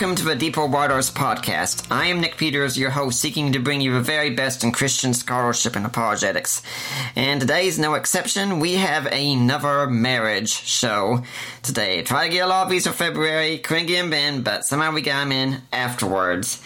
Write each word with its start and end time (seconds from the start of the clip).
Welcome 0.00 0.14
to 0.14 0.24
the 0.24 0.36
Deeper 0.36 0.64
Waters 0.64 1.10
podcast. 1.10 1.90
I 1.90 2.06
am 2.06 2.20
Nick 2.20 2.36
Peters, 2.36 2.78
your 2.78 2.90
host, 2.90 3.20
seeking 3.20 3.50
to 3.50 3.58
bring 3.58 3.80
you 3.80 3.94
the 3.94 4.00
very 4.00 4.30
best 4.30 4.62
in 4.62 4.70
Christian 4.70 5.12
scholarship 5.12 5.74
and 5.74 5.84
apologetics. 5.84 6.62
And 7.16 7.40
today's 7.40 7.80
no 7.80 7.94
exception. 7.94 8.60
We 8.60 8.74
have 8.74 9.06
another 9.06 9.88
marriage 9.88 10.50
show 10.50 11.24
today. 11.64 12.02
Try 12.02 12.28
to 12.28 12.32
get 12.32 12.44
a 12.44 12.46
lot 12.46 12.62
of 12.62 12.70
these 12.70 12.86
for 12.86 12.92
February, 12.92 13.58
couldn't 13.58 13.86
get 13.86 14.02
them 14.02 14.12
in, 14.12 14.42
but 14.42 14.64
somehow 14.64 14.92
we 14.92 15.02
got 15.02 15.18
them 15.18 15.32
in 15.32 15.62
afterwards. 15.72 16.62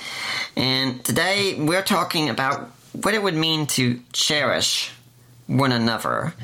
And 0.54 1.02
today 1.02 1.56
we're 1.58 1.80
talking 1.80 2.28
about 2.28 2.70
what 2.92 3.14
it 3.14 3.22
would 3.22 3.34
mean 3.34 3.66
to 3.68 3.98
cherish 4.12 4.92
one 5.46 5.72
another, 5.72 6.34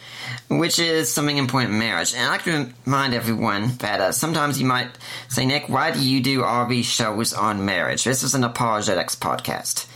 which 0.48 0.78
is 0.78 1.12
something 1.12 1.36
important 1.36 1.72
in 1.72 1.78
marriage. 1.78 2.14
And 2.14 2.24
I 2.24 2.28
like 2.28 2.44
to 2.44 2.68
remind 2.84 3.14
everyone 3.14 3.77
that 3.78 4.00
uh, 4.00 4.12
sometimes 4.12 4.60
you 4.60 4.66
might 4.66 4.88
say, 5.28 5.46
Nick, 5.46 5.68
why 5.68 5.92
do 5.92 6.00
you 6.00 6.20
do 6.20 6.44
all 6.44 6.66
these 6.66 6.86
shows 6.86 7.32
on 7.32 7.64
marriage? 7.64 8.04
This 8.04 8.22
is 8.22 8.34
an 8.34 8.44
apologetics 8.44 9.16
podcast. 9.16 9.86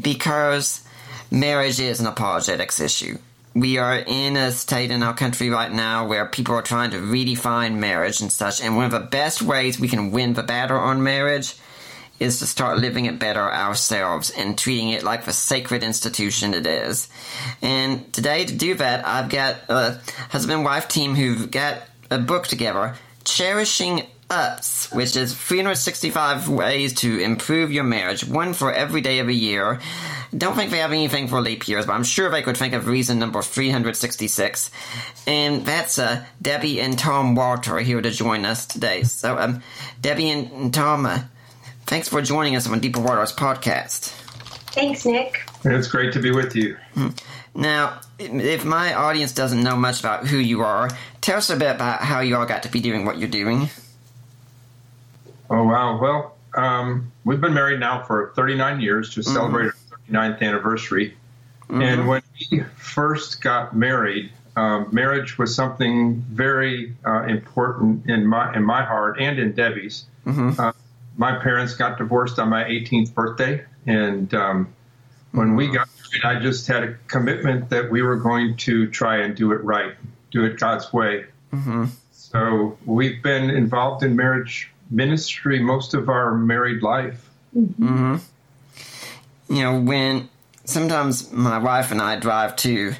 Because 0.00 0.82
marriage 1.30 1.80
is 1.80 2.00
an 2.00 2.06
apologetics 2.06 2.80
issue. 2.80 3.18
We 3.52 3.78
are 3.78 3.98
in 3.98 4.36
a 4.36 4.52
state 4.52 4.92
in 4.92 5.02
our 5.02 5.14
country 5.14 5.50
right 5.50 5.72
now 5.72 6.06
where 6.06 6.24
people 6.26 6.54
are 6.54 6.62
trying 6.62 6.92
to 6.92 6.98
redefine 6.98 7.74
marriage 7.78 8.20
and 8.20 8.30
such, 8.30 8.62
and 8.62 8.76
one 8.76 8.84
of 8.84 8.92
the 8.92 9.00
best 9.00 9.42
ways 9.42 9.80
we 9.80 9.88
can 9.88 10.12
win 10.12 10.34
the 10.34 10.44
battle 10.44 10.78
on 10.78 11.02
marriage 11.02 11.56
is 12.20 12.38
to 12.38 12.46
start 12.46 12.78
living 12.78 13.06
it 13.06 13.18
better 13.18 13.40
ourselves 13.40 14.30
and 14.30 14.56
treating 14.56 14.90
it 14.90 15.02
like 15.02 15.24
the 15.24 15.32
sacred 15.32 15.82
institution 15.82 16.52
it 16.52 16.66
is. 16.66 17.08
And 17.62 18.12
today, 18.12 18.44
to 18.44 18.54
do 18.54 18.74
that, 18.74 19.06
I've 19.06 19.30
got 19.30 19.56
a 19.68 19.98
husband 20.28 20.64
wife 20.64 20.86
team 20.86 21.14
who've 21.14 21.50
got 21.50 21.78
a 22.10 22.18
book 22.18 22.46
together, 22.46 22.94
Cherishing 23.24 24.06
Us, 24.28 24.92
which 24.92 25.16
is 25.16 25.34
365 25.34 26.48
ways 26.48 26.92
to 26.94 27.18
improve 27.18 27.72
your 27.72 27.84
marriage, 27.84 28.24
one 28.24 28.52
for 28.52 28.70
every 28.70 29.00
day 29.00 29.20
of 29.20 29.26
the 29.26 29.34
year. 29.34 29.80
Don't 30.36 30.54
think 30.54 30.70
they 30.70 30.78
have 30.78 30.92
anything 30.92 31.26
for 31.26 31.40
leap 31.40 31.66
years, 31.66 31.86
but 31.86 31.94
I'm 31.94 32.04
sure 32.04 32.30
they 32.30 32.42
could 32.42 32.56
think 32.56 32.74
of 32.74 32.86
reason 32.86 33.18
number 33.18 33.42
366. 33.42 34.70
And 35.26 35.64
that's 35.64 35.98
uh, 35.98 36.24
Debbie 36.40 36.80
and 36.80 36.98
Tom 36.98 37.34
Walter 37.34 37.78
here 37.78 38.00
to 38.00 38.10
join 38.10 38.44
us 38.44 38.66
today. 38.66 39.04
So, 39.04 39.38
um, 39.38 39.62
Debbie 40.00 40.30
and, 40.30 40.52
and 40.52 40.74
Tom, 40.74 41.06
uh, 41.06 41.20
Thanks 41.86 42.08
for 42.08 42.22
joining 42.22 42.56
us 42.56 42.68
on 42.68 42.80
Deeper 42.80 43.00
Waters 43.00 43.32
podcast. 43.32 44.10
Thanks, 44.72 45.04
Nick. 45.04 45.42
It's 45.64 45.88
great 45.88 46.12
to 46.12 46.20
be 46.20 46.30
with 46.30 46.54
you. 46.54 46.76
Now, 47.54 48.00
if 48.18 48.64
my 48.64 48.94
audience 48.94 49.32
doesn't 49.32 49.62
know 49.62 49.76
much 49.76 50.00
about 50.00 50.26
who 50.26 50.36
you 50.38 50.62
are, 50.62 50.88
tell 51.20 51.38
us 51.38 51.50
a 51.50 51.56
bit 51.56 51.74
about 51.74 52.00
how 52.02 52.20
you 52.20 52.36
all 52.36 52.46
got 52.46 52.62
to 52.62 52.70
be 52.70 52.80
doing 52.80 53.04
what 53.04 53.18
you're 53.18 53.28
doing. 53.28 53.68
Oh, 55.50 55.64
wow. 55.64 56.00
Well, 56.00 56.36
um, 56.54 57.10
we've 57.24 57.40
been 57.40 57.54
married 57.54 57.80
now 57.80 58.02
for 58.04 58.32
39 58.36 58.80
years, 58.80 59.10
just 59.10 59.32
celebrated 59.32 59.72
our 59.90 59.98
39th 60.08 60.40
anniversary. 60.42 61.16
And 61.68 62.08
when 62.08 62.22
we 62.50 62.62
first 62.76 63.40
got 63.40 63.76
married, 63.76 64.32
um, 64.56 64.88
marriage 64.92 65.38
was 65.38 65.54
something 65.54 66.16
very 66.28 66.94
uh, 67.06 67.22
important 67.24 68.08
in 68.10 68.26
my 68.26 68.52
in 68.54 68.64
my 68.64 68.84
heart 68.84 69.20
and 69.20 69.38
in 69.38 69.52
Debbie's. 69.52 70.04
Uh, 70.58 70.72
my 71.20 71.38
parents 71.38 71.74
got 71.74 71.98
divorced 71.98 72.38
on 72.38 72.48
my 72.48 72.64
18th 72.64 73.12
birthday, 73.12 73.62
and 73.86 74.32
um, 74.32 74.72
when 75.32 75.54
we 75.54 75.66
got 75.66 75.86
married, 76.22 76.38
I 76.38 76.40
just 76.40 76.66
had 76.66 76.82
a 76.82 76.94
commitment 77.08 77.68
that 77.68 77.90
we 77.90 78.00
were 78.00 78.16
going 78.16 78.56
to 78.56 78.88
try 78.88 79.18
and 79.18 79.36
do 79.36 79.52
it 79.52 79.62
right, 79.62 79.94
do 80.30 80.46
it 80.46 80.58
God's 80.58 80.90
way. 80.94 81.26
Mm-hmm. 81.52 81.84
So 82.10 82.78
we've 82.86 83.22
been 83.22 83.50
involved 83.50 84.02
in 84.02 84.16
marriage 84.16 84.72
ministry 84.90 85.60
most 85.60 85.92
of 85.92 86.08
our 86.08 86.34
married 86.34 86.82
life. 86.82 87.28
Mm-hmm. 87.54 87.86
Mm-hmm. 87.86 89.54
You 89.54 89.62
know, 89.62 89.78
when 89.78 90.30
sometimes 90.64 91.30
my 91.30 91.58
wife 91.58 91.92
and 91.92 92.00
I 92.00 92.18
drive 92.18 92.56
to 92.56 92.94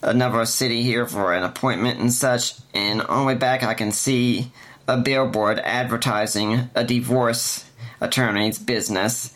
another 0.00 0.46
city 0.46 0.82
here 0.82 1.06
for 1.06 1.34
an 1.34 1.42
appointment 1.42 2.00
and 2.00 2.10
such, 2.10 2.54
and 2.72 3.02
on 3.02 3.20
the 3.20 3.26
way 3.26 3.34
back 3.34 3.62
I 3.62 3.74
can 3.74 3.92
see 3.92 4.52
a 4.88 4.96
billboard 4.96 5.60
advertising 5.60 6.70
a 6.74 6.82
divorce 6.82 7.64
attorney's 8.00 8.58
business. 8.58 9.32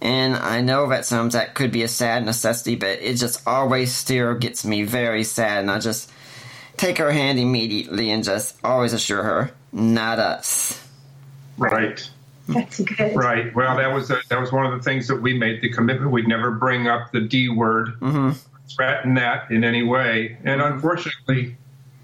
And 0.00 0.36
I 0.36 0.60
know 0.60 0.88
that 0.88 1.04
sometimes 1.04 1.34
that 1.34 1.54
could 1.54 1.72
be 1.72 1.82
a 1.82 1.88
sad 1.88 2.24
necessity, 2.24 2.76
but 2.76 3.00
it 3.00 3.16
just 3.16 3.46
always 3.46 3.94
still 3.94 4.34
gets 4.34 4.64
me 4.64 4.82
very 4.82 5.24
sad, 5.24 5.60
and 5.60 5.70
I 5.70 5.78
just 5.78 6.10
take 6.76 6.98
her 6.98 7.10
hand 7.10 7.38
immediately 7.38 8.10
and 8.10 8.22
just 8.22 8.56
always 8.62 8.92
assure 8.92 9.22
her, 9.22 9.50
not 9.72 10.18
us. 10.18 10.80
Right. 11.56 12.08
That's 12.48 12.80
good. 12.80 13.16
Right. 13.16 13.54
Well, 13.54 13.76
that 13.78 13.94
was 13.94 14.08
that 14.08 14.38
was 14.38 14.52
one 14.52 14.66
of 14.66 14.72
the 14.72 14.82
things 14.82 15.08
that 15.08 15.22
we 15.22 15.38
made 15.38 15.62
the 15.62 15.70
commitment. 15.70 16.10
We'd 16.10 16.28
never 16.28 16.50
bring 16.50 16.86
up 16.86 17.10
the 17.10 17.20
D 17.20 17.48
word, 17.48 17.94
threaten 18.68 19.14
that 19.14 19.50
in 19.50 19.64
any 19.64 19.82
way. 19.82 20.36
And 20.44 20.60
unfortunately, 20.60 21.56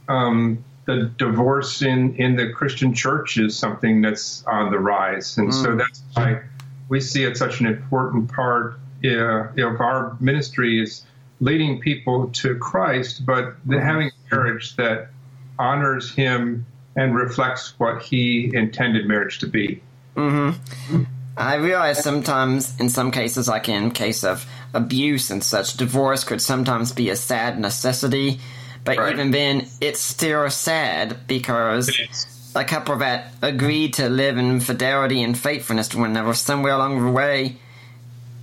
um, 0.08 0.64
the 0.90 1.04
divorce 1.16 1.82
in 1.82 2.16
in 2.16 2.36
the 2.36 2.50
Christian 2.50 2.94
church 2.94 3.38
is 3.38 3.56
something 3.56 4.02
that's 4.02 4.44
on 4.46 4.70
the 4.70 4.78
rise, 4.78 5.38
and 5.38 5.54
so 5.54 5.72
hmm. 5.72 5.78
that's 5.78 6.02
why 6.14 6.42
we 6.88 7.00
see 7.00 7.24
it 7.24 7.36
such 7.36 7.60
an 7.60 7.66
important 7.66 8.32
part 8.32 8.74
uh, 9.04 9.48
of 9.56 9.80
our 9.80 10.16
ministry 10.20 10.82
is 10.82 11.04
leading 11.40 11.80
people 11.80 12.28
to 12.28 12.56
Christ, 12.56 13.24
but 13.24 13.54
the, 13.64 13.76
hmm. 13.76 13.82
having 13.82 14.08
a 14.08 14.34
marriage 14.34 14.76
that 14.76 15.10
honors 15.58 16.12
Him 16.12 16.66
and 16.96 17.14
reflects 17.14 17.78
what 17.78 18.02
He 18.02 18.50
intended 18.52 19.06
marriage 19.06 19.38
to 19.38 19.46
be. 19.46 19.82
Mm-hmm. 20.16 21.04
I 21.36 21.54
realize 21.54 22.02
sometimes, 22.02 22.78
in 22.80 22.90
some 22.90 23.12
cases, 23.12 23.48
like 23.48 23.68
in 23.68 23.92
case 23.92 24.24
of 24.24 24.44
abuse 24.74 25.30
and 25.30 25.42
such, 25.42 25.76
divorce 25.76 26.24
could 26.24 26.42
sometimes 26.42 26.92
be 26.92 27.08
a 27.10 27.16
sad 27.16 27.58
necessity. 27.58 28.40
But 28.84 28.98
Right. 28.98 29.12
even 29.12 29.30
then, 29.30 29.66
it's 29.80 30.00
still 30.00 30.48
sad 30.50 31.26
because 31.26 31.88
It 31.88 32.10
is. 32.10 32.26
a 32.54 32.64
couple 32.64 32.96
that 32.96 33.32
agreed 33.42 33.94
to 33.94 34.08
live 34.08 34.38
in 34.38 34.60
fidelity 34.60 35.22
and 35.22 35.36
faithfulness 35.38 35.88
to 35.88 35.98
one 35.98 36.10
another 36.10 36.34
somewhere 36.34 36.74
along 36.74 37.04
the 37.04 37.10
way 37.10 37.56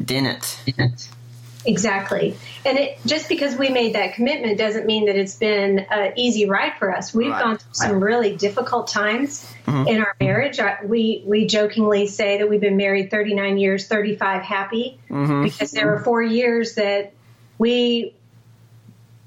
didn't. 0.03 0.59
Exactly. 1.65 2.35
And 2.65 2.77
it 2.77 2.97
just 3.05 3.27
because 3.27 3.57
we 3.57 3.69
made 3.69 3.95
that 3.95 4.13
commitment 4.13 4.57
doesn't 4.57 4.85
mean 4.85 5.07
that 5.07 5.17
it's 5.17 5.35
been 5.35 5.79
an 5.91 6.13
easy 6.15 6.47
ride 6.47 6.73
for 6.79 6.95
us. 6.95 7.13
We've 7.13 7.29
Right. 7.31 7.43
gone 7.43 7.57
through 7.57 7.73
some 7.73 7.99
really 8.01 8.35
difficult 8.35 8.87
times 8.87 9.45
mm-hmm. 9.65 9.87
in 9.87 9.97
our 9.99 10.15
marriage. 10.21 10.59
We 10.85 11.23
we 11.25 11.45
jokingly 11.45 12.07
say 12.07 12.37
that 12.37 12.49
we've 12.49 12.61
been 12.61 12.77
married 12.77 13.11
39 13.11 13.57
years, 13.57 13.87
35 13.87 14.43
happy, 14.43 14.97
mm-hmm. 15.09 15.43
because 15.43 15.71
there 15.71 15.87
were 15.87 15.99
four 15.99 16.21
years 16.21 16.75
that 16.75 17.11
we 17.57 18.13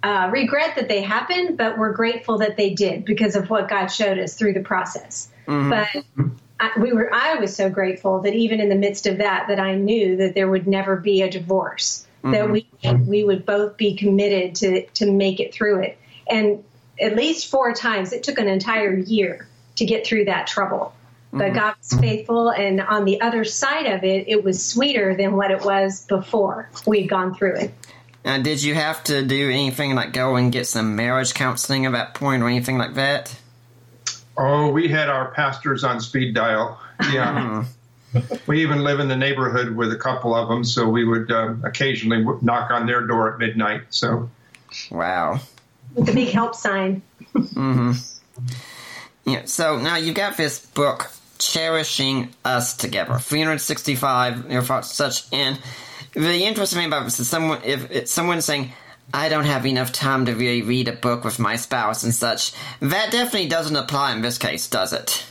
uh, 0.03 0.31
regret 0.33 0.77
that 0.77 0.89
they 0.89 1.03
happened, 1.03 1.59
but 1.59 1.79
we're 1.79 1.93
grateful 1.93 2.39
that 2.39 2.57
they 2.57 2.71
did 2.71 3.05
because 3.05 3.37
of 3.37 3.51
what 3.51 3.69
God 3.69 3.89
showed 3.89 4.19
us 4.19 4.35
through 4.35 4.55
the 4.55 4.63
process. 4.63 5.31
Mm-hmm. 5.47 5.71
But 5.71 6.33
I, 6.59 6.71
we 6.79 6.93
were 6.93 7.13
I 7.13 7.35
was 7.37 7.55
so 7.55 7.69
grateful 7.69 8.21
that 8.21 8.35
even 8.35 8.61
in 8.61 8.69
the 8.69 8.77
midst 8.77 9.07
of 9.07 9.19
that, 9.19 9.49
that 9.49 9.61
I 9.61 9.75
knew 9.75 10.17
that 10.17 10.35
there 10.35 10.49
would 10.49 10.67
never 10.67 10.97
be 10.97 11.23
a 11.23 11.31
divorce. 11.31 12.07
That 12.23 12.49
mm-hmm. 12.49 12.53
we 12.53 13.05
we 13.07 13.25
would 13.25 13.47
both 13.47 13.77
be 13.77 13.97
committed 13.97 14.55
to 14.57 14.87
to 14.87 15.11
make 15.11 15.41
it 15.41 15.55
through 15.55 15.81
it. 15.81 15.99
And 16.29 16.63
at 17.01 17.17
least 17.17 17.51
four 17.51 17.73
times, 17.73 18.13
it 18.13 18.23
took 18.23 18.39
an 18.39 18.49
entire 18.49 18.95
year 18.95 19.49
to 19.77 19.87
get 19.87 20.07
through 20.07 20.27
that 20.27 20.47
trouble. 20.47 20.95
But 21.33 21.53
mm-hmm. 21.53 21.55
God 21.55 21.75
was 21.79 22.01
faithful, 22.01 22.51
and 22.51 22.81
on 22.81 23.05
the 23.05 23.21
other 23.21 23.45
side 23.45 23.87
of 23.87 24.05
it, 24.05 24.29
it 24.29 24.43
was 24.43 24.65
sweeter 24.65 25.15
than 25.15 25.37
what 25.37 25.51
it 25.51 25.65
was 25.65 26.05
before 26.07 26.69
we'd 26.87 27.09
gone 27.09 27.35
through 27.35 27.57
it. 27.57 27.75
Now, 28.25 28.39
did 28.39 28.63
you 28.63 28.75
have 28.75 29.03
to 29.05 29.25
do 29.25 29.51
anything 29.51 29.95
like 29.95 30.13
go 30.13 30.37
and 30.37 30.53
get 30.53 30.67
some 30.67 30.95
marriage 30.95 31.33
counseling 31.33 31.87
at 31.87 31.93
that 31.93 32.15
point 32.15 32.43
or 32.43 32.49
anything 32.49 32.77
like 32.77 32.95
that? 32.95 33.35
Oh, 34.37 34.71
we 34.71 34.89
had 34.89 35.09
our 35.09 35.33
pastors 35.33 35.85
on 35.85 36.01
speed 36.01 36.35
dial. 36.35 36.81
Yeah. 37.13 37.65
we 38.47 38.63
even 38.63 38.81
live 38.81 39.01
in 39.01 39.09
the 39.09 39.17
neighborhood 39.17 39.75
with 39.75 39.93
a 39.93 39.97
couple 39.97 40.35
of 40.35 40.49
them, 40.49 40.65
so 40.65 40.89
we 40.89 41.05
would 41.05 41.31
um, 41.31 41.63
occasionally 41.65 42.25
knock 42.43 42.71
on 42.71 42.87
their 42.87 43.07
door 43.07 43.33
at 43.33 43.39
midnight. 43.39 43.83
So, 43.91 44.31
wow, 44.91 45.41
with 45.95 46.07
the 46.07 46.13
big 46.13 46.29
help 46.29 46.55
sign. 46.55 47.03
mm-hmm. 47.35 47.93
Yeah. 49.25 49.45
So 49.45 49.79
now 49.79 49.97
you've 49.97 50.17
got 50.17 50.37
this 50.37 50.65
book, 50.65 51.11
"Cherishing 51.39 52.31
Us 52.45 52.77
Together," 52.77 53.19
365 53.19 54.51
your 54.51 54.63
thoughts, 54.63 54.93
such. 54.93 55.33
And 55.33 55.59
the 56.13 56.45
interesting 56.45 56.79
thing 56.79 56.87
about 56.87 57.05
this 57.05 57.21
is 57.21 57.29
someone 57.29 57.61
if 57.65 57.91
it's 57.91 58.13
someone 58.13 58.41
saying. 58.43 58.73
I 59.13 59.29
don't 59.29 59.45
have 59.45 59.67
enough 59.67 59.91
time 59.91 60.27
to 60.27 60.35
really 60.37 60.63
read 60.63 60.87
a 60.87 60.93
book 60.93 61.25
with 61.25 61.41
my 61.41 61.57
spouse 61.57 62.05
and 62.05 62.15
such. 62.15 62.53
That 62.79 63.11
definitely 63.11 63.49
doesn't 63.49 63.75
apply 63.75 64.13
in 64.13 64.23
this 64.23 64.39
case, 64.39 64.69
does 64.69 64.93
it? 64.93 65.27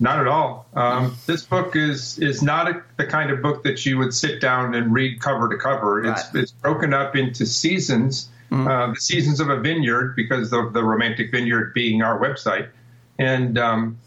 Not 0.00 0.18
at 0.18 0.26
all. 0.26 0.66
Um, 0.74 1.16
this 1.26 1.44
book 1.44 1.76
is 1.76 2.18
is 2.18 2.42
not 2.42 2.70
a, 2.70 2.82
the 2.96 3.04
kind 3.04 3.30
of 3.30 3.42
book 3.42 3.62
that 3.64 3.84
you 3.84 3.98
would 3.98 4.14
sit 4.14 4.40
down 4.40 4.74
and 4.74 4.94
read 4.94 5.20
cover 5.20 5.50
to 5.50 5.58
cover. 5.58 6.02
It's 6.02 6.34
right. 6.34 6.42
it's 6.42 6.52
broken 6.52 6.94
up 6.94 7.14
into 7.14 7.44
seasons, 7.44 8.30
mm-hmm. 8.50 8.66
uh, 8.66 8.94
the 8.94 9.00
seasons 9.00 9.40
of 9.40 9.50
a 9.50 9.60
vineyard 9.60 10.16
because 10.16 10.54
of 10.54 10.72
the 10.72 10.82
romantic 10.82 11.30
vineyard 11.30 11.74
being 11.74 12.00
our 12.00 12.18
website, 12.18 12.70
and 13.18 13.58
um, 13.58 13.98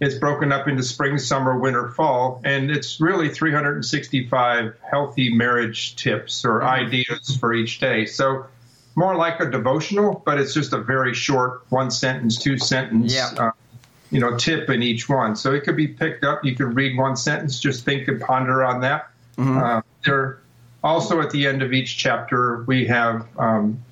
it's 0.00 0.14
broken 0.14 0.52
up 0.52 0.68
into 0.68 0.82
spring, 0.82 1.18
summer, 1.18 1.58
winter, 1.58 1.88
fall, 1.88 2.40
and 2.44 2.70
it's 2.70 3.00
really 3.00 3.28
365 3.28 4.74
healthy 4.88 5.34
marriage 5.34 5.96
tips 5.96 6.44
or 6.44 6.60
mm-hmm. 6.60 6.68
ideas 6.68 7.36
for 7.36 7.52
each 7.52 7.80
day. 7.80 8.06
So 8.06 8.46
more 8.94 9.16
like 9.16 9.40
a 9.40 9.50
devotional, 9.50 10.22
but 10.24 10.38
it's 10.38 10.54
just 10.54 10.72
a 10.72 10.78
very 10.78 11.14
short 11.14 11.62
one 11.70 11.90
sentence, 11.90 12.38
two 12.38 12.58
sentence. 12.58 13.14
Yeah. 13.14 13.30
Uh, 13.36 13.50
you 14.10 14.20
know, 14.20 14.36
tip 14.36 14.70
in 14.70 14.82
each 14.82 15.08
one. 15.08 15.36
So 15.36 15.52
it 15.52 15.64
could 15.64 15.76
be 15.76 15.86
picked 15.86 16.24
up. 16.24 16.44
You 16.44 16.54
can 16.54 16.74
read 16.74 16.96
one 16.96 17.14
sentence, 17.14 17.60
just 17.60 17.84
think 17.84 18.08
and 18.08 18.20
ponder 18.20 18.64
on 18.64 18.80
that. 18.80 19.10
Mm-hmm. 19.36 19.58
Uh, 19.58 19.82
there, 20.04 20.40
also 20.82 21.20
at 21.20 21.30
the 21.30 21.46
end 21.46 21.62
of 21.62 21.72
each 21.72 21.98
chapter, 21.98 22.64
we 22.66 22.86
have 22.86 23.26
um, 23.38 23.82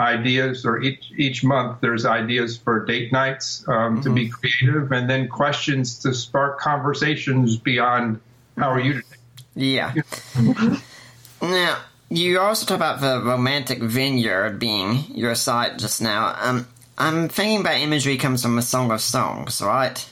ideas, 0.00 0.64
or 0.64 0.80
each 0.80 1.12
each 1.16 1.44
month 1.44 1.80
there's 1.80 2.04
ideas 2.04 2.56
for 2.56 2.84
date 2.84 3.12
nights 3.12 3.64
um, 3.68 3.74
mm-hmm. 3.74 4.02
to 4.02 4.10
be 4.10 4.28
mm-hmm. 4.28 4.34
creative, 4.34 4.92
and 4.92 5.08
then 5.08 5.28
questions 5.28 5.98
to 6.00 6.14
spark 6.14 6.58
conversations 6.58 7.56
beyond 7.56 8.20
how 8.56 8.70
are 8.70 8.80
you 8.80 8.94
today. 8.94 9.16
Yeah. 9.54 9.94
now 11.42 11.78
you 12.08 12.40
also 12.40 12.66
talk 12.66 12.76
about 12.76 13.00
the 13.00 13.22
romantic 13.22 13.80
vineyard 13.80 14.58
being 14.58 15.04
your 15.14 15.34
site 15.34 15.78
just 15.78 16.02
now. 16.02 16.34
Um, 16.40 16.66
I'm 16.98 17.28
thinking 17.28 17.60
about 17.60 17.80
imagery 17.80 18.16
comes 18.18 18.42
from 18.42 18.58
a 18.58 18.62
Song 18.62 18.90
of 18.90 19.00
Songs, 19.00 19.62
right? 19.62 20.10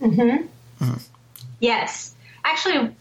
Mm-hmm. 0.00 0.46
mm-hmm. 0.84 0.96
Yes. 1.58 2.14
Actually, 2.44 2.94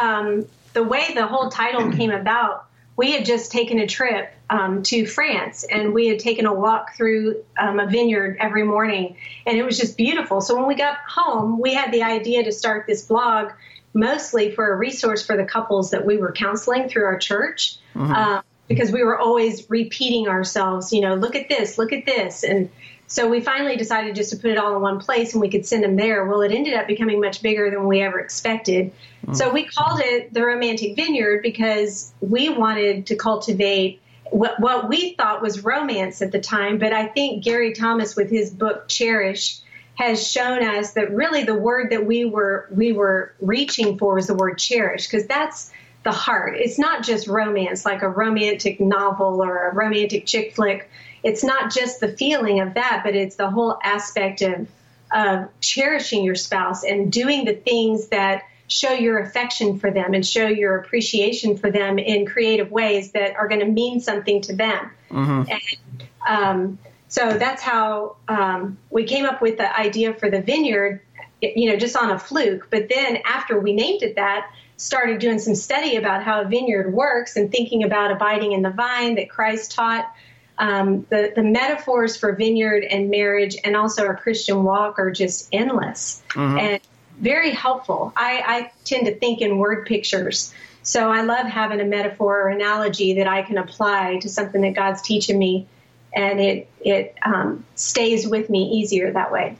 um, 0.00 0.46
the 0.72 0.82
way 0.82 1.14
the 1.14 1.26
whole 1.26 1.50
title 1.50 1.90
came 1.92 2.10
about, 2.10 2.66
we 2.96 3.12
had 3.12 3.24
just 3.24 3.50
taken 3.50 3.78
a 3.78 3.86
trip 3.86 4.32
um, 4.50 4.82
to 4.84 5.06
France 5.06 5.64
and 5.64 5.92
we 5.92 6.06
had 6.06 6.18
taken 6.18 6.46
a 6.46 6.54
walk 6.54 6.94
through 6.96 7.42
um, 7.58 7.80
a 7.80 7.86
vineyard 7.86 8.36
every 8.40 8.62
morning, 8.62 9.16
and 9.46 9.58
it 9.58 9.64
was 9.64 9.78
just 9.78 9.96
beautiful. 9.96 10.40
So 10.40 10.56
when 10.56 10.66
we 10.66 10.74
got 10.74 10.98
home, 11.08 11.58
we 11.58 11.74
had 11.74 11.92
the 11.92 12.02
idea 12.02 12.44
to 12.44 12.52
start 12.52 12.86
this 12.86 13.06
blog 13.06 13.50
mostly 13.94 14.50
for 14.50 14.72
a 14.72 14.76
resource 14.76 15.24
for 15.24 15.36
the 15.36 15.44
couples 15.44 15.90
that 15.90 16.04
we 16.04 16.16
were 16.16 16.32
counseling 16.32 16.88
through 16.88 17.04
our 17.04 17.18
church. 17.18 17.78
Mm-hmm. 17.94 18.12
Uh, 18.12 18.42
because 18.66 18.90
we 18.90 19.02
were 19.02 19.18
always 19.18 19.68
repeating 19.68 20.26
ourselves, 20.26 20.90
you 20.90 21.02
know, 21.02 21.14
look 21.14 21.36
at 21.36 21.50
this, 21.50 21.76
look 21.76 21.92
at 21.92 22.06
this. 22.06 22.42
And 22.42 22.70
so 23.14 23.28
we 23.28 23.40
finally 23.40 23.76
decided 23.76 24.16
just 24.16 24.30
to 24.30 24.36
put 24.36 24.50
it 24.50 24.58
all 24.58 24.74
in 24.74 24.82
one 24.82 24.98
place 24.98 25.34
and 25.34 25.40
we 25.40 25.48
could 25.48 25.64
send 25.64 25.84
them 25.84 25.94
there. 25.94 26.24
Well, 26.24 26.40
it 26.40 26.50
ended 26.50 26.74
up 26.74 26.88
becoming 26.88 27.20
much 27.20 27.42
bigger 27.42 27.70
than 27.70 27.86
we 27.86 28.02
ever 28.02 28.18
expected. 28.18 28.90
Mm. 29.24 29.36
So 29.36 29.52
we 29.52 29.66
called 29.66 30.00
it 30.00 30.34
the 30.34 30.44
Romantic 30.44 30.96
Vineyard 30.96 31.40
because 31.40 32.12
we 32.20 32.48
wanted 32.48 33.06
to 33.06 33.14
cultivate 33.14 34.02
what, 34.32 34.58
what 34.58 34.88
we 34.88 35.14
thought 35.14 35.42
was 35.42 35.62
romance 35.62 36.22
at 36.22 36.32
the 36.32 36.40
time. 36.40 36.78
But 36.78 36.92
I 36.92 37.06
think 37.06 37.44
Gary 37.44 37.72
Thomas, 37.72 38.16
with 38.16 38.30
his 38.30 38.50
book 38.50 38.88
Cherish, 38.88 39.60
has 39.94 40.28
shown 40.28 40.64
us 40.64 40.94
that 40.94 41.14
really 41.14 41.44
the 41.44 41.54
word 41.54 41.92
that 41.92 42.04
we 42.04 42.24
were 42.24 42.66
we 42.72 42.90
were 42.90 43.32
reaching 43.40 43.96
for 43.96 44.16
was 44.16 44.26
the 44.26 44.34
word 44.34 44.58
cherish 44.58 45.06
because 45.06 45.28
that's 45.28 45.70
the 46.02 46.10
heart. 46.10 46.56
It's 46.56 46.80
not 46.80 47.04
just 47.04 47.28
romance, 47.28 47.84
like 47.84 48.02
a 48.02 48.08
romantic 48.08 48.80
novel 48.80 49.40
or 49.40 49.68
a 49.68 49.72
romantic 49.72 50.26
chick 50.26 50.56
flick. 50.56 50.90
It's 51.24 51.42
not 51.42 51.72
just 51.72 52.00
the 52.00 52.08
feeling 52.08 52.60
of 52.60 52.74
that, 52.74 53.02
but 53.04 53.16
it's 53.16 53.36
the 53.36 53.50
whole 53.50 53.78
aspect 53.82 54.42
of, 54.42 54.68
of 55.12 55.48
cherishing 55.60 56.22
your 56.22 56.34
spouse 56.34 56.84
and 56.84 57.10
doing 57.10 57.44
the 57.44 57.54
things 57.54 58.08
that 58.08 58.42
show 58.68 58.92
your 58.92 59.18
affection 59.18 59.78
for 59.78 59.90
them 59.90 60.14
and 60.14 60.24
show 60.24 60.46
your 60.46 60.76
appreciation 60.78 61.56
for 61.56 61.70
them 61.70 61.98
in 61.98 62.26
creative 62.26 62.70
ways 62.70 63.12
that 63.12 63.36
are 63.36 63.48
going 63.48 63.60
to 63.60 63.66
mean 63.66 64.00
something 64.00 64.40
to 64.42 64.54
them. 64.54 64.90
Mm-hmm. 65.10 65.50
And, 65.50 66.08
um, 66.28 66.78
so 67.08 67.38
that's 67.38 67.62
how 67.62 68.16
um, 68.28 68.78
we 68.90 69.04
came 69.04 69.24
up 69.24 69.40
with 69.40 69.56
the 69.56 69.78
idea 69.78 70.14
for 70.14 70.30
the 70.30 70.40
vineyard, 70.40 71.00
you 71.40 71.70
know, 71.70 71.76
just 71.76 71.96
on 71.96 72.10
a 72.10 72.18
fluke. 72.18 72.68
But 72.70 72.88
then 72.88 73.18
after 73.24 73.60
we 73.60 73.72
named 73.72 74.02
it 74.02 74.16
that, 74.16 74.50
started 74.76 75.20
doing 75.20 75.38
some 75.38 75.54
study 75.54 75.96
about 75.96 76.24
how 76.24 76.40
a 76.40 76.44
vineyard 76.44 76.92
works 76.92 77.36
and 77.36 77.52
thinking 77.52 77.84
about 77.84 78.10
abiding 78.10 78.52
in 78.52 78.62
the 78.62 78.70
vine 78.70 79.14
that 79.14 79.30
Christ 79.30 79.72
taught. 79.72 80.12
Um, 80.56 81.06
the, 81.10 81.32
the 81.34 81.42
metaphors 81.42 82.16
for 82.16 82.32
vineyard 82.32 82.84
and 82.84 83.10
marriage 83.10 83.56
and 83.64 83.76
also 83.76 84.06
our 84.06 84.16
Christian 84.16 84.62
walk 84.62 84.98
are 84.98 85.10
just 85.10 85.48
endless 85.52 86.22
mm-hmm. 86.30 86.58
and 86.58 86.80
very 87.18 87.50
helpful. 87.50 88.12
I, 88.16 88.42
I 88.46 88.72
tend 88.84 89.06
to 89.06 89.14
think 89.14 89.40
in 89.40 89.58
word 89.58 89.86
pictures. 89.86 90.54
So 90.82 91.10
I 91.10 91.22
love 91.22 91.46
having 91.46 91.80
a 91.80 91.84
metaphor 91.84 92.42
or 92.42 92.48
analogy 92.48 93.14
that 93.14 93.26
I 93.26 93.42
can 93.42 93.56
apply 93.58 94.18
to 94.18 94.28
something 94.28 94.60
that 94.62 94.74
God's 94.74 95.00
teaching 95.00 95.38
me, 95.38 95.66
and 96.14 96.38
it 96.38 96.68
it 96.80 97.16
um, 97.24 97.64
stays 97.74 98.28
with 98.28 98.50
me 98.50 98.64
easier 98.64 99.12
that 99.12 99.32
way. 99.32 99.56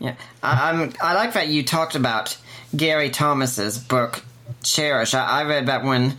Yeah, 0.00 0.16
I, 0.42 0.70
I'm, 0.70 0.92
I 1.00 1.14
like 1.14 1.34
that 1.34 1.48
you 1.48 1.62
talked 1.62 1.94
about 1.94 2.36
Gary 2.76 3.08
Thomas's 3.08 3.78
book 3.78 4.24
cherish. 4.64 5.14
I, 5.14 5.42
I 5.42 5.44
read 5.44 5.66
that 5.66 5.84
one 5.84 6.14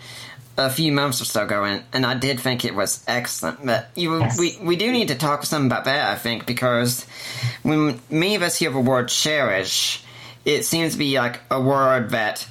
a 0.57 0.69
few 0.69 0.92
months 0.92 1.22
or 1.22 1.25
so 1.25 1.44
ago, 1.44 1.63
and, 1.63 1.84
and 1.92 2.06
I 2.06 2.16
did 2.16 2.40
think 2.40 2.63
it 2.63 2.74
was 2.74 3.04
excellent. 3.07 3.66
But 3.66 3.90
you, 3.96 4.19
yes. 4.19 4.40
we 4.40 4.57
we 4.62 4.75
do 4.75 4.92
need 4.92 5.10
to 5.10 5.16
talk 5.16 5.46
some 5.46 5.66
about 5.66 5.86
that, 5.86 6.12
I 6.12 6.16
think, 6.16 6.46
because 6.46 7.06
when 7.63 8.00
many 8.10 8.36
of 8.36 8.42
us 8.42 8.57
hear 8.57 8.72
the 8.72 8.80
word 8.80 9.10
cherish, 9.10 10.04
it 10.46 10.63
seems 10.63 10.94
to 10.94 11.00
be 11.00 11.18
like 11.18 11.42
a 11.52 11.60
word 11.60 12.12
that 12.12 12.47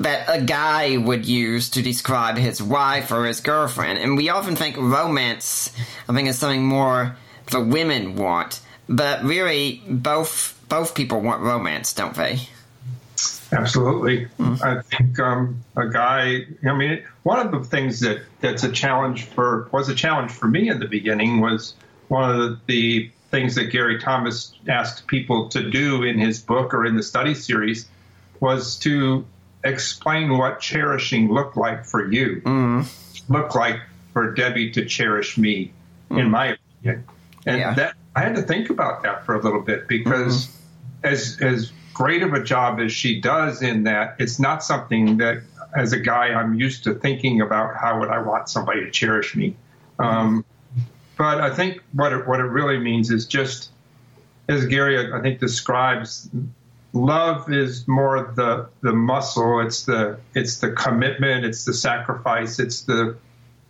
that 0.00 0.26
a 0.28 0.40
guy 0.40 0.96
would 0.96 1.26
use 1.26 1.70
to 1.70 1.82
describe 1.82 2.36
his 2.36 2.62
wife 2.62 3.10
or 3.10 3.26
his 3.26 3.40
girlfriend, 3.40 3.98
and 3.98 4.16
we 4.16 4.28
often 4.28 4.56
think 4.56 4.76
romance. 4.76 5.72
I 6.08 6.14
think 6.14 6.28
is 6.28 6.38
something 6.38 6.64
more 6.64 7.16
the 7.50 7.60
women 7.60 8.16
want, 8.16 8.60
but 8.88 9.22
really 9.24 9.82
both 9.86 10.58
both 10.68 10.94
people 10.94 11.20
want 11.20 11.42
romance, 11.42 11.92
don't 11.92 12.14
they? 12.14 12.40
Absolutely. 13.52 14.26
Mm-hmm. 14.38 14.62
I 14.62 14.82
think 14.82 15.18
um, 15.18 15.64
a 15.76 15.88
guy, 15.88 16.46
I 16.66 16.74
mean, 16.74 17.02
one 17.22 17.44
of 17.44 17.52
the 17.52 17.66
things 17.66 18.00
that, 18.00 18.22
that's 18.40 18.62
a 18.62 18.70
challenge 18.70 19.24
for, 19.24 19.68
was 19.72 19.88
a 19.88 19.94
challenge 19.94 20.30
for 20.30 20.46
me 20.46 20.68
in 20.68 20.78
the 20.80 20.86
beginning 20.86 21.40
was 21.40 21.74
one 22.08 22.30
of 22.30 22.38
the, 22.38 22.60
the 22.66 23.10
things 23.30 23.54
that 23.54 23.66
Gary 23.66 23.98
Thomas 23.98 24.52
asked 24.68 25.06
people 25.06 25.48
to 25.50 25.70
do 25.70 26.02
in 26.02 26.18
his 26.18 26.40
book 26.40 26.74
or 26.74 26.84
in 26.84 26.96
the 26.96 27.02
study 27.02 27.34
series 27.34 27.88
was 28.40 28.78
to 28.78 29.24
explain 29.64 30.38
what 30.38 30.60
cherishing 30.60 31.32
looked 31.32 31.56
like 31.56 31.84
for 31.84 32.10
you, 32.10 32.40
mm-hmm. 32.44 33.32
looked 33.32 33.54
like 33.54 33.80
for 34.12 34.32
Debbie 34.32 34.70
to 34.72 34.84
cherish 34.84 35.36
me, 35.36 35.72
mm-hmm. 36.10 36.18
in 36.18 36.30
my 36.30 36.56
opinion. 36.82 37.04
And 37.46 37.58
yeah. 37.58 37.74
that 37.74 37.94
I 38.14 38.20
had 38.20 38.36
to 38.36 38.42
think 38.42 38.70
about 38.70 39.02
that 39.02 39.24
for 39.24 39.34
a 39.34 39.42
little 39.42 39.60
bit 39.60 39.88
because 39.88 40.46
mm-hmm. 40.46 41.06
as 41.06 41.38
as 41.40 41.72
great 41.98 42.22
of 42.22 42.32
a 42.32 42.40
job 42.40 42.78
as 42.78 42.92
she 42.92 43.20
does 43.20 43.60
in 43.60 43.82
that, 43.82 44.14
it's 44.20 44.38
not 44.38 44.62
something 44.62 45.16
that, 45.16 45.42
as 45.76 45.92
a 45.92 45.98
guy, 45.98 46.28
I'm 46.28 46.54
used 46.54 46.84
to 46.84 46.94
thinking 46.94 47.40
about 47.40 47.74
how 47.76 47.98
would 47.98 48.08
I 48.08 48.22
want 48.22 48.48
somebody 48.48 48.84
to 48.84 48.90
cherish 48.92 49.34
me. 49.34 49.56
Um, 49.98 50.44
but 51.16 51.40
I 51.40 51.52
think 51.52 51.82
what 51.94 52.12
it, 52.12 52.28
what 52.28 52.38
it 52.38 52.44
really 52.44 52.78
means 52.78 53.10
is 53.10 53.26
just, 53.26 53.72
as 54.48 54.64
Gary 54.66 55.12
I 55.12 55.20
think 55.20 55.40
describes, 55.40 56.30
love 56.92 57.52
is 57.52 57.88
more 57.88 58.32
the 58.36 58.68
the 58.80 58.92
muscle. 58.92 59.60
It's 59.60 59.84
the 59.84 60.20
it's 60.36 60.58
the 60.60 60.70
commitment. 60.70 61.44
It's 61.44 61.64
the 61.64 61.74
sacrifice. 61.74 62.60
It's 62.60 62.82
the 62.82 63.16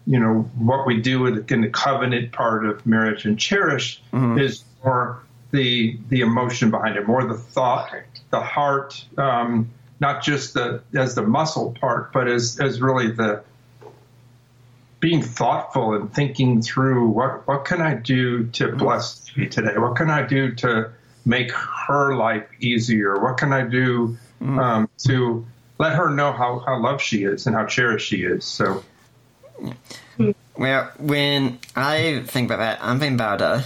you 0.06 0.20
know 0.20 0.42
what 0.58 0.86
we 0.86 1.00
do 1.00 1.24
in 1.26 1.60
the 1.62 1.70
covenant 1.70 2.32
part 2.32 2.66
of 2.66 2.84
marriage 2.84 3.24
and 3.24 3.38
cherish 3.38 4.02
mm-hmm. 4.12 4.38
is 4.38 4.64
more 4.84 5.22
the 5.50 5.98
the 6.08 6.20
emotion 6.20 6.70
behind 6.70 6.96
it, 6.96 7.06
more 7.06 7.24
the 7.24 7.34
thought, 7.38 7.90
the 8.30 8.40
heart, 8.40 9.04
um, 9.16 9.70
not 10.00 10.22
just 10.22 10.54
the 10.54 10.82
as 10.94 11.14
the 11.14 11.22
muscle 11.22 11.76
part, 11.80 12.12
but 12.12 12.28
as 12.28 12.60
as 12.60 12.80
really 12.80 13.10
the 13.10 13.42
being 15.00 15.22
thoughtful 15.22 15.94
and 15.94 16.12
thinking 16.12 16.60
through 16.60 17.08
what 17.08 17.46
what 17.46 17.64
can 17.64 17.80
I 17.80 17.94
do 17.94 18.44
to 18.48 18.72
bless 18.72 19.34
me 19.36 19.48
today? 19.48 19.78
What 19.78 19.96
can 19.96 20.10
I 20.10 20.22
do 20.22 20.54
to 20.56 20.90
make 21.24 21.52
her 21.52 22.16
life 22.16 22.46
easier? 22.60 23.18
What 23.18 23.36
can 23.36 23.52
I 23.52 23.62
do 23.62 24.16
um, 24.40 24.88
to 25.04 25.46
let 25.78 25.94
her 25.94 26.10
know 26.10 26.32
how, 26.32 26.60
how 26.60 26.80
loved 26.80 27.02
she 27.02 27.24
is 27.24 27.46
and 27.46 27.54
how 27.54 27.66
cherished 27.66 28.08
she 28.08 28.22
is? 28.22 28.44
So, 28.44 28.82
Well, 30.56 30.90
when 30.98 31.58
I 31.76 32.22
think 32.26 32.50
about 32.50 32.58
that, 32.58 32.78
I'm 32.82 32.98
thinking 32.98 33.14
about 33.14 33.42
uh, 33.42 33.62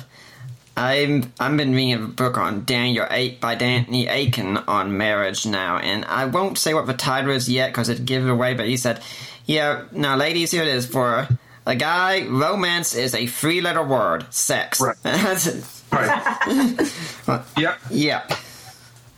I'm 0.77 1.33
I've 1.39 1.57
been 1.57 1.75
reading 1.75 1.93
a 1.95 2.07
book 2.07 2.39
on 2.39 2.65
Daniel 2.65 3.07
Eight 3.11 3.41
by 3.41 3.55
Danny 3.55 4.07
Akin 4.07 4.57
on 4.57 4.97
marriage 4.97 5.45
now, 5.47 5.77
and 5.79 6.05
I 6.07 6.25
won't 6.27 6.57
say 6.59 6.73
what 6.75 6.87
the 6.87 6.95
title 6.95 7.31
is 7.31 7.49
yet 7.49 7.71
because 7.71 7.89
it'd 7.89 8.07
give 8.07 8.25
it 8.27 8.31
away. 8.31 8.55
But 8.55 8.67
he 8.69 8.77
said, 8.77 9.01
"Yeah, 9.45 9.83
now, 9.93 10.17
ladies, 10.17 10.51
here 10.51 10.63
it 10.63 10.69
is 10.69 10.87
for 10.87 11.29
a 11.67 11.75
guy. 11.77 12.27
Romance 12.27 12.95
is 12.95 13.15
a 13.15 13.27
three-letter 13.27 13.83
word: 13.85 14.33
sex. 14.33 14.81
Right. 14.81 14.97
That's 15.03 15.47
it. 15.47 15.65
right. 15.93 17.43
yeah. 17.59 17.77
Yeah, 17.91 18.23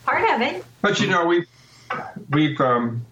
Part 0.04 0.34
of 0.34 0.40
it. 0.42 0.64
But 0.82 1.00
you 1.00 1.06
know, 1.06 1.25
we've 1.26 1.46
we've 2.30 2.61
um, 2.61 3.06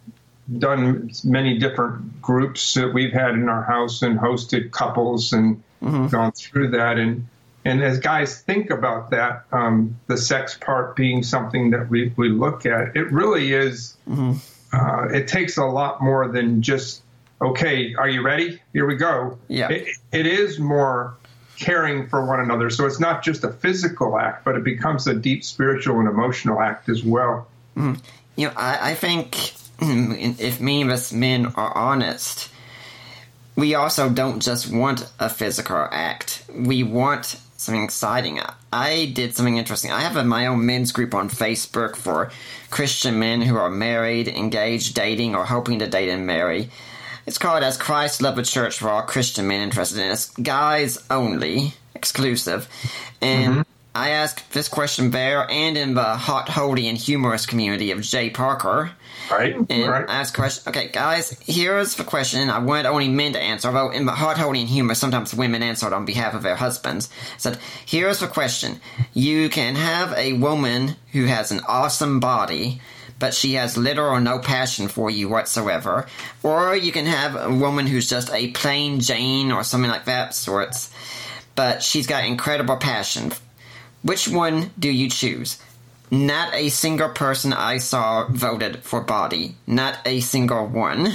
done 0.59 1.11
many 1.23 1.59
different 1.59 2.21
groups 2.21 2.75
that 2.75 2.93
we've 2.93 3.13
had 3.13 3.31
in 3.35 3.49
our 3.49 3.63
house 3.63 4.03
and 4.03 4.19
hosted 4.19 4.73
couples 4.73 5.33
and 5.33 5.63
gone 5.81 6.33
through 6.33 6.71
that. 6.73 6.99
And 6.99 7.29
and 7.65 7.83
as 7.83 7.99
guys 7.99 8.41
think 8.41 8.71
about 8.71 9.11
that, 9.11 9.45
um, 9.53 9.99
the 10.09 10.17
sex 10.17 10.59
part 10.59 10.97
being 10.97 11.23
something 11.23 11.71
that 11.71 11.89
we, 11.89 12.13
we 12.17 12.29
look 12.29 12.67
at, 12.67 12.97
it 12.97 13.11
really 13.13 13.53
is. 13.53 13.97
Uh, 14.73 15.09
it 15.13 15.29
takes 15.29 15.59
a 15.59 15.65
lot 15.65 16.03
more 16.03 16.29
than 16.29 16.63
just 16.63 17.03
okay. 17.41 17.95
Are 17.95 18.09
you 18.09 18.23
ready? 18.23 18.61
Here 18.73 18.87
we 18.87 18.97
go. 18.97 19.39
Yeah. 19.49 19.69
It, 19.69 19.89
it 20.11 20.27
is 20.27 20.59
more 20.59 21.17
caring 21.57 22.09
for 22.09 22.27
one 22.27 22.41
another. 22.41 22.71
So 22.71 22.87
it's 22.87 22.99
not 22.99 23.23
just 23.23 23.45
a 23.45 23.53
physical 23.53 24.19
act, 24.19 24.45
but 24.45 24.57
it 24.57 24.65
becomes 24.65 25.07
a 25.07 25.15
deep 25.15 25.45
spiritual 25.45 26.01
and 26.01 26.09
emotional 26.09 26.61
act 26.61 26.89
as 26.89 27.05
well. 27.05 27.47
you 28.37 28.49
know, 28.49 28.53
I, 28.57 28.91
I 28.91 28.95
think 28.95 29.53
if 29.81 30.61
me 30.61 30.83
and 30.83 30.91
us 30.91 31.13
men 31.13 31.47
are 31.47 31.77
honest, 31.77 32.51
we 33.55 33.75
also 33.75 34.09
don't 34.09 34.41
just 34.41 34.73
want 34.73 35.11
a 35.21 35.29
physical 35.29 35.89
act. 35.91 36.45
We 36.53 36.83
want 36.83 37.39
something 37.63 37.85
exciting. 37.85 38.41
I 38.73 39.13
did 39.15 39.35
something 39.35 39.57
interesting. 39.57 39.91
I 39.91 40.01
have 40.01 40.17
a, 40.17 40.25
my 40.25 40.47
own 40.47 40.67
men's 40.67 40.93
group 40.93 41.15
on 41.15 41.29
Facebook 41.29 41.97
for 41.97 42.31
Christian 42.71 43.19
men 43.19 43.43
who 43.43 43.57
are 43.57 43.71
married, 43.71 44.29
engaged, 44.29 44.95
dating, 44.95 45.35
or 45.35 45.45
hoping 45.45 45.79
to 45.79 45.89
date 45.89 46.09
and 46.09 46.27
marry. 46.27 46.71
It's 47.27 47.39
called 47.39 47.63
As 47.63 47.77
Christ 47.77 48.21
Loved 48.21 48.39
the 48.39 48.43
Church 48.43 48.79
for 48.79 48.89
all 48.89 49.03
Christian 49.03 49.47
men 49.47 49.61
interested 49.61 49.99
in 50.01 50.09
it. 50.09 50.13
It's 50.13 50.31
guys 50.31 51.05
only, 51.11 51.75
exclusive. 51.95 52.69
And 53.21 53.53
mm-hmm. 53.53 53.63
I 53.95 54.11
asked 54.11 54.53
this 54.53 54.69
question 54.69 55.11
there 55.11 55.49
and 55.51 55.77
in 55.77 55.95
the 55.95 56.03
hot, 56.03 56.49
holy, 56.49 56.89
and 56.89 56.99
humorous 56.99 57.47
community 57.47 57.91
of 57.91 58.01
J. 58.01 58.31
Parker. 58.31 58.93
Right? 59.33 59.55
And 59.55 59.91
right. 59.91 60.09
I 60.09 60.21
asked 60.21 60.35
a 60.35 60.37
question. 60.37 60.69
Okay, 60.69 60.89
guys, 60.89 61.37
here's 61.41 61.97
the 61.97 62.05
question. 62.05 62.51
I 62.51 62.59
wanted 62.59 62.87
only 62.87 63.09
men 63.09 63.33
to 63.33 63.41
answer, 63.41 63.69
although 63.69 63.91
in 63.91 64.07
the 64.07 64.13
hot, 64.13 64.39
holy, 64.39 64.61
and 64.61 64.69
humor, 64.69 64.95
sometimes 64.95 65.35
women 65.35 65.63
answered 65.63 65.93
on 65.93 66.05
behalf 66.05 66.35
of 66.35 66.43
their 66.43 66.57
husbands. 66.57 67.09
Said, 67.39 67.59
here's 67.87 68.21
the 68.21 68.27
question. 68.27 68.81
You 69.15 69.49
can 69.49 69.75
have 69.75 70.13
a 70.17 70.35
woman 70.35 70.97
who 71.13 71.25
has 71.25 71.51
an 71.51 71.61
awesome 71.67 72.21
body, 72.21 72.81
but 73.19 73.35
she 73.35 73.55
has 73.55 73.77
little 73.77 74.07
or 74.07 74.21
no 74.21 74.39
passion 74.39 74.89
for 74.89 75.11
you 75.11 75.29
whatsoever. 75.29 76.07
Or 76.43 76.77
you 76.77 76.93
can 76.93 77.07
have 77.07 77.37
a 77.37 77.55
woman 77.55 77.87
who's 77.87 78.09
just 78.09 78.33
a 78.33 78.51
plain 78.51 79.01
Jane 79.01 79.51
or 79.53 79.65
something 79.65 79.91
like 79.91 80.05
that 80.07 80.35
sorts, 80.35 80.93
but 81.55 81.83
she's 81.83 82.07
got 82.07 82.25
incredible 82.25 82.77
passion. 82.77 83.33
Which 84.03 84.29
one 84.29 84.73
do 84.79 84.91
you 84.91 85.09
choose? 85.09 85.59
Not 86.13 86.55
a 86.55 86.69
single 86.69 87.09
person 87.09 87.55
I 87.55 87.79
saw 87.79 88.29
voted 88.29 88.83
for 88.83 89.01
body. 89.01 89.57
Not 89.67 89.99
a 90.05 90.21
single 90.21 90.67
one. 90.67 91.09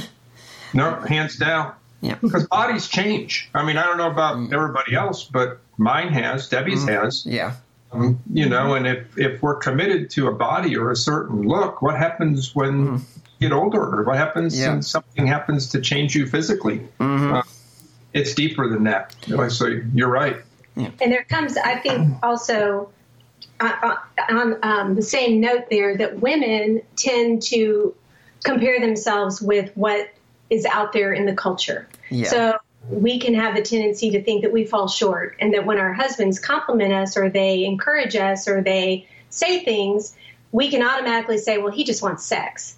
No, 0.73 0.95
hands 1.01 1.37
down. 1.37 1.73
Yeah. 2.01 2.15
Because 2.15 2.47
bodies 2.47 2.87
change. 2.87 3.47
I 3.53 3.63
mean, 3.63 3.77
I 3.77 3.83
don't 3.83 3.97
know 3.99 4.09
about 4.09 4.37
mm. 4.37 4.51
everybody 4.51 4.95
else, 4.95 5.23
but 5.23 5.59
mine 5.77 6.09
has, 6.13 6.49
Debbie's 6.49 6.83
mm. 6.83 6.89
has. 6.89 7.27
Yeah. 7.27 7.53
Um, 7.91 8.19
you 8.33 8.49
know, 8.49 8.69
mm-hmm. 8.71 8.85
and 8.85 8.97
if, 8.97 9.17
if 9.19 9.41
we're 9.43 9.57
committed 9.57 10.09
to 10.11 10.29
a 10.29 10.33
body 10.33 10.75
or 10.75 10.89
a 10.89 10.95
certain 10.95 11.43
look, 11.43 11.83
what 11.83 11.95
happens 11.95 12.55
when 12.55 12.87
mm. 12.87 13.01
you 13.37 13.49
get 13.49 13.55
older? 13.55 14.01
What 14.03 14.17
happens 14.17 14.59
Yeah. 14.59 14.71
when 14.71 14.81
something 14.81 15.27
happens 15.27 15.69
to 15.69 15.81
change 15.81 16.15
you 16.15 16.25
physically? 16.25 16.79
Mm-hmm. 16.99 17.35
Uh, 17.35 17.43
it's 18.13 18.33
deeper 18.33 18.67
than 18.67 18.85
that. 18.85 19.15
So 19.51 19.67
you're 19.93 20.09
right. 20.09 20.37
And 20.75 21.11
there 21.11 21.23
comes, 21.23 21.55
I 21.55 21.75
think, 21.75 22.17
also 22.23 22.89
uh, 23.59 23.95
on 24.29 24.57
um, 24.63 24.95
the 24.95 25.01
same 25.01 25.39
note 25.39 25.65
there 25.69 25.97
that 25.97 26.19
women 26.19 26.81
tend 26.95 27.41
to 27.43 27.95
compare 28.43 28.79
themselves 28.79 29.41
with 29.41 29.71
what 29.75 30.09
is 30.49 30.65
out 30.65 30.93
there 30.93 31.11
in 31.11 31.25
the 31.25 31.33
culture. 31.33 31.87
Yeah. 32.09 32.29
So 32.29 32.57
we 32.89 33.19
can 33.19 33.33
have 33.33 33.55
the 33.55 33.61
tendency 33.61 34.11
to 34.11 34.23
think 34.23 34.43
that 34.43 34.51
we 34.51 34.65
fall 34.65 34.87
short 34.87 35.35
and 35.39 35.53
that 35.53 35.65
when 35.65 35.77
our 35.77 35.93
husbands 35.93 36.39
compliment 36.39 36.93
us 36.93 37.17
or 37.17 37.29
they 37.29 37.65
encourage 37.65 38.15
us 38.15 38.47
or 38.47 38.61
they 38.61 39.07
say 39.29 39.63
things, 39.63 40.15
we 40.51 40.69
can 40.69 40.81
automatically 40.81 41.37
say, 41.37 41.57
well, 41.57 41.71
he 41.71 41.83
just 41.83 42.01
wants 42.01 42.23
sex. 42.25 42.77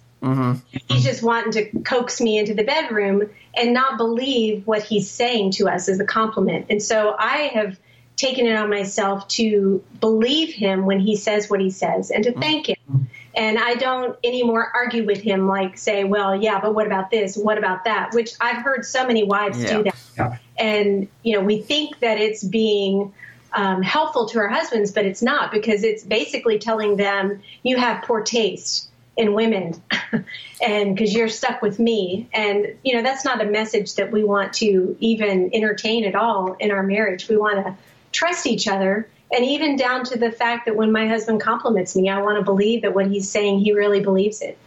He's 0.88 1.04
just 1.04 1.22
wanting 1.22 1.52
to 1.52 1.82
coax 1.82 2.20
me 2.20 2.38
into 2.38 2.54
the 2.54 2.64
bedroom 2.64 3.30
and 3.54 3.72
not 3.72 3.96
believe 3.96 4.66
what 4.66 4.82
he's 4.82 5.10
saying 5.10 5.52
to 5.52 5.68
us 5.68 5.88
as 5.88 6.00
a 6.00 6.04
compliment. 6.04 6.66
And 6.68 6.82
so 6.82 7.14
I 7.18 7.50
have 7.54 7.78
taken 8.20 8.46
it 8.46 8.54
on 8.54 8.68
myself 8.68 9.26
to 9.28 9.82
believe 10.00 10.52
him 10.52 10.84
when 10.84 11.00
he 11.00 11.16
says 11.16 11.48
what 11.48 11.60
he 11.60 11.70
says 11.70 12.10
and 12.10 12.24
to 12.24 12.32
thank 12.32 12.68
him. 12.68 13.08
And 13.34 13.58
I 13.58 13.74
don't 13.74 14.18
anymore 14.22 14.70
argue 14.74 15.06
with 15.06 15.22
him 15.22 15.46
like 15.48 15.78
say, 15.78 16.04
well, 16.04 16.34
yeah, 16.34 16.60
but 16.60 16.74
what 16.74 16.86
about 16.86 17.10
this? 17.10 17.36
What 17.36 17.56
about 17.56 17.84
that? 17.84 18.12
Which 18.12 18.32
I've 18.40 18.62
heard 18.62 18.84
so 18.84 19.06
many 19.06 19.24
wives 19.24 19.62
Yeah. 19.62 19.76
do 19.76 19.82
that. 19.84 19.96
Yeah. 20.18 20.36
And, 20.58 21.08
you 21.22 21.36
know, 21.36 21.44
we 21.44 21.62
think 21.62 22.00
that 22.00 22.18
it's 22.18 22.44
being 22.44 23.14
um, 23.52 23.82
helpful 23.82 24.26
to 24.28 24.38
our 24.40 24.48
husbands, 24.48 24.92
but 24.92 25.06
it's 25.06 25.22
not 25.22 25.50
because 25.50 25.82
it's 25.82 26.04
basically 26.04 26.58
telling 26.58 26.96
them 26.96 27.40
you 27.62 27.78
have 27.78 28.04
poor 28.04 28.20
taste 28.20 28.88
in 29.16 29.32
women 29.32 29.80
and 30.60 30.94
because 30.94 31.14
you're 31.14 31.28
stuck 31.28 31.62
with 31.62 31.78
me. 31.78 32.28
And, 32.34 32.74
you 32.84 32.96
know, 32.96 33.02
that's 33.02 33.24
not 33.24 33.40
a 33.40 33.46
message 33.46 33.94
that 33.94 34.12
we 34.12 34.24
want 34.24 34.52
to 34.54 34.96
even 35.00 35.50
entertain 35.54 36.04
at 36.04 36.14
all 36.14 36.54
in 36.54 36.70
our 36.70 36.82
marriage. 36.82 37.28
We 37.28 37.36
want 37.36 37.64
to 37.64 37.76
trust 38.12 38.46
each 38.46 38.68
other. 38.68 39.08
And 39.32 39.44
even 39.44 39.76
down 39.76 40.04
to 40.06 40.18
the 40.18 40.32
fact 40.32 40.66
that 40.66 40.76
when 40.76 40.90
my 40.90 41.06
husband 41.06 41.40
compliments 41.40 41.94
me, 41.94 42.08
I 42.08 42.20
want 42.20 42.38
to 42.38 42.44
believe 42.44 42.82
that 42.82 42.94
what 42.94 43.06
he's 43.06 43.30
saying, 43.30 43.60
he 43.60 43.72
really 43.72 44.00
believes 44.00 44.42
it. 44.42 44.58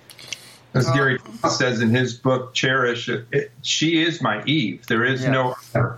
As 0.73 0.89
Gary 0.91 1.19
says 1.49 1.81
in 1.81 1.89
his 1.89 2.13
book, 2.13 2.53
Cherish, 2.53 3.09
it, 3.09 3.27
it, 3.31 3.51
she 3.61 4.01
is 4.01 4.21
my 4.21 4.43
Eve. 4.45 4.85
There 4.87 5.03
is 5.03 5.21
Yeah. 5.23 5.31
no 5.31 5.55
other. 5.75 5.97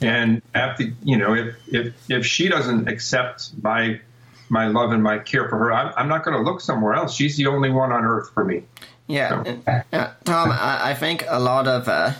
And 0.00 0.42
after, 0.54 0.84
you 1.04 1.16
know, 1.16 1.34
if, 1.34 1.54
if, 1.68 1.94
if 2.08 2.26
she 2.26 2.48
doesn't 2.48 2.88
accept 2.88 3.50
my, 3.62 4.00
my 4.48 4.66
love 4.66 4.92
and 4.92 5.02
my 5.02 5.18
care 5.18 5.48
for 5.48 5.58
her, 5.58 5.72
I'm, 5.72 5.92
I'm 5.96 6.08
not 6.08 6.24
going 6.24 6.36
to 6.36 6.42
look 6.42 6.60
somewhere 6.60 6.94
else. 6.94 7.14
She's 7.14 7.36
the 7.36 7.46
only 7.46 7.70
one 7.70 7.92
on 7.92 8.04
earth 8.04 8.30
for 8.34 8.44
me. 8.44 8.64
Yeah, 9.06 9.44
and, 9.46 9.84
uh, 9.92 10.10
Tom, 10.24 10.50
I, 10.50 10.90
I 10.90 10.94
think 10.94 11.24
a 11.28 11.38
lot 11.38 11.68
of 11.68 11.86
uh, 11.86 12.12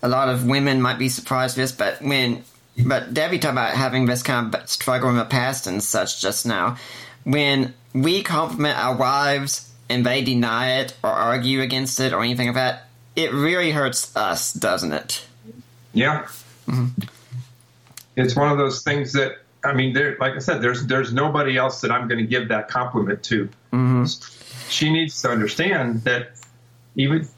a 0.00 0.08
lot 0.08 0.28
of 0.28 0.46
women 0.46 0.80
might 0.80 0.96
be 0.96 1.08
surprised 1.08 1.56
with 1.56 1.64
this, 1.64 1.72
but 1.72 2.00
when 2.00 2.44
but 2.78 3.14
Debbie 3.14 3.38
talked 3.38 3.52
about 3.52 3.74
having 3.74 4.06
this 4.06 4.22
kind 4.22 4.54
of 4.54 4.68
struggle 4.68 5.10
in 5.10 5.16
the 5.16 5.24
past 5.24 5.66
and 5.66 5.82
such 5.82 6.20
just 6.20 6.46
now. 6.46 6.76
When 7.24 7.74
we 7.92 8.22
compliment 8.22 8.78
our 8.78 8.96
wives 8.96 9.72
and 9.88 10.04
they 10.04 10.22
deny 10.22 10.80
it 10.80 10.96
or 11.02 11.10
argue 11.10 11.60
against 11.60 12.00
it 12.00 12.12
or 12.12 12.22
anything 12.22 12.48
like 12.48 12.56
that, 12.56 12.88
it 13.16 13.32
really 13.32 13.70
hurts 13.70 14.14
us, 14.16 14.52
doesn't 14.52 14.92
it? 14.92 15.24
Yeah. 15.92 16.26
Mm-hmm. 16.66 17.02
It's 18.16 18.36
one 18.36 18.50
of 18.50 18.58
those 18.58 18.82
things 18.82 19.12
that 19.12 19.38
I 19.64 19.72
mean, 19.72 19.94
there, 19.94 20.16
like 20.20 20.34
I 20.34 20.38
said, 20.38 20.60
there's 20.60 20.86
there's 20.86 21.12
nobody 21.12 21.56
else 21.56 21.80
that 21.80 21.90
I'm 21.90 22.06
going 22.06 22.20
to 22.20 22.26
give 22.26 22.48
that 22.48 22.68
compliment 22.68 23.22
to. 23.24 23.48
Mm-hmm. 23.72 24.04
She 24.68 24.92
needs 24.92 25.22
to 25.22 25.30
understand 25.30 26.02
that 26.02 26.32
even 26.96 27.28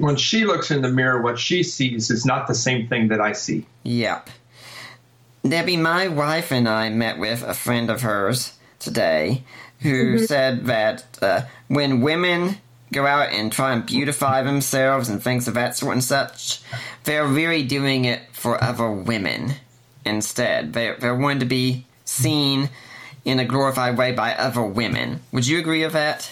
when 0.00 0.16
she 0.16 0.44
looks 0.44 0.70
in 0.70 0.82
the 0.82 0.90
mirror, 0.90 1.22
what 1.22 1.38
she 1.38 1.62
sees 1.62 2.10
is 2.10 2.26
not 2.26 2.48
the 2.48 2.54
same 2.54 2.88
thing 2.88 3.08
that 3.08 3.20
I 3.20 3.32
see. 3.32 3.66
Yep. 3.84 4.28
Debbie, 5.50 5.76
my 5.76 6.08
wife 6.08 6.52
and 6.52 6.68
I 6.68 6.88
met 6.88 7.18
with 7.18 7.42
a 7.42 7.54
friend 7.54 7.90
of 7.90 8.02
hers 8.02 8.52
today 8.78 9.44
who 9.80 10.18
said 10.18 10.66
that 10.66 11.04
uh, 11.22 11.42
when 11.68 12.00
women 12.00 12.56
go 12.92 13.06
out 13.06 13.32
and 13.32 13.52
try 13.52 13.72
and 13.72 13.84
beautify 13.84 14.42
themselves 14.42 15.08
and 15.08 15.22
things 15.22 15.48
of 15.48 15.54
that 15.54 15.76
sort 15.76 15.92
and 15.92 16.04
such, 16.04 16.60
they're 17.04 17.26
really 17.26 17.62
doing 17.62 18.04
it 18.04 18.22
for 18.32 18.62
other 18.62 18.90
women 18.90 19.54
instead. 20.04 20.72
They're, 20.72 20.96
they're 20.96 21.16
wanting 21.16 21.40
to 21.40 21.46
be 21.46 21.86
seen 22.04 22.70
in 23.24 23.40
a 23.40 23.44
glorified 23.44 23.98
way 23.98 24.12
by 24.12 24.34
other 24.34 24.62
women. 24.62 25.20
Would 25.32 25.46
you 25.46 25.58
agree 25.58 25.82
with 25.84 25.92
that? 25.94 26.30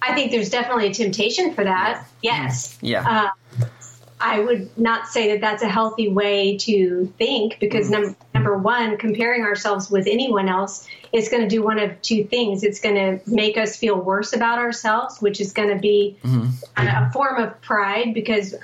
I 0.00 0.14
think 0.14 0.32
there's 0.32 0.50
definitely 0.50 0.88
a 0.88 0.94
temptation 0.94 1.54
for 1.54 1.64
that. 1.64 2.06
Yes. 2.22 2.76
Yeah. 2.80 3.30
Uh, 3.60 3.66
I 4.22 4.40
would 4.40 4.78
not 4.78 5.08
say 5.08 5.32
that 5.32 5.40
that's 5.40 5.62
a 5.62 5.68
healthy 5.68 6.08
way 6.08 6.56
to 6.58 7.12
think 7.18 7.58
because 7.60 7.90
Mm-hmm. 7.90 8.02
num- 8.02 8.16
number 8.34 8.56
one, 8.56 8.96
comparing 8.96 9.42
ourselves 9.42 9.90
with 9.90 10.06
anyone 10.06 10.48
else 10.48 10.86
is 11.12 11.28
going 11.28 11.42
to 11.42 11.48
do 11.48 11.62
one 11.62 11.78
of 11.78 12.00
two 12.02 12.24
things. 12.24 12.62
It's 12.62 12.80
going 12.80 12.94
to 12.94 13.20
make 13.30 13.56
us 13.58 13.76
feel 13.76 13.96
worse 13.96 14.32
about 14.32 14.58
ourselves, 14.58 15.20
which 15.20 15.40
is 15.40 15.52
going 15.52 15.70
to 15.70 15.78
be 15.78 16.16
Mm-hmm. 16.22 16.86
a, 16.86 17.06
a 17.08 17.10
form 17.12 17.42
of 17.42 17.60
pride 17.62 18.14
because, 18.14 18.54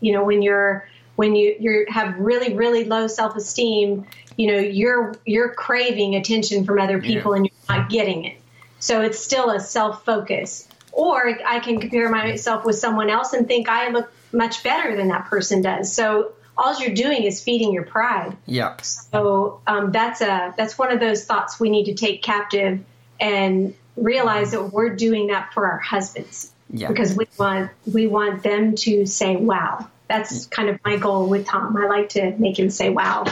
you 0.00 0.12
know, 0.12 0.22
when 0.24 0.42
you're 0.42 0.86
when 1.16 1.34
you 1.34 1.56
you 1.58 1.86
have 1.88 2.18
really 2.18 2.54
really 2.54 2.84
low 2.84 3.06
self 3.06 3.36
esteem, 3.36 4.06
you 4.36 4.52
know, 4.52 4.58
you're 4.58 5.14
you're 5.24 5.52
craving 5.54 6.14
attention 6.14 6.64
from 6.64 6.78
other 6.78 7.00
people 7.00 7.32
Yeah. 7.32 7.36
and 7.38 7.46
you're 7.46 7.76
not 7.78 7.88
getting 7.88 8.24
it. 8.26 8.36
So 8.80 9.00
it's 9.00 9.18
still 9.18 9.48
a 9.50 9.60
self 9.60 10.04
focus. 10.04 10.68
Or 10.92 11.38
I 11.46 11.60
can 11.60 11.80
compare 11.80 12.08
myself 12.10 12.64
with 12.64 12.76
someone 12.76 13.10
else 13.10 13.32
and 13.34 13.46
think 13.46 13.68
I 13.68 13.90
look 13.90 14.10
much 14.32 14.62
better 14.62 14.96
than 14.96 15.08
that 15.08 15.26
person 15.26 15.62
does. 15.62 15.92
So 15.92 16.32
all 16.56 16.78
you're 16.80 16.94
doing 16.94 17.22
is 17.24 17.42
feeding 17.42 17.72
your 17.72 17.84
pride. 17.84 18.36
Yep. 18.46 18.82
So 18.84 19.60
um, 19.66 19.92
that's 19.92 20.20
a 20.20 20.54
that's 20.56 20.78
one 20.78 20.90
of 20.92 21.00
those 21.00 21.24
thoughts 21.24 21.60
we 21.60 21.70
need 21.70 21.84
to 21.84 21.94
take 21.94 22.22
captive 22.22 22.84
and 23.20 23.74
realize 23.96 24.52
that 24.52 24.72
we're 24.72 24.94
doing 24.94 25.28
that 25.28 25.52
for 25.54 25.66
our 25.70 25.78
husbands 25.78 26.52
Yeah. 26.70 26.88
because 26.88 27.14
we 27.16 27.26
want 27.38 27.70
we 27.92 28.06
want 28.06 28.42
them 28.42 28.74
to 28.76 29.06
say 29.06 29.36
wow. 29.36 29.88
That's 30.08 30.46
kind 30.46 30.68
of 30.68 30.78
my 30.84 30.96
goal 30.98 31.28
with 31.28 31.46
Tom. 31.46 31.76
I 31.76 31.86
like 31.88 32.10
to 32.10 32.30
make 32.38 32.58
him 32.58 32.70
say 32.70 32.90
wow. 32.90 33.24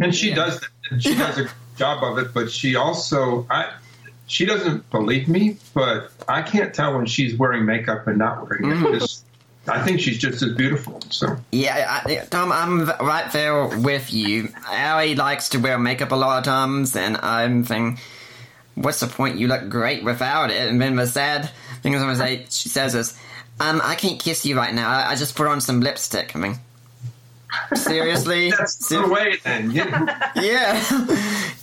And 0.00 0.14
she 0.14 0.32
does 0.32 0.60
that. 0.60 0.68
And 0.90 1.02
she 1.02 1.14
does 1.16 1.36
a 1.38 1.48
job 1.76 2.04
of 2.04 2.18
it, 2.18 2.32
but 2.32 2.50
she 2.50 2.76
also 2.76 3.46
I 3.50 3.72
she 4.28 4.46
doesn't 4.46 4.88
believe 4.90 5.28
me, 5.28 5.58
but 5.74 6.10
I 6.28 6.42
can't 6.42 6.72
tell 6.72 6.96
when 6.96 7.06
she's 7.06 7.36
wearing 7.36 7.66
makeup 7.66 8.06
and 8.06 8.18
not 8.18 8.48
wearing 8.48 8.70
it. 8.70 8.94
It's- 8.94 9.21
I 9.68 9.82
think 9.84 10.00
she's 10.00 10.18
just 10.18 10.42
as 10.42 10.54
beautiful. 10.54 11.00
So 11.10 11.36
Yeah, 11.52 12.02
I, 12.04 12.16
Tom, 12.30 12.50
I'm 12.50 12.86
right 13.06 13.30
there 13.32 13.66
with 13.66 14.12
you. 14.12 14.48
Allie 14.68 15.14
likes 15.14 15.50
to 15.50 15.58
wear 15.58 15.78
makeup 15.78 16.10
a 16.12 16.16
lot 16.16 16.38
of 16.38 16.44
times, 16.44 16.96
and 16.96 17.16
I'm 17.18 17.64
thinking, 17.64 17.98
what's 18.74 19.00
the 19.00 19.06
point? 19.06 19.38
You 19.38 19.48
look 19.48 19.68
great 19.68 20.02
without 20.02 20.50
it. 20.50 20.68
And 20.68 20.80
then 20.80 20.96
the 20.96 21.06
sad 21.06 21.50
thing 21.82 21.94
is, 21.94 22.18
say, 22.18 22.46
she 22.50 22.68
says 22.68 22.94
is, 22.94 23.16
um, 23.60 23.80
I 23.84 23.94
can't 23.94 24.18
kiss 24.18 24.44
you 24.44 24.56
right 24.56 24.74
now. 24.74 24.90
I, 24.90 25.10
I 25.10 25.14
just 25.14 25.36
put 25.36 25.46
on 25.46 25.60
some 25.60 25.80
lipstick. 25.80 26.34
I 26.34 26.38
mean, 26.40 26.56
seriously? 27.74 28.50
that's 28.58 28.84
Ser- 28.88 29.02
the 29.02 29.08
way 29.08 29.36
then. 29.44 29.70
Yeah. 29.70 30.32
yeah, 30.36 31.08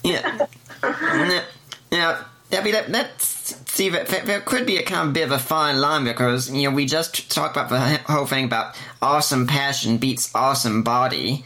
yeah. 0.03 0.47
Now- 0.83 1.43
Now, 1.91 2.25
Debbie, 2.51 2.71
let, 2.71 2.89
let's 2.89 3.25
see 3.69 3.89
that 3.89 4.07
there, 4.07 4.41
could 4.41 4.65
be 4.65 4.77
a 4.77 4.83
kind 4.83 5.07
of 5.07 5.13
bit 5.13 5.23
of 5.23 5.31
a 5.31 5.39
fine 5.39 5.79
line 5.79 6.03
because 6.03 6.49
you 6.51 6.69
know 6.69 6.75
we 6.75 6.85
just 6.85 7.31
talked 7.31 7.55
about 7.55 7.69
the 7.69 7.79
whole 8.11 8.25
thing 8.25 8.45
about 8.45 8.75
awesome 9.01 9.47
passion 9.47 9.97
beats 9.97 10.33
awesome 10.35 10.83
body 10.83 11.45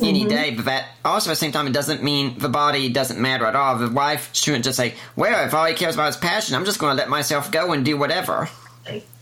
any 0.00 0.24
day, 0.24 0.50
but 0.54 0.64
that 0.64 0.88
also 1.04 1.28
at 1.30 1.32
the 1.32 1.36
same 1.36 1.52
time 1.52 1.66
it 1.66 1.74
doesn't 1.74 2.02
mean 2.02 2.38
the 2.38 2.48
body 2.48 2.88
doesn't 2.88 3.20
matter 3.20 3.44
at 3.44 3.54
all. 3.54 3.76
The 3.76 3.90
wife 3.90 4.30
shouldn't 4.32 4.64
just 4.64 4.76
say, 4.76 4.94
"Well, 5.16 5.46
if 5.46 5.52
all 5.52 5.66
he 5.66 5.74
cares 5.74 5.94
about 5.94 6.08
is 6.08 6.16
passion, 6.16 6.56
I'm 6.56 6.64
just 6.64 6.78
going 6.78 6.92
to 6.92 6.96
let 6.96 7.10
myself 7.10 7.50
go 7.50 7.72
and 7.72 7.84
do 7.84 7.96
whatever." 7.98 8.48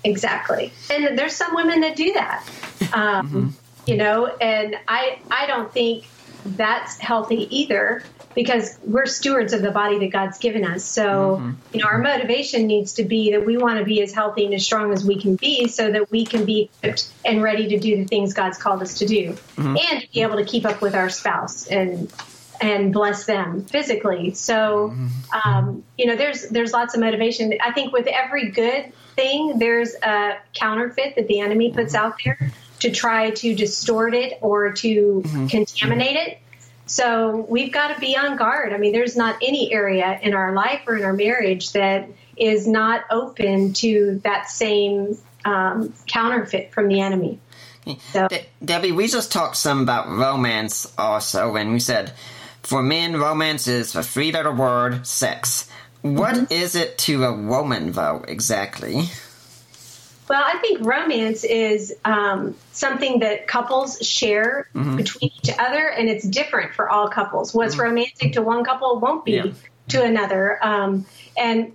Exactly. 0.05 0.73
And 0.91 1.19
there's 1.19 1.35
some 1.37 1.55
women 1.55 1.81
that 1.81 1.97
do 1.97 2.13
that. 2.15 2.45
Um, 2.95 3.55
You 3.87 3.97
know, 3.97 4.27
and 4.27 4.77
I 4.89 5.19
I 5.31 5.47
don't 5.47 5.73
think 5.73 6.05
that's 6.45 6.99
healthy 6.99 7.55
either 7.57 8.03
because 8.35 8.79
we're 8.85 9.07
stewards 9.07 9.53
of 9.53 9.63
the 9.63 9.71
body 9.71 9.99
that 9.99 10.11
God's 10.13 10.39
given 10.39 10.65
us. 10.65 10.85
So, 10.85 11.39
mm-hmm. 11.39 11.51
you 11.73 11.81
know, 11.81 11.87
our 11.87 11.99
motivation 11.99 12.67
needs 12.67 12.95
to 12.95 13.05
be 13.05 13.33
that 13.33 13.45
we 13.45 13.57
want 13.57 13.79
to 13.79 13.85
be 13.85 14.03
as 14.03 14.13
healthy 14.13 14.45
and 14.45 14.55
as 14.55 14.65
strong 14.65 14.93
as 14.93 15.05
we 15.05 15.21
can 15.21 15.37
be 15.37 15.69
so 15.69 15.91
that 15.91 16.11
we 16.11 16.25
can 16.25 16.45
be 16.45 16.71
equipped 16.73 17.11
and 17.25 17.43
ready 17.43 17.69
to 17.69 17.79
do 17.79 17.97
the 17.97 18.05
things 18.05 18.33
God's 18.33 18.59
called 18.59 18.83
us 18.83 18.99
to 18.99 19.07
do 19.07 19.33
mm-hmm. 19.33 19.77
and 19.77 20.03
to 20.03 20.13
be 20.13 20.23
able 20.23 20.37
to 20.37 20.45
keep 20.45 20.65
up 20.65 20.81
with 20.81 20.95
our 20.95 21.09
spouse 21.09 21.67
and 21.67 22.13
and 22.63 22.93
bless 22.93 23.25
them 23.25 23.65
physically. 23.65 24.35
So, 24.35 24.91
mm-hmm. 24.91 25.49
um, 25.49 25.85
you 25.97 26.07
know, 26.07 26.17
there's 26.17 26.49
there's 26.51 26.73
lots 26.73 26.95
of 26.95 27.01
motivation. 27.01 27.55
I 27.63 27.73
think 27.73 27.93
with 27.93 28.07
every 28.07 28.51
good 28.51 28.93
thing, 29.17 29.59
there's 29.59 29.95
a 30.03 30.39
counterfeit 30.55 31.17
that 31.17 31.27
the 31.27 31.41
enemy 31.41 31.73
puts 31.73 31.95
out 31.95 32.17
there 32.25 32.53
to 32.81 32.91
try 32.91 33.31
to 33.31 33.55
distort 33.55 34.15
it 34.15 34.39
or 34.41 34.73
to 34.73 35.23
contaminate 35.49 36.17
it. 36.17 36.39
So 36.87 37.47
we've 37.49 37.73
got 37.73 37.95
to 37.95 38.01
be 38.01 38.17
on 38.17 38.37
guard. 38.37 38.73
I 38.73 38.79
mean, 38.79 38.93
there's 38.93 39.17
not 39.17 39.37
any 39.43 39.73
area 39.73 40.19
in 40.23 40.35
our 40.35 40.53
life 40.53 40.81
or 40.87 40.97
in 40.97 41.05
our 41.05 41.13
marriage 41.13 41.73
that 41.73 42.09
is 42.37 42.67
not 42.67 43.05
open 43.11 43.75
to 43.75 44.21
that 44.25 44.51
same 44.51 45.17
um, 45.45 45.95
counterfeit 46.07 46.73
from 46.73 46.89
the 46.89 47.01
enemy. 47.01 47.39
So, 48.13 48.29
De- 48.29 48.47
Debbie, 48.65 48.93
we 48.93 49.07
just 49.07 49.33
talked 49.33 49.57
some 49.57 49.83
about 49.83 50.09
romance 50.09 50.93
also, 50.99 51.57
and 51.57 51.73
we 51.73 51.81
said 51.81 52.13
for 52.63 52.83
men, 52.83 53.17
romance 53.17 53.69
is 53.69 53.95
a 53.95 54.03
three 54.03 54.33
letter 54.33 54.53
word, 54.53 55.07
sex. 55.07 55.69
What 56.03 56.51
is 56.51 56.75
it 56.75 56.99
to 56.99 57.25
a 57.25 57.33
woman, 57.33 57.93
though, 57.93 58.25
exactly? 58.27 59.05
Well, 60.31 60.45
I 60.47 60.59
think 60.59 60.87
romance 60.87 61.43
is 61.43 61.93
um, 62.05 62.55
something 62.71 63.19
that 63.19 63.49
couples 63.49 63.99
share 63.99 64.69
between 64.73 65.33
each 65.43 65.51
other, 65.59 65.89
and 65.89 66.09
it's 66.09 66.25
different 66.25 66.73
for 66.75 66.89
all 66.89 67.09
couples. 67.09 67.53
What's 67.53 67.77
romantic 67.77 68.35
to 68.35 68.43
one 68.43 68.63
couple 68.63 69.01
won't 69.01 69.25
be 69.25 69.33
Yeah. 69.33 69.47
to 69.89 70.05
another. 70.05 70.65
Um, 70.65 71.05
and 71.37 71.73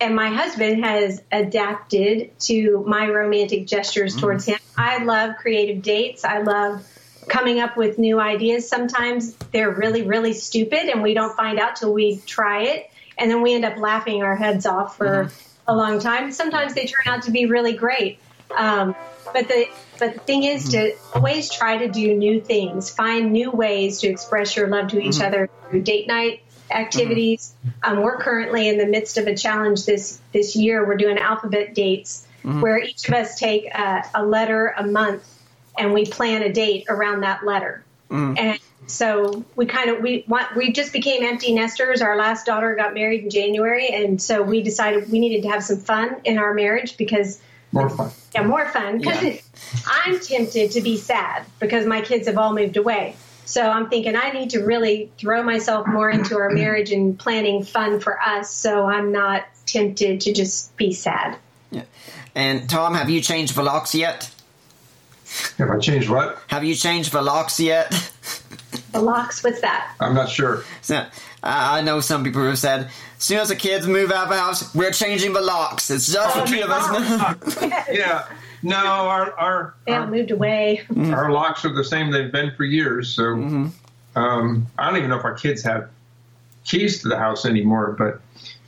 and 0.00 0.14
my 0.14 0.28
husband 0.28 0.84
has 0.84 1.20
adapted 1.32 2.38
to 2.42 2.84
my 2.86 3.08
romantic 3.08 3.66
gestures 3.66 4.14
towards 4.14 4.44
him. 4.44 4.60
I 4.78 5.02
love 5.02 5.34
creative 5.38 5.82
dates. 5.82 6.24
I 6.24 6.42
love 6.42 6.86
coming 7.28 7.58
up 7.58 7.76
with 7.76 7.98
new 7.98 8.20
ideas. 8.20 8.68
Sometimes 8.68 9.34
they're 9.50 9.72
really, 9.72 10.02
really 10.02 10.32
stupid, 10.32 10.90
and 10.90 11.02
we 11.02 11.12
don't 11.12 11.34
find 11.36 11.58
out 11.58 11.74
till 11.74 11.92
we 11.92 12.18
try 12.24 12.66
it, 12.66 12.88
and 13.18 13.28
then 13.28 13.42
we 13.42 13.52
end 13.54 13.64
up 13.64 13.78
laughing 13.78 14.22
our 14.22 14.36
heads 14.36 14.64
off 14.64 14.96
for 14.96 15.32
a 15.68 15.74
long 15.74 15.98
time. 15.98 16.32
Sometimes 16.32 16.74
they 16.74 16.86
turn 16.86 17.06
out 17.06 17.22
to 17.22 17.30
be 17.30 17.46
really 17.46 17.72
great. 17.74 18.18
Um, 18.56 18.94
but 19.32 19.48
the 19.48 19.66
but 19.98 20.14
the 20.14 20.20
thing 20.20 20.44
is 20.44 20.70
to 20.70 20.94
always 21.14 21.50
try 21.50 21.78
to 21.78 21.88
do 21.88 22.14
new 22.14 22.40
things, 22.40 22.90
find 22.90 23.32
new 23.32 23.50
ways 23.50 24.00
to 24.00 24.08
express 24.08 24.54
your 24.56 24.68
love 24.68 24.88
to 24.88 25.00
each 25.00 25.20
other 25.20 25.48
through 25.68 25.82
date 25.82 26.06
night 26.06 26.42
activities. 26.70 27.54
Um, 27.82 28.02
we're 28.02 28.18
currently 28.18 28.68
in 28.68 28.78
the 28.78 28.86
midst 28.86 29.18
of 29.18 29.26
a 29.26 29.36
challenge 29.36 29.86
this 29.86 30.20
this 30.32 30.54
year. 30.54 30.86
We're 30.86 30.96
doing 30.96 31.18
alphabet 31.18 31.74
dates 31.74 32.26
where 32.60 32.78
each 32.78 33.08
of 33.08 33.14
us 33.14 33.38
take 33.38 33.66
a, 33.74 34.04
a 34.14 34.24
letter 34.24 34.72
a 34.76 34.86
month 34.86 35.26
and 35.76 35.92
we 35.92 36.06
plan 36.06 36.42
a 36.42 36.52
date 36.52 36.86
around 36.88 37.22
that 37.22 37.44
letter. 37.44 37.84
And 38.38 38.58
so 38.86 39.44
we 39.56 39.66
kind 39.66 39.90
of 39.90 40.00
we 40.00 40.24
want 40.28 40.54
we 40.56 40.72
just 40.72 40.92
became 40.92 41.24
empty 41.24 41.52
nesters. 41.54 42.02
Our 42.02 42.16
last 42.16 42.46
daughter 42.46 42.74
got 42.74 42.94
married 42.94 43.24
in 43.24 43.30
January, 43.30 43.88
and 43.88 44.20
so 44.20 44.42
we 44.42 44.62
decided 44.62 45.10
we 45.10 45.18
needed 45.18 45.42
to 45.42 45.48
have 45.48 45.64
some 45.64 45.78
fun 45.78 46.16
in 46.24 46.38
our 46.38 46.54
marriage 46.54 46.96
because 46.96 47.40
More 47.72 47.88
fun. 47.90 48.10
yeah, 48.34 48.42
more 48.44 48.66
fun. 48.68 48.98
Because 48.98 49.22
Yeah. 49.22 49.40
I'm 50.04 50.20
tempted 50.20 50.70
to 50.72 50.80
be 50.80 50.96
sad 50.96 51.44
because 51.58 51.86
my 51.86 52.00
kids 52.00 52.26
have 52.28 52.38
all 52.38 52.52
moved 52.54 52.76
away. 52.76 53.16
So 53.44 53.62
I'm 53.62 53.88
thinking 53.88 54.16
I 54.16 54.30
need 54.30 54.50
to 54.50 54.60
really 54.64 55.10
throw 55.18 55.42
myself 55.42 55.86
more 55.86 56.10
into 56.10 56.36
our 56.36 56.50
marriage 56.50 56.90
and 56.90 57.16
planning 57.18 57.62
fun 57.64 58.00
for 58.00 58.20
us. 58.20 58.50
So 58.52 58.86
I'm 58.86 59.12
not 59.12 59.44
tempted 59.66 60.20
to 60.22 60.32
just 60.32 60.76
be 60.76 60.92
sad. 60.92 61.36
Yeah. 61.70 61.84
And 62.34 62.68
Tom, 62.68 62.94
have 62.94 63.08
you 63.08 63.20
changed 63.20 63.54
the 63.54 63.62
locks 63.62 63.94
yet? 63.94 64.30
Have 65.58 65.70
I 65.70 65.78
changed 65.78 66.08
what? 66.08 66.38
Have 66.48 66.64
you 66.64 66.74
changed 66.74 67.12
the 67.12 67.22
locks 67.22 67.58
yet? 67.60 67.92
The 68.92 69.00
locks, 69.00 69.42
what's 69.42 69.60
that? 69.60 69.94
I'm 70.00 70.14
not 70.14 70.28
sure. 70.28 70.64
So, 70.80 71.06
I 71.42 71.78
I 71.78 71.82
know 71.82 72.00
some 72.00 72.24
people 72.24 72.42
who 72.42 72.48
have 72.48 72.58
said, 72.58 72.90
as 73.16 73.22
soon 73.22 73.38
as 73.38 73.48
the 73.48 73.56
kids 73.56 73.86
move 73.86 74.10
out 74.10 74.24
of 74.24 74.28
the 74.30 74.38
house, 74.38 74.74
we're 74.74 74.92
changing 74.92 75.32
the 75.32 75.40
locks. 75.40 75.90
It's 75.90 76.12
just 76.12 76.36
the 76.36 76.44
two 76.44 76.62
of 76.62 76.70
us. 76.70 76.84
Oh, 76.88 77.82
yeah. 77.92 78.26
No, 78.62 78.76
our 78.76 79.32
our 79.38 79.74
They 79.86 79.92
all 79.92 80.02
our, 80.02 80.06
moved 80.06 80.30
away. 80.30 80.82
Mm. 80.90 81.14
our 81.14 81.30
locks 81.30 81.64
are 81.64 81.72
the 81.72 81.84
same 81.84 82.10
they've 82.10 82.32
been 82.32 82.52
for 82.56 82.64
years. 82.64 83.14
So 83.14 83.22
mm-hmm. 83.22 84.18
um, 84.18 84.66
I 84.78 84.88
don't 84.88 84.98
even 84.98 85.10
know 85.10 85.18
if 85.18 85.24
our 85.24 85.34
kids 85.34 85.62
have 85.62 85.88
keys 86.64 87.02
to 87.02 87.08
the 87.08 87.18
house 87.18 87.46
anymore. 87.46 87.94
But 87.98 88.20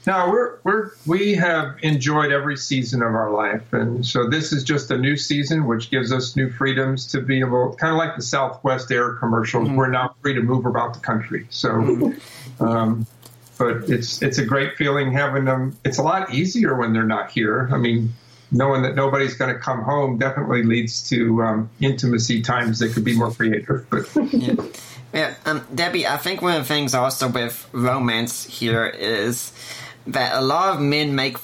no, 0.06 0.28
we're 0.30 0.58
we're 0.64 0.90
we 1.06 1.34
have 1.34 1.76
enjoyed 1.82 2.32
every 2.32 2.56
season 2.56 3.02
of 3.02 3.14
our 3.14 3.30
life, 3.30 3.72
and 3.72 4.06
so 4.06 4.28
this 4.28 4.52
is 4.52 4.64
just 4.64 4.90
a 4.90 4.96
new 4.96 5.16
season, 5.16 5.66
which 5.66 5.90
gives 5.90 6.12
us 6.12 6.36
new 6.36 6.50
freedoms 6.50 7.06
to 7.08 7.20
be 7.20 7.40
able, 7.40 7.74
kind 7.74 7.92
of 7.92 7.98
like 7.98 8.16
the 8.16 8.22
Southwest 8.22 8.90
Air 8.90 9.14
commercials. 9.14 9.68
We're 9.68 9.90
now 9.90 10.14
free 10.22 10.34
to 10.34 10.42
move 10.42 10.66
about 10.66 10.94
the 10.94 11.00
country. 11.00 11.46
So. 11.50 12.14
Um, 12.60 13.06
but 13.58 13.90
it's 13.90 14.22
it's 14.22 14.38
a 14.38 14.44
great 14.44 14.76
feeling 14.76 15.12
having 15.12 15.44
them. 15.44 15.76
It's 15.84 15.98
a 15.98 16.02
lot 16.02 16.32
easier 16.32 16.76
when 16.76 16.92
they're 16.92 17.02
not 17.02 17.30
here. 17.30 17.68
I 17.72 17.76
mean, 17.76 18.12
knowing 18.50 18.82
that 18.82 18.94
nobody's 18.94 19.34
going 19.34 19.52
to 19.52 19.60
come 19.60 19.82
home 19.82 20.18
definitely 20.18 20.62
leads 20.62 21.08
to 21.10 21.42
um, 21.42 21.70
intimacy 21.80 22.40
times 22.40 22.78
that 22.78 22.92
could 22.92 23.04
be 23.04 23.16
more 23.16 23.32
creative. 23.32 23.84
But 23.90 24.08
Yeah, 25.12 25.34
um, 25.46 25.64
Debbie, 25.74 26.06
I 26.06 26.18
think 26.18 26.42
one 26.42 26.54
of 26.54 26.60
the 26.60 26.68
things 26.68 26.94
also 26.94 27.28
with 27.28 27.68
romance 27.72 28.44
here 28.44 28.86
is 28.86 29.52
that 30.08 30.34
a 30.34 30.40
lot 30.40 30.74
of 30.74 30.80
men 30.80 31.14
make 31.14 31.36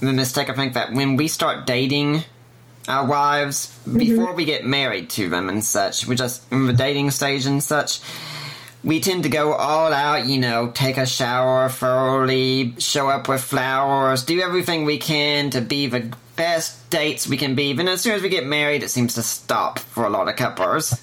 the 0.00 0.12
mistake. 0.12 0.50
I 0.50 0.54
think 0.54 0.74
that 0.74 0.92
when 0.92 1.16
we 1.16 1.28
start 1.28 1.66
dating 1.66 2.24
our 2.88 3.06
wives 3.06 3.66
mm-hmm. 3.86 3.98
before 3.98 4.34
we 4.34 4.44
get 4.44 4.64
married 4.64 5.10
to 5.10 5.28
them 5.28 5.48
and 5.48 5.64
such. 5.64 6.06
We're 6.06 6.14
just 6.14 6.50
in 6.52 6.66
the 6.66 6.72
dating 6.72 7.10
stage 7.12 7.46
and 7.46 7.62
such. 7.62 8.00
We 8.82 9.00
tend 9.00 9.24
to 9.24 9.28
go 9.28 9.52
all 9.52 9.92
out, 9.92 10.26
you 10.26 10.38
know, 10.38 10.70
take 10.70 10.96
a 10.96 11.04
shower 11.04 11.68
thoroughly, 11.68 12.74
show 12.78 13.08
up 13.08 13.28
with 13.28 13.42
flowers, 13.42 14.24
do 14.24 14.40
everything 14.40 14.84
we 14.84 14.98
can 14.98 15.50
to 15.50 15.60
be 15.60 15.86
the 15.86 16.14
best 16.36 16.88
dates 16.88 17.26
we 17.26 17.36
can 17.36 17.54
be. 17.54 17.74
But 17.74 17.88
as 17.88 18.00
soon 18.00 18.14
as 18.14 18.22
we 18.22 18.30
get 18.30 18.46
married, 18.46 18.82
it 18.82 18.88
seems 18.88 19.14
to 19.14 19.22
stop 19.22 19.78
for 19.78 20.06
a 20.06 20.10
lot 20.10 20.28
of 20.28 20.36
couples. 20.36 20.98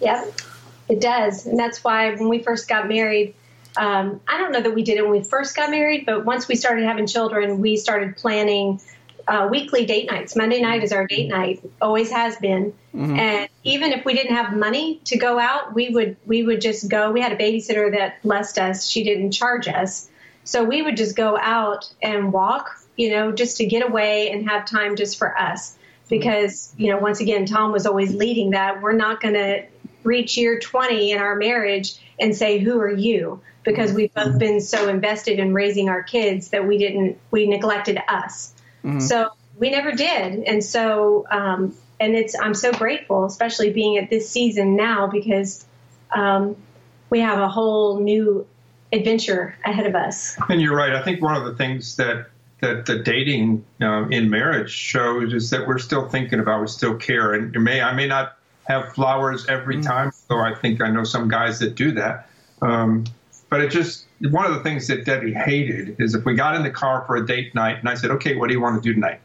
Yep, 0.00 0.40
it 0.88 1.00
does. 1.00 1.46
And 1.46 1.58
that's 1.58 1.84
why 1.84 2.14
when 2.14 2.30
we 2.30 2.38
first 2.38 2.66
got 2.66 2.88
married, 2.88 3.34
um, 3.78 4.20
I 4.26 4.38
don't 4.38 4.52
know 4.52 4.60
that 4.60 4.74
we 4.74 4.82
did 4.82 4.98
it 4.98 5.02
when 5.02 5.12
we 5.12 5.22
first 5.22 5.54
got 5.54 5.70
married, 5.70 6.04
but 6.04 6.24
once 6.24 6.48
we 6.48 6.56
started 6.56 6.84
having 6.84 7.06
children, 7.06 7.60
we 7.60 7.76
started 7.76 8.16
planning 8.16 8.80
uh, 9.28 9.46
weekly 9.50 9.84
date 9.84 10.10
nights. 10.10 10.34
Monday 10.34 10.60
night 10.60 10.82
is 10.82 10.90
our 10.90 11.06
date 11.06 11.28
night, 11.28 11.62
always 11.80 12.10
has 12.10 12.36
been. 12.36 12.72
Mm-hmm. 12.94 13.18
And 13.18 13.48
even 13.62 13.92
if 13.92 14.04
we 14.04 14.14
didn't 14.14 14.34
have 14.34 14.56
money 14.56 15.00
to 15.04 15.18
go 15.18 15.38
out, 15.38 15.74
we 15.74 15.90
would 15.90 16.16
we 16.26 16.42
would 16.42 16.60
just 16.60 16.88
go. 16.88 17.12
We 17.12 17.20
had 17.20 17.32
a 17.32 17.36
babysitter 17.36 17.92
that 17.92 18.22
blessed 18.22 18.58
us; 18.58 18.88
she 18.88 19.04
didn't 19.04 19.32
charge 19.32 19.68
us, 19.68 20.08
so 20.44 20.64
we 20.64 20.82
would 20.82 20.96
just 20.96 21.14
go 21.14 21.38
out 21.38 21.92
and 22.02 22.32
walk, 22.32 22.70
you 22.96 23.10
know, 23.10 23.30
just 23.30 23.58
to 23.58 23.66
get 23.66 23.86
away 23.86 24.30
and 24.30 24.48
have 24.48 24.64
time 24.64 24.96
just 24.96 25.18
for 25.18 25.38
us. 25.38 25.76
Because 26.08 26.72
you 26.78 26.90
know, 26.90 26.98
once 26.98 27.20
again, 27.20 27.44
Tom 27.44 27.70
was 27.70 27.86
always 27.86 28.14
leading 28.14 28.50
that. 28.50 28.80
We're 28.80 28.92
not 28.92 29.20
going 29.20 29.34
to 29.34 29.66
reach 30.04 30.38
year 30.38 30.58
20 30.58 31.12
in 31.12 31.18
our 31.18 31.36
marriage 31.36 32.00
and 32.18 32.34
say, 32.34 32.58
"Who 32.58 32.80
are 32.80 32.90
you?" 32.90 33.42
Because 33.74 33.92
we've 33.92 34.14
both 34.14 34.38
been 34.38 34.60
so 34.60 34.88
invested 34.88 35.38
in 35.38 35.52
raising 35.52 35.88
our 35.88 36.02
kids 36.02 36.48
that 36.50 36.66
we 36.66 36.78
didn't 36.78 37.18
we 37.30 37.46
neglected 37.46 37.98
us. 38.08 38.54
Mm-hmm. 38.84 39.00
So 39.00 39.30
we 39.58 39.70
never 39.70 39.92
did. 39.92 40.44
And 40.44 40.62
so, 40.62 41.26
um, 41.30 41.74
and 42.00 42.14
it's, 42.14 42.38
I'm 42.38 42.54
so 42.54 42.72
grateful, 42.72 43.26
especially 43.26 43.72
being 43.72 43.98
at 43.98 44.08
this 44.08 44.30
season 44.30 44.76
now 44.76 45.08
because 45.08 45.66
um, 46.10 46.56
we 47.10 47.20
have 47.20 47.40
a 47.40 47.48
whole 47.48 48.00
new 48.00 48.46
adventure 48.92 49.54
ahead 49.64 49.86
of 49.86 49.94
us. 49.94 50.36
And 50.48 50.60
you're 50.60 50.76
right. 50.76 50.94
I 50.94 51.02
think 51.02 51.20
one 51.20 51.36
of 51.36 51.44
the 51.44 51.54
things 51.54 51.96
that 51.96 52.28
that 52.60 52.86
the 52.86 52.98
dating 52.98 53.64
um, 53.80 54.12
in 54.12 54.28
marriage 54.30 54.72
shows 54.72 55.32
is 55.32 55.50
that 55.50 55.68
we're 55.68 55.78
still 55.78 56.08
thinking 56.08 56.40
about, 56.40 56.60
we 56.60 56.66
still 56.66 56.96
care. 56.96 57.34
And 57.34 57.52
may 57.62 57.80
I 57.80 57.92
may 57.92 58.06
not 58.06 58.36
have 58.64 58.92
flowers 58.94 59.46
every 59.48 59.76
mm-hmm. 59.76 59.86
time, 59.86 60.12
though 60.28 60.40
I 60.40 60.54
think 60.54 60.80
I 60.80 60.90
know 60.90 61.04
some 61.04 61.28
guys 61.28 61.60
that 61.60 61.74
do 61.74 61.92
that. 61.92 62.28
Um, 62.60 63.04
but 63.50 63.60
it 63.60 63.70
just 63.70 64.06
one 64.20 64.44
of 64.44 64.54
the 64.54 64.60
things 64.60 64.86
that 64.88 65.04
Debbie 65.04 65.32
hated 65.32 65.96
is 66.00 66.14
if 66.14 66.24
we 66.24 66.34
got 66.34 66.54
in 66.56 66.62
the 66.62 66.70
car 66.70 67.04
for 67.06 67.16
a 67.16 67.26
date 67.26 67.54
night 67.54 67.78
and 67.78 67.88
I 67.88 67.94
said, 67.94 68.10
okay, 68.12 68.34
what 68.34 68.48
do 68.48 68.54
you 68.54 68.60
want 68.60 68.82
to 68.82 68.86
do 68.86 68.94
tonight? 68.94 69.20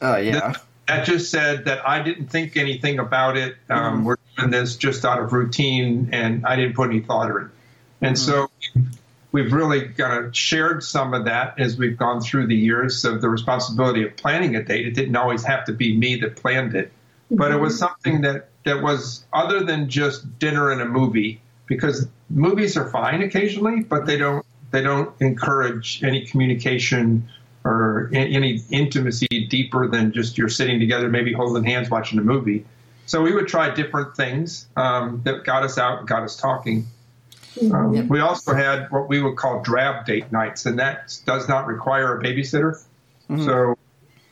Oh, 0.00 0.16
yeah. 0.16 0.32
That, 0.32 0.62
that 0.86 1.06
just 1.06 1.30
said 1.30 1.64
that 1.64 1.86
I 1.88 2.02
didn't 2.02 2.26
think 2.26 2.56
anything 2.56 2.98
about 2.98 3.36
it. 3.36 3.56
Um, 3.70 3.78
mm-hmm. 3.78 4.04
We're 4.04 4.16
doing 4.36 4.50
this 4.50 4.76
just 4.76 5.04
out 5.04 5.18
of 5.18 5.32
routine 5.32 6.10
and 6.12 6.44
I 6.46 6.56
didn't 6.56 6.74
put 6.74 6.90
any 6.90 7.00
thought 7.00 7.30
in 7.30 7.36
it. 7.36 7.50
And 8.02 8.16
mm-hmm. 8.16 8.84
so 8.84 8.90
we've 9.32 9.52
really 9.52 9.88
kind 9.88 10.24
of 10.24 10.36
shared 10.36 10.82
some 10.84 11.14
of 11.14 11.24
that 11.24 11.58
as 11.58 11.76
we've 11.76 11.96
gone 11.96 12.20
through 12.20 12.48
the 12.48 12.56
years 12.56 13.04
of 13.04 13.22
the 13.22 13.28
responsibility 13.28 14.06
of 14.06 14.16
planning 14.16 14.56
a 14.56 14.62
date. 14.62 14.86
It 14.86 14.94
didn't 14.94 15.16
always 15.16 15.42
have 15.44 15.64
to 15.64 15.72
be 15.72 15.96
me 15.96 16.16
that 16.16 16.36
planned 16.36 16.74
it, 16.74 16.92
but 17.30 17.50
it 17.50 17.56
was 17.56 17.74
mm-hmm. 17.74 17.86
something 17.86 18.20
that, 18.20 18.50
that 18.64 18.82
was 18.82 19.24
other 19.32 19.64
than 19.64 19.88
just 19.88 20.38
dinner 20.38 20.70
and 20.70 20.82
a 20.82 20.86
movie 20.86 21.40
because 21.66 22.06
movies 22.34 22.76
are 22.76 22.88
fine 22.90 23.22
occasionally, 23.22 23.80
but 23.80 24.04
they 24.04 24.18
don't 24.18 24.44
they 24.70 24.82
don't 24.82 25.14
encourage 25.20 26.02
any 26.02 26.26
communication 26.26 27.28
or 27.64 28.10
any 28.12 28.60
intimacy 28.70 29.46
deeper 29.48 29.88
than 29.88 30.12
just 30.12 30.36
you're 30.36 30.50
sitting 30.50 30.78
together, 30.78 31.08
maybe 31.08 31.32
holding 31.32 31.64
hands 31.64 31.88
watching 31.88 32.18
a 32.18 32.22
movie. 32.22 32.66
So 33.06 33.22
we 33.22 33.32
would 33.32 33.48
try 33.48 33.72
different 33.72 34.16
things 34.16 34.66
um, 34.76 35.22
that 35.24 35.44
got 35.44 35.62
us 35.62 35.78
out, 35.78 36.06
got 36.06 36.24
us 36.24 36.36
talking. 36.36 36.86
Um, 37.72 37.94
yep. 37.94 38.06
We 38.06 38.20
also 38.20 38.52
had 38.52 38.90
what 38.90 39.08
we 39.08 39.22
would 39.22 39.36
call 39.36 39.62
drab 39.62 40.04
date 40.04 40.32
nights, 40.32 40.66
and 40.66 40.78
that 40.78 41.16
does 41.24 41.48
not 41.48 41.66
require 41.66 42.18
a 42.18 42.22
babysitter. 42.22 42.82
Mm-hmm. 43.30 43.44
So, 43.44 43.78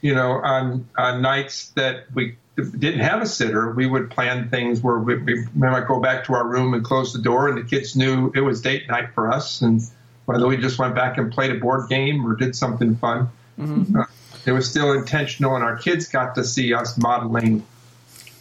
you 0.00 0.14
know, 0.14 0.32
on, 0.32 0.88
on 0.98 1.22
nights 1.22 1.68
that 1.76 2.06
we 2.12 2.36
didn't 2.56 3.00
have 3.00 3.22
a 3.22 3.26
sitter, 3.26 3.70
we 3.70 3.86
would 3.86 4.10
plan 4.10 4.48
things 4.50 4.82
where 4.82 4.98
we, 4.98 5.16
we, 5.16 5.46
might 5.54 5.86
go 5.86 6.00
back 6.00 6.24
to 6.24 6.34
our 6.34 6.46
room 6.46 6.74
and 6.74 6.84
close 6.84 7.12
the 7.12 7.22
door, 7.22 7.48
and 7.48 7.56
the 7.56 7.64
kids 7.64 7.96
knew 7.96 8.30
it 8.34 8.40
was 8.40 8.60
date 8.60 8.88
night 8.88 9.14
for 9.14 9.32
us, 9.32 9.62
and 9.62 9.80
whether 10.26 10.46
we 10.46 10.56
just 10.56 10.78
went 10.78 10.94
back 10.94 11.18
and 11.18 11.32
played 11.32 11.50
a 11.50 11.54
board 11.54 11.88
game 11.88 12.26
or 12.26 12.36
did 12.36 12.54
something 12.54 12.96
fun, 12.96 13.30
mm-hmm. 13.58 13.96
uh, 13.96 14.04
it 14.44 14.52
was 14.52 14.68
still 14.68 14.92
intentional, 14.92 15.54
and 15.54 15.64
our 15.64 15.76
kids 15.76 16.08
got 16.08 16.34
to 16.34 16.44
see 16.44 16.74
us 16.74 16.98
modeling 16.98 17.64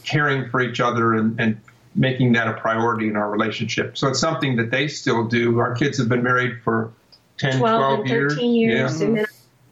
caring 0.04 0.50
for 0.50 0.60
each 0.62 0.80
other 0.80 1.14
and, 1.14 1.40
and 1.40 1.62
making 1.96 2.34
that 2.34 2.48
a 2.48 2.54
priority 2.54 3.08
in 3.08 3.16
our 3.16 3.30
relationship. 3.30 3.98
So 3.98 4.10
it's 4.10 4.20
something 4.20 4.58
that 4.58 4.72
they 4.72 4.88
still 4.88 5.26
do. 5.28 5.60
Our 5.60 5.74
kids 5.76 5.98
have 6.00 6.10
been 6.10 6.24
married 6.24 6.62
for 6.64 6.92
10, 7.38 7.60
12, 7.60 7.80
12 7.80 8.00
and 8.00 8.10
13 8.10 8.54
years, 8.54 8.74
years 8.74 9.00
yeah. 9.00 9.08
and 9.08 9.18
then 9.18 9.26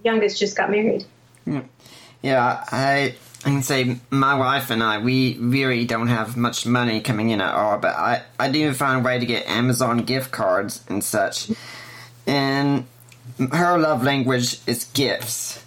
youngest 0.04 0.40
just 0.40 0.56
got 0.56 0.72
married. 0.72 1.06
Yeah, 2.22 2.64
I 2.72 3.16
I 3.46 3.50
can 3.52 3.64
say 3.64 3.98
my 4.10 4.36
wife 4.36 4.70
and 4.70 4.84
I, 4.84 4.98
we 4.98 5.38
really 5.38 5.86
don't 5.86 6.10
have 6.10 6.36
much 6.36 6.66
money 6.66 7.00
coming 7.00 7.30
in 7.30 7.40
at 7.40 7.54
all, 7.54 7.78
but 7.78 7.96
I, 7.96 8.24
I 8.38 8.52
do 8.52 8.74
find 8.74 9.00
a 9.00 9.04
way 9.04 9.18
to 9.18 9.26
get 9.26 9.48
Amazon 9.48 10.00
gift 10.00 10.32
cards 10.32 10.84
and 10.90 11.02
such. 11.02 11.50
And 12.28 12.86
her 13.54 13.78
love 13.78 14.04
language 14.04 14.60
is 14.68 14.86
gifts. 14.86 15.64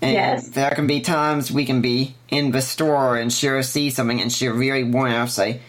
And 0.00 0.12
yes. 0.12 0.48
there 0.48 0.70
can 0.72 0.88
be 0.88 1.00
times 1.00 1.52
we 1.52 1.64
can 1.64 1.80
be 1.80 2.16
in 2.28 2.50
the 2.50 2.60
store 2.60 3.16
and 3.16 3.32
she'll 3.32 3.62
see 3.62 3.90
something 3.90 4.20
and 4.20 4.32
she'll 4.32 4.54
really 4.54 4.82
want 4.82 5.12
to 5.12 5.32
say, 5.32 5.60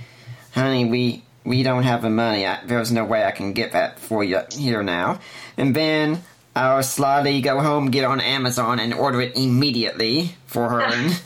honey, 0.54 0.86
we, 0.86 1.24
we 1.44 1.62
don't 1.62 1.84
have 1.84 2.02
the 2.02 2.10
money. 2.10 2.48
I, 2.48 2.66
there's 2.66 2.92
no 2.92 3.06
way 3.06 3.26
I 3.26 3.32
can 3.32 3.54
get 3.54 3.74
that 3.74 4.00
for 4.00 4.24
you 4.24 4.42
here 4.52 4.82
now. 4.82 5.20
And 5.56 5.76
then 5.76 6.24
I'll 6.56 6.84
slyly 6.84 7.42
go 7.42 7.60
home, 7.60 7.90
get 7.90 8.06
on 8.06 8.22
Amazon, 8.22 8.80
and 8.80 8.94
order 8.94 9.22
it 9.22 9.36
immediately 9.36 10.36
for 10.46 10.70
her. 10.70 10.82
and 10.82 11.22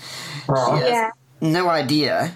yeah. 0.47 1.11
no 1.41 1.69
idea. 1.69 2.35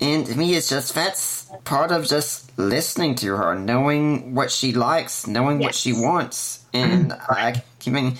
And 0.00 0.26
to 0.26 0.36
me, 0.36 0.54
it's 0.54 0.68
just 0.68 0.94
that's 0.94 1.50
part 1.64 1.92
of 1.92 2.06
just 2.06 2.56
listening 2.58 3.14
to 3.16 3.36
her, 3.36 3.54
knowing 3.54 4.34
what 4.34 4.50
she 4.50 4.72
likes, 4.72 5.26
knowing 5.26 5.60
yes. 5.60 5.66
what 5.66 5.74
she 5.74 5.92
wants. 5.92 6.64
And 6.72 7.12
I, 7.28 7.62
I 7.86 7.90
mean, 7.90 8.16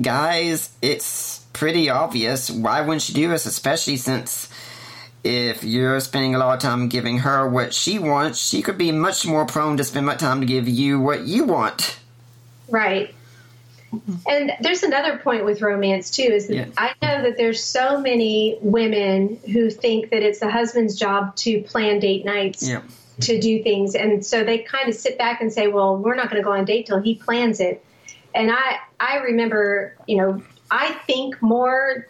guys, 0.00 0.70
it's 0.82 1.44
pretty 1.52 1.88
obvious. 1.88 2.50
Why 2.50 2.80
wouldn't 2.82 3.02
she 3.02 3.12
do 3.12 3.28
this? 3.28 3.46
Especially 3.46 3.96
since 3.96 4.48
if 5.24 5.64
you're 5.64 5.98
spending 6.00 6.34
a 6.34 6.38
lot 6.38 6.54
of 6.54 6.60
time 6.60 6.88
giving 6.88 7.18
her 7.18 7.48
what 7.48 7.74
she 7.74 7.98
wants, 7.98 8.38
she 8.38 8.62
could 8.62 8.78
be 8.78 8.92
much 8.92 9.26
more 9.26 9.44
prone 9.44 9.76
to 9.78 9.84
spend 9.84 10.06
much 10.06 10.20
time 10.20 10.40
to 10.40 10.46
give 10.46 10.68
you 10.68 11.00
what 11.00 11.22
you 11.26 11.44
want. 11.44 11.98
Right. 12.68 13.14
And 14.28 14.52
there's 14.60 14.82
another 14.82 15.18
point 15.18 15.44
with 15.44 15.62
romance 15.62 16.10
too 16.10 16.22
is 16.22 16.48
that 16.48 16.54
yes. 16.54 16.68
I 16.76 16.94
know 17.02 17.22
that 17.22 17.36
there's 17.36 17.62
so 17.62 18.00
many 18.00 18.58
women 18.60 19.38
who 19.52 19.70
think 19.70 20.10
that 20.10 20.22
it's 20.22 20.40
the 20.40 20.50
husband's 20.50 20.96
job 20.96 21.36
to 21.36 21.62
plan 21.62 22.00
date 22.00 22.24
nights. 22.24 22.68
Yeah. 22.68 22.82
To 23.20 23.40
do 23.40 23.62
things, 23.62 23.94
and 23.94 24.26
so 24.26 24.44
they 24.44 24.58
kind 24.58 24.90
of 24.90 24.94
sit 24.94 25.16
back 25.16 25.40
and 25.40 25.50
say, 25.50 25.68
"Well, 25.68 25.96
we're 25.96 26.16
not 26.16 26.28
going 26.28 26.36
to 26.36 26.44
go 26.44 26.52
on 26.52 26.60
a 26.60 26.64
date 26.66 26.84
till 26.84 27.00
he 27.00 27.14
plans 27.14 27.60
it." 27.60 27.82
And 28.34 28.50
I, 28.52 28.76
I 29.00 29.16
remember, 29.20 29.96
you 30.06 30.18
know, 30.18 30.42
I 30.70 30.92
think 31.06 31.40
more 31.40 32.06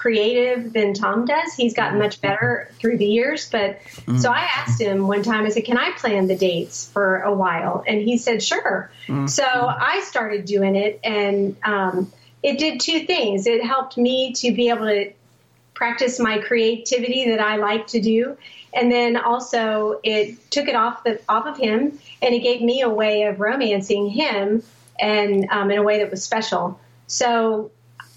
creative 0.00 0.72
than 0.72 0.94
Tom 0.94 1.26
does. 1.26 1.52
He's 1.52 1.74
gotten 1.74 1.98
much 1.98 2.22
better 2.22 2.70
through 2.78 2.96
the 2.96 3.04
years. 3.04 3.50
But 3.50 3.82
mm. 4.06 4.18
so 4.18 4.32
I 4.32 4.48
asked 4.56 4.80
him 4.80 5.06
one 5.06 5.22
time, 5.22 5.44
I 5.44 5.50
said, 5.50 5.66
Can 5.66 5.76
I 5.76 5.90
plan 5.92 6.26
the 6.26 6.36
dates 6.36 6.88
for 6.88 7.20
a 7.20 7.34
while? 7.34 7.84
And 7.86 8.00
he 8.00 8.16
said, 8.16 8.42
Sure. 8.42 8.90
Mm. 9.08 9.28
So 9.28 9.44
I 9.44 10.00
started 10.06 10.46
doing 10.46 10.74
it, 10.74 11.00
and 11.04 11.54
um, 11.62 12.10
it 12.42 12.58
did 12.58 12.80
two 12.80 13.00
things. 13.00 13.46
It 13.46 13.62
helped 13.62 13.98
me 13.98 14.32
to 14.34 14.52
be 14.52 14.70
able 14.70 14.86
to 14.86 15.12
practice 15.74 16.18
my 16.18 16.38
creativity 16.38 17.28
that 17.30 17.40
I 17.40 17.56
like 17.56 17.88
to 17.88 18.00
do. 18.00 18.38
And 18.72 18.90
then 18.90 19.18
also 19.18 20.00
it 20.02 20.50
took 20.50 20.68
it 20.68 20.76
off 20.76 21.04
the 21.04 21.20
off 21.28 21.46
of 21.46 21.56
him 21.56 21.98
and 22.22 22.34
it 22.34 22.40
gave 22.40 22.60
me 22.60 22.82
a 22.82 22.88
way 22.88 23.22
of 23.24 23.40
romancing 23.40 24.08
him 24.10 24.62
and 25.00 25.48
um, 25.50 25.70
in 25.70 25.78
a 25.78 25.82
way 25.82 25.98
that 25.98 26.10
was 26.10 26.22
special. 26.22 26.78
So 27.06 27.70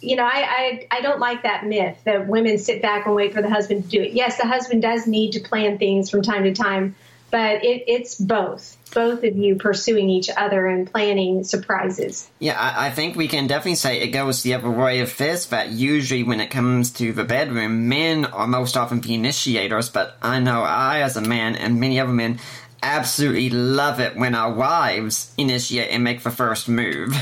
you 0.04 0.16
know, 0.16 0.26
I, 0.26 0.30
I, 0.30 0.88
I 0.92 1.02
don't 1.02 1.20
like 1.20 1.44
that 1.44 1.66
myth 1.66 1.98
that 2.04 2.28
women 2.28 2.58
sit 2.58 2.82
back 2.82 3.06
and 3.06 3.16
wait 3.16 3.34
for 3.34 3.42
the 3.42 3.50
husband 3.50 3.86
to 3.86 3.90
do 3.90 4.02
it. 4.02 4.12
Yes, 4.12 4.38
the 4.38 4.48
husband 4.48 4.82
does 4.82 5.08
need 5.08 5.32
to 5.32 5.40
plan 5.40 5.78
things 5.78 6.10
from 6.10 6.22
time 6.22 6.44
to 6.44 6.54
time, 6.54 6.96
but 7.32 7.64
it, 7.64 7.84
it's 7.88 8.16
both 8.16 8.78
both 8.94 9.24
of 9.24 9.36
you 9.36 9.56
pursuing 9.56 10.10
each 10.10 10.30
other 10.36 10.68
and 10.68 10.92
planning 10.92 11.44
surprises. 11.44 12.30
Yeah, 12.40 12.60
I, 12.60 12.88
I, 12.88 12.92
think 12.92 13.16
we 13.16 13.28
can 13.28 13.48
definitely 13.48 13.76
say 13.76 14.02
it 14.02 14.10
goes 14.10 14.44
the 14.44 14.54
other 14.54 14.70
way 14.70 15.00
of 15.00 15.18
this, 15.18 15.48
that 15.48 15.70
usually 15.72 16.24
when 16.24 16.40
it 16.40 16.52
comes 16.52 16.92
to 16.94 17.12
the 17.12 17.24
bedroom, 17.24 17.90
men 17.90 18.26
are 18.26 18.46
most 18.46 18.78
often 18.78 19.02
the 19.02 19.16
initiators, 19.16 19.90
but 19.90 20.16
I 20.22 20.40
know 20.40 20.62
I, 20.62 21.02
as 21.02 21.18
a 21.18 21.22
man, 21.22 21.56
and 21.56 21.80
many 21.80 22.00
other 22.00 22.14
men, 22.14 22.40
absolutely 22.84 23.50
love 23.50 24.00
it 24.00 24.16
when 24.16 24.36
our 24.36 24.54
wives 24.54 25.34
initiate 25.38 25.90
and 25.90 26.04
make 26.04 26.22
the 26.22 26.32
first 26.32 26.70
move. 26.70 27.16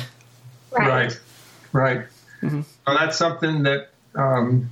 Right. 0.72 1.18
Right. 1.72 1.98
right. 1.98 2.08
Mm-hmm. 2.42 2.62
So 2.88 2.94
that's 2.96 3.18
something 3.18 3.64
that 3.64 3.90
um, 4.16 4.70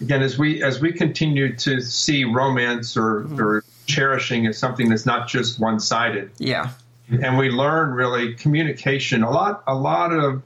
again, 0.00 0.22
as 0.22 0.38
we 0.38 0.62
as 0.62 0.80
we 0.80 0.92
continue 0.92 1.54
to 1.56 1.80
see 1.80 2.24
romance 2.24 2.96
or, 2.96 3.22
Mm-hmm. 3.22 3.40
or 3.40 3.64
cherishing 3.86 4.46
as 4.46 4.56
something 4.58 4.88
that's 4.88 5.04
not 5.06 5.28
just 5.28 5.58
one 5.60 5.80
sided, 5.80 6.30
Yeah. 6.38 6.70
and 7.10 7.36
we 7.36 7.50
learn 7.50 7.90
really 7.92 8.34
communication 8.34 9.22
a 9.22 9.30
lot 9.30 9.62
a 9.66 9.74
lot 9.74 10.12
of 10.12 10.42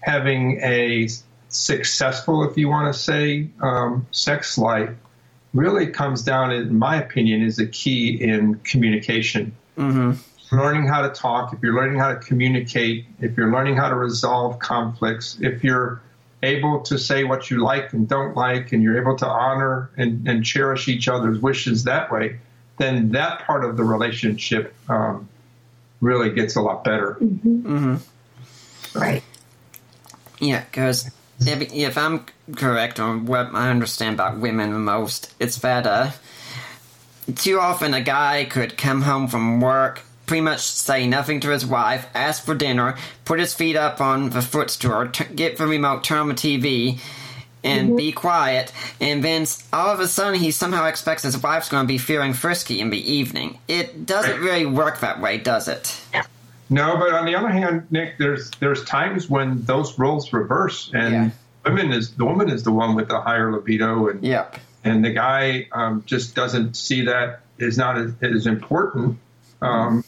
having 0.00 0.60
a 0.62 1.08
successful 1.48 2.48
if 2.48 2.56
you 2.56 2.68
want 2.68 2.92
to 2.94 2.98
say 2.98 3.48
um, 3.60 4.06
sex 4.12 4.56
life 4.56 4.90
really 5.54 5.88
comes 5.88 6.22
down 6.22 6.52
in 6.52 6.78
my 6.78 6.96
opinion 6.96 7.42
is 7.42 7.58
a 7.58 7.66
key 7.66 8.10
in 8.10 8.54
communication 8.56 9.52
learning 10.52 10.86
how 10.86 11.02
to 11.02 11.10
talk 11.10 11.52
if 11.52 11.62
you're 11.62 11.74
learning 11.74 11.98
how 11.98 12.12
to 12.12 12.18
communicate 12.20 13.06
if 13.20 13.36
you're 13.36 13.50
learning 13.50 13.76
how 13.76 13.88
to 13.88 13.94
resolve 13.94 14.58
conflicts 14.58 15.38
if 15.40 15.64
you're 15.64 16.00
able 16.42 16.80
to 16.80 16.98
say 16.98 17.24
what 17.24 17.50
you 17.50 17.62
like 17.62 17.92
and 17.92 18.08
don't 18.08 18.36
like 18.36 18.72
and 18.72 18.82
you're 18.82 19.00
able 19.00 19.16
to 19.16 19.26
honor 19.26 19.90
and, 19.96 20.28
and 20.28 20.44
cherish 20.44 20.86
each 20.86 21.08
other's 21.08 21.38
wishes 21.40 21.84
that 21.84 22.10
way 22.12 22.38
then 22.78 23.10
that 23.12 23.40
part 23.40 23.64
of 23.64 23.76
the 23.76 23.84
relationship 23.84 24.74
um, 24.88 25.28
really 26.00 26.30
gets 26.30 26.56
a 26.56 26.60
lot 26.60 26.84
better. 26.84 27.16
Right. 28.94 29.22
Yeah, 30.38 30.64
because 30.64 31.10
if, 31.40 31.72
if 31.72 31.98
I'm 31.98 32.26
correct 32.54 33.00
on 33.00 33.26
what 33.26 33.54
I 33.54 33.70
understand 33.70 34.14
about 34.14 34.38
women 34.38 34.72
the 34.72 34.78
most, 34.78 35.34
it's 35.40 35.58
that 35.58 35.86
uh, 35.86 36.10
too 37.34 37.58
often 37.58 37.94
a 37.94 38.00
guy 38.00 38.44
could 38.44 38.76
come 38.76 39.02
home 39.02 39.28
from 39.28 39.60
work, 39.60 40.02
pretty 40.26 40.40
much 40.42 40.60
say 40.60 41.06
nothing 41.06 41.40
to 41.40 41.50
his 41.50 41.64
wife, 41.64 42.06
ask 42.14 42.44
for 42.44 42.54
dinner, 42.54 42.96
put 43.24 43.38
his 43.40 43.54
feet 43.54 43.76
up 43.76 44.00
on 44.00 44.30
the 44.30 44.42
footstool, 44.42 45.08
t- 45.08 45.24
get 45.34 45.56
the 45.56 45.66
remote, 45.66 46.04
turn 46.04 46.18
on 46.18 46.28
the 46.28 46.34
TV, 46.34 46.98
and 47.64 47.96
be 47.96 48.12
quiet, 48.12 48.72
and 49.00 49.24
then 49.24 49.44
all 49.72 49.88
of 49.88 49.98
a 49.98 50.06
sudden 50.06 50.38
he 50.38 50.52
somehow 50.52 50.86
expects 50.86 51.24
his 51.24 51.40
wife's 51.42 51.68
going 51.68 51.82
to 51.84 51.88
be 51.88 51.98
feeling 51.98 52.32
frisky 52.32 52.80
in 52.80 52.90
the 52.90 53.12
evening. 53.12 53.58
It 53.66 54.06
doesn't 54.06 54.38
really 54.40 54.66
work 54.66 55.00
that 55.00 55.20
way, 55.20 55.38
does 55.38 55.66
it? 55.66 56.00
No, 56.70 56.96
but 56.96 57.12
on 57.12 57.26
the 57.26 57.34
other 57.34 57.48
hand, 57.48 57.86
Nick, 57.90 58.18
there's 58.18 58.50
there's 58.60 58.84
times 58.84 59.28
when 59.30 59.62
those 59.64 59.98
roles 59.98 60.32
reverse, 60.32 60.90
and 60.94 61.12
Yeah. 61.14 61.30
women 61.64 61.92
is 61.92 62.10
the 62.12 62.24
woman 62.24 62.50
is 62.50 62.62
the 62.62 62.72
one 62.72 62.94
with 62.94 63.08
the 63.08 63.20
higher 63.20 63.52
libido, 63.52 64.08
and 64.08 64.22
Yep. 64.22 64.58
and 64.84 65.04
the 65.04 65.10
guy 65.12 65.66
um, 65.72 66.02
just 66.06 66.34
doesn't 66.36 66.76
see 66.76 67.04
that 67.06 67.40
is 67.58 67.76
not 67.78 67.98
as, 67.98 68.12
as 68.22 68.46
important. 68.46 69.18
Um, 69.62 70.04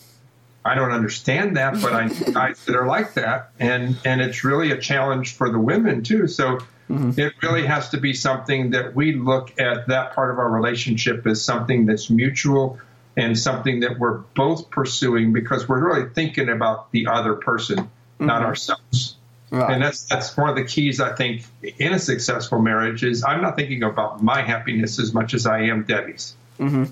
I 0.64 0.75
don't 0.75 0.92
understand 0.92 1.57
that, 1.57 1.81
but 1.81 1.92
I 1.92 2.07
know 2.07 2.33
guys 2.33 2.64
that 2.66 2.77
are 2.77 2.87
like 2.87 3.14
that, 3.14 3.51
and 3.59 3.97
and 4.05 4.21
it's 4.21 4.44
really 4.44 4.71
a 4.73 4.79
challenge 4.79 5.35
for 5.35 5.51
the 5.51 5.59
women 5.59 6.03
too. 6.03 6.27
So 6.27 6.59
mm-hmm. 6.90 7.18
it 7.18 7.33
really 7.42 7.66
has 7.66 7.90
to 7.90 7.99
be 7.99 8.12
something 8.12 8.71
that 8.71 8.94
we 8.94 9.14
look 9.14 9.59
at 9.59 9.88
that 9.88 10.14
part 10.14 10.31
of 10.31 10.38
our 10.38 10.51
relationship 10.51 11.27
as 11.27 11.42
something 11.42 11.87
that's 11.87 12.11
mutual 12.11 12.79
and 13.16 13.38
something 13.38 13.81
that 13.81 13.99
we're 13.99 14.18
both 14.35 14.71
pursuing 14.71 15.33
because 15.33 15.68
we're 15.68 15.85
really 15.85 16.09
thinking 16.11 16.49
about 16.49 16.90
the 16.92 17.07
other 17.07 17.35
person, 17.35 17.90
not 18.18 18.38
mm-hmm. 18.38 18.47
ourselves. 18.47 19.16
Right. 19.51 19.73
And 19.73 19.83
that's 19.83 20.05
that's 20.05 20.37
one 20.37 20.51
of 20.51 20.57
the 20.57 20.64
keys 20.64 21.01
I 21.01 21.14
think 21.14 21.44
in 21.62 21.94
a 21.94 21.99
successful 21.99 22.61
marriage 22.61 23.03
is 23.03 23.25
I'm 23.25 23.40
not 23.40 23.57
thinking 23.57 23.83
about 23.83 24.23
my 24.23 24.42
happiness 24.42 24.99
as 24.99 25.14
much 25.14 25.33
as 25.33 25.47
I 25.47 25.62
am 25.62 25.85
Debbie's. 25.85 26.37
Mm-hmm. 26.59 26.85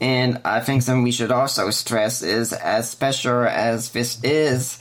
And 0.00 0.40
I 0.44 0.60
think 0.60 0.82
something 0.82 1.02
we 1.02 1.12
should 1.12 1.32
also 1.32 1.70
stress 1.70 2.22
is, 2.22 2.52
as 2.52 2.90
special 2.90 3.44
as 3.44 3.90
this 3.90 4.22
is, 4.22 4.78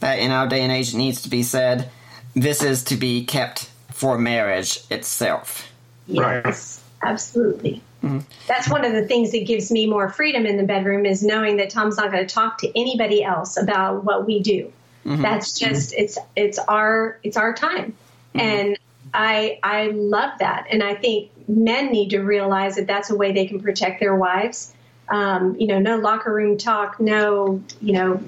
that 0.00 0.18
in 0.18 0.30
our 0.30 0.46
day 0.46 0.62
and 0.62 0.72
age 0.72 0.94
it 0.94 0.96
needs 0.96 1.22
to 1.22 1.28
be 1.28 1.42
said, 1.42 1.90
this 2.34 2.62
is 2.62 2.84
to 2.84 2.96
be 2.96 3.24
kept 3.24 3.70
for 3.90 4.18
marriage 4.18 4.80
itself. 4.90 5.68
Yes, 6.06 6.80
absolutely. 7.02 7.82
Mm-hmm. 8.02 8.20
That's 8.48 8.68
one 8.68 8.84
of 8.84 8.92
the 8.92 9.06
things 9.06 9.30
that 9.32 9.46
gives 9.46 9.70
me 9.70 9.86
more 9.86 10.08
freedom 10.08 10.44
in 10.44 10.56
the 10.56 10.64
bedroom 10.64 11.06
is 11.06 11.22
knowing 11.22 11.58
that 11.58 11.70
Tom's 11.70 11.96
not 11.96 12.10
going 12.10 12.26
to 12.26 12.34
talk 12.34 12.58
to 12.58 12.78
anybody 12.78 13.22
else 13.22 13.56
about 13.56 14.04
what 14.04 14.26
we 14.26 14.40
do. 14.40 14.72
Mm-hmm. 15.04 15.22
That's 15.22 15.58
just 15.58 15.92
it's 15.94 16.18
it's 16.36 16.58
our 16.58 17.18
it's 17.24 17.36
our 17.36 17.52
time, 17.52 17.96
mm-hmm. 18.34 18.40
and 18.40 18.78
I 19.12 19.58
I 19.62 19.88
love 19.88 20.38
that, 20.38 20.66
and 20.70 20.80
I 20.80 20.94
think 20.94 21.31
men 21.56 21.92
need 21.92 22.10
to 22.10 22.20
realize 22.20 22.76
that 22.76 22.86
that's 22.86 23.10
a 23.10 23.14
way 23.14 23.32
they 23.32 23.46
can 23.46 23.60
protect 23.60 24.00
their 24.00 24.14
wives. 24.14 24.72
Um, 25.08 25.56
you 25.58 25.66
know, 25.66 25.78
no 25.78 25.96
locker 25.96 26.32
room 26.32 26.56
talk, 26.58 27.00
no 27.00 27.62
you 27.80 27.92
know 27.92 28.22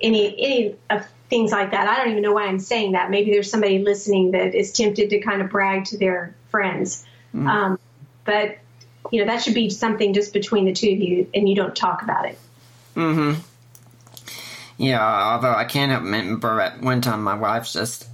any 0.00 0.26
any 0.38 0.76
of 0.90 1.06
things 1.28 1.50
like 1.50 1.72
that. 1.72 1.88
I 1.88 1.96
don't 1.96 2.10
even 2.10 2.22
know 2.22 2.32
why 2.32 2.46
I'm 2.46 2.60
saying 2.60 2.92
that. 2.92 3.10
Maybe 3.10 3.32
there's 3.32 3.50
somebody 3.50 3.80
listening 3.80 4.30
that 4.32 4.54
is 4.54 4.72
tempted 4.72 5.10
to 5.10 5.20
kind 5.20 5.42
of 5.42 5.50
brag 5.50 5.86
to 5.86 5.98
their 5.98 6.34
friends. 6.50 7.04
Um, 7.34 7.78
but 8.24 8.58
you 9.10 9.20
know 9.20 9.26
that 9.26 9.42
should 9.42 9.54
be 9.54 9.70
something 9.70 10.14
just 10.14 10.32
between 10.32 10.64
the 10.64 10.72
two 10.72 10.90
of 10.90 10.98
you, 10.98 11.28
and 11.34 11.48
you 11.48 11.54
don't 11.54 11.74
talk 11.74 12.02
about 12.02 12.26
it. 12.26 12.38
Mm-hmm. 12.94 13.40
Yeah, 14.78 15.32
although 15.32 15.54
I 15.54 15.64
can't 15.64 16.02
remember 16.02 16.60
at 16.60 16.80
one 16.80 17.00
time 17.00 17.22
my 17.22 17.34
wife 17.34 17.70
just 17.70 18.06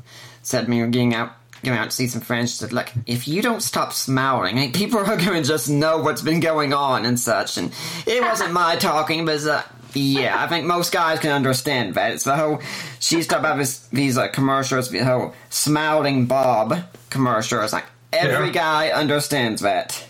said 0.43 0.69
me 0.69 0.81
getting 0.87 1.15
out 1.15 1.33
going 1.65 1.79
out 1.79 1.91
to 1.91 1.97
see 1.97 2.07
some 2.09 2.21
friends, 2.21 2.51
she 2.51 2.57
said, 2.59 2.73
Look, 2.73 2.91
if 3.07 3.27
you 3.29 3.43
don't 3.43 3.63
stop 3.63 3.93
smiling, 3.93 4.57
like, 4.57 4.75
people 4.75 4.99
are 5.01 5.17
going 5.17 5.43
to 5.43 5.49
just 5.49 5.69
know 5.69 5.99
what's 5.99 6.23
been 6.23 6.41
going 6.41 6.73
on 6.73 7.05
and 7.05 7.19
such. 7.19 7.57
And 7.59 7.73
it 8.07 8.23
wasn't 8.23 8.53
my 8.55 8.77
talking, 8.77 9.25
but 9.25 9.45
uh, 9.47 9.63
yeah, 9.95 10.43
I 10.43 10.49
think 10.49 10.67
most 10.67 10.93
guys 10.93 11.19
can 11.21 11.31
understand 11.33 11.95
that. 11.95 12.13
It's 12.13 12.25
the 12.25 12.35
whole, 12.37 12.61
she's 12.99 13.27
talking 13.27 13.45
about 13.45 13.59
this, 13.59 13.87
these 13.89 14.17
uh, 14.19 14.29
commercials, 14.29 14.91
the 14.91 15.01
whole 15.05 15.35
smiling 15.51 16.27
Bob 16.27 16.79
commercial. 17.11 17.61
It's 17.63 17.73
like 17.73 17.85
every 18.13 18.47
Yeah. 18.47 18.53
guy 18.53 18.89
understands 18.91 19.61
that. 19.63 20.05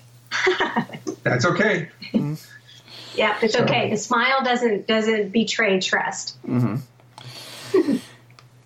That's 1.25 1.45
okay. 1.45 1.89
Yeah, 3.15 3.37
it's 3.43 3.55
okay. 3.57 3.91
The 3.91 3.97
smile 3.99 4.43
doesn't 4.43 4.87
doesn't 4.87 5.31
betray 5.33 5.79
trust. 5.81 6.37
Mm-hmm. 6.47 7.97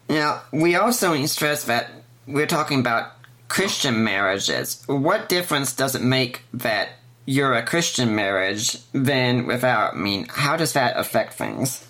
Now, 0.09 0.42
we 0.53 0.77
also 0.77 1.14
need 1.14 1.22
to 1.22 1.29
stress 1.29 1.64
that 1.64 1.90
we're 2.27 2.47
talking 2.47 2.81
about 2.81 3.12
Christian 3.49 4.03
marriages. 4.05 4.83
What 4.87 5.29
difference 5.29 5.75
does 5.75 5.95
it 5.95 6.03
make 6.03 6.43
that 6.55 6.91
you're 7.25 7.55
a 7.55 7.65
Christian 7.65 8.15
marriage 8.15 8.79
than 8.93 9.47
without? 9.47 9.95
I 9.95 9.97
mean, 9.97 10.27
how 10.29 10.57
does 10.57 10.73
that 10.73 10.97
affect 10.97 11.35
things? 11.35 11.87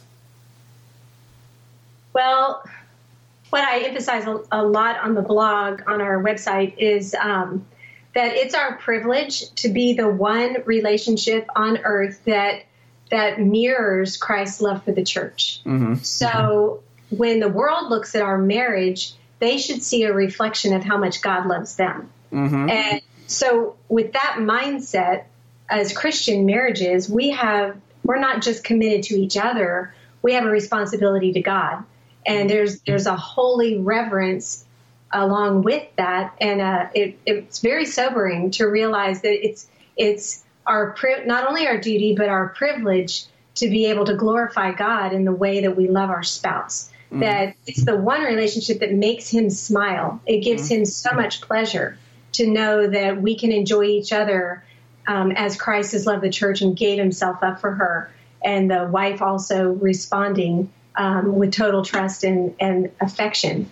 Well, 2.12 2.62
what 3.50 3.62
I 3.62 3.80
emphasize 3.80 4.26
a, 4.50 4.62
lot 4.62 4.98
on 5.00 5.14
the 5.14 5.22
blog 5.22 5.82
on 5.86 6.00
our 6.00 6.22
website 6.22 6.76
is 6.78 7.14
um, 7.14 7.66
that 8.14 8.32
it's 8.34 8.54
our 8.54 8.76
privilege 8.76 9.50
to 9.56 9.68
be 9.68 9.94
the 9.94 10.08
one 10.08 10.56
relationship 10.64 11.48
on 11.54 11.78
earth 11.78 12.20
that 12.24 12.64
that 13.10 13.38
mirrors 13.38 14.16
Christ's 14.16 14.60
love 14.60 14.82
for 14.82 14.90
the 14.90 15.04
church. 15.04 15.60
So 16.04 16.82
when 17.10 17.38
the 17.38 17.48
world 17.48 17.88
looks 17.88 18.16
at 18.16 18.22
our 18.22 18.36
marriage, 18.36 19.12
they 19.38 19.58
should 19.58 19.82
see 19.82 20.04
a 20.04 20.12
reflection 20.12 20.74
of 20.74 20.82
how 20.82 20.96
much 20.96 21.22
God 21.22 21.46
loves 21.46 21.76
them. 21.76 22.10
And 22.70 23.00
so 23.26 23.76
with 23.88 24.12
that 24.12 24.36
mindset, 24.38 25.24
as 25.68 25.92
Christian 25.92 26.46
marriages, 26.46 27.08
we 27.08 27.30
have 27.30 27.76
we're 28.04 28.20
not 28.20 28.40
just 28.40 28.62
committed 28.62 29.02
to 29.04 29.14
each 29.14 29.36
other, 29.36 29.92
we 30.22 30.34
have 30.34 30.44
a 30.44 30.50
responsibility 30.50 31.32
to 31.32 31.40
God. 31.40 31.84
And 32.24 32.48
there's 32.48 32.80
there's 32.80 33.06
a 33.06 33.16
holy 33.16 33.78
reverence 33.78 34.64
along 35.12 35.62
with 35.62 35.84
that, 35.96 36.34
and 36.40 36.60
uh, 36.60 36.88
it, 36.94 37.18
it's 37.24 37.60
very 37.60 37.86
sobering 37.86 38.50
to 38.52 38.66
realize 38.66 39.22
that 39.22 39.46
it's 39.46 39.68
it's 39.96 40.44
our 40.66 40.90
pri- 40.92 41.24
not 41.24 41.46
only 41.48 41.66
our 41.66 41.78
duty 41.78 42.14
but 42.16 42.28
our 42.28 42.48
privilege 42.48 43.24
to 43.56 43.68
be 43.68 43.86
able 43.86 44.04
to 44.04 44.14
glorify 44.14 44.72
God 44.72 45.12
in 45.12 45.24
the 45.24 45.32
way 45.32 45.62
that 45.62 45.76
we 45.76 45.88
love 45.88 46.10
our 46.10 46.22
spouse. 46.22 46.90
That 47.20 47.56
it's 47.66 47.84
the 47.84 47.96
one 47.96 48.22
relationship 48.22 48.80
that 48.80 48.92
makes 48.92 49.28
him 49.28 49.50
smile. 49.50 50.20
It 50.26 50.40
gives 50.40 50.68
him 50.68 50.84
so 50.84 51.12
much 51.12 51.40
pleasure 51.40 51.98
to 52.32 52.46
know 52.46 52.86
that 52.86 53.20
we 53.20 53.36
can 53.36 53.52
enjoy 53.52 53.84
each 53.84 54.12
other 54.12 54.64
um, 55.06 55.30
as 55.32 55.56
Christ 55.56 55.92
has 55.92 56.06
loved 56.06 56.22
the 56.22 56.30
church 56.30 56.62
and 56.62 56.76
gave 56.76 56.98
himself 56.98 57.42
up 57.42 57.60
for 57.60 57.72
her, 57.72 58.10
and 58.44 58.70
the 58.70 58.84
wife 58.84 59.22
also 59.22 59.70
responding 59.70 60.70
um, 60.96 61.36
with 61.36 61.52
total 61.52 61.84
trust 61.84 62.24
and, 62.24 62.54
and 62.58 62.90
affection. 63.00 63.70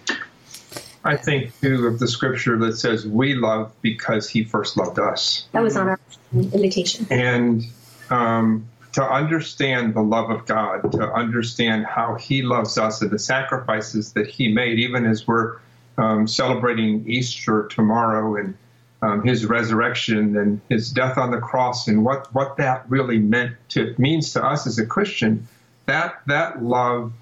I 1.04 1.16
think 1.16 1.58
too 1.60 1.86
of 1.86 1.98
the 1.98 2.08
scripture 2.08 2.56
that 2.58 2.78
says 2.78 3.06
we 3.06 3.34
love 3.34 3.72
because 3.82 4.28
he 4.28 4.44
first 4.44 4.76
loved 4.76 4.98
us. 4.98 5.46
That 5.52 5.62
was 5.62 5.76
on 5.76 5.88
our 5.88 6.00
invitation. 6.32 7.06
And 7.10 7.62
um, 8.08 8.68
to 8.94 9.02
understand 9.02 9.94
the 9.94 10.02
love 10.02 10.30
of 10.30 10.46
God, 10.46 10.92
to 10.92 11.12
understand 11.12 11.84
how 11.84 12.14
he 12.14 12.42
loves 12.42 12.78
us 12.78 13.02
and 13.02 13.10
the 13.10 13.18
sacrifices 13.18 14.12
that 14.12 14.28
he 14.28 14.52
made, 14.52 14.78
even 14.78 15.04
as 15.04 15.26
we're 15.26 15.58
um, 15.98 16.28
celebrating 16.28 17.04
Easter 17.08 17.66
tomorrow 17.66 18.36
and 18.36 18.56
um, 19.02 19.24
his 19.24 19.46
resurrection 19.46 20.36
and 20.36 20.60
his 20.68 20.90
death 20.90 21.18
on 21.18 21.32
the 21.32 21.38
cross 21.38 21.88
and 21.88 22.04
what, 22.04 22.32
what 22.32 22.56
that 22.56 22.88
really 22.88 23.18
meant 23.18 23.56
to 23.70 23.94
means 23.98 24.32
to 24.32 24.44
us 24.44 24.66
as 24.66 24.78
a 24.78 24.86
Christian, 24.86 25.46
that 25.86 26.20
that 26.26 26.62
love 26.62 27.12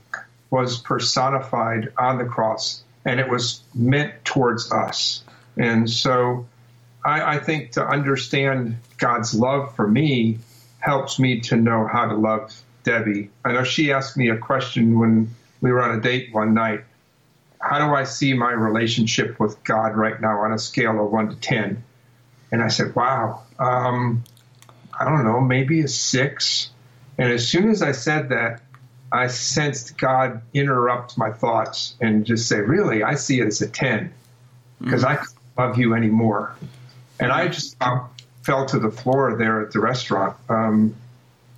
was 0.50 0.78
personified 0.78 1.90
on 1.96 2.18
the 2.18 2.24
cross 2.26 2.84
and 3.06 3.18
it 3.18 3.28
was 3.28 3.62
meant 3.74 4.12
towards 4.26 4.70
us. 4.70 5.24
And 5.56 5.88
so 5.88 6.46
I, 7.02 7.36
I 7.36 7.38
think 7.38 7.72
to 7.72 7.84
understand 7.84 8.76
God's 8.98 9.34
love 9.34 9.74
for 9.74 9.88
me 9.88 10.38
helps 10.82 11.18
me 11.18 11.40
to 11.40 11.56
know 11.56 11.86
how 11.86 12.06
to 12.06 12.14
love 12.14 12.52
Debbie. 12.82 13.30
I 13.44 13.52
know 13.52 13.62
she 13.62 13.92
asked 13.92 14.16
me 14.16 14.28
a 14.30 14.36
question 14.36 14.98
when 14.98 15.34
we 15.60 15.70
were 15.70 15.80
on 15.80 15.96
a 15.96 16.00
date 16.00 16.34
one 16.34 16.54
night. 16.54 16.84
How 17.60 17.78
do 17.78 17.94
I 17.94 18.02
see 18.02 18.34
my 18.34 18.50
relationship 18.50 19.38
with 19.38 19.62
God 19.62 19.96
right 19.96 20.20
now 20.20 20.40
on 20.40 20.52
a 20.52 20.58
scale 20.58 21.04
of 21.04 21.12
one 21.12 21.30
to 21.30 21.36
10? 21.36 21.84
And 22.50 22.62
I 22.62 22.66
said, 22.66 22.96
wow, 22.96 23.44
um, 23.60 24.24
I 24.98 25.04
don't 25.04 25.24
know, 25.24 25.40
maybe 25.40 25.80
a 25.82 25.88
six. 25.88 26.70
And 27.16 27.32
as 27.32 27.46
soon 27.46 27.70
as 27.70 27.80
I 27.80 27.92
said 27.92 28.30
that, 28.30 28.62
I 29.12 29.28
sensed 29.28 29.96
God 29.96 30.42
interrupt 30.52 31.16
my 31.16 31.30
thoughts 31.30 31.94
and 32.00 32.26
just 32.26 32.48
say, 32.48 32.60
really, 32.60 33.04
I 33.04 33.14
see 33.14 33.40
it 33.40 33.46
as 33.46 33.62
a 33.62 33.68
10 33.68 34.12
because 34.80 35.04
mm-hmm. 35.04 35.12
I 35.12 35.16
can't 35.16 35.28
love 35.56 35.78
you 35.78 35.94
anymore. 35.94 36.56
And 37.20 37.30
I 37.30 37.46
just 37.46 37.76
fell 38.42 38.66
to 38.66 38.78
the 38.78 38.90
floor 38.90 39.36
there 39.36 39.62
at 39.62 39.72
the 39.72 39.80
restaurant, 39.80 40.36
um, 40.48 40.94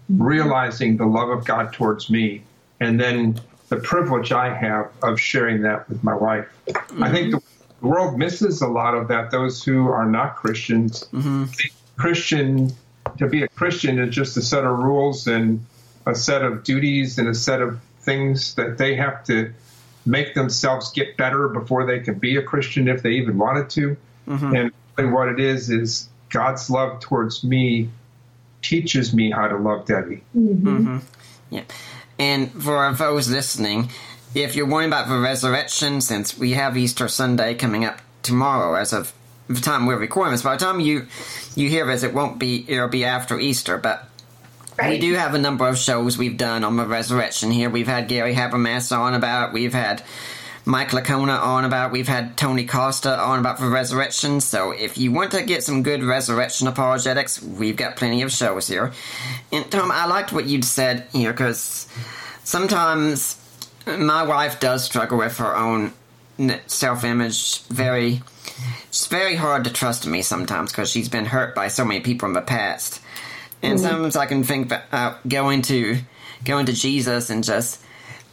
realizing 0.09 0.97
the 0.97 1.07
love 1.07 1.31
of 1.31 1.45
God 1.45 1.73
towards 1.73 2.11
me, 2.11 2.43
and 2.81 3.01
then 3.01 3.41
the 3.69 3.77
privilege 3.77 4.33
I 4.33 4.55
have 4.55 4.91
of 5.03 5.19
sharing 5.19 5.63
that 5.63 5.89
with 5.89 6.05
my 6.05 6.15
wife. 6.15 6.47
Mm-hmm. 6.69 7.03
I 7.03 7.11
think 7.11 7.31
the 7.33 7.43
world 7.87 8.19
misses 8.19 8.63
a 8.63 8.69
lot 8.69 8.95
of 8.95 9.09
that. 9.09 9.31
Those 9.31 9.65
who 9.65 9.89
are 9.89 10.07
not 10.07 10.37
Christians, 10.37 11.05
mm-hmm. 11.13 11.45
Christian 11.97 12.73
to 13.19 13.29
be 13.29 13.43
a 13.43 13.49
Christian 13.49 13.99
is 13.99 14.15
just 14.15 14.37
a 14.37 14.43
set 14.43 14.65
of 14.65 14.79
rules 14.79 15.27
and 15.27 15.65
a 16.07 16.15
set 16.15 16.43
of 16.43 16.65
duties 16.65 17.19
and 17.19 17.29
a 17.29 17.35
set 17.35 17.61
of 17.61 17.81
things 18.01 18.55
that 18.55 18.79
they 18.79 18.97
have 18.97 19.25
to 19.25 19.53
make 20.07 20.35
themselves 20.35 20.93
get 20.93 21.17
better 21.17 21.49
before 21.49 21.87
they 21.87 22.01
can 22.01 22.19
be 22.19 22.37
a 22.37 22.43
Christian 22.43 22.89
if 22.89 23.03
they 23.03 23.13
even 23.13 23.39
wanted 23.39 23.71
to. 23.71 23.97
Mm-hmm. 24.29 24.55
And, 24.55 24.73
and 24.99 25.13
what 25.13 25.29
it 25.29 25.41
is 25.41 25.71
is 25.71 26.09
God's 26.35 26.69
love 26.69 27.01
towards 27.01 27.45
me 27.45 27.91
teaches 28.61 29.15
me 29.15 29.31
how 29.31 29.47
to 29.47 29.57
love 29.57 29.87
Debbie. 29.87 30.23
Mm-hmm. 30.37 30.69
Mm-hmm. 30.69 30.99
Yeah. 31.51 31.63
And 32.19 32.51
for 32.51 32.93
those 32.93 33.31
listening, 33.31 33.91
if 34.35 34.57
you're 34.57 34.69
worrying 34.69 34.91
about 34.91 35.09
the 35.09 35.19
resurrection, 35.19 36.01
since 36.01 36.37
we 36.37 36.53
have 36.53 36.77
Easter 36.77 37.07
Sunday 37.07 37.55
coming 37.55 37.85
up 37.85 38.01
tomorrow, 38.23 38.75
as 38.75 38.93
of 38.93 39.13
the 39.49 39.61
time 39.61 39.87
we're 39.87 39.97
recording 39.97 40.33
this, 40.33 40.43
by 40.43 40.57
the 40.57 40.65
time 40.65 40.81
you 40.81 41.07
you 41.55 41.69
hear 41.69 41.87
this, 41.87 42.03
it 42.03 42.13
won't 42.13 42.41
be 42.41 42.65
it'll 42.69 42.89
be 42.89 43.05
after 43.05 43.39
Easter, 43.39 43.79
but. 43.79 44.09
Right. 44.77 44.91
We 44.91 44.99
do 44.99 45.15
have 45.15 45.35
a 45.35 45.39
number 45.39 45.69
of 45.69 45.79
shows 45.79 46.19
we've 46.19 46.37
done 46.37 46.65
on 46.65 46.77
the 46.77 46.85
resurrection 46.85 47.53
here. 47.53 47.71
We've 47.71 47.87
had 47.87 48.09
Gary 48.09 48.35
Habermas 48.35 48.91
on 48.91 49.15
about. 49.15 49.53
We've 49.53 49.73
had 49.73 50.03
Mike 50.65 50.91
Licona 50.91 51.39
on 51.41 51.65
about. 51.65 51.93
We've 51.93 52.09
had 52.09 52.37
Tony 52.37 52.67
Costa 52.67 53.19
on 53.19 53.39
about 53.39 53.59
the 53.59 53.69
resurrection. 53.69 54.41
So 54.41 54.71
if 54.71 54.97
you 54.97 55.13
want 55.13 55.33
to 55.33 55.43
get 55.43 55.63
some 55.63 55.83
good 55.83 56.03
resurrection 56.03 56.67
apologetics, 56.69 57.43
we've 57.43 57.77
got 57.77 57.97
plenty 57.97 58.23
of 58.23 58.33
shows 58.33 58.67
here. 58.67 58.93
And 59.53 59.71
Tom, 59.71 59.91
I 59.91 60.07
liked 60.07 60.33
what 60.33 60.47
you'd 60.47 60.65
said 60.65 61.07
here 61.13 61.33
because 61.33 61.87
sometimes 62.45 63.39
my 63.87 64.23
wife 64.23 64.61
does 64.61 64.85
struggle 64.85 65.19
with 65.19 65.37
her 65.39 65.55
own 65.55 65.93
self-image. 66.67 67.65
Very, 67.65 68.23
it's 68.89 69.07
very 69.07 69.37
hard 69.37 69.65
to 69.65 69.73
trust 69.73 70.07
me 70.07 70.23
sometimes 70.23 70.73
because 70.73 70.91
she's 70.91 71.09
been 71.09 71.27
hurt 71.27 71.55
by 71.55 71.69
so 71.69 71.85
many 71.85 72.01
people 72.01 72.27
in 72.29 72.33
the 72.33 72.41
past. 72.41 73.01
And 73.63 73.79
mm-hmm. 73.79 73.87
sometimes 73.87 74.17
I 74.17 74.27
can 74.27 74.45
think 74.45 74.67
about 74.67 75.27
going 75.29 75.63
to 75.63 75.99
going 76.45 76.67
to 76.67 76.73
Jesus 76.73 77.31
and 77.31 77.43
just 77.43 77.81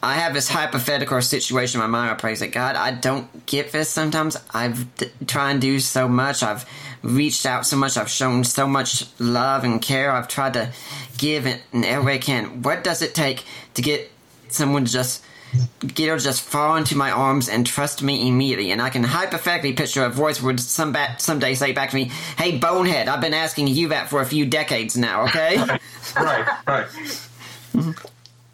I 0.04 0.16
have 0.16 0.34
this 0.34 0.50
hypothetical 0.50 1.22
situation 1.22 1.80
in 1.80 1.90
my 1.90 2.00
mind. 2.00 2.12
I 2.12 2.16
pray, 2.16 2.34
that 2.34 2.52
God, 2.52 2.76
I 2.76 2.92
don't 2.92 3.46
get 3.46 3.72
this 3.72 3.90
sometimes. 3.90 4.36
I've 4.52 4.96
d- 4.98 5.12
tried 5.28 5.52
and 5.52 5.62
do 5.62 5.80
so 5.80 6.08
much. 6.08 6.42
I've 6.42 6.66
reached 7.04 7.46
out 7.46 7.66
so 7.68 7.78
much. 7.78 7.98
I've 7.98 8.10
shown 8.10 8.44
so 8.44 8.66
much 8.66 9.06
love 9.20 9.64
and 9.64 9.80
care. 9.82 10.12
I've 10.12 10.28
tried 10.28 10.54
to 10.54 10.72
give 11.18 11.46
it 11.46 11.62
in 11.72 11.84
every 11.84 12.06
way 12.06 12.16
I 12.16 12.18
can. 12.18 12.64
What 12.64 12.84
does 12.84 13.04
it 13.04 13.14
take 13.14 13.44
to 13.76 13.82
get 13.84 14.12
someone 14.50 14.86
to 14.86 14.92
just 14.92 15.24
get 15.86 16.10
her 16.10 16.18
to 16.18 16.24
just 16.24 16.42
fall 16.42 16.78
into 16.78 16.96
my 16.98 17.12
arms 17.12 17.48
and 17.48 17.68
trust 17.68 18.02
me 18.02 18.28
immediately? 18.28 18.72
And 18.72 18.82
I 18.82 18.90
can 18.90 19.04
hypothetically 19.04 19.74
picture 19.74 20.04
a 20.04 20.10
voice 20.10 20.42
would 20.42 20.60
some 20.60 20.94
bat, 20.94 21.22
someday 21.22 21.54
say 21.54 21.74
back 21.74 21.92
to 21.92 21.96
me, 21.96 22.06
"Hey, 22.38 22.58
bonehead, 22.58 23.08
I've 23.08 23.22
been 23.22 23.36
asking 23.36 23.68
you 23.68 23.90
that 23.90 24.10
for 24.10 24.22
a 24.22 24.26
few 24.26 24.48
decades 24.48 24.98
now." 24.98 25.26
Okay. 25.26 25.58
right. 26.16 26.48
Right. 26.68 26.88
Mm-hmm. 27.72 28.06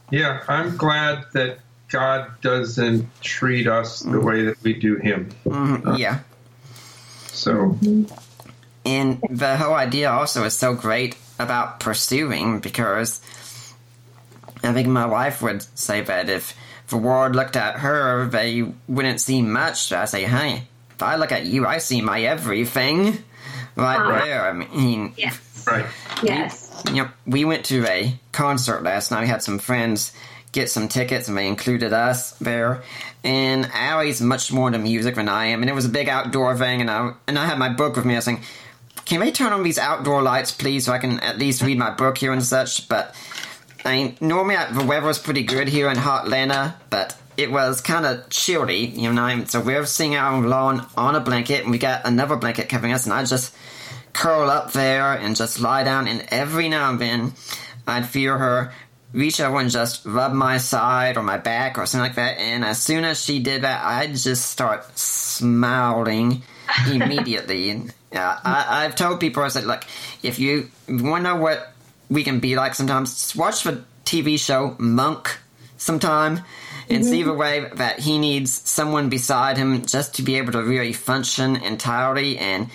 Yeah, 0.09 0.43
I'm 0.47 0.77
glad 0.77 1.25
that 1.33 1.59
God 1.89 2.31
doesn't 2.41 3.07
treat 3.21 3.67
us 3.67 4.01
the 4.01 4.19
way 4.19 4.45
that 4.45 4.61
we 4.63 4.73
do 4.73 4.95
Him. 4.95 5.29
Mm-hmm. 5.45 5.95
Yeah. 5.95 6.19
So. 7.27 7.77
And 8.85 9.21
the 9.29 9.57
whole 9.57 9.73
idea 9.73 10.09
also 10.11 10.43
is 10.45 10.57
so 10.57 10.73
great 10.73 11.17
about 11.39 11.79
pursuing 11.79 12.59
because 12.59 13.21
I 14.63 14.73
think 14.73 14.87
my 14.87 15.05
wife 15.05 15.41
would 15.41 15.61
say 15.77 16.01
that 16.01 16.29
if 16.29 16.55
the 16.87 16.97
world 16.97 17.35
looked 17.35 17.55
at 17.55 17.79
her, 17.79 18.27
they 18.27 18.71
wouldn't 18.87 19.21
see 19.21 19.41
much. 19.41 19.91
I 19.91 20.05
say, 20.05 20.23
hey, 20.23 20.63
if 20.91 21.03
I 21.03 21.15
look 21.15 21.31
at 21.31 21.45
you, 21.45 21.65
I 21.65 21.77
see 21.79 22.01
my 22.01 22.21
everything 22.21 23.17
right 23.75 23.99
uh, 23.99 24.25
there. 24.25 24.49
I 24.49 24.53
mean, 24.53 25.13
yes. 25.17 25.65
Right. 25.67 25.85
Yes. 26.23 26.66
Know, 26.85 27.09
we 27.25 27.45
went 27.45 27.65
to 27.65 27.85
a 27.85 28.19
concert 28.31 28.83
last 28.83 29.11
night. 29.11 29.21
We 29.21 29.27
had 29.27 29.43
some 29.43 29.59
friends 29.59 30.13
get 30.51 30.69
some 30.69 30.87
tickets, 30.87 31.27
and 31.27 31.37
they 31.37 31.47
included 31.47 31.93
us 31.93 32.31
there. 32.39 32.81
And 33.23 33.69
Allie's 33.73 34.21
much 34.21 34.51
more 34.51 34.67
into 34.67 34.79
music 34.79 35.15
than 35.15 35.29
I 35.29 35.47
am, 35.47 35.61
and 35.61 35.69
it 35.69 35.73
was 35.73 35.85
a 35.85 35.89
big 35.89 36.07
outdoor 36.07 36.57
thing. 36.57 36.81
And 36.81 36.89
I 36.89 37.13
and 37.27 37.37
I 37.37 37.45
had 37.45 37.59
my 37.59 37.69
book 37.69 37.95
with 37.95 38.05
me. 38.05 38.13
I 38.13 38.17
was 38.17 38.25
saying, 38.25 38.41
"Can 39.05 39.19
we 39.19 39.31
turn 39.31 39.53
on 39.53 39.63
these 39.63 39.77
outdoor 39.77 40.21
lights, 40.21 40.51
please, 40.51 40.85
so 40.85 40.93
I 40.93 40.97
can 40.97 41.19
at 41.19 41.37
least 41.37 41.61
read 41.61 41.77
my 41.77 41.91
book 41.91 42.17
here 42.17 42.31
and 42.31 42.43
such?" 42.43 42.87
But 42.87 43.13
I 43.83 43.95
mean, 43.95 44.17
normally 44.21 44.55
I, 44.55 44.71
the 44.71 44.85
weather 44.85 45.07
was 45.07 45.19
pretty 45.19 45.43
good 45.43 45.67
here 45.67 45.89
in 45.89 45.97
hot 45.97 46.25
Atlanta, 46.25 46.75
but 46.89 47.15
it 47.35 47.51
was 47.51 47.81
kind 47.81 48.05
of 48.05 48.29
chilly, 48.29 48.85
you 48.85 49.11
know. 49.13 49.45
So 49.45 49.59
we 49.59 49.75
are 49.75 49.85
sitting 49.85 50.15
out 50.15 50.33
on 50.33 50.43
the 50.43 50.47
lawn 50.47 50.85
on 50.95 51.15
a 51.15 51.19
blanket, 51.19 51.63
and 51.63 51.71
we 51.71 51.77
got 51.77 52.05
another 52.05 52.35
blanket 52.35 52.69
covering 52.69 52.93
us, 52.93 53.05
and 53.05 53.13
I 53.13 53.23
just 53.25 53.53
curl 54.17 54.49
up 54.49 54.73
there 54.73 55.13
and 55.13 55.35
just 55.35 55.59
lie 55.59 55.83
down, 55.83 56.07
and 56.07 56.25
every 56.29 56.69
now 56.69 56.89
and 56.89 56.99
then 56.99 57.33
I'd 57.85 58.09
feel 58.09 58.37
her 58.37 58.73
reach 59.13 59.39
over 59.39 59.59
and 59.59 59.69
just 59.69 60.05
rub 60.05 60.33
my 60.33 60.57
side 60.57 61.17
or 61.17 61.23
my 61.23 61.37
back 61.37 61.77
or 61.77 61.85
something 61.85 62.07
like 62.07 62.15
that. 62.15 62.39
And 62.39 62.65
as 62.65 62.81
soon 62.81 63.03
as 63.03 63.23
she 63.23 63.39
did 63.39 63.61
that, 63.61 63.83
I'd 63.85 64.15
just 64.15 64.49
start 64.49 64.97
smiling 64.97 66.41
immediately. 66.91 67.69
and 67.69 67.93
uh, 68.13 68.39
I, 68.43 68.83
have 68.83 68.95
told 68.95 69.19
people, 69.19 69.43
I 69.43 69.49
said, 69.49 69.65
look, 69.65 69.83
if 70.23 70.39
you 70.39 70.69
want 70.89 71.23
to 71.23 71.33
know 71.33 71.35
what 71.37 71.71
we 72.09 72.23
can 72.23 72.39
be 72.39 72.55
like 72.55 72.73
sometimes, 72.73 73.13
just 73.13 73.35
watch 73.35 73.63
the 73.63 73.83
TV 74.03 74.39
show 74.39 74.75
Monk 74.79 75.37
sometime 75.77 76.41
and 76.89 77.03
mm-hmm. 77.03 77.09
see 77.09 77.23
the 77.23 77.33
way 77.33 77.69
that 77.75 77.99
he 77.99 78.17
needs 78.17 78.51
someone 78.51 79.09
beside 79.09 79.57
him 79.57 79.85
just 79.85 80.15
to 80.15 80.23
be 80.23 80.35
able 80.35 80.53
to 80.53 80.63
really 80.63 80.93
function 80.93 81.55
entirely 81.57 82.37
and 82.37 82.69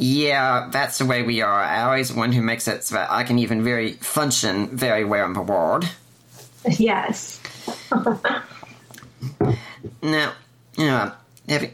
yeah, 0.00 0.68
that's 0.72 0.96
the 0.96 1.04
way 1.04 1.22
we 1.22 1.42
are. 1.42 1.62
Always 1.62 2.08
the 2.08 2.18
one 2.18 2.32
who 2.32 2.40
makes 2.40 2.66
it 2.66 2.84
so 2.84 2.94
that 2.94 3.10
I 3.10 3.22
can 3.22 3.38
even 3.38 3.62
very 3.62 3.92
function 3.92 4.68
very 4.68 5.04
well 5.04 5.26
in 5.26 5.34
the 5.34 5.42
world. 5.42 5.86
Yes. 6.66 7.38
now, 10.02 10.32
you 10.78 10.86
know, 10.86 11.12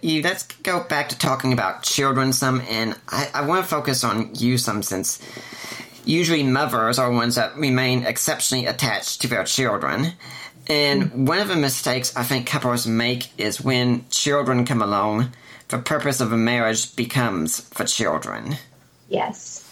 you, 0.02 0.22
let's 0.22 0.42
go 0.42 0.82
back 0.82 1.10
to 1.10 1.18
talking 1.18 1.52
about 1.52 1.84
children 1.84 2.32
some, 2.32 2.62
and 2.68 2.98
I, 3.08 3.30
I 3.32 3.46
want 3.46 3.64
to 3.64 3.70
focus 3.70 4.02
on 4.02 4.34
you 4.34 4.58
some 4.58 4.82
since 4.82 5.22
usually 6.04 6.42
mothers 6.42 6.98
are 6.98 7.12
ones 7.12 7.36
that 7.36 7.56
remain 7.56 8.02
exceptionally 8.04 8.66
attached 8.66 9.20
to 9.20 9.28
their 9.28 9.44
children. 9.44 10.14
And 10.66 11.04
mm-hmm. 11.04 11.26
one 11.26 11.38
of 11.38 11.46
the 11.46 11.54
mistakes 11.54 12.16
I 12.16 12.24
think 12.24 12.48
couples 12.48 12.88
make 12.88 13.28
is 13.38 13.60
when 13.60 14.04
children 14.10 14.64
come 14.64 14.82
along 14.82 15.30
the 15.68 15.78
purpose 15.78 16.20
of 16.20 16.32
a 16.32 16.36
marriage 16.36 16.94
becomes 16.96 17.60
for 17.60 17.84
children. 17.84 18.56
Yes. 19.08 19.64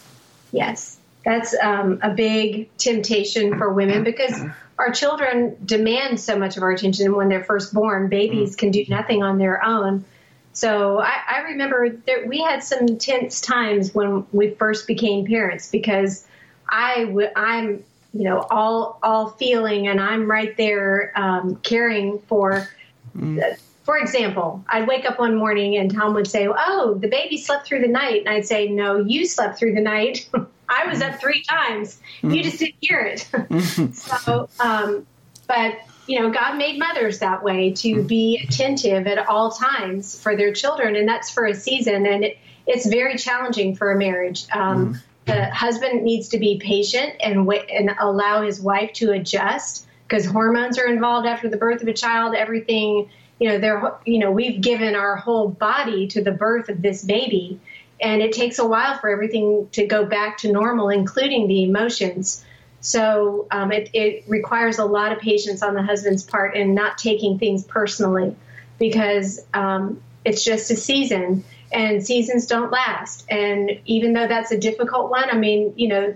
Yes. 0.53 0.99
That's 1.25 1.55
um, 1.63 2.01
a 2.03 2.11
big 2.11 2.77
temptation 2.77 3.57
for 3.57 3.73
women 3.73 4.05
because 4.05 4.39
our 4.79 4.93
children 4.93 5.57
demand 5.65 6.21
so 6.21 6.37
much 6.37 6.57
of 6.57 6.63
our 6.63 6.71
attention 6.71 7.15
when 7.15 7.29
they're 7.29 7.45
first 7.45 7.73
born. 7.73 8.09
Babies 8.09 8.57
can 8.57 8.71
do 8.71 8.85
nothing 8.89 9.23
on 9.23 9.39
their 9.39 9.65
own. 9.65 10.05
So 10.53 11.01
I, 11.01 11.15
I 11.29 11.39
remember 11.49 11.89
that 11.89 12.27
we 12.27 12.41
had 12.41 12.63
some 12.63 12.99
tense 12.99 13.41
times 13.41 13.95
when 13.95 14.27
we 14.33 14.51
first 14.51 14.87
became 14.87 15.27
parents 15.27 15.71
because 15.71 16.27
I 16.69 17.05
w- 17.07 17.31
I'm 17.35 17.85
you 18.13 18.25
know 18.25 18.41
all 18.41 18.99
all 19.03 19.31
feeling 19.31 19.89
and 19.89 20.01
I'm 20.01 20.31
right 20.31 20.57
there 20.57 21.13
um, 21.17 21.57
caring 21.57 22.21
for 22.21 22.69
mm 23.17 23.57
for 23.85 23.99
example, 23.99 24.65
I'd 24.69 24.89
wake 24.89 25.05
up 25.05 25.19
one 25.19 25.37
morning 25.37 25.77
and 25.77 25.93
Tom 25.93 26.15
would 26.15 26.27
say, 26.27 26.49
Oh, 26.49 26.95
the 26.95 27.09
baby 27.09 27.37
slept 27.37 27.67
through 27.67 27.83
the 27.83 27.89
night. 27.89 28.21
And 28.21 28.31
I'd 28.31 28.47
say, 28.47 28.69
No, 28.69 28.97
you 28.99 29.27
slept 29.27 29.59
through 29.59 29.75
the 29.75 29.81
night. 29.81 30.29
I 30.69 30.87
was 30.89 31.03
up 31.03 31.21
three 31.21 31.43
times. 31.43 32.01
You 32.23 32.43
just 32.43 32.59
didn't 32.59 32.77
hear 32.81 33.01
it. 33.01 33.95
so, 33.95 34.49
um, 34.59 35.07
but 35.47 35.75
you 36.07 36.21
know, 36.21 36.31
God 36.31 36.57
made 36.57 36.79
mothers 36.79 37.19
that 37.19 37.43
way 37.43 37.73
to 37.73 38.03
be 38.03 38.47
attentive 38.49 39.07
at 39.07 39.27
all 39.27 39.51
times 39.51 40.21
for 40.21 40.37
their 40.37 40.53
children, 40.53 40.97
and 40.97 41.09
that's 41.09 41.31
for 41.31 41.47
a 41.47 41.55
season. 41.55 42.07
And 42.07 42.25
it, 42.25 42.39
it's 42.67 42.87
very 42.87 43.17
challenging 43.17 43.77
for 43.77 43.93
a 43.93 43.99
marriage. 43.99 44.47
Um, 44.53 45.01
The 45.27 45.47
husband 45.47 46.03
needs 46.03 46.29
to 46.31 46.39
be 46.39 46.59
patient 46.59 47.15
and 47.23 47.47
wait, 47.47 47.71
and 47.71 47.91
allow 47.99 48.43
his 48.43 48.61
wife 48.61 48.93
to 48.95 49.13
adjust 49.13 49.87
because 50.07 50.27
hormones 50.27 50.79
are 50.79 50.87
involved 50.87 51.27
after 51.27 51.49
the 51.49 51.57
birth 51.57 51.81
of 51.81 51.89
a 51.89 51.95
child. 51.95 52.35
Everything, 52.35 53.09
you 53.39 53.49
know, 53.49 53.59
they're, 53.59 53.95
you 54.05 54.19
know, 54.19 54.31
we've 54.31 54.61
given 54.61 54.95
our 54.95 55.17
whole 55.17 55.49
body 55.49 56.07
to 56.09 56.23
the 56.23 56.33
birth 56.33 56.69
of 56.69 56.81
this 56.81 57.05
baby, 57.05 57.61
and 58.01 58.23
it 58.23 58.33
takes 58.33 58.59
a 58.59 58.67
while 58.67 58.99
for 58.99 59.09
everything 59.09 59.69
to 59.73 59.87
go 59.87 60.05
back 60.05 60.39
to 60.39 60.53
normal, 60.53 60.89
including 60.89 61.49
the 61.49 61.65
emotions. 61.65 62.45
So 62.81 63.47
um, 63.51 63.73
it, 63.73 63.91
it 63.95 64.25
requires 64.29 64.79
a 64.79 64.85
lot 64.85 65.13
of 65.13 65.19
patience 65.19 65.63
on 65.63 65.75
the 65.75 65.83
husband's 65.83 66.23
part 66.23 66.55
and 66.55 66.75
not 66.75 66.99
taking 66.99 67.39
things 67.39 67.65
personally 67.65 68.37
because 68.79 69.41
um, 69.55 70.03
it's 70.25 70.45
just 70.45 70.71
a 70.71 70.77
season 70.77 71.45
and 71.73 72.05
seasons 72.05 72.47
don't 72.47 72.71
last. 72.71 73.25
And 73.31 73.81
even 73.87 74.13
though 74.13 74.29
that's 74.29 74.51
a 74.53 74.59
difficult 74.59 75.11
one, 75.11 75.31
I 75.31 75.37
mean, 75.39 75.73
you 75.77 75.89
know, 75.89 76.15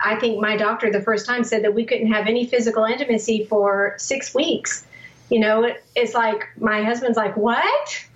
I 0.00 0.16
think 0.16 0.40
my 0.40 0.56
doctor 0.56 0.90
the 0.90 1.00
first 1.00 1.26
time 1.26 1.44
said 1.44 1.64
that 1.64 1.74
we 1.74 1.84
couldn't 1.84 2.12
have 2.12 2.26
any 2.26 2.46
physical 2.46 2.84
intimacy 2.84 3.44
for 3.44 3.94
six 3.98 4.34
weeks. 4.34 4.84
You 5.30 5.40
know, 5.40 5.64
it, 5.64 5.84
it's 5.94 6.14
like 6.14 6.48
my 6.58 6.82
husband's 6.82 7.16
like, 7.16 7.36
what? 7.36 8.06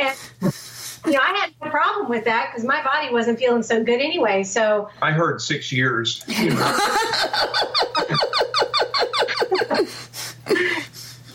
and 0.00 0.16
you 1.06 1.12
know, 1.12 1.20
I 1.20 1.32
had 1.38 1.52
no 1.62 1.70
problem 1.70 2.08
with 2.08 2.24
that 2.24 2.50
because 2.50 2.64
my 2.64 2.82
body 2.82 3.12
wasn't 3.12 3.38
feeling 3.38 3.62
so 3.62 3.82
good 3.82 4.00
anyway. 4.00 4.42
So 4.42 4.90
I 5.00 5.12
heard 5.12 5.40
six 5.40 5.72
years. 5.72 6.22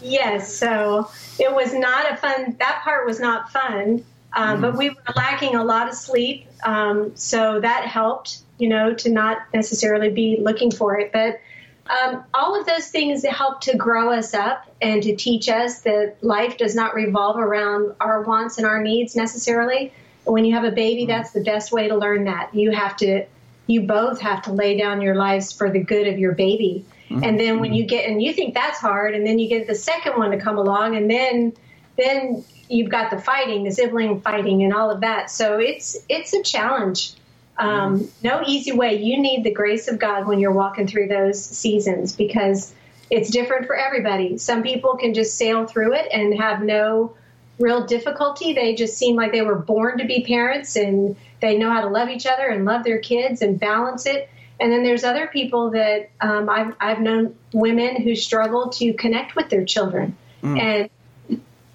yes, 0.02 0.54
so 0.56 1.10
it 1.40 1.54
was 1.54 1.74
not 1.74 2.12
a 2.12 2.18
fun. 2.18 2.56
That 2.60 2.82
part 2.84 3.08
was 3.08 3.20
not 3.20 3.52
fun, 3.52 4.06
um, 4.34 4.62
but 4.62 4.78
we 4.78 4.90
were 4.90 4.96
lacking 5.16 5.56
a 5.56 5.64
lot 5.64 5.90
of 5.90 5.96
sleep, 5.96 6.48
um, 6.64 7.16
so 7.16 7.60
that 7.60 7.86
helped. 7.88 8.40
You 8.58 8.70
know, 8.70 8.94
to 8.94 9.10
not 9.10 9.40
necessarily 9.54 10.10
be 10.10 10.38
looking 10.40 10.72
for 10.72 10.98
it, 11.00 11.12
but. 11.12 11.40
Um, 11.88 12.24
all 12.34 12.60
of 12.60 12.66
those 12.66 12.88
things 12.88 13.24
help 13.24 13.62
to 13.62 13.78
grow 13.78 14.12
us 14.12 14.34
up 14.34 14.66
and 14.82 15.04
to 15.04 15.16
teach 15.16 15.50
us 15.50 15.82
that 15.82 16.18
life 16.22 16.58
does 16.58 16.76
not 16.76 16.96
revolve 16.96 17.38
around 17.38 17.96
our 18.00 18.22
wants 18.24 18.58
and 18.58 18.66
our 18.66 18.82
needs 18.82 19.16
necessarily. 19.16 19.94
When 20.24 20.46
you 20.46 20.56
have 20.56 20.64
a 20.64 20.72
baby, 20.72 21.02
mm-hmm. 21.02 21.12
that's 21.12 21.32
the 21.32 21.44
best 21.44 21.72
way 21.72 21.88
to 21.88 21.96
learn 21.96 22.26
that. 22.26 22.56
You 22.56 22.72
have 22.72 22.98
to, 22.98 23.26
you 23.68 23.82
both 23.82 24.20
have 24.22 24.42
to 24.44 24.52
lay 24.52 24.78
down 24.78 25.02
your 25.02 25.16
lives 25.16 25.52
for 25.52 25.70
the 25.70 25.80
good 25.80 26.08
of 26.08 26.18
your 26.18 26.32
baby. 26.32 26.86
Mm-hmm. 27.10 27.24
And 27.24 27.40
then 27.40 27.60
when 27.60 27.70
mm-hmm. 27.70 27.78
you 27.78 27.86
get, 27.86 28.10
and 28.10 28.22
you 28.22 28.34
think 28.34 28.56
that's 28.56 28.80
hard, 28.80 29.14
and 29.14 29.26
then 29.26 29.38
you 29.38 29.48
get 29.48 29.68
the 29.68 29.76
second 29.76 30.18
one 30.18 30.32
to 30.32 30.38
come 30.38 30.58
along, 30.58 30.96
and 30.96 31.10
then, 31.10 31.54
then 31.98 32.44
you've 32.68 32.90
got 32.90 33.12
the 33.12 33.20
fighting, 33.20 33.64
the 33.64 33.72
sibling 33.72 34.22
fighting, 34.22 34.64
and 34.64 34.74
all 34.74 34.90
of 34.90 35.02
that. 35.02 35.30
So 35.30 35.60
it's 35.60 35.98
it's 36.10 36.34
a 36.34 36.42
challenge. 36.42 37.14
Um, 37.58 38.10
no 38.22 38.44
easy 38.46 38.72
way. 38.72 39.02
You 39.02 39.22
need 39.22 39.44
the 39.44 39.52
grace 39.52 39.88
of 39.88 40.00
God 40.00 40.28
when 40.28 40.40
you're 40.40 40.52
walking 40.52 40.88
through 40.88 41.08
those 41.08 41.44
seasons 41.44 42.14
because 42.14 42.74
it's 43.10 43.30
different 43.30 43.68
for 43.68 43.76
everybody. 43.76 44.38
Some 44.38 44.64
people 44.64 44.98
can 44.98 45.14
just 45.14 45.38
sail 45.38 45.66
through 45.66 45.94
it 45.94 46.08
and 46.12 46.38
have 46.40 46.62
no 46.62 47.16
real 47.60 47.86
difficulty. 47.86 48.54
They 48.54 48.76
just 48.76 48.98
seem 48.98 49.16
like 49.16 49.32
they 49.32 49.42
were 49.42 49.56
born 49.56 50.00
to 50.00 50.06
be 50.06 50.26
parents 50.26 50.76
and 50.76 51.16
they 51.40 51.58
know 51.58 51.70
how 51.70 51.82
to 51.82 51.88
love 51.88 52.10
each 52.10 52.26
other 52.26 52.48
and 52.48 52.66
love 52.66 52.84
their 52.84 53.00
kids 53.00 53.42
and 53.42 53.60
balance 53.60 54.06
it. 54.06 54.30
And 54.60 54.72
then 54.72 54.84
there's 54.84 55.04
other 55.04 55.28
people 55.28 55.72
that 55.72 56.10
um, 56.22 56.50
I've, 56.50 56.76
I've 56.80 57.00
known 57.02 57.36
women 57.54 58.02
who 58.02 58.16
struggle 58.16 58.70
to 58.70 58.94
connect 58.94 59.36
with 59.36 59.50
their 59.50 59.66
children. 59.66 60.18
And 60.60 60.90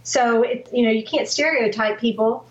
so, 0.02 0.42
it, 0.42 0.68
you 0.72 0.84
know, 0.84 0.90
you 0.90 1.04
can't 1.04 1.28
stereotype 1.28 2.00
people. 2.00 2.46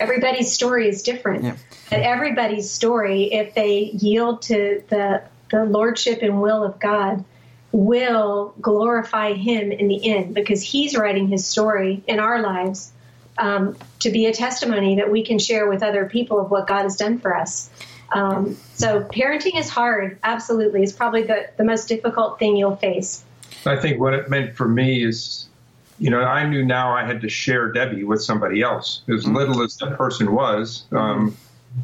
Everybody's 0.00 0.52
story 0.52 0.88
is 0.88 1.02
different. 1.02 1.44
Yeah. 1.44 1.56
But 1.90 2.00
everybody's 2.00 2.70
story, 2.70 3.32
if 3.32 3.54
they 3.54 3.90
yield 3.92 4.42
to 4.42 4.82
the, 4.88 5.22
the 5.50 5.64
lordship 5.64 6.20
and 6.22 6.42
will 6.42 6.62
of 6.64 6.78
God, 6.78 7.24
will 7.72 8.54
glorify 8.60 9.32
Him 9.34 9.72
in 9.72 9.88
the 9.88 10.10
end 10.10 10.34
because 10.34 10.62
He's 10.62 10.96
writing 10.96 11.28
His 11.28 11.46
story 11.46 12.02
in 12.06 12.18
our 12.18 12.40
lives 12.40 12.92
um, 13.38 13.76
to 14.00 14.10
be 14.10 14.26
a 14.26 14.32
testimony 14.32 14.96
that 14.96 15.10
we 15.10 15.24
can 15.24 15.38
share 15.38 15.68
with 15.68 15.82
other 15.82 16.06
people 16.06 16.40
of 16.40 16.50
what 16.50 16.66
God 16.66 16.82
has 16.82 16.96
done 16.96 17.18
for 17.18 17.36
us. 17.36 17.70
Um, 18.10 18.56
so, 18.74 19.02
parenting 19.02 19.58
is 19.58 19.68
hard, 19.68 20.18
absolutely. 20.22 20.82
It's 20.82 20.92
probably 20.92 21.24
the, 21.24 21.50
the 21.56 21.64
most 21.64 21.88
difficult 21.88 22.38
thing 22.38 22.56
you'll 22.56 22.76
face. 22.76 23.22
I 23.66 23.76
think 23.76 24.00
what 24.00 24.14
it 24.14 24.30
meant 24.30 24.56
for 24.56 24.66
me 24.66 25.04
is, 25.04 25.46
you 25.98 26.10
know, 26.10 26.20
I 26.20 26.44
knew 26.46 26.64
now 26.64 26.94
I 26.94 27.04
had 27.04 27.20
to 27.22 27.28
share 27.28 27.72
Debbie 27.72 28.04
with 28.04 28.22
somebody 28.22 28.62
else. 28.62 29.02
As 29.08 29.26
little 29.26 29.62
as 29.62 29.76
that 29.78 29.96
person 29.96 30.32
was, 30.32 30.84
um, 30.92 31.36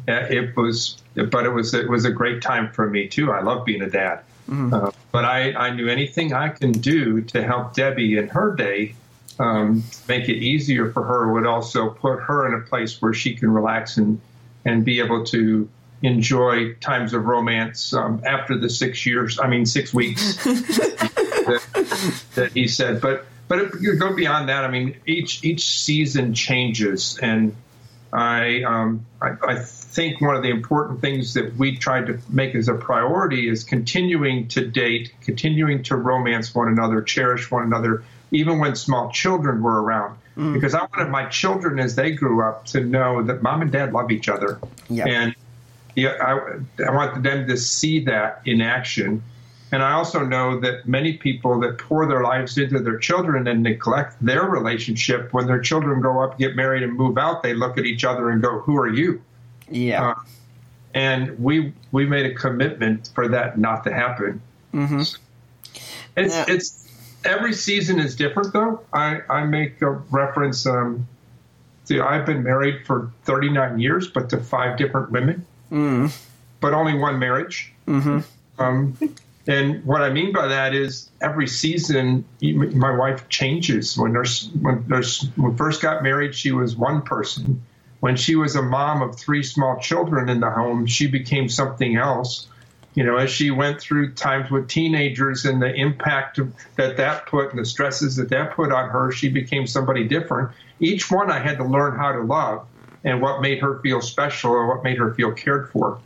it 0.07 0.55
was, 0.55 0.97
but 1.15 1.45
it 1.45 1.53
was 1.53 1.73
it 1.73 1.89
was 1.89 2.05
a 2.05 2.11
great 2.11 2.41
time 2.41 2.71
for 2.71 2.89
me 2.89 3.07
too. 3.07 3.31
I 3.31 3.41
love 3.41 3.65
being 3.65 3.81
a 3.81 3.89
dad, 3.89 4.21
uh, 4.49 4.91
but 5.11 5.25
I 5.25 5.53
I 5.53 5.69
knew 5.71 5.87
anything 5.87 6.33
I 6.33 6.49
can 6.49 6.71
do 6.71 7.21
to 7.21 7.43
help 7.43 7.75
Debbie 7.75 8.17
in 8.17 8.29
her 8.29 8.55
day. 8.55 8.95
Um, 9.37 9.83
make 10.07 10.29
it 10.29 10.37
easier 10.37 10.91
for 10.91 11.03
her 11.03 11.33
would 11.33 11.45
also 11.45 11.89
put 11.89 12.21
her 12.21 12.47
in 12.47 12.53
a 12.53 12.61
place 12.61 13.01
where 13.01 13.13
she 13.13 13.35
can 13.35 13.51
relax 13.51 13.97
and 13.97 14.21
and 14.63 14.85
be 14.85 14.99
able 14.99 15.25
to 15.25 15.69
enjoy 16.03 16.73
times 16.75 17.13
of 17.13 17.25
romance 17.25 17.93
um, 17.93 18.21
after 18.25 18.57
the 18.57 18.69
six 18.69 19.05
years. 19.05 19.39
I 19.39 19.47
mean, 19.47 19.65
six 19.65 19.93
weeks 19.93 20.41
that, 20.43 21.61
that 22.35 22.51
he 22.53 22.67
said. 22.67 23.01
But 23.01 23.25
but 23.47 23.59
if 23.59 23.81
you 23.81 23.95
go 23.95 24.15
beyond 24.15 24.49
that, 24.49 24.63
I 24.63 24.69
mean, 24.69 24.97
each 25.05 25.43
each 25.43 25.65
season 25.65 26.33
changes, 26.33 27.19
and 27.21 27.55
I 28.11 28.63
um, 28.63 29.05
I, 29.21 29.33
I 29.47 29.55
think 29.59 30.21
one 30.21 30.35
of 30.35 30.43
the 30.43 30.49
important 30.49 31.01
things 31.01 31.33
that 31.35 31.55
we 31.55 31.77
tried 31.77 32.07
to 32.07 32.19
make 32.29 32.55
as 32.55 32.67
a 32.67 32.73
priority 32.73 33.47
is 33.49 33.63
continuing 33.63 34.47
to 34.49 34.65
date, 34.65 35.13
continuing 35.21 35.83
to 35.83 35.95
romance 35.95 36.53
one 36.55 36.67
another, 36.67 37.01
cherish 37.01 37.49
one 37.51 37.63
another, 37.63 38.03
even 38.31 38.59
when 38.59 38.75
small 38.75 39.11
children 39.11 39.61
were 39.61 39.81
around. 39.81 40.17
Because 40.37 40.75
I 40.75 40.79
wanted 40.93 41.11
my 41.11 41.27
children, 41.27 41.79
as 41.79 41.95
they 41.95 42.11
grew 42.11 42.43
up, 42.43 42.65
to 42.67 42.81
know 42.81 43.23
that 43.23 43.41
mom 43.41 43.61
and 43.61 43.71
dad 43.71 43.93
love 43.93 44.11
each 44.11 44.27
other, 44.27 44.59
Yeah. 44.89 45.07
and 45.07 45.35
yeah, 45.95 46.09
I, 46.19 46.83
I 46.85 46.91
want 46.91 47.23
them 47.23 47.47
to 47.47 47.55
see 47.55 48.03
that 48.03 48.41
in 48.43 48.59
action. 48.59 49.23
And 49.75 49.83
I 49.83 49.91
also 49.91 50.23
know 50.25 50.57
that 50.61 50.87
many 50.87 51.17
people 51.17 51.59
that 51.59 51.77
pour 51.77 52.07
their 52.07 52.23
lives 52.23 52.57
into 52.57 52.79
their 52.79 52.97
children 52.97 53.45
and 53.45 53.61
neglect 53.61 54.15
their 54.21 54.43
relationship, 54.43 55.33
when 55.33 55.47
their 55.47 55.59
children 55.59 55.99
grow 55.99 56.23
up, 56.23 56.39
get 56.39 56.55
married, 56.55 56.81
and 56.81 56.93
move 56.93 57.17
out, 57.17 57.43
they 57.43 57.53
look 57.53 57.77
at 57.77 57.83
each 57.83 58.05
other 58.05 58.29
and 58.29 58.41
go, 58.41 58.59
"Who 58.59 58.77
are 58.77 58.87
you?" 58.87 59.21
Yeah. 59.69 60.11
Uh, 60.11 60.15
and 60.93 61.37
we 61.39 61.73
we 61.91 62.05
made 62.05 62.25
a 62.25 62.33
commitment 62.33 63.09
for 63.13 63.27
that 63.27 63.59
not 63.59 63.83
to 63.83 63.91
happen. 63.93 64.39
Mm-hmm. 64.73 65.01
It's 66.15 66.33
Yeah. 66.33 66.45
it's 66.47 66.87
every 67.25 67.51
season 67.51 67.99
is 67.99 68.15
different 68.15 68.53
though. 68.53 68.79
I 68.93 69.23
I 69.29 69.43
make 69.43 69.81
a 69.81 69.91
reference. 69.91 70.65
Um, 70.65 71.05
to 71.87 72.01
I've 72.01 72.25
been 72.25 72.43
married 72.43 72.85
for 72.87 73.11
39 73.25 73.79
years, 73.79 74.07
but 74.07 74.29
to 74.29 74.37
five 74.37 74.77
different 74.77 75.11
women, 75.11 75.45
Mm. 75.69 76.15
but 76.61 76.73
only 76.73 76.97
one 76.97 77.19
marriage. 77.19 77.73
Mm-hmm. 77.89 78.19
Um, 78.57 78.97
and 79.47 79.85
what 79.85 80.01
I 80.01 80.09
mean 80.09 80.31
by 80.31 80.47
that 80.47 80.73
is 80.73 81.09
every 81.21 81.47
season, 81.47 82.25
my 82.41 82.95
wife 82.95 83.29
changes. 83.29 83.97
When 83.97 84.13
there's 84.13 84.49
when 84.61 84.85
there's 84.87 85.29
when 85.35 85.51
we 85.51 85.57
first 85.57 85.81
got 85.81 86.01
married, 86.01 86.33
she 86.33 86.51
was 86.51 86.75
one 86.75 87.03
person. 87.03 87.63
When 87.99 88.15
she 88.15 88.35
was 88.35 88.55
a 88.55 88.61
mom 88.61 89.01
of 89.01 89.17
three 89.17 89.43
small 89.43 89.79
children 89.79 90.29
in 90.29 90.39
the 90.39 90.49
home, 90.49 90.85
she 90.87 91.07
became 91.07 91.47
something 91.47 91.95
else. 91.95 92.47
You 92.95 93.03
know, 93.03 93.17
as 93.17 93.29
she 93.29 93.51
went 93.51 93.79
through 93.79 94.13
times 94.13 94.49
with 94.49 94.67
teenagers 94.67 95.45
and 95.45 95.61
the 95.61 95.73
impact 95.73 96.39
that 96.77 96.97
that 96.97 97.25
put 97.27 97.49
and 97.49 97.59
the 97.59 97.65
stresses 97.65 98.15
that 98.15 98.29
that 98.29 98.55
put 98.55 98.71
on 98.71 98.89
her, 98.89 99.11
she 99.11 99.29
became 99.29 99.67
somebody 99.67 100.07
different. 100.07 100.51
Each 100.79 101.11
one 101.11 101.29
I 101.29 101.39
had 101.39 101.57
to 101.57 101.65
learn 101.65 101.97
how 101.97 102.13
to 102.13 102.21
love 102.21 102.65
and 103.03 103.21
what 103.21 103.41
made 103.41 103.59
her 103.59 103.79
feel 103.81 104.01
special 104.01 104.51
or 104.51 104.67
what 104.67 104.83
made 104.83 104.97
her 104.97 105.13
feel 105.13 105.31
cared 105.31 105.69
for. 105.69 105.99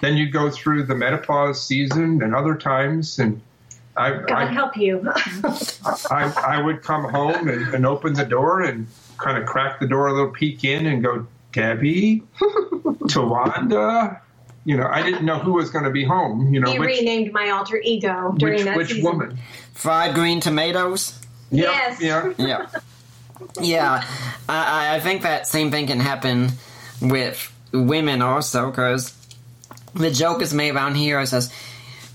Then 0.00 0.16
you 0.16 0.30
go 0.30 0.50
through 0.50 0.84
the 0.84 0.94
menopause 0.94 1.64
season 1.64 2.22
and 2.22 2.34
other 2.34 2.54
times, 2.54 3.18
and 3.18 3.40
I, 3.96 4.10
God 4.10 4.30
I, 4.30 4.46
help 4.46 4.76
you. 4.76 5.02
I, 6.10 6.32
I 6.46 6.62
would 6.62 6.82
come 6.82 7.04
home 7.04 7.48
and, 7.48 7.74
and 7.74 7.86
open 7.86 8.14
the 8.14 8.24
door 8.24 8.62
and 8.62 8.86
kind 9.18 9.36
of 9.36 9.46
crack 9.46 9.78
the 9.80 9.86
door 9.86 10.06
a 10.06 10.12
little 10.12 10.30
peek 10.30 10.64
in 10.64 10.86
and 10.86 11.02
go, 11.02 11.26
Debbie, 11.52 12.22
Towanda. 12.40 14.20
You 14.64 14.76
know, 14.76 14.86
I 14.86 15.02
didn't 15.02 15.24
know 15.24 15.38
who 15.38 15.54
was 15.54 15.70
going 15.70 15.84
to 15.84 15.90
be 15.90 16.04
home. 16.04 16.52
You 16.52 16.60
know, 16.60 16.70
he 16.70 16.78
which, 16.78 16.98
renamed 16.98 17.32
my 17.32 17.50
alter 17.50 17.78
ego 17.78 18.34
during 18.36 18.56
which, 18.56 18.64
that 18.64 18.76
which 18.76 18.88
season. 18.88 19.04
woman? 19.04 19.38
Fried 19.74 20.14
green 20.14 20.40
tomatoes. 20.40 21.18
Yep, 21.50 21.64
Yes. 21.64 22.00
Yeah. 22.00 22.32
Yeah. 22.38 22.66
Yeah. 23.60 24.04
I, 24.48 24.96
I 24.96 25.00
think 25.00 25.22
that 25.22 25.46
same 25.46 25.70
thing 25.70 25.86
can 25.86 26.00
happen 26.00 26.50
with 27.00 27.52
women 27.72 28.22
also, 28.22 28.70
because 28.70 29.14
the 29.94 30.10
joke 30.10 30.42
is 30.42 30.54
made 30.54 30.74
around 30.74 30.94
here. 30.96 31.20
It 31.20 31.28
says, 31.28 31.52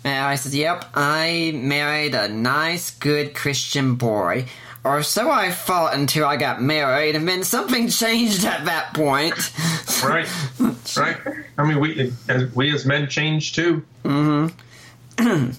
And 0.03 0.25
I 0.25 0.35
said, 0.35 0.53
Yep, 0.53 0.85
I 0.93 1.51
married 1.55 2.15
a 2.15 2.27
nice, 2.27 2.91
good 2.91 3.33
Christian 3.33 3.95
boy. 3.95 4.45
Or 4.83 5.01
so 5.01 5.31
I 5.31 5.49
thought 5.49 5.95
until 5.95 6.25
I 6.25 6.37
got 6.37 6.61
married, 6.61 7.15
and 7.15 7.27
then 7.27 7.43
something 7.43 7.89
changed 7.89 8.45
at 8.45 8.65
that 8.65 8.93
point. 8.93 9.33
Right, 10.03 10.27
right. 10.97 11.17
I 11.57 11.63
mean, 11.63 11.79
we 11.79 12.13
as 12.27 12.53
we 12.53 12.71
as 12.75 12.85
men 12.85 13.07
change 13.07 13.53
too. 13.53 13.83
Mm-hmm. 14.03 15.49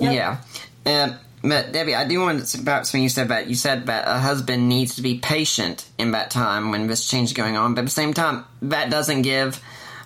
Yeah. 0.00 0.38
Um, 0.86 1.18
but 1.42 1.72
Debbie, 1.72 1.94
I 1.94 2.06
do 2.06 2.20
want 2.20 2.44
to 2.44 2.60
about 2.60 2.86
something 2.86 3.02
you 3.02 3.08
said 3.08 3.28
that 3.28 3.48
you 3.48 3.54
said 3.54 3.86
that 3.86 4.06
a 4.06 4.18
husband 4.18 4.68
needs 4.68 4.96
to 4.96 5.02
be 5.02 5.18
patient 5.18 5.88
in 5.98 6.12
that 6.12 6.30
time 6.30 6.70
when 6.70 6.86
this 6.86 7.06
change 7.08 7.30
is 7.30 7.32
going 7.34 7.56
on, 7.56 7.74
but 7.74 7.80
at 7.80 7.84
the 7.84 7.90
same 7.90 8.14
time, 8.14 8.44
that 8.62 8.90
doesn't 8.90 9.22
give 9.22 9.60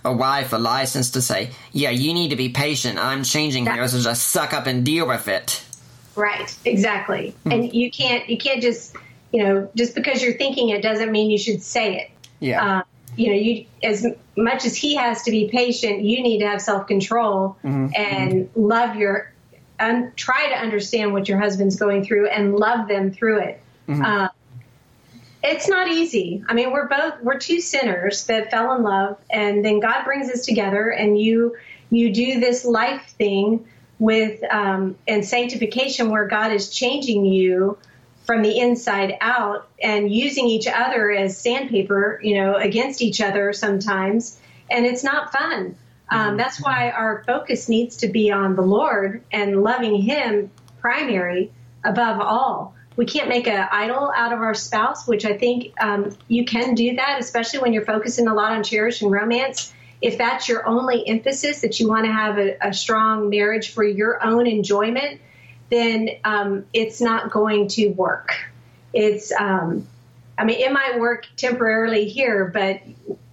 a 0.07 0.13
wife 0.13 0.53
a 0.53 0.57
license 0.57 1.11
to 1.11 1.21
say, 1.21 1.51
"Yeah, 1.73 1.91
you 1.91 2.15
need 2.15 2.31
to 2.31 2.37
be 2.37 2.49
patient. 2.49 2.99
I'm 2.99 3.25
changing 3.25 3.67
here, 3.67 3.87
so 3.89 4.01
just 4.01 4.29
suck 4.29 4.55
up 4.55 4.67
and 4.67 4.85
deal 4.85 5.07
with 5.07 5.29
it." 5.29 5.63
Right. 6.15 6.55
Exactly. 6.65 7.35
And 7.45 7.73
you 7.75 7.91
can't 7.91 8.29
you 8.29 8.39
can't 8.39 8.63
just 8.63 8.97
you 9.33 9.43
know 9.43 9.71
just 9.75 9.95
because 9.95 10.23
you're 10.23 10.35
thinking 10.35 10.71
it 10.71 10.81
doesn't 10.81 11.13
mean 11.13 11.31
you 11.31 11.39
should 11.39 11.63
say 11.63 11.97
it. 11.97 12.11
Yeah. 12.41 12.65
Uh, 12.65 12.83
you 13.17 13.29
know, 13.29 13.35
you 13.35 13.67
as 13.83 14.07
much 14.37 14.65
as 14.65 14.77
he 14.77 14.95
has 14.95 15.23
to 15.23 15.31
be 15.31 15.49
patient, 15.49 16.03
you 16.03 16.23
need 16.23 16.39
to 16.39 16.47
have 16.47 16.63
self 16.63 16.87
control 16.87 17.57
and 17.63 18.49
love 18.55 18.97
your 18.97 19.33
and 19.79 20.17
try 20.17 20.49
to 20.49 20.55
understand 20.55 21.13
what 21.13 21.29
your 21.29 21.39
husband's 21.39 21.77
going 21.77 22.05
through 22.05 22.29
and 22.29 22.57
love 22.57 22.89
them 22.89 23.13
through 23.13 23.41
it. 23.41 23.61
Uh, 23.89 24.29
it's 25.47 25.68
not 25.68 25.88
easy. 25.88 26.42
I 26.49 26.55
mean, 26.55 26.72
we're 26.72 26.88
both 26.88 27.20
we're 27.22 27.38
two 27.38 27.61
sinners 27.61 28.26
that 28.26 28.51
fell 28.51 28.74
in 28.74 28.82
love, 28.82 29.18
and 29.30 29.64
then 29.64 29.80
God 29.80 30.05
brings 30.05 30.28
us 30.28 30.44
together, 30.44 30.90
and 30.90 31.18
you 31.18 31.57
you 31.90 32.12
do 32.12 32.40
this 32.40 32.64
life 32.64 33.14
thing 33.16 33.66
with 33.99 34.42
um, 34.53 34.97
and 35.07 35.24
sanctification, 35.24 36.11
where 36.11 36.26
God 36.26 36.53
is 36.53 36.70
changing 36.70 37.24
you 37.24 37.78
from 38.24 38.42
the 38.42 38.59
inside 38.59 39.16
out 39.20 39.68
and 39.80 40.12
using 40.12 40.47
each 40.47 40.66
other 40.66 41.12
as 41.12 41.38
sandpaper, 41.38 42.20
you 42.22 42.34
know, 42.34 42.57
against 42.57 43.01
each 43.01 43.20
other 43.20 43.53
sometimes, 43.53 44.40
and 44.68 44.84
it's 44.84 45.05
not 45.05 45.32
fun. 45.32 45.76
Um, 46.09 46.36
that's 46.36 46.61
why 46.61 46.90
our 46.90 47.24
focus 47.26 47.68
needs 47.68 47.97
to 47.99 48.09
be 48.09 48.30
on 48.30 48.55
the 48.55 48.62
Lord 48.62 49.24
and 49.32 49.62
loving 49.62 50.03
Him 50.03 50.51
primary 50.80 51.51
above 51.84 52.20
all. 52.20 52.76
We 52.97 53.05
can't 53.05 53.28
make 53.28 53.47
an 53.47 53.68
idol 53.70 54.11
out 54.16 54.32
of 54.32 54.40
our 54.40 54.55
spouse, 54.55 55.07
which 55.07 55.24
I 55.24 55.36
think 55.36 55.72
um, 55.80 56.16
you 56.28 56.44
can 56.44 56.74
do 56.74 56.97
that, 56.97 57.20
especially 57.20 57.61
when 57.61 57.72
you're 57.72 57.84
focusing 57.84 58.26
a 58.26 58.34
lot 58.34 58.53
on 58.53 58.64
cherish 58.64 59.03
and 59.03 59.12
romance. 59.12 59.72
If 60.01 60.18
that's 60.18 60.49
your 60.49 60.66
only 60.66 61.07
emphasis, 61.07 61.61
that 61.61 61.78
you 61.78 61.88
want 61.88 62.07
to 62.07 62.12
have 62.12 62.38
a, 62.38 62.57
a 62.61 62.72
strong 62.72 63.28
marriage 63.28 63.72
for 63.72 63.84
your 63.84 64.24
own 64.24 64.47
enjoyment, 64.47 65.20
then 65.70 66.11
um, 66.24 66.64
it's 66.72 67.01
not 67.01 67.30
going 67.30 67.68
to 67.68 67.88
work. 67.88 68.32
It's, 68.92 69.32
um, 69.32 69.86
I 70.38 70.44
mean, 70.44 70.61
it 70.61 70.72
might 70.72 70.99
work 70.99 71.26
temporarily 71.36 72.09
here, 72.09 72.47
but 72.47 72.80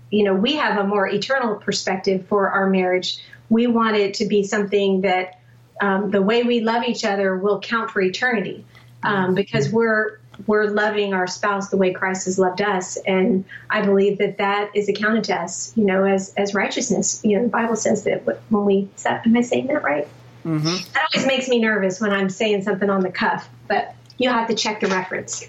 you 0.10 0.24
know, 0.24 0.36
we 0.36 0.58
have 0.58 0.78
a 0.78 0.86
more 0.86 1.08
eternal 1.08 1.56
perspective 1.56 2.28
for 2.28 2.50
our 2.50 2.70
marriage. 2.70 3.18
We 3.50 3.68
want 3.68 3.96
it 3.96 4.16
to 4.16 4.26
be 4.26 4.44
something 4.44 5.02
that 5.02 5.40
um, 5.82 6.12
the 6.12 6.22
way 6.22 6.44
we 6.44 6.62
love 6.62 6.84
each 6.84 7.04
other 7.04 7.36
will 7.36 7.60
count 7.60 7.90
for 7.92 8.00
eternity, 8.00 8.64
um, 9.04 9.36
because 9.36 9.70
we're 9.70 10.20
we're 10.48 10.66
loving 10.66 11.14
our 11.14 11.28
spouse 11.28 11.70
the 11.70 11.78
way 11.78 11.94
Christ 11.94 12.26
has 12.26 12.40
loved 12.40 12.62
us, 12.62 12.98
and 12.98 13.46
I 13.70 13.82
believe 13.82 14.18
that 14.18 14.38
that 14.40 14.76
is 14.76 14.90
accounted 14.90 15.26
to 15.26 15.36
us, 15.36 15.72
you 15.76 15.86
know, 15.86 16.06
as 16.06 16.34
as 16.36 16.54
righteousness. 16.54 17.22
You 17.24 17.38
know, 17.38 17.44
the 17.44 17.50
Bible 17.50 17.76
says 17.76 18.04
that 18.06 18.26
when 18.50 18.66
we 18.66 18.90
am 19.06 19.38
I 19.38 19.42
saying 19.42 19.68
that 19.68 19.84
right? 19.84 20.08
Mm-hmm. 20.46 20.94
That 20.94 21.10
always 21.14 21.28
makes 21.28 21.48
me 21.48 21.60
nervous 21.60 22.02
when 22.02 22.12
I'm 22.12 22.30
saying 22.30 22.64
something 22.64 22.90
on 22.90 23.02
the 23.02 23.12
cuff, 23.12 23.48
but 23.68 23.96
you 24.18 24.30
have 24.30 24.48
to 24.50 24.56
check 24.56 24.82
the 24.82 24.88
reference. 24.88 25.48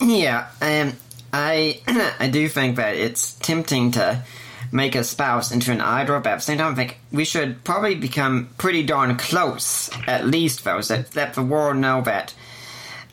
Yeah, 0.00 0.48
um, 0.62 0.92
I 1.32 1.80
I 2.18 2.28
do 2.28 2.48
think 2.48 2.76
that 2.76 2.96
it's 2.96 3.34
tempting 3.34 3.92
to 3.92 4.22
make 4.74 4.96
a 4.96 5.04
spouse 5.04 5.52
into 5.52 5.70
an 5.70 5.80
idol, 5.80 6.18
but 6.18 6.30
at 6.30 6.34
the 6.36 6.40
same 6.42 6.58
time, 6.58 6.72
I 6.72 6.74
think 6.74 6.98
we 7.12 7.24
should 7.24 7.62
probably 7.62 7.94
become 7.94 8.48
pretty 8.58 8.82
darn 8.82 9.16
close, 9.16 9.88
at 10.08 10.26
least, 10.26 10.64
though, 10.64 10.80
so 10.80 10.96
that, 10.96 11.12
that 11.12 11.34
the 11.34 11.42
world 11.42 11.76
know 11.76 12.02
that. 12.02 12.34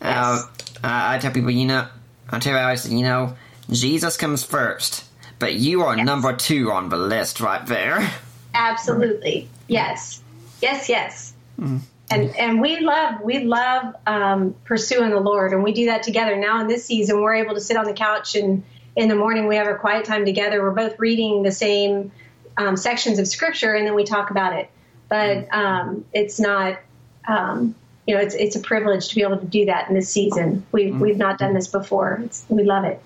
Uh, 0.00 0.42
I, 0.82 1.14
I 1.14 1.18
tell 1.18 1.30
people, 1.30 1.52
you 1.52 1.66
know, 1.66 1.86
I 2.28 2.40
tell 2.40 2.54
guys, 2.54 2.92
you 2.92 3.02
know, 3.02 3.36
Jesus 3.70 4.16
comes 4.16 4.42
first, 4.42 5.04
but 5.38 5.54
you 5.54 5.82
are 5.84 5.96
Yes. 5.96 6.04
number 6.04 6.34
two 6.34 6.72
on 6.72 6.88
the 6.88 6.96
list 6.96 7.40
right 7.40 7.64
there. 7.64 8.10
Absolutely. 8.52 9.48
Yes. 9.68 10.20
Yes, 10.60 10.88
yes. 10.88 11.32
And 11.58 12.36
and 12.36 12.60
we 12.60 12.80
love 12.80 13.20
we 13.22 13.38
love 13.44 13.94
um, 14.06 14.54
pursuing 14.64 15.10
the 15.10 15.20
Lord, 15.20 15.52
and 15.52 15.62
we 15.62 15.72
do 15.72 15.86
that 15.86 16.02
together. 16.02 16.36
Now 16.36 16.60
in 16.60 16.66
this 16.66 16.84
season, 16.84 17.22
we're 17.22 17.34
able 17.36 17.54
to 17.54 17.60
sit 17.60 17.76
on 17.76 17.84
the 17.84 17.94
couch 17.94 18.34
and 18.34 18.64
in 18.96 19.08
the 19.08 19.14
morning 19.14 19.46
we 19.46 19.56
have 19.56 19.66
our 19.66 19.78
quiet 19.78 20.04
time 20.04 20.24
together. 20.24 20.62
We're 20.62 20.70
both 20.70 20.98
reading 20.98 21.42
the 21.42 21.52
same 21.52 22.12
um, 22.56 22.76
sections 22.76 23.18
of 23.18 23.26
Scripture, 23.26 23.74
and 23.74 23.86
then 23.86 23.94
we 23.94 24.04
talk 24.04 24.30
about 24.30 24.54
it. 24.54 24.70
But 25.08 25.52
um, 25.52 26.04
it's 26.12 26.40
not. 26.40 26.78
Um, 27.26 27.74
you 28.06 28.16
know, 28.16 28.20
it's 28.20 28.34
it's 28.34 28.56
a 28.56 28.60
privilege 28.60 29.08
to 29.08 29.14
be 29.14 29.22
able 29.22 29.38
to 29.38 29.46
do 29.46 29.66
that 29.66 29.88
in 29.88 29.94
this 29.94 30.08
season. 30.08 30.66
We've 30.72 30.98
we've 31.00 31.16
not 31.16 31.38
done 31.38 31.54
this 31.54 31.68
before. 31.68 32.20
It's, 32.24 32.44
we 32.48 32.64
love 32.64 32.84
it. 32.84 33.00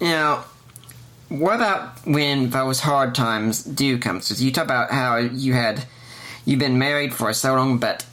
Now, 0.00 0.44
what 1.28 1.56
about 1.56 2.06
when 2.06 2.50
those 2.50 2.80
hard 2.80 3.14
times 3.14 3.64
do 3.64 3.98
come? 3.98 4.20
So 4.20 4.34
you 4.42 4.52
talk 4.52 4.64
about 4.64 4.90
how 4.90 5.16
you 5.16 5.54
had 5.54 5.84
you've 6.44 6.60
been 6.60 6.78
married 6.78 7.14
for 7.14 7.32
so 7.32 7.54
long, 7.54 7.78
but 7.78 8.06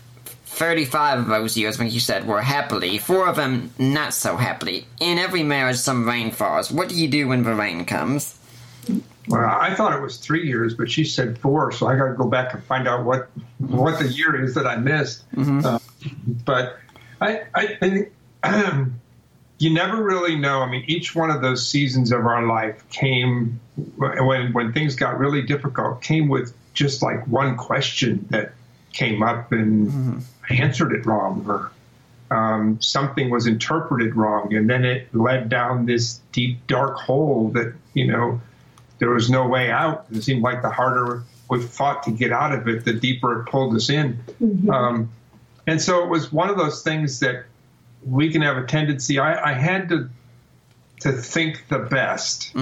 thirty-five 0.62 1.18
of 1.18 1.26
those 1.26 1.58
years, 1.58 1.80
when 1.80 1.90
you 1.90 2.00
said 2.00 2.28
were 2.28 2.40
happily, 2.40 3.00
four 3.00 3.28
of 3.28 3.36
them 3.36 3.74
not 3.80 4.14
so 4.14 4.38
happily. 4.38 4.86
In 5.00 5.18
every 5.18 5.42
marriage, 5.42 5.78
some 5.78 6.08
rain 6.08 6.30
falls. 6.30 6.70
What 6.70 6.88
do 6.88 6.96
you 6.96 7.08
do 7.08 7.28
when 7.28 7.44
the 7.44 7.56
rain 7.56 7.84
comes? 7.86 8.38
Well, 9.28 9.44
I 9.44 9.74
thought 9.74 9.92
it 9.98 10.02
was 10.02 10.18
three 10.18 10.46
years, 10.46 10.76
but 10.76 10.92
she 10.92 11.04
said 11.04 11.40
four, 11.40 11.72
so 11.72 11.88
I 11.88 11.96
got 11.96 12.10
to 12.10 12.14
go 12.14 12.28
back 12.28 12.54
and 12.54 12.64
find 12.64 12.88
out 12.88 13.06
what 13.06 13.30
what 13.58 13.98
the 13.98 14.08
year 14.08 14.44
is 14.44 14.54
that 14.54 14.68
I 14.68 14.76
missed. 14.76 15.24
Uh, 15.36 15.80
but 16.46 16.78
I, 17.20 17.42
I 17.56 17.76
think 17.78 18.12
you 19.58 19.74
never 19.74 20.04
really 20.04 20.36
know. 20.36 20.62
I 20.62 20.70
mean, 20.70 20.84
each 20.86 21.16
one 21.16 21.32
of 21.32 21.42
those 21.42 21.68
seasons 21.68 22.12
of 22.12 22.28
our 22.28 22.46
life 22.46 22.88
came 22.92 23.60
when 23.96 24.54
when 24.54 24.74
things 24.74 24.96
got 24.96 25.18
really 25.18 25.42
difficult. 25.42 26.04
Came 26.04 26.28
with 26.30 26.54
just 26.76 27.02
like 27.02 27.26
one 27.28 27.58
question 27.58 28.28
that 28.30 28.54
came 28.94 29.24
up, 29.24 29.52
and 29.52 30.24
I 30.41 30.41
answered 30.52 30.94
it 30.94 31.06
wrong, 31.06 31.46
or 31.48 31.72
um, 32.36 32.82
something 32.82 33.30
was 33.30 33.48
interpreted 33.48 34.16
wrong, 34.16 34.54
and 34.54 34.70
then 34.70 34.86
it 34.86 35.14
led 35.14 35.50
down 35.50 35.86
this 35.86 36.20
deep 36.32 36.66
dark 36.68 36.98
hole 36.98 37.50
that 37.50 37.74
you 37.94 38.08
know 38.08 38.42
there 39.00 39.10
was 39.10 39.30
no 39.30 39.48
way 39.48 39.70
out. 39.72 40.06
It 40.12 40.24
seemed 40.24 40.42
like 40.42 40.62
the 40.62 40.70
harder 40.70 41.24
we 41.50 41.62
fought 41.62 42.04
to 42.04 42.12
get 42.12 42.32
out 42.32 42.54
of 42.54 42.68
it, 42.68 42.86
the 42.86 42.94
deeper 42.94 43.42
it 43.42 43.46
pulled 43.46 43.76
us 43.76 43.90
in. 43.90 44.20
Um, 44.70 45.12
and 45.68 45.82
so 45.82 46.04
it 46.04 46.10
was 46.10 46.32
one 46.32 46.50
of 46.50 46.58
those 46.58 46.82
things 46.82 47.20
that 47.20 47.46
we 48.06 48.32
can 48.32 48.42
have 48.42 48.58
a 48.58 48.66
tendency. 48.66 49.20
I, 49.20 49.52
I 49.52 49.54
had 49.54 49.90
to 49.90 50.10
to 51.02 51.12
think 51.12 51.68
the 51.68 51.80
best 51.80 52.56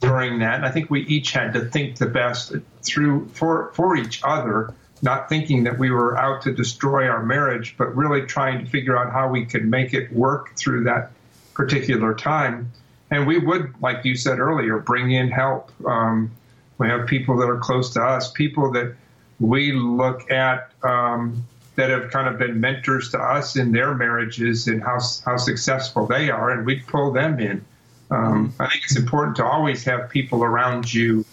during 0.00 0.38
that. 0.40 0.56
And 0.56 0.66
I 0.66 0.70
think 0.70 0.90
we 0.90 1.00
each 1.06 1.32
had 1.32 1.54
to 1.54 1.64
think 1.64 1.96
the 1.96 2.06
best 2.06 2.52
through 2.82 3.28
for 3.28 3.70
for 3.74 3.96
each 3.96 4.20
other, 4.24 4.74
not 5.02 5.28
thinking 5.28 5.64
that 5.64 5.78
we 5.78 5.90
were 5.90 6.16
out 6.18 6.42
to 6.42 6.52
destroy 6.52 7.08
our 7.08 7.22
marriage, 7.22 7.74
but 7.78 7.94
really 7.96 8.22
trying 8.22 8.64
to 8.64 8.70
figure 8.70 8.96
out 8.96 9.12
how 9.12 9.28
we 9.28 9.44
could 9.46 9.64
make 9.64 9.94
it 9.94 10.12
work 10.12 10.56
through 10.56 10.84
that 10.84 11.10
particular 11.54 12.14
time. 12.14 12.70
And 13.10 13.26
we 13.26 13.38
would, 13.38 13.74
like 13.80 14.04
you 14.04 14.14
said 14.16 14.38
earlier, 14.38 14.78
bring 14.78 15.10
in 15.10 15.30
help. 15.30 15.72
Um, 15.84 16.30
we 16.78 16.88
have 16.88 17.06
people 17.06 17.36
that 17.38 17.48
are 17.48 17.58
close 17.58 17.90
to 17.94 18.02
us, 18.02 18.30
people 18.30 18.72
that 18.72 18.94
we 19.40 19.72
look 19.72 20.30
at 20.30 20.70
um, 20.82 21.44
that 21.76 21.90
have 21.90 22.10
kind 22.10 22.28
of 22.28 22.38
been 22.38 22.60
mentors 22.60 23.10
to 23.10 23.18
us 23.18 23.56
in 23.56 23.72
their 23.72 23.94
marriages 23.94 24.68
and 24.68 24.82
how 24.82 24.98
how 25.24 25.36
successful 25.36 26.06
they 26.06 26.30
are, 26.30 26.50
and 26.50 26.66
we'd 26.66 26.86
pull 26.86 27.10
them 27.10 27.40
in. 27.40 27.64
Um, 28.10 28.52
I 28.58 28.68
think 28.68 28.84
it's 28.84 28.96
important 28.96 29.36
to 29.36 29.44
always 29.44 29.84
have 29.84 30.10
people 30.10 30.42
around 30.44 30.92
you 30.92 31.24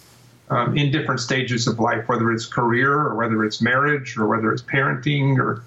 um, 0.50 0.78
in 0.78 0.92
different 0.92 1.20
stages 1.20 1.68
of 1.68 1.80
life, 1.80 2.08
whether 2.08 2.32
it's 2.32 2.46
career 2.46 2.92
or 2.94 3.16
whether 3.16 3.44
it's 3.44 3.62
marriage 3.62 4.18
or 4.18 4.28
whether 4.28 4.52
it's 4.54 4.62
parenting 4.62 5.38
or 5.38 5.64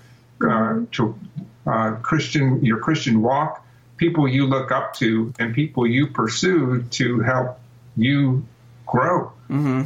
uh, 0.48 0.84
to 0.92 1.18
uh, 1.66 1.92
Christian 1.96 2.64
your 2.64 2.78
Christian 2.78 3.22
walk. 3.22 3.64
People 3.98 4.26
you 4.26 4.46
look 4.46 4.72
up 4.72 4.94
to 4.94 5.32
and 5.38 5.54
people 5.54 5.86
you 5.86 6.06
pursue 6.06 6.82
to 6.90 7.20
help 7.20 7.60
you 7.96 8.46
grow. 8.86 9.32
Mm-hmm. 9.50 9.82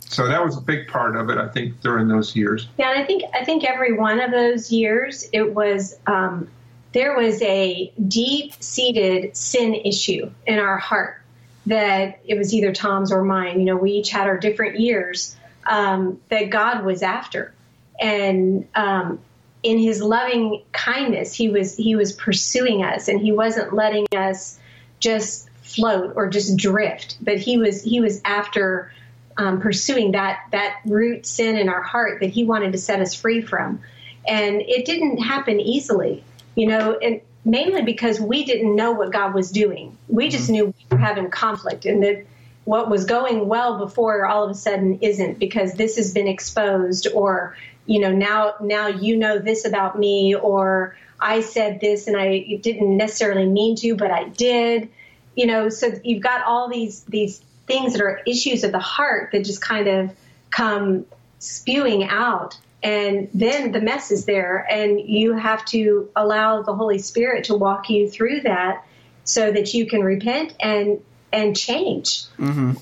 So 0.00 0.28
that 0.28 0.44
was 0.44 0.56
a 0.56 0.60
big 0.60 0.88
part 0.88 1.16
of 1.16 1.30
it, 1.30 1.38
I 1.38 1.48
think, 1.48 1.80
during 1.80 2.08
those 2.08 2.36
years. 2.36 2.68
Yeah, 2.78 2.90
and 2.90 3.02
I 3.02 3.06
think 3.06 3.24
I 3.34 3.44
think 3.44 3.64
every 3.64 3.92
one 3.94 4.20
of 4.20 4.30
those 4.30 4.70
years 4.70 5.28
it 5.32 5.54
was 5.54 5.98
um, 6.06 6.48
there 6.92 7.16
was 7.16 7.40
a 7.42 7.92
deep 8.08 8.54
seated 8.62 9.36
sin 9.36 9.74
issue 9.74 10.30
in 10.46 10.58
our 10.58 10.76
heart. 10.76 11.18
That 11.66 12.20
it 12.26 12.36
was 12.36 12.52
either 12.54 12.72
Tom's 12.72 13.12
or 13.12 13.22
mine. 13.22 13.60
You 13.60 13.66
know, 13.66 13.76
we 13.76 13.92
each 13.92 14.10
had 14.10 14.26
our 14.26 14.38
different 14.38 14.80
years 14.80 15.36
um, 15.66 16.20
that 16.28 16.50
God 16.50 16.84
was 16.84 17.02
after, 17.02 17.54
and 18.00 18.66
um, 18.74 19.20
in 19.62 19.78
His 19.78 20.02
loving 20.02 20.62
kindness, 20.72 21.32
He 21.32 21.48
was 21.48 21.76
He 21.76 21.94
was 21.94 22.12
pursuing 22.12 22.82
us, 22.82 23.08
and 23.08 23.20
He 23.20 23.32
wasn't 23.32 23.72
letting 23.72 24.06
us 24.16 24.58
just 24.98 25.48
float 25.62 26.14
or 26.16 26.28
just 26.28 26.56
drift, 26.56 27.16
but 27.20 27.38
He 27.38 27.58
was 27.58 27.82
He 27.82 28.00
was 28.00 28.20
after. 28.24 28.92
Um, 29.34 29.62
pursuing 29.62 30.12
that 30.12 30.40
that 30.52 30.80
root 30.84 31.24
sin 31.24 31.56
in 31.56 31.70
our 31.70 31.80
heart 31.80 32.20
that 32.20 32.28
he 32.28 32.44
wanted 32.44 32.72
to 32.72 32.78
set 32.78 33.00
us 33.00 33.14
free 33.14 33.40
from 33.40 33.80
and 34.28 34.60
it 34.60 34.84
didn't 34.84 35.16
happen 35.16 35.58
easily 35.58 36.22
you 36.54 36.66
know 36.66 36.98
and 37.02 37.22
mainly 37.44 37.82
because 37.82 38.20
we 38.20 38.44
didn't 38.44 38.74
know 38.76 38.92
what 38.92 39.12
god 39.12 39.34
was 39.34 39.50
doing. 39.50 39.96
We 40.08 40.28
just 40.28 40.44
mm-hmm. 40.44 40.52
knew 40.52 40.64
we 40.66 40.86
were 40.90 40.98
having 40.98 41.30
conflict 41.30 41.84
and 41.84 42.02
that 42.02 42.26
what 42.64 42.88
was 42.88 43.04
going 43.04 43.48
well 43.48 43.78
before 43.78 44.24
all 44.26 44.44
of 44.44 44.50
a 44.50 44.54
sudden 44.54 44.98
isn't 45.00 45.38
because 45.38 45.74
this 45.74 45.96
has 45.96 46.12
been 46.12 46.28
exposed 46.28 47.08
or 47.12 47.56
you 47.86 48.00
know 48.00 48.12
now 48.12 48.54
now 48.60 48.86
you 48.86 49.16
know 49.16 49.38
this 49.38 49.64
about 49.64 49.98
me 49.98 50.34
or 50.34 50.96
i 51.20 51.40
said 51.40 51.80
this 51.80 52.06
and 52.06 52.16
i 52.16 52.58
didn't 52.62 52.96
necessarily 52.96 53.46
mean 53.46 53.76
to 53.76 53.94
but 53.96 54.10
i 54.10 54.24
did. 54.24 54.88
You 55.34 55.46
know 55.46 55.70
so 55.70 55.90
you've 56.04 56.22
got 56.22 56.44
all 56.44 56.68
these 56.68 57.02
these 57.04 57.42
things 57.66 57.94
that 57.94 58.02
are 58.02 58.20
issues 58.26 58.64
of 58.64 58.72
the 58.72 58.78
heart 58.78 59.30
that 59.32 59.44
just 59.44 59.62
kind 59.62 59.88
of 59.88 60.10
come 60.50 61.06
spewing 61.38 62.04
out 62.04 62.58
and 62.82 63.28
then 63.32 63.72
the 63.72 63.80
mess 63.80 64.10
is 64.10 64.24
there 64.24 64.66
and 64.70 65.00
you 65.00 65.34
have 65.34 65.64
to 65.66 66.10
allow 66.16 66.62
the 66.62 66.74
holy 66.74 66.98
spirit 66.98 67.44
to 67.44 67.54
walk 67.54 67.88
you 67.88 68.10
through 68.10 68.40
that 68.40 68.84
so 69.24 69.52
that 69.52 69.72
you 69.74 69.86
can 69.86 70.02
repent 70.02 70.54
and 70.60 71.00
and 71.32 71.56
change 71.56 72.24
Mm-hmm. 72.38 72.72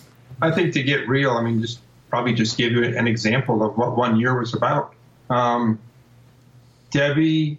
I 0.42 0.50
think 0.50 0.72
to 0.74 0.82
get 0.82 1.08
real, 1.08 1.32
I 1.32 1.42
mean, 1.42 1.60
just 1.60 1.80
probably 2.08 2.34
just 2.34 2.56
give 2.56 2.72
you 2.72 2.84
an 2.84 3.06
example 3.06 3.62
of 3.62 3.76
what 3.76 3.96
one 3.96 4.18
year 4.18 4.38
was 4.38 4.54
about. 4.54 4.94
Um, 5.28 5.78
Debbie 6.90 7.58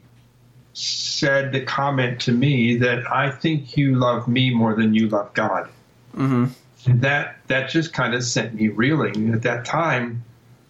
said 0.73 1.51
the 1.51 1.61
comment 1.61 2.21
to 2.21 2.31
me 2.31 2.77
that 2.77 3.09
I 3.11 3.29
think 3.29 3.77
you 3.77 3.95
love 3.95 4.27
me 4.27 4.53
more 4.53 4.75
than 4.75 4.93
you 4.93 5.09
love 5.09 5.33
God. 5.33 5.69
Mm-hmm. 6.15 6.45
And 6.89 7.01
that 7.01 7.37
that 7.47 7.69
just 7.69 7.93
kind 7.93 8.13
of 8.13 8.23
sent 8.23 8.55
me 8.55 8.69
reeling. 8.69 9.33
At 9.33 9.43
that 9.43 9.65
time, 9.65 10.23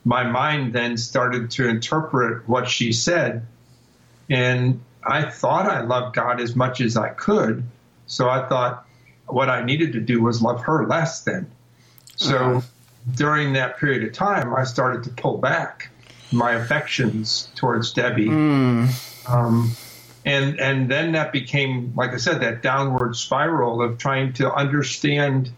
my 0.03 0.23
mind 0.23 0.73
then 0.73 0.97
started 0.97 1.51
to 1.51 1.67
interpret 1.67 2.47
what 2.47 2.67
she 2.67 2.91
said, 2.93 3.45
and 4.29 4.81
I 5.05 5.29
thought 5.29 5.67
I 5.67 5.81
loved 5.81 6.15
God 6.15 6.39
as 6.41 6.55
much 6.55 6.81
as 6.81 6.97
I 6.97 7.09
could. 7.09 7.63
So 8.07 8.29
I 8.29 8.47
thought 8.47 8.85
what 9.27 9.49
I 9.49 9.63
needed 9.63 9.93
to 9.93 9.99
do 9.99 10.21
was 10.21 10.41
love 10.41 10.61
her 10.61 10.85
less 10.87 11.21
then. 11.21 11.49
So 12.17 12.37
Uh-huh. 12.37 12.61
during 13.15 13.53
that 13.53 13.77
period 13.77 14.03
of 14.03 14.13
time, 14.13 14.53
I 14.53 14.63
started 14.63 15.03
to 15.05 15.09
pull 15.11 15.37
back 15.37 15.89
my 16.31 16.53
affections 16.53 17.49
towards 17.55 17.93
Debbie. 17.93 18.29
Um, 19.27 19.71
and 20.25 20.59
and 20.59 20.89
then 20.89 21.13
that 21.13 21.31
became, 21.31 21.93
like 21.95 22.13
I 22.13 22.17
said, 22.17 22.41
that 22.41 22.61
downward 22.61 23.15
spiral 23.15 23.81
of 23.81 23.97
trying 23.97 24.33
to 24.33 24.53
understand 24.53 25.49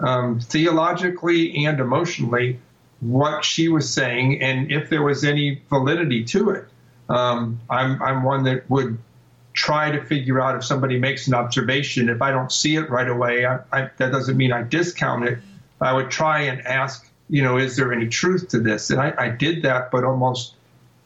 um, 0.00 0.40
theologically 0.40 1.64
and 1.66 1.80
emotionally 1.80 2.60
what 3.04 3.44
she 3.44 3.68
was 3.68 3.92
saying 3.92 4.40
and 4.40 4.72
if 4.72 4.88
there 4.88 5.02
was 5.02 5.24
any 5.24 5.62
validity 5.68 6.24
to 6.24 6.50
it. 6.50 6.64
Um, 7.08 7.60
I'm 7.68 8.02
I'm 8.02 8.22
one 8.22 8.44
that 8.44 8.68
would 8.70 8.98
try 9.52 9.90
to 9.90 10.04
figure 10.04 10.40
out 10.40 10.56
if 10.56 10.64
somebody 10.64 10.98
makes 10.98 11.28
an 11.28 11.34
observation. 11.34 12.08
If 12.08 12.22
I 12.22 12.30
don't 12.30 12.50
see 12.50 12.76
it 12.76 12.90
right 12.90 13.08
away, 13.08 13.46
I, 13.46 13.58
I, 13.72 13.90
that 13.98 14.10
doesn't 14.10 14.36
mean 14.36 14.52
I 14.52 14.62
discount 14.62 15.24
it. 15.24 15.38
I 15.80 15.92
would 15.92 16.10
try 16.10 16.42
and 16.42 16.66
ask, 16.66 17.08
you 17.28 17.42
know, 17.42 17.58
is 17.58 17.76
there 17.76 17.92
any 17.92 18.08
truth 18.08 18.48
to 18.48 18.58
this? 18.58 18.90
And 18.90 19.00
I, 19.00 19.14
I 19.16 19.28
did 19.28 19.62
that, 19.62 19.90
but 19.90 20.02
almost 20.02 20.54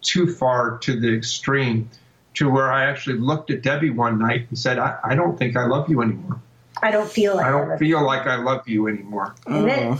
too 0.00 0.32
far 0.32 0.78
to 0.78 0.98
the 0.98 1.14
extreme, 1.14 1.90
to 2.34 2.48
where 2.48 2.72
I 2.72 2.86
actually 2.86 3.18
looked 3.18 3.50
at 3.50 3.62
Debbie 3.62 3.90
one 3.90 4.18
night 4.18 4.46
and 4.48 4.58
said, 4.58 4.78
I, 4.78 4.98
I 5.04 5.14
don't 5.14 5.36
think 5.36 5.56
I 5.56 5.66
love 5.66 5.90
you 5.90 6.00
anymore. 6.00 6.40
i 6.80 6.90
don't 6.90 7.10
feel 7.10 7.36
like 7.36 7.46
I 7.46 7.50
don't 7.50 7.78
feel 7.78 8.04
like 8.04 8.26
I 8.26 8.36
love 8.36 8.66
you 8.68 8.86
anymore. 8.86 9.34
and, 9.46 9.68
then, 9.68 9.98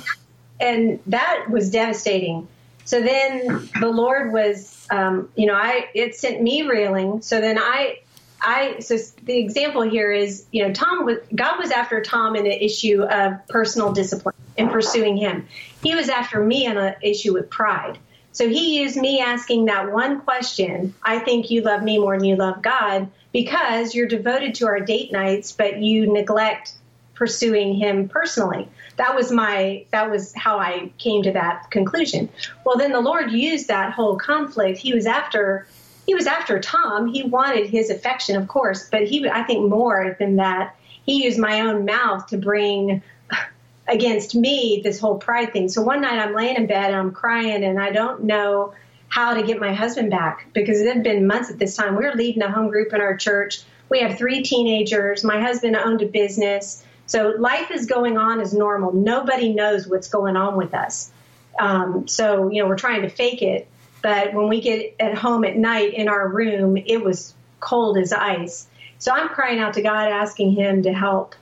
and 0.61 1.01
that 1.07 1.47
was 1.51 1.71
devastating. 1.71 2.49
So 2.85 3.03
then 3.03 3.69
the 3.81 3.89
Lord 3.89 4.33
was, 4.33 4.87
um, 4.91 5.29
you 5.37 5.47
know, 5.47 5.55
I 5.55 5.89
it 5.95 6.15
sent 6.15 6.41
me 6.41 6.63
reeling. 6.63 7.21
So 7.23 7.41
then 7.41 7.59
I, 7.59 7.99
I 8.41 8.79
so 8.81 8.97
the 9.23 9.39
example 9.39 9.83
here 9.83 10.11
is, 10.11 10.47
you 10.53 10.67
know, 10.67 10.73
Tom 10.73 11.05
was 11.05 11.19
God 11.35 11.59
was 11.59 11.71
after 11.71 12.01
Tom 12.01 12.35
in 12.35 12.45
the 12.45 12.65
issue 12.65 13.03
of 13.03 13.47
personal 13.49 13.93
discipline 13.93 14.35
and 14.57 14.71
pursuing 14.71 15.17
Him. 15.17 15.47
He 15.83 15.95
was 15.95 16.09
after 16.09 16.43
me 16.43 16.67
on 16.67 16.77
an 16.79 16.95
issue 17.03 17.35
with 17.35 17.51
pride. 17.51 17.99
So 18.33 18.49
He 18.49 18.81
used 18.81 18.97
me 18.97 19.21
asking 19.21 19.67
that 19.67 19.93
one 19.93 20.23
question. 20.23 20.95
I 21.03 21.19
think 21.19 21.51
you 21.51 21.63
love 21.63 21.83
me 21.83 21.99
more 21.99 22.17
than 22.17 22.25
you 22.25 22.37
love 22.37 22.63
God 22.63 23.11
because 23.33 23.95
you're 23.95 24.09
devoted 24.09 24.55
to 24.57 24.67
our 24.67 24.81
date 24.81 25.13
nights, 25.13 25.53
but 25.53 25.79
you 25.79 26.11
neglect 26.11 26.73
pursuing 27.19 27.75
him 27.75 28.09
personally. 28.09 28.69
That 28.99 29.15
was 29.15 29.33
my 29.33 29.87
that 29.91 30.11
was 30.11 30.35
how 30.35 30.59
I 30.59 30.91
came 30.99 31.23
to 31.23 31.33
that 31.33 31.71
conclusion. 31.71 32.29
Well, 32.65 32.77
then 32.77 32.93
the 32.93 33.01
Lord 33.01 33.31
used 33.31 33.69
that 33.69 33.93
whole 33.93 34.17
conflict. 34.17 34.79
He 34.79 34.93
was 34.93 35.07
after 35.07 35.67
he 36.07 36.15
was 36.15 36.27
after 36.27 36.59
Tom. 36.59 37.07
He 37.07 37.23
wanted 37.23 37.69
his 37.69 37.91
affection, 37.91 38.37
of 38.37 38.49
course, 38.49 38.89
but 38.91 39.05
he 39.05 39.29
I 39.29 39.45
think 39.45 39.69
more 39.69 40.17
than 40.19 40.37
that, 40.37 40.77
he 41.07 41.25
used 41.25 41.39
my 41.39 41.61
own 41.61 41.85
mouth 41.85 42.27
to 42.29 42.39
bring 42.39 43.03
against 43.89 44.35
me 44.35 44.81
this 44.83 44.99
whole 44.99 45.17
pride 45.17 45.53
thing. 45.53 45.69
So 45.69 45.81
one 45.83 46.01
night 46.01 46.19
I'm 46.19 46.35
laying 46.35 46.57
in 46.57 46.67
bed 46.67 46.91
and 46.91 46.97
I'm 46.97 47.13
crying 47.13 47.63
and 47.63 47.81
I 47.81 47.91
don't 47.93 48.25
know 48.25 48.75
how 49.09 49.35
to 49.35 49.43
get 49.43 49.61
my 49.61 49.73
husband 49.73 50.11
back 50.11 50.47
because 50.53 50.81
it 50.81 50.87
had 50.87 51.03
been 51.03 51.27
months 51.27 51.51
at 51.51 51.59
this 51.59 51.77
time. 51.77 51.97
We 51.97 52.05
were 52.05 52.15
leading 52.15 52.43
a 52.43 52.51
home 52.51 52.69
group 52.69 52.93
in 52.93 53.01
our 53.01 53.17
church. 53.17 53.63
We 53.89 54.01
have 54.01 54.19
three 54.19 54.43
teenagers. 54.43 55.25
My 55.25 55.41
husband 55.41 55.77
owned 55.77 56.03
a 56.03 56.07
business. 56.07 56.85
So 57.09 57.35
life 57.39 57.71
is 57.71 57.87
going 57.87 58.19
on 58.19 58.41
as 58.41 58.53
normal. 58.53 58.93
Nobody 58.93 59.53
knows 59.53 59.89
what's 59.89 60.09
going 60.09 60.37
on 60.37 60.57
with 60.57 60.75
us. 60.75 61.11
Um, 61.59 62.07
so, 62.07 62.51
you 62.51 62.63
know, 62.63 62.69
we're 62.69 62.77
trying 62.77 63.03
to 63.03 63.09
fake 63.09 63.43
it. 63.43 63.67
But 64.03 64.35
when 64.35 64.49
we 64.49 64.61
get 64.61 64.95
at 65.01 65.17
home 65.17 65.45
at 65.45 65.57
night 65.57 65.95
in 65.95 66.09
our 66.09 66.29
room, 66.29 66.77
it 66.77 67.03
was 67.03 67.35
cold 67.61 67.99
as 67.99 68.13
ice. 68.13 68.67
So 68.99 69.11
I'm 69.13 69.29
crying 69.29 69.59
out 69.59 69.75
to 69.75 69.83
God, 69.83 70.09
asking 70.09 70.53
Him 70.53 70.83
to 70.83 70.93
help. 70.93 71.35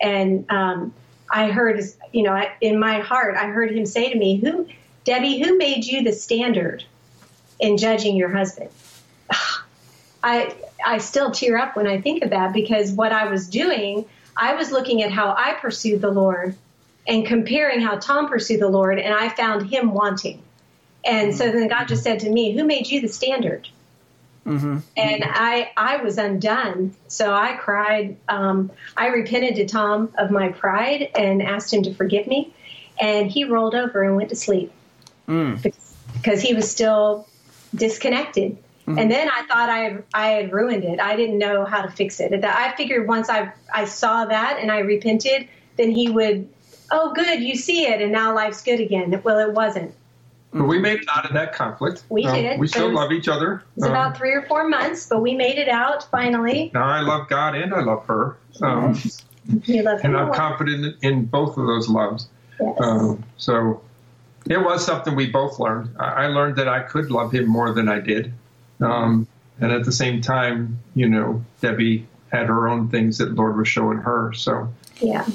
And 0.00 0.44
um, 0.50 0.92
I 1.30 1.50
heard, 1.50 1.80
you 2.12 2.22
know, 2.22 2.40
in 2.60 2.78
my 2.78 3.00
heart, 3.00 3.36
I 3.36 3.46
heard 3.46 3.74
Him 3.74 3.86
say 3.86 4.12
to 4.12 4.18
me, 4.18 4.36
"Who, 4.36 4.68
Debbie, 5.04 5.38
who 5.40 5.56
made 5.56 5.84
you 5.84 6.02
the 6.02 6.12
standard 6.12 6.84
in 7.58 7.78
judging 7.78 8.14
your 8.14 8.30
husband?" 8.30 8.70
I 10.24 10.54
I 10.84 10.98
still 10.98 11.30
tear 11.30 11.58
up 11.58 11.76
when 11.76 11.86
I 11.86 12.00
think 12.00 12.24
of 12.24 12.30
that 12.30 12.52
because 12.52 12.90
what 12.92 13.12
I 13.12 13.26
was 13.26 13.48
doing, 13.48 14.06
I 14.36 14.54
was 14.54 14.72
looking 14.72 15.02
at 15.02 15.12
how 15.12 15.34
I 15.36 15.54
pursued 15.60 16.00
the 16.00 16.10
Lord 16.10 16.56
and 17.06 17.26
comparing 17.26 17.80
how 17.80 17.98
Tom 17.98 18.28
pursued 18.28 18.60
the 18.60 18.68
Lord, 18.68 18.98
and 18.98 19.14
I 19.14 19.28
found 19.28 19.68
him 19.70 19.92
wanting. 19.92 20.42
And 21.04 21.36
so 21.36 21.52
then 21.52 21.68
God 21.68 21.86
just 21.86 22.02
said 22.02 22.20
to 22.20 22.30
me, 22.30 22.52
"Who 22.56 22.64
made 22.64 22.88
you 22.88 23.02
the 23.02 23.08
standard?" 23.08 23.68
Mm-hmm. 24.46 24.78
And 24.96 25.24
I 25.26 25.70
I 25.76 25.98
was 25.98 26.16
undone. 26.16 26.94
So 27.08 27.32
I 27.32 27.56
cried. 27.56 28.16
Um, 28.28 28.70
I 28.96 29.08
repented 29.08 29.56
to 29.56 29.66
Tom 29.66 30.12
of 30.16 30.30
my 30.30 30.48
pride 30.48 31.10
and 31.14 31.42
asked 31.42 31.72
him 31.72 31.82
to 31.82 31.94
forgive 31.94 32.26
me. 32.26 32.54
And 32.98 33.30
he 33.30 33.44
rolled 33.44 33.74
over 33.74 34.02
and 34.02 34.16
went 34.16 34.30
to 34.30 34.36
sleep 34.36 34.72
Mm. 35.28 35.60
because 36.14 36.40
he 36.42 36.54
was 36.54 36.70
still 36.70 37.26
disconnected. 37.74 38.56
And 38.86 39.10
then 39.10 39.28
I 39.30 39.42
thought 39.46 39.70
I 39.70 39.98
I 40.12 40.28
had 40.28 40.52
ruined 40.52 40.84
it. 40.84 41.00
I 41.00 41.16
didn't 41.16 41.38
know 41.38 41.64
how 41.64 41.80
to 41.82 41.88
fix 41.90 42.20
it. 42.20 42.30
That 42.40 42.44
I 42.56 42.76
figured 42.76 43.08
once 43.08 43.28
I 43.30 43.50
I 43.74 43.86
saw 43.86 44.26
that 44.26 44.58
and 44.60 44.70
I 44.70 44.80
repented, 44.80 45.48
then 45.76 45.90
he 45.90 46.10
would, 46.10 46.48
oh 46.90 47.12
good, 47.14 47.40
you 47.42 47.56
see 47.56 47.86
it, 47.86 48.02
and 48.02 48.12
now 48.12 48.34
life's 48.34 48.62
good 48.62 48.80
again. 48.80 49.20
Well, 49.24 49.38
it 49.38 49.52
wasn't. 49.54 49.94
But 50.52 50.64
we 50.64 50.78
made 50.78 51.00
it 51.00 51.06
out 51.12 51.24
of 51.24 51.32
that 51.32 51.52
conflict. 51.54 52.04
We 52.10 52.26
Um, 52.26 52.34
did. 52.34 52.60
We 52.60 52.68
still 52.68 52.88
was- 52.90 52.94
love 52.94 53.10
each 53.12 53.26
other. 53.26 53.54
It 53.54 53.62
was 53.76 53.84
Um, 53.86 53.90
about 53.90 54.16
three 54.16 54.32
or 54.32 54.42
four 54.42 54.68
months, 54.68 55.06
but 55.08 55.20
we 55.20 55.34
made 55.34 55.58
it 55.58 55.68
out 55.68 56.04
finally. 56.10 56.70
now 56.74 56.84
I 56.84 57.00
love 57.00 57.28
God 57.28 57.54
and 57.56 57.74
I 57.74 57.80
love 57.80 58.04
her. 58.06 58.36
Um, 58.62 58.96
You 59.64 59.82
love 59.82 60.00
and 60.04 60.16
I'm 60.16 60.32
confident 60.32 60.96
in 61.02 61.24
both 61.24 61.56
of 61.58 61.66
those 61.66 61.88
loves. 61.88 62.28
Yes. 62.60 62.76
Um, 62.80 63.24
so 63.36 63.80
it 64.48 64.62
was 64.62 64.84
something 64.84 65.16
we 65.16 65.26
both 65.30 65.58
learned. 65.58 65.88
I 65.98 66.26
learned 66.28 66.56
that 66.56 66.68
I 66.68 66.80
could 66.80 67.10
love 67.10 67.32
him 67.32 67.46
more 67.46 67.72
than 67.72 67.88
I 67.88 67.98
did. 67.98 68.32
Um, 68.84 69.26
and 69.60 69.72
at 69.72 69.84
the 69.84 69.92
same 69.92 70.20
time, 70.20 70.78
you 70.94 71.08
know, 71.08 71.44
Debbie 71.60 72.06
had 72.30 72.46
her 72.46 72.68
own 72.68 72.88
things 72.88 73.18
that 73.18 73.34
Lord 73.34 73.56
was 73.56 73.68
showing 73.68 73.98
her. 73.98 74.32
So 74.32 74.72
yeah. 75.00 75.26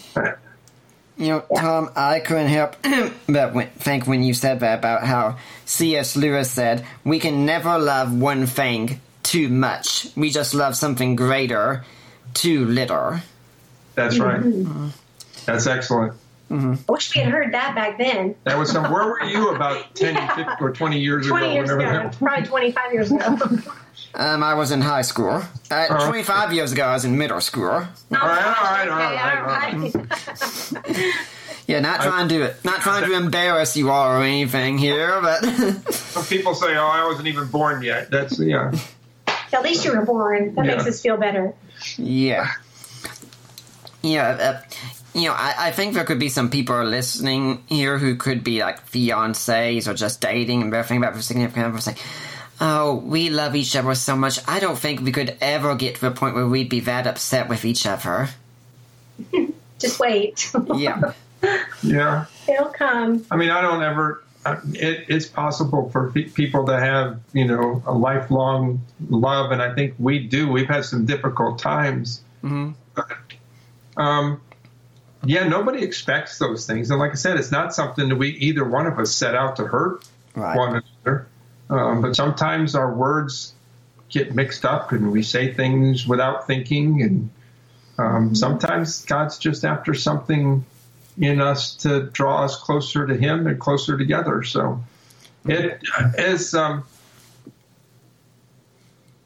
You 1.17 1.27
know, 1.27 1.45
Tom, 1.55 1.89
I 1.97 2.21
couldn't 2.21 2.47
help 2.47 2.77
but 3.27 3.53
when, 3.53 3.67
think 3.71 4.07
when 4.07 4.23
you 4.23 4.33
said 4.33 4.61
that 4.61 4.79
about 4.79 5.03
how 5.03 5.37
C.S. 5.65 6.15
Lewis 6.15 6.49
said, 6.49 6.85
we 7.03 7.19
can 7.19 7.45
never 7.45 7.77
love 7.77 8.13
one 8.13 8.45
thing 8.45 9.01
too 9.23 9.49
much. 9.49 10.07
We 10.15 10.29
just 10.29 10.53
love 10.53 10.77
something 10.77 11.17
greater 11.17 11.83
too 12.33 12.65
little. 12.65 13.17
that's 13.95 14.17
right. 14.17 14.41
That's 15.45 15.67
excellent. 15.67 16.13
I 16.51 16.77
wish 16.87 17.13
we 17.15 17.21
had 17.21 17.31
heard 17.31 17.53
that 17.53 17.75
back 17.75 17.97
then. 17.99 18.35
That 18.43 18.57
was 18.57 18.71
some. 18.71 18.91
Where 18.91 19.05
were 19.07 19.23
you 19.23 19.49
about 19.55 19.93
10, 19.95 20.15
15, 20.35 20.45
or 20.61 20.71
20 20.73 20.99
years 20.99 21.27
20 21.27 21.45
ago? 21.45 21.53
years 21.53 21.69
ago, 21.69 22.09
probably 22.17 22.45
25 22.47 22.93
years 22.93 23.11
ago. 23.11 23.37
Um, 24.15 24.41
I 24.43 24.55
was 24.55 24.71
in 24.71 24.81
high 24.81 25.03
school. 25.03 25.43
Uh, 25.69 25.85
Oh. 25.89 26.07
25 26.07 26.51
years 26.53 26.71
ago, 26.71 26.83
I 26.85 26.93
was 26.93 27.05
in 27.05 27.15
middle 27.17 27.39
school. 27.41 27.69
All 27.69 27.83
right, 28.11 28.11
all 28.11 28.23
right, 28.23 28.87
all 28.89 29.01
Okay, 29.01 29.15
right, 29.15 29.93
all 29.93 30.91
right. 31.05 31.13
Yeah, 31.67 31.79
not 31.81 32.01
trying 32.01 32.27
to 32.29 32.55
not 32.63 32.81
trying 32.81 33.07
to 33.07 33.13
embarrass 33.15 33.77
you 33.77 33.91
all 33.91 34.07
or 34.17 34.23
anything 34.23 34.79
here, 34.79 35.21
but 35.21 35.43
Some 35.93 36.25
people 36.25 36.55
say, 36.55 36.75
"Oh, 36.75 36.87
I 36.87 37.05
wasn't 37.05 37.27
even 37.27 37.47
born 37.49 37.83
yet." 37.83 38.09
That's 38.09 38.39
yeah. 38.39 38.71
At 39.53 39.61
least 39.61 39.85
you 39.85 39.95
were 39.95 40.03
born. 40.03 40.55
That 40.55 40.65
Yeah. 40.65 40.71
makes 40.77 40.87
us 40.87 40.99
feel 41.03 41.17
better. 41.17 41.53
yeah, 41.97 42.47
yeah. 44.01 44.29
Uh, 44.29 44.61
you 45.13 45.23
know, 45.27 45.33
I, 45.33 45.53
I 45.67 45.71
think 45.71 45.93
there 45.93 46.03
could 46.05 46.19
be 46.19 46.29
some 46.29 46.49
people 46.49 46.83
listening 46.83 47.63
here 47.67 47.97
who 47.97 48.15
could 48.15 48.43
be 48.43 48.61
like 48.61 48.85
fiancés 48.89 49.87
or 49.87 49.93
just 49.93 50.21
dating 50.21 50.61
and 50.61 50.73
they're 50.73 50.83
thinking 50.83 51.03
about 51.03 51.13
their 51.13 51.21
significant 51.23 51.65
other 51.65 51.81
saying, 51.81 51.97
"Oh, 52.61 52.95
we 52.95 53.29
love 53.29 53.55
each 53.55 53.75
other 53.75 53.95
so 53.95 54.15
much. 54.15 54.39
I 54.47 54.59
don't 54.59 54.77
think 54.77 55.01
we 55.01 55.11
could 55.11 55.35
ever 55.41 55.75
get 55.75 55.95
to 55.95 56.01
the 56.01 56.11
point 56.11 56.35
where 56.35 56.47
we'd 56.47 56.69
be 56.69 56.81
that 56.81 57.07
upset 57.07 57.49
with 57.49 57.65
each 57.65 57.85
other." 57.85 58.29
Just 59.79 59.99
wait. 59.99 60.51
Yeah, 60.75 61.13
Yeah. 61.83 62.25
It'll 62.47 62.65
come. 62.67 63.25
I 63.31 63.37
mean, 63.37 63.49
I 63.49 63.61
don't 63.61 63.81
ever. 63.81 64.21
uh, 64.45 64.57
It, 64.73 65.05
it's 65.07 65.25
possible 65.25 65.89
for 65.89 66.11
pe- 66.11 66.23
people 66.29 66.65
to 66.65 66.77
have, 66.77 67.19
you 67.33 67.45
know, 67.45 67.81
a 67.85 67.93
lifelong 67.93 68.81
love, 69.09 69.51
and 69.51 69.61
I 69.61 69.73
think 69.73 69.93
we 69.99 70.19
do. 70.19 70.49
We've 70.51 70.67
had 70.67 70.83
some 70.85 71.05
difficult 71.05 71.59
times. 71.59 72.21
Mhm. 72.43 72.73
But, 72.95 73.07
um, 73.95 74.41
yeah, 75.23 75.47
nobody 75.47 75.83
expects 75.83 76.37
those 76.37 76.65
things, 76.65 76.89
and 76.91 76.99
like 76.99 77.11
I 77.11 77.15
said, 77.15 77.37
it's 77.37 77.51
not 77.51 77.73
something 77.73 78.09
that 78.09 78.15
we 78.15 78.29
either 78.29 78.63
one 78.63 78.85
of 78.85 78.97
us 78.99 79.13
set 79.13 79.35
out 79.35 79.57
to 79.57 79.65
hurt 79.65 80.07
right. 80.35 80.57
one 80.57 80.81
another. 81.05 81.27
Um, 81.69 82.01
but 82.01 82.15
sometimes 82.15 82.73
our 82.73 82.93
words 82.93 83.53
get 84.09 84.33
mixed 84.33 84.65
up, 84.65 84.91
and 84.91 85.11
we 85.11 85.23
say 85.23 85.53
things 85.53 86.07
without 86.07 86.47
thinking, 86.47 87.01
and 87.01 87.29
um, 87.97 88.33
sometimes 88.33 89.05
God's 89.05 89.37
just 89.37 89.65
after 89.65 89.93
something 89.93 90.65
in 91.17 91.41
us 91.41 91.75
to 91.75 92.03
draw 92.03 92.45
us 92.45 92.55
closer 92.55 93.05
to 93.05 93.15
Him 93.15 93.45
and 93.45 93.59
closer 93.59 93.97
together. 93.97 94.43
So 94.43 94.81
it 95.45 95.83
is, 96.17 96.53
um, 96.53 96.85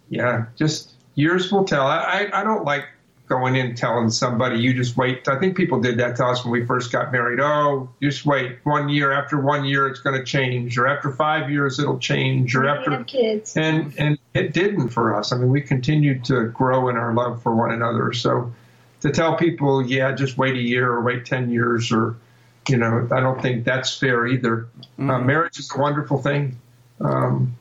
yeah, 0.10 0.48
just 0.58 0.92
years 1.16 1.52
will 1.52 1.66
tell. 1.66 1.86
I, 1.86 2.30
I, 2.34 2.42
I 2.42 2.44
don't 2.44 2.66
like 2.66 2.86
going 3.28 3.56
in 3.56 3.74
telling 3.76 4.10
somebody 4.10 4.60
you 4.60 4.74
just 4.74 4.98
wait. 4.98 5.28
I 5.28 5.40
think 5.40 5.56
people 5.56 5.80
did 5.80 5.98
that 6.00 6.18
to 6.18 6.26
us 6.26 6.44
when 6.44 6.52
we 6.52 6.66
first 6.66 6.92
got 6.92 7.12
married. 7.12 7.40
Oh, 7.40 7.90
just 8.02 8.26
wait 8.26 8.60
one 8.64 8.90
year. 8.90 9.12
After 9.12 9.40
one 9.40 9.64
year, 9.66 9.88
it's 9.88 10.02
going 10.02 10.18
to 10.18 10.24
change, 10.26 10.78
or 10.78 10.88
after 10.88 11.10
five 11.12 11.50
years, 11.50 11.80
it'll 11.80 12.00
change, 12.00 12.56
or 12.56 12.62
We 12.64 12.68
after 12.68 12.92
have 12.92 13.06
kids. 13.08 13.56
and 13.58 13.94
and 13.98 14.18
it 14.34 14.54
didn't 14.54 14.90
for 14.90 15.16
us. 15.16 15.32
I 15.32 15.38
mean, 15.38 15.50
we 15.50 15.62
continued 15.62 16.26
to 16.26 16.46
grow 16.50 16.90
in 16.90 16.98
our 16.98 17.14
love 17.14 17.42
for 17.42 17.56
one 17.56 17.72
another. 17.72 18.12
So 18.14 18.52
to 19.02 19.10
tell 19.12 19.36
people, 19.36 19.82
yeah, 19.86 20.12
just 20.12 20.38
wait 20.38 20.56
a 20.56 20.62
year 20.62 20.92
or 20.92 21.02
wait 21.02 21.26
ten 21.26 21.50
years, 21.50 21.92
or 21.92 22.18
you 22.68 22.78
know, 22.78 23.08
I 23.12 23.20
don't 23.22 23.42
think 23.42 23.64
that's 23.66 23.98
fair 23.98 24.28
either. 24.28 24.68
Uh, 25.00 25.20
marriage 25.20 25.60
is 25.60 25.70
a 25.76 25.80
wonderful 25.80 26.18
thing. 26.22 26.58
Um, 27.02 27.56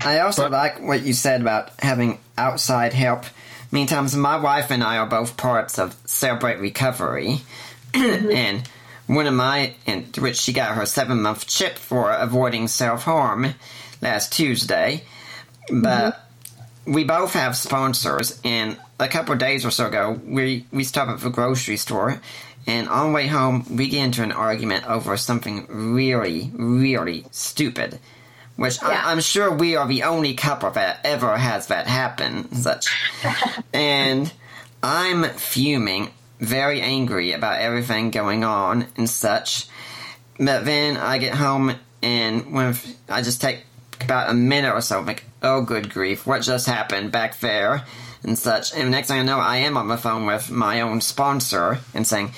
I 0.00 0.20
also 0.20 0.44
But- 0.44 0.52
like 0.52 0.80
what 0.82 1.02
you 1.02 1.12
said 1.12 1.40
about 1.40 1.70
having 1.80 2.18
outside 2.38 2.92
help. 2.92 3.24
Many 3.76 3.88
times, 3.88 4.16
my 4.16 4.38
wife 4.38 4.70
and 4.70 4.82
I 4.82 4.96
are 4.96 5.06
both 5.06 5.36
parts 5.36 5.78
of 5.78 5.94
Celebrate 6.06 6.60
Recovery, 6.60 7.42
mm-hmm. 7.92 8.30
and 8.30 8.66
one 9.06 9.26
of 9.26 9.34
my, 9.34 9.74
in 9.84 10.04
which 10.16 10.38
she 10.38 10.54
got 10.54 10.74
her 10.76 10.86
seven 10.86 11.20
month 11.20 11.46
chip 11.46 11.76
for 11.76 12.10
avoiding 12.10 12.68
self 12.68 13.02
harm 13.02 13.52
last 14.00 14.32
Tuesday. 14.32 15.02
But 15.68 16.14
mm-hmm. 16.14 16.92
we 16.94 17.04
both 17.04 17.34
have 17.34 17.54
sponsors, 17.54 18.40
and 18.44 18.78
a 18.98 19.08
couple 19.08 19.34
of 19.34 19.40
days 19.40 19.66
or 19.66 19.70
so 19.70 19.88
ago, 19.88 20.18
we 20.24 20.64
we 20.72 20.82
stopped 20.82 21.10
at 21.10 21.20
the 21.20 21.28
grocery 21.28 21.76
store, 21.76 22.22
and 22.66 22.88
on 22.88 23.08
the 23.08 23.12
way 23.12 23.26
home, 23.26 23.76
we 23.76 23.90
get 23.90 24.06
into 24.06 24.22
an 24.22 24.32
argument 24.32 24.88
over 24.88 25.18
something 25.18 25.66
really, 25.68 26.50
really 26.54 27.26
stupid. 27.30 27.98
Which 28.56 28.80
Yeah. 28.82 28.88
I, 28.88 29.12
I'm 29.12 29.20
sure 29.20 29.52
we 29.52 29.76
are 29.76 29.86
the 29.86 30.04
only 30.04 30.34
couple 30.34 30.70
that 30.70 31.00
ever 31.04 31.36
has 31.36 31.68
that 31.68 31.86
happen. 31.86 32.52
Such, 32.54 32.88
and 33.72 34.32
I'm 34.82 35.24
fuming, 35.24 36.10
very 36.40 36.80
angry 36.80 37.32
about 37.32 37.60
everything 37.60 38.10
going 38.10 38.44
on 38.44 38.86
and 38.96 39.08
such. 39.08 39.68
But 40.38 40.64
then 40.64 40.96
I 40.96 41.18
get 41.18 41.34
home 41.34 41.74
and 42.02 42.52
when 42.52 42.76
I 43.08 43.22
just 43.22 43.40
take 43.40 43.64
about 44.00 44.30
a 44.30 44.34
minute 44.34 44.72
or 44.72 44.80
so, 44.80 44.98
I'm 44.98 45.06
like, 45.06 45.24
oh 45.42 45.62
good 45.62 45.90
grief, 45.90 46.26
what 46.26 46.42
just 46.42 46.66
happened 46.66 47.12
back 47.12 47.40
there 47.40 47.84
and 48.22 48.38
such. 48.38 48.74
And 48.74 48.90
next 48.90 49.08
thing 49.08 49.20
I 49.20 49.22
know, 49.22 49.38
I 49.38 49.58
am 49.58 49.76
on 49.76 49.88
the 49.88 49.96
phone 49.96 50.26
with 50.26 50.50
my 50.50 50.80
own 50.82 51.00
sponsor 51.00 51.78
and 51.94 52.06
saying, 52.06 52.32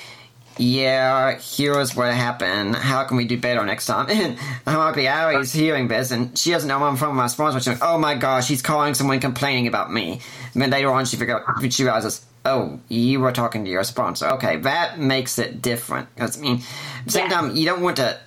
yeah, 0.59 1.39
here's 1.39 1.95
what 1.95 2.13
happened. 2.13 2.75
How 2.75 3.05
can 3.05 3.15
we 3.15 3.25
do 3.25 3.37
better 3.37 3.65
next 3.65 3.85
time? 3.85 4.07
And 4.09 4.37
Harvey 4.67 5.07
Allie's 5.07 5.53
hearing 5.53 5.87
this, 5.87 6.11
and 6.11 6.37
she 6.37 6.51
doesn't 6.51 6.67
know 6.67 6.83
I'm 6.83 6.95
from 6.95 6.95
the 6.95 6.99
phone 6.99 7.09
with 7.09 7.17
my 7.17 7.27
sponsor. 7.27 7.59
She's 7.59 7.79
like, 7.79 7.89
oh 7.89 7.97
my 7.97 8.15
gosh, 8.15 8.47
she's 8.47 8.61
calling 8.61 8.93
someone 8.93 9.19
complaining 9.21 9.67
about 9.67 9.91
me. 9.91 10.19
And 10.53 10.61
then 10.61 10.69
later 10.69 10.91
on, 10.91 11.05
she 11.05 11.15
figure 11.15 11.41
she 11.69 11.83
realizes, 11.83 12.25
oh, 12.43 12.79
you 12.89 13.21
were 13.21 13.31
talking 13.31 13.63
to 13.63 13.71
your 13.71 13.85
sponsor. 13.85 14.27
Okay, 14.31 14.57
that 14.57 14.99
makes 14.99 15.39
it 15.39 15.61
different. 15.61 16.13
Because, 16.13 16.37
I 16.37 16.41
mean, 16.41 16.61
same 17.07 17.29
time, 17.29 17.55
you 17.55 17.65
don't 17.65 17.81
want 17.81 17.97
to 17.97 18.19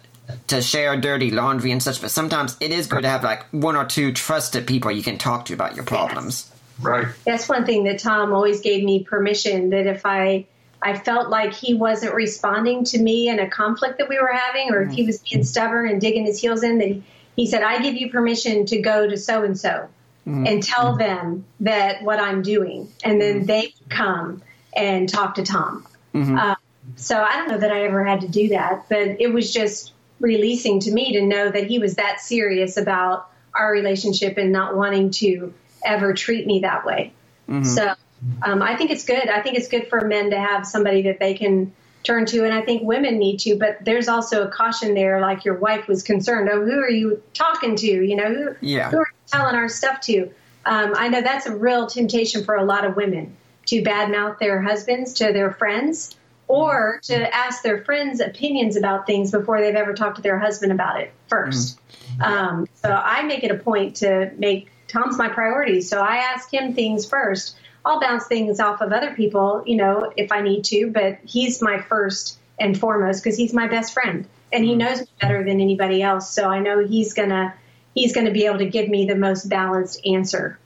to 0.46 0.62
share 0.62 0.96
dirty 0.96 1.30
laundry 1.30 1.72
and 1.72 1.82
such, 1.82 2.00
but 2.00 2.10
sometimes 2.10 2.56
it 2.60 2.70
is 2.70 2.86
good 2.86 3.02
to 3.02 3.08
have 3.08 3.22
like 3.22 3.44
one 3.50 3.76
or 3.76 3.84
two 3.84 4.12
trusted 4.12 4.66
people 4.66 4.90
you 4.90 5.02
can 5.02 5.18
talk 5.18 5.44
to 5.46 5.54
about 5.54 5.74
your 5.74 5.84
problems. 5.84 6.50
right. 6.80 7.08
That's 7.26 7.48
one 7.48 7.66
thing 7.66 7.84
that 7.84 7.98
Tom 7.98 8.32
always 8.32 8.60
gave 8.60 8.82
me 8.82 9.04
permission 9.04 9.70
that 9.70 9.86
if 9.86 10.06
I 10.06 10.46
I 10.82 10.98
felt 10.98 11.30
like 11.30 11.54
he 11.54 11.74
wasn't 11.74 12.14
responding 12.14 12.84
to 12.84 12.98
me 12.98 13.28
in 13.28 13.38
a 13.38 13.48
conflict 13.48 13.98
that 13.98 14.08
we 14.08 14.18
were 14.18 14.32
having, 14.32 14.72
or 14.72 14.82
if 14.82 14.92
he 14.92 15.04
mm. 15.04 15.06
was 15.06 15.18
being 15.18 15.44
stubborn 15.44 15.88
and 15.88 16.00
digging 16.00 16.26
his 16.26 16.40
heels 16.40 16.62
in, 16.62 16.78
that 16.78 16.88
he, 16.88 17.02
he 17.36 17.46
said, 17.46 17.62
"I 17.62 17.80
give 17.80 17.94
you 17.94 18.10
permission 18.10 18.66
to 18.66 18.80
go 18.80 19.08
to 19.08 19.16
so 19.16 19.42
and 19.44 19.58
so 19.58 19.88
and 20.24 20.62
tell 20.62 20.94
mm. 20.94 20.98
them 20.98 21.44
that 21.60 22.02
what 22.02 22.20
I'm 22.20 22.42
doing, 22.42 22.88
and 23.04 23.20
then 23.20 23.42
mm. 23.42 23.46
they 23.46 23.74
come 23.88 24.42
and 24.74 25.08
talk 25.08 25.36
to 25.36 25.42
Tom." 25.42 25.86
Uh, 26.14 26.54
so 26.96 27.20
I 27.20 27.36
don't 27.36 27.48
know 27.48 27.58
that 27.58 27.72
I 27.72 27.84
ever 27.84 28.04
had 28.04 28.20
to 28.22 28.28
do 28.28 28.48
that, 28.48 28.86
but 28.88 29.20
it 29.20 29.32
was 29.32 29.52
just 29.52 29.92
releasing 30.20 30.80
to 30.80 30.92
me 30.92 31.14
to 31.14 31.22
know 31.22 31.50
that 31.50 31.66
he 31.66 31.78
was 31.78 31.96
that 31.96 32.20
serious 32.20 32.76
about 32.76 33.28
our 33.54 33.72
relationship 33.72 34.38
and 34.38 34.52
not 34.52 34.76
wanting 34.76 35.10
to 35.10 35.52
ever 35.84 36.14
treat 36.14 36.46
me 36.46 36.60
that 36.60 36.84
way. 36.84 37.12
Mm-hmm. 37.48 37.64
So 37.64 37.94
um, 38.42 38.62
I 38.62 38.76
think 38.76 38.90
it's 38.90 39.04
good. 39.04 39.28
I 39.28 39.40
think 39.42 39.56
it's 39.56 39.68
good 39.68 39.88
for 39.88 40.00
men 40.02 40.30
to 40.30 40.38
have 40.38 40.66
somebody 40.66 41.02
that 41.02 41.18
they 41.18 41.34
can 41.34 41.72
turn 42.04 42.26
to, 42.26 42.44
and 42.44 42.52
I 42.52 42.62
think 42.62 42.82
women 42.82 43.18
need 43.18 43.38
to. 43.40 43.56
But 43.56 43.84
there's 43.84 44.08
also 44.08 44.46
a 44.46 44.50
caution 44.50 44.94
there, 44.94 45.20
like 45.20 45.44
your 45.44 45.54
wife 45.54 45.86
was 45.88 46.02
concerned. 46.02 46.48
Oh, 46.52 46.64
who 46.64 46.78
are 46.80 46.90
you 46.90 47.22
talking 47.34 47.76
to? 47.76 47.86
You 47.86 48.16
know, 48.16 48.28
who, 48.34 48.56
Yeah. 48.60 48.90
who 48.90 48.98
are 48.98 49.06
you 49.06 49.28
telling 49.38 49.54
our 49.54 49.68
stuff 49.68 50.00
to? 50.02 50.30
Um, 50.64 50.92
I 50.96 51.08
know 51.08 51.20
that's 51.20 51.46
a 51.46 51.56
real 51.56 51.86
temptation 51.86 52.44
for 52.44 52.54
a 52.54 52.64
lot 52.64 52.84
of 52.84 52.96
women 52.96 53.36
to 53.66 53.82
badmouth 53.82 54.38
their 54.38 54.60
husbands 54.60 55.14
to 55.14 55.32
their 55.32 55.52
friends 55.52 56.16
or 56.48 57.00
to 57.04 57.34
ask 57.34 57.62
their 57.62 57.84
friends 57.84 58.20
opinions 58.20 58.76
about 58.76 59.06
things 59.06 59.30
before 59.30 59.60
they've 59.60 59.74
ever 59.74 59.94
talked 59.94 60.16
to 60.16 60.22
their 60.22 60.38
husband 60.38 60.70
about 60.72 61.00
it 61.00 61.12
1st 61.30 61.78
Um, 62.20 62.66
so 62.74 62.90
I 62.90 63.22
make 63.22 63.42
it 63.42 63.50
a 63.50 63.54
point 63.56 63.96
to 63.96 64.30
make 64.36 64.68
Tom's 64.88 65.16
my 65.16 65.28
priority. 65.28 65.80
So 65.80 66.00
I 66.00 66.16
ask 66.16 66.52
him 66.52 66.74
things 66.74 67.06
first. 67.06 67.56
I'll 67.84 68.00
bounce 68.00 68.26
things 68.26 68.60
off 68.60 68.80
of 68.80 68.92
other 68.92 69.14
people, 69.14 69.62
you 69.66 69.76
know, 69.76 70.12
if 70.16 70.30
I 70.30 70.40
need 70.40 70.64
to, 70.66 70.90
but 70.90 71.18
he's 71.24 71.60
my 71.60 71.80
first 71.80 72.38
and 72.58 72.78
foremost 72.78 73.22
because 73.22 73.36
he's 73.36 73.52
my 73.52 73.66
best 73.66 73.92
friend 73.92 74.26
and 74.52 74.64
he 74.64 74.70
mm-hmm. 74.70 74.78
knows 74.78 75.00
me 75.00 75.06
better 75.20 75.42
than 75.44 75.60
anybody 75.60 76.02
else. 76.02 76.30
So 76.30 76.48
I 76.48 76.60
know 76.60 76.86
he's 76.86 77.14
gonna 77.14 77.54
he's 77.94 78.14
gonna 78.14 78.30
be 78.30 78.46
able 78.46 78.58
to 78.58 78.66
give 78.66 78.88
me 78.88 79.06
the 79.06 79.16
most 79.16 79.48
balanced 79.48 80.04
answer. 80.06 80.58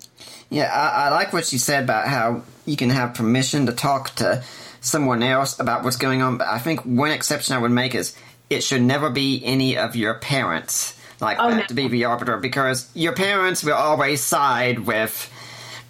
Yeah, 0.50 0.70
I, 0.72 1.06
I 1.06 1.10
like 1.10 1.32
what 1.32 1.52
you 1.52 1.58
said 1.58 1.84
about 1.84 2.06
how 2.06 2.42
you 2.66 2.76
can 2.76 2.90
have 2.90 3.14
permission 3.14 3.66
to 3.66 3.72
talk 3.72 4.14
to 4.16 4.44
someone 4.80 5.22
else 5.22 5.58
about 5.58 5.82
what's 5.82 5.96
going 5.96 6.22
on, 6.22 6.38
but 6.38 6.46
I 6.46 6.58
think 6.58 6.80
one 6.82 7.10
exception 7.10 7.56
I 7.56 7.58
would 7.58 7.72
make 7.72 7.94
is 7.94 8.16
it 8.50 8.62
should 8.62 8.82
never 8.82 9.10
be 9.10 9.42
any 9.44 9.76
of 9.76 9.96
your 9.96 10.14
parents 10.14 10.96
like 11.20 11.38
Oh, 11.40 11.50
that 11.50 11.56
no. 11.56 11.62
to 11.64 11.74
be 11.74 11.88
the 11.88 12.04
arbiter 12.04 12.36
because 12.36 12.88
your 12.94 13.12
parents 13.12 13.64
will 13.64 13.74
always 13.74 14.22
side 14.22 14.80
with 14.80 15.32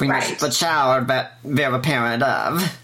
much 0.01 0.09
Right. 0.09 0.38
the 0.38 0.51
child 0.51 1.09
that 1.09 1.38
they're 1.44 1.74
a 1.74 1.80
parent 1.80 2.22
of. 2.22 2.78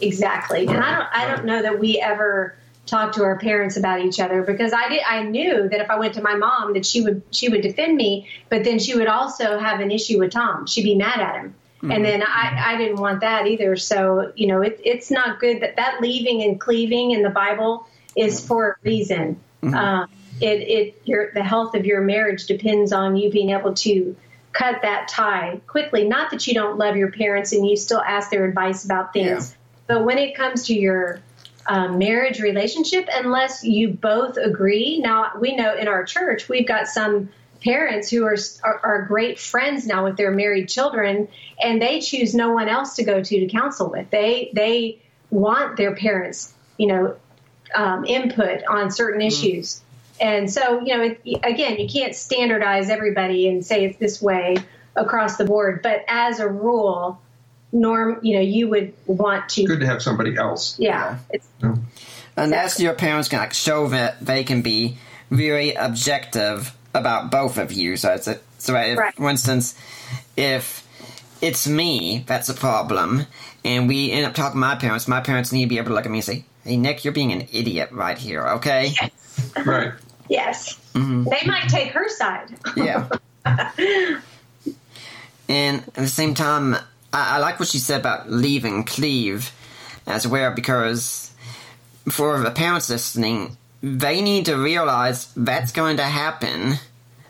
Exactly. 0.00 0.66
And 0.66 0.78
I 0.78 0.96
don't 0.96 1.08
I 1.12 1.34
don't 1.34 1.44
know 1.46 1.62
that 1.62 1.78
we 1.78 2.00
ever 2.00 2.56
talked 2.86 3.14
to 3.14 3.24
our 3.24 3.38
parents 3.38 3.76
about 3.76 4.00
each 4.04 4.20
other 4.20 4.42
because 4.42 4.72
I 4.72 4.88
did 4.88 5.00
I 5.08 5.22
knew 5.22 5.68
that 5.68 5.80
if 5.80 5.88
I 5.90 5.98
went 5.98 6.14
to 6.14 6.22
my 6.22 6.34
mom 6.34 6.74
that 6.74 6.84
she 6.84 7.00
would 7.00 7.22
she 7.30 7.48
would 7.48 7.62
defend 7.62 7.96
me, 7.96 8.28
but 8.48 8.64
then 8.64 8.78
she 8.78 8.94
would 8.94 9.06
also 9.06 9.58
have 9.58 9.80
an 9.80 9.90
issue 9.90 10.18
with 10.18 10.32
Tom. 10.32 10.66
She'd 10.66 10.84
be 10.84 10.94
mad 10.94 11.20
at 11.20 11.36
him. 11.36 11.54
And 11.86 12.02
then 12.02 12.22
I, 12.22 12.72
I 12.72 12.76
didn't 12.78 12.96
want 12.98 13.20
that 13.20 13.46
either. 13.46 13.76
So, 13.76 14.32
you 14.36 14.46
know, 14.46 14.62
it, 14.62 14.80
it's 14.82 15.10
not 15.10 15.38
good 15.38 15.60
that 15.60 15.76
that 15.76 16.00
leaving 16.00 16.40
and 16.42 16.58
cleaving 16.58 17.10
in 17.10 17.22
the 17.22 17.28
Bible 17.28 17.86
is 18.16 18.40
for 18.40 18.70
a 18.70 18.76
reason. 18.82 19.38
Um, 19.62 20.08
it, 20.40 20.46
it, 20.46 21.02
your, 21.04 21.30
the 21.34 21.42
health 21.42 21.74
of 21.74 21.84
your 21.84 22.00
marriage 22.00 22.46
depends 22.46 22.90
on 22.94 23.16
you 23.16 23.30
being 23.30 23.50
able 23.50 23.74
to 23.74 24.16
cut 24.54 24.80
that 24.82 25.08
tie 25.08 25.60
quickly. 25.66 26.08
Not 26.08 26.30
that 26.30 26.46
you 26.46 26.54
don't 26.54 26.78
love 26.78 26.96
your 26.96 27.10
parents 27.10 27.52
and 27.52 27.68
you 27.68 27.76
still 27.76 28.00
ask 28.00 28.30
their 28.30 28.46
advice 28.46 28.84
about 28.86 29.12
things, 29.12 29.50
Yeah. 29.50 29.56
but 29.88 30.04
when 30.04 30.16
it 30.16 30.34
comes 30.34 30.66
to 30.68 30.74
your 30.74 31.20
um, 31.66 31.98
marriage 31.98 32.40
relationship, 32.40 33.08
unless 33.12 33.64
you 33.64 33.88
both 33.88 34.36
agree. 34.36 34.98
Now, 34.98 35.32
we 35.40 35.56
know 35.56 35.74
in 35.74 35.88
our 35.88 36.04
church, 36.04 36.48
we've 36.48 36.68
got 36.68 36.88
some 36.88 37.30
parents 37.62 38.10
who 38.10 38.24
are, 38.26 38.36
are, 38.62 38.80
are 38.82 39.02
great 39.02 39.38
friends 39.38 39.86
now 39.86 40.04
with 40.04 40.16
their 40.16 40.30
married 40.30 40.68
children, 40.68 41.28
and 41.62 41.80
they 41.80 42.00
choose 42.00 42.34
no 42.34 42.52
one 42.52 42.68
else 42.68 42.96
to 42.96 43.04
go 43.04 43.22
to 43.22 43.40
to 43.40 43.46
counsel 43.46 43.90
with. 43.90 44.10
They, 44.10 44.50
they 44.52 45.00
want 45.30 45.76
their 45.76 45.94
parents, 45.96 46.52
you 46.76 46.88
know, 46.88 47.16
um, 47.74 48.04
input 48.04 48.62
on 48.68 48.90
certain 48.90 49.22
issues. 49.22 49.80
And 50.24 50.50
so, 50.50 50.80
you 50.80 50.96
know, 50.96 51.02
it, 51.02 51.20
again, 51.42 51.78
you 51.78 51.86
can't 51.86 52.14
standardize 52.14 52.88
everybody 52.88 53.46
and 53.46 53.64
say 53.64 53.84
it's 53.84 53.98
this 53.98 54.22
way 54.22 54.56
across 54.96 55.36
the 55.36 55.44
board. 55.44 55.82
But 55.82 56.02
as 56.08 56.40
a 56.40 56.48
rule, 56.48 57.20
norm, 57.72 58.20
you 58.22 58.34
know, 58.36 58.40
you 58.40 58.68
would 58.68 58.94
want 59.06 59.50
to, 59.50 59.64
Good 59.64 59.80
to 59.80 59.86
have 59.86 60.02
somebody 60.02 60.34
else. 60.36 60.78
yeah, 60.78 61.18
it's 61.28 61.46
Unless 62.38 62.80
your 62.80 62.94
parents 62.94 63.28
can 63.28 63.38
like 63.38 63.52
show 63.52 63.88
that 63.88 64.24
they 64.24 64.44
can 64.44 64.62
be 64.62 64.96
very 65.30 65.74
objective 65.74 66.74
about 66.94 67.30
both 67.30 67.58
of 67.58 67.70
you. 67.70 67.98
So 67.98 68.14
it's 68.14 68.26
a, 68.26 68.40
so 68.58 68.74
if, 68.76 68.96
Right. 68.98 69.14
for 69.14 69.28
instance, 69.28 69.74
if 70.38 70.88
it's 71.42 71.68
me 71.68 72.24
that's 72.26 72.48
a 72.48 72.54
problem, 72.54 73.26
and 73.62 73.88
we 73.88 74.10
end 74.10 74.24
up 74.24 74.32
talking 74.34 74.54
to 74.54 74.58
my 74.58 74.74
parents, 74.76 75.06
my 75.06 75.20
parents 75.20 75.52
need 75.52 75.64
to 75.64 75.68
be 75.68 75.76
able 75.76 75.88
to 75.88 75.94
look 75.94 76.06
at 76.06 76.10
me 76.10 76.18
and 76.18 76.24
say, 76.24 76.44
"Hey, 76.64 76.78
Nick, 76.78 77.04
you're 77.04 77.12
being 77.12 77.32
an 77.32 77.46
idiot 77.52 77.90
right 77.92 78.16
here." 78.16 78.46
Okay? 78.56 78.94
Right. 79.64 79.92
Yes. 80.28 80.78
Mm-hmm. 80.94 81.24
They 81.24 81.46
might 81.46 81.68
take 81.68 81.88
her 81.92 82.08
side. 82.08 82.48
Yeah. 82.76 83.08
and 85.48 85.78
at 85.82 85.94
the 85.94 86.08
same 86.08 86.34
time, 86.34 86.74
I, 87.12 87.36
I 87.36 87.38
like 87.38 87.58
what 87.60 87.68
she 87.68 87.78
said 87.78 88.00
about 88.00 88.30
leaving 88.30 88.74
and 88.74 88.86
cleave 88.86 89.52
as 90.06 90.26
well 90.26 90.52
because 90.54 91.32
for 92.10 92.38
the 92.40 92.50
parents 92.50 92.90
listening, 92.90 93.56
they 93.82 94.22
need 94.22 94.46
to 94.46 94.56
realize 94.56 95.32
that's 95.34 95.72
going 95.72 95.96
to 95.98 96.04
happen 96.04 96.78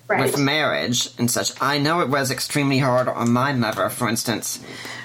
Right. 0.07 0.21
with 0.23 0.39
marriage 0.39 1.09
and 1.17 1.31
such. 1.31 1.53
I 1.63 1.79
know 1.79 2.01
it 2.03 2.11
was 2.11 2.31
extremely 2.31 2.77
hard 2.77 3.09
on 3.09 3.33
my 3.33 3.55
mother, 3.55 3.89
for 3.89 4.07
instance, 4.07 4.63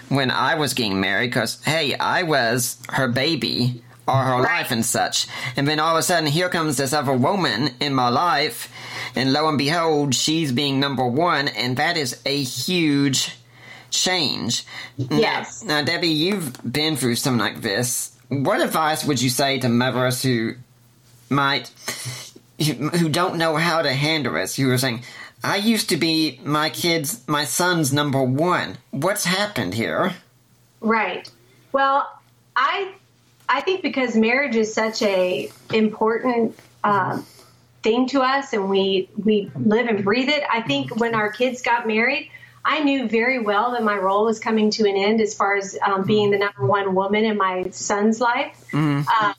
when 0.09 0.29
I 0.29 0.55
was 0.55 0.73
getting 0.73 0.99
married, 0.99 1.29
because, 1.29 1.63
hey, 1.63 1.95
I 1.95 2.23
was 2.23 2.77
her 2.89 3.07
baby 3.07 3.81
all 4.09 4.23
her 4.23 4.41
life 4.41 4.71
and 4.71 4.83
such. 4.85 5.27
And 5.55 5.67
then 5.67 5.79
all 5.79 5.95
of 5.95 5.99
a 5.99 6.03
sudden, 6.03 6.27
here 6.27 6.49
comes 6.49 6.77
this 6.77 6.93
other 6.93 7.13
woman 7.13 7.69
in 7.79 7.93
my 7.93 8.09
life, 8.09 8.69
and 9.15 9.31
lo 9.33 9.47
and 9.47 9.57
behold, 9.57 10.15
she's 10.15 10.51
being 10.51 10.79
number 10.79 11.05
one, 11.05 11.47
and 11.47 11.77
that 11.77 11.95
is 11.97 12.19
a 12.25 12.41
huge 12.41 13.35
change. 13.89 14.65
Now- 14.97 15.17
Yes. 15.17 15.63
Now, 15.63 15.81
Debbie, 15.83 16.09
you've 16.09 16.59
been 16.69 16.95
through 16.97 17.15
something 17.15 17.39
like 17.39 17.61
this. 17.61 18.11
What 18.27 18.61
advice 18.61 19.05
would 19.05 19.21
you 19.21 19.29
say 19.29 19.59
to 19.59 19.69
mothers 19.69 20.21
who 20.21 20.53
might 21.29 21.71
who 22.59 23.07
don't 23.09 23.37
know 23.37 23.55
how 23.55 23.81
to 23.81 23.93
handle 23.93 24.33
this. 24.33 24.59
You 24.59 24.67
were 24.67 24.77
saying, 24.77 25.03
I 25.43 25.55
used 25.57 25.89
to 25.89 25.97
be 25.97 26.39
my 26.43 26.69
kid's, 26.69 27.25
my 27.27 27.45
son's 27.45 27.93
number 27.93 28.21
one. 28.21 28.77
What's 28.91 29.23
happened 29.23 29.73
here? 29.73 30.13
Right. 30.81 31.29
Well, 31.71 32.09
I 32.55 32.93
I 33.49 33.61
think 33.61 33.81
because 33.81 34.15
marriage 34.15 34.55
is 34.55 34.73
such 34.73 35.01
a 35.01 35.49
important 35.73 36.57
uh, 36.83 37.21
thing 37.81 38.07
to 38.09 38.21
us, 38.21 38.53
and 38.53 38.69
we 38.69 39.09
we 39.21 39.51
live 39.55 39.87
and 39.87 40.03
breathe 40.03 40.29
it. 40.29 40.43
I 40.49 40.61
think 40.61 40.95
when 40.95 41.15
our 41.15 41.31
kids 41.31 41.63
got 41.63 41.87
married, 41.87 42.29
I 42.63 42.81
knew 42.81 43.09
very 43.09 43.39
well 43.39 43.71
that 43.71 43.83
my 43.83 43.97
role 43.97 44.25
was 44.25 44.39
coming 44.39 44.69
to 44.71 44.87
an 44.87 44.95
end 44.95 45.19
as 45.19 45.33
far 45.33 45.55
as 45.55 45.77
um, 45.83 46.03
being 46.03 46.29
the 46.29 46.37
number 46.37 46.65
one 46.65 46.93
woman 46.93 47.25
in 47.25 47.37
my 47.37 47.69
son's 47.71 48.21
life. 48.21 48.55
Um, 49.21 49.35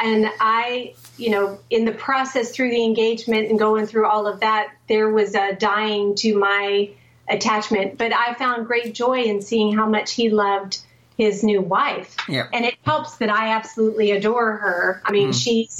and 0.00 0.30
I, 0.38 0.94
you 1.16 1.30
know, 1.30 1.58
in 1.68 1.84
the 1.84 1.92
process 1.92 2.52
through 2.52 2.70
the 2.70 2.84
engagement 2.84 3.50
and 3.50 3.58
going 3.58 3.86
through 3.86 4.06
all 4.06 4.28
of 4.28 4.40
that, 4.40 4.72
there 4.88 5.10
was 5.10 5.34
a 5.34 5.54
dying 5.54 6.14
to 6.16 6.38
my 6.38 6.90
attachment. 7.28 7.98
But 7.98 8.14
I 8.14 8.34
found 8.34 8.68
great 8.68 8.94
joy 8.94 9.22
in 9.22 9.42
seeing 9.42 9.74
how 9.74 9.86
much 9.86 10.12
he 10.12 10.30
loved 10.30 10.78
his 11.20 11.44
new 11.44 11.60
wife. 11.60 12.16
Yeah. 12.30 12.48
And 12.50 12.64
it 12.64 12.76
helps 12.86 13.18
that 13.18 13.28
I 13.28 13.50
absolutely 13.50 14.12
adore 14.12 14.56
her. 14.56 15.02
I 15.04 15.12
mean, 15.12 15.32
she's. 15.32 15.78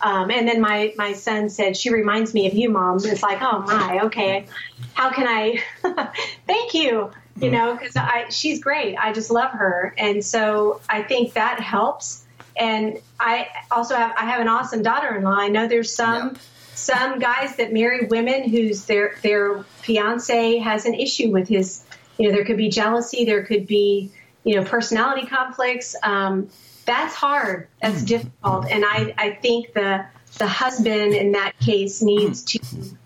Um, 0.00 0.32
and 0.32 0.48
then 0.48 0.60
my, 0.60 0.92
my 0.96 1.12
son 1.12 1.48
said, 1.48 1.76
She 1.76 1.90
reminds 1.90 2.34
me 2.34 2.48
of 2.48 2.54
you, 2.54 2.68
mom. 2.68 2.96
It's 3.04 3.22
like, 3.22 3.38
Oh 3.40 3.60
my, 3.60 4.00
okay. 4.06 4.46
How 4.94 5.12
can 5.12 5.28
I 5.28 5.62
thank 6.48 6.74
you? 6.74 7.12
You 7.40 7.50
know, 7.52 7.74
because 7.76 7.94
I 7.96 8.28
she's 8.30 8.60
great. 8.60 8.96
I 8.96 9.12
just 9.12 9.30
love 9.30 9.52
her. 9.52 9.94
And 9.96 10.24
so 10.24 10.80
I 10.88 11.02
think 11.04 11.34
that 11.34 11.60
helps. 11.60 12.24
And 12.56 12.98
I 13.20 13.48
also 13.70 13.94
have 13.94 14.12
I 14.18 14.24
have 14.26 14.40
an 14.40 14.48
awesome 14.48 14.82
daughter 14.82 15.14
in 15.16 15.22
law. 15.22 15.36
I 15.36 15.48
know 15.48 15.68
there's 15.68 15.94
some 15.94 16.30
Yep. 16.30 16.38
some 16.74 17.18
guys 17.20 17.56
that 17.56 17.72
marry 17.72 18.06
women 18.06 18.48
whose 18.48 18.84
their 18.86 19.14
their 19.22 19.62
fiance 19.82 20.58
has 20.58 20.84
an 20.84 20.94
issue 20.94 21.30
with 21.30 21.46
his 21.48 21.84
you 22.18 22.28
know, 22.28 22.34
there 22.34 22.44
could 22.44 22.56
be 22.56 22.68
jealousy, 22.68 23.24
there 23.24 23.42
could 23.44 23.66
be, 23.66 24.10
you 24.44 24.56
know, 24.56 24.64
personality 24.64 25.26
conflicts. 25.26 25.94
Um, 26.02 26.48
that's 26.84 27.14
hard. 27.14 27.68
That's 27.80 28.02
difficult. 28.02 28.66
And 28.70 28.84
I, 28.84 29.14
I 29.16 29.30
think 29.42 29.72
the 29.72 30.04
the 30.38 30.46
husband 30.46 31.14
in 31.14 31.32
that 31.32 31.58
case 31.60 32.02
needs 32.02 32.42
to 32.42 32.58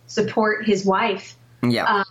support 0.06 0.64
his 0.64 0.84
wife. 0.84 1.36
Yeah. 1.62 1.84
Uh, 1.84 2.04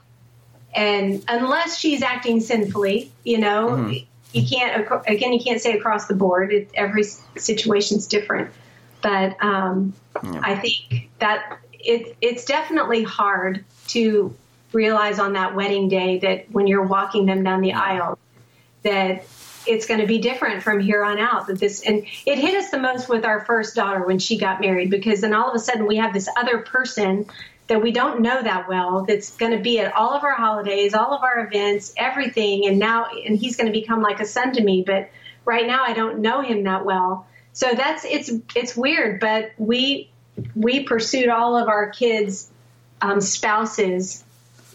And 0.76 1.24
unless 1.30 1.80
she's 1.80 2.02
acting 2.02 2.42
sinfully, 2.42 3.10
you 3.24 3.38
know, 3.38 3.88
you 4.34 4.46
can't, 4.46 4.86
again, 5.08 5.32
you 5.32 5.40
can't 5.40 5.62
say 5.62 5.78
across 5.78 6.08
the 6.08 6.16
board. 6.16 6.52
It, 6.52 6.70
every 6.74 7.04
situation's 7.38 8.08
different. 8.08 8.52
But 9.02 9.42
um, 9.42 9.94
I 10.22 10.56
think 10.56 11.10
that 11.20 11.60
it, 11.72 12.18
it's 12.20 12.44
definitely 12.44 13.04
hard 13.04 13.64
to 13.88 14.36
realize 14.74 15.18
on 15.18 15.34
that 15.34 15.56
wedding 15.56 15.88
day 15.88 16.20
that 16.20 16.52
when 16.52 16.68
you're 16.68 16.84
walking 16.84 17.26
them 17.26 17.46
down 17.46 17.62
the 17.62 17.72
aisle, 17.72 18.20
that 18.86 19.26
it's 19.68 19.86
going 19.86 20.00
to 20.00 20.08
be 20.08 20.20
different 20.20 20.64
from 20.64 20.80
here 20.80 21.04
on 21.04 21.20
out 21.20 21.48
that 21.48 21.60
this 21.60 21.82
and 21.82 22.06
it 22.26 22.38
hit 22.38 22.56
us 22.56 22.70
the 22.70 22.78
most 22.78 23.10
with 23.10 23.26
our 23.26 23.44
first 23.46 23.76
daughter 23.76 24.06
when 24.06 24.20
she 24.20 24.38
got 24.38 24.62
married 24.62 24.90
because 24.90 25.22
then 25.22 25.34
all 25.34 25.50
of 25.50 25.56
a 25.56 25.60
sudden 25.60 25.88
we 25.88 25.98
have 25.98 26.14
this 26.14 26.30
other 26.38 26.60
person 26.60 27.26
that 27.68 27.82
we 27.82 27.92
don't 27.92 28.22
know 28.22 28.42
that 28.42 28.70
well 28.70 29.04
that's 29.08 29.36
going 29.38 29.52
to 29.52 29.58
be 29.58 29.80
at 29.80 29.94
all 29.94 30.12
of 30.12 30.24
our 30.24 30.36
holidays 30.36 30.94
all 30.94 31.14
of 31.14 31.24
our 31.24 31.40
events 31.40 31.94
everything 31.98 32.68
and 32.68 32.80
now 32.80 33.08
and 33.26 33.38
he's 33.38 33.58
going 33.58 33.68
to 33.68 33.78
become 33.78 34.02
like 34.02 34.20
a 34.20 34.26
son 34.26 34.54
to 34.54 34.64
me 34.64 34.84
but 34.86 35.10
right 35.46 35.66
now 35.66 35.84
i 35.84 35.94
don't 35.94 36.20
know 36.20 36.42
him 36.42 36.64
that 36.64 36.86
well. 36.86 37.28
So 37.54 37.74
that's 37.74 38.04
it's 38.04 38.30
it's 38.54 38.76
weird 38.76 39.20
but 39.20 39.52
we 39.58 40.10
we 40.56 40.84
pursued 40.84 41.30
all 41.30 41.56
of 41.58 41.70
our 41.70 41.90
kids 41.90 42.52
um, 43.02 43.22
spouses 43.22 44.24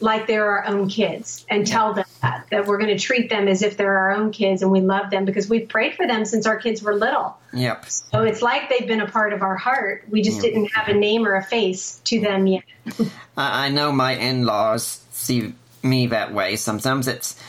like 0.00 0.26
they're 0.26 0.50
our 0.50 0.66
own 0.66 0.88
kids 0.88 1.44
and 1.50 1.66
tell 1.66 1.92
them 1.92 2.06
that, 2.22 2.46
that 2.50 2.66
we're 2.66 2.78
going 2.78 2.96
to 2.96 2.98
treat 2.98 3.30
them 3.30 3.48
as 3.48 3.62
if 3.62 3.76
they're 3.76 3.96
our 3.96 4.12
own 4.12 4.30
kids 4.32 4.62
and 4.62 4.70
we 4.70 4.80
love 4.80 5.10
them 5.10 5.24
because 5.24 5.48
we've 5.48 5.68
prayed 5.68 5.94
for 5.94 6.06
them 6.06 6.24
since 6.24 6.46
our 6.46 6.56
kids 6.56 6.82
were 6.82 6.94
little. 6.94 7.36
yep. 7.52 7.86
So 7.86 8.22
it's 8.22 8.42
like 8.42 8.68
they've 8.68 8.86
been 8.86 9.00
a 9.00 9.08
part 9.08 9.32
of 9.32 9.42
our 9.42 9.56
heart. 9.56 10.04
We 10.08 10.22
just 10.22 10.40
didn't 10.40 10.66
have 10.74 10.88
a 10.88 10.94
name 10.94 11.26
or 11.26 11.34
a 11.34 11.42
face 11.42 12.00
to 12.04 12.20
them 12.20 12.46
yet. 12.46 12.64
I, 13.36 13.70
know 13.70 13.92
my 13.92 14.16
in-laws 14.16 15.00
see 15.12 15.54
me 15.82 16.08
that 16.08 16.34
way. 16.34 16.56
Sometimes 16.56 17.08
it's, 17.08 17.40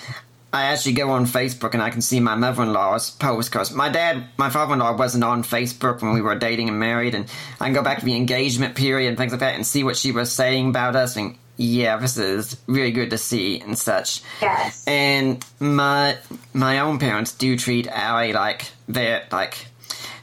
I 0.54 0.64
actually 0.66 0.94
go 0.94 1.12
on 1.12 1.26
Facebook 1.26 1.74
and 1.74 1.82
I 1.82 1.90
can 1.90 2.02
see 2.02 2.20
my 2.20 2.36
mother-in-law's 2.36 3.12
post 3.12 3.52
because 3.52 3.74
my 3.74 3.90
dad, 3.90 4.26
my 4.38 4.50
father-in-law 4.50 4.98
wasn't 4.98 5.24
on 5.24 5.44
Facebook 5.44 6.02
when 6.02 6.14
we 6.14 6.22
were 6.22 6.36
dating 6.36 6.70
and 6.70 6.80
married, 6.80 7.16
and 7.16 7.26
I 7.60 7.66
can 7.66 7.74
go 7.74 7.84
back 7.84 8.00
to 8.00 8.06
the 8.06 8.16
engagement 8.16 8.76
period 8.76 9.10
and 9.10 9.18
things 9.18 9.32
like 9.32 9.40
that 9.40 9.56
and 9.56 9.66
see 9.66 9.84
what 9.84 9.98
she 9.98 10.12
was 10.12 10.32
saying 10.32 10.70
about 10.70 10.96
us 10.96 11.16
and. 11.16 11.38
Yeah, 11.62 11.98
this 11.98 12.18
is 12.18 12.58
really 12.66 12.92
good 12.92 13.12
to 13.12 13.20
see 13.20 13.62
and 13.62 13.78
such. 13.78 14.22
Yes. 14.42 14.84
And 14.88 15.46
my 15.60 16.18
my 16.54 16.80
own 16.80 16.98
parents 16.98 17.34
do 17.34 17.56
treat 17.56 17.86
Allie 17.86 18.34
like 18.34 18.72
they're 18.88 19.28
like 19.32 19.68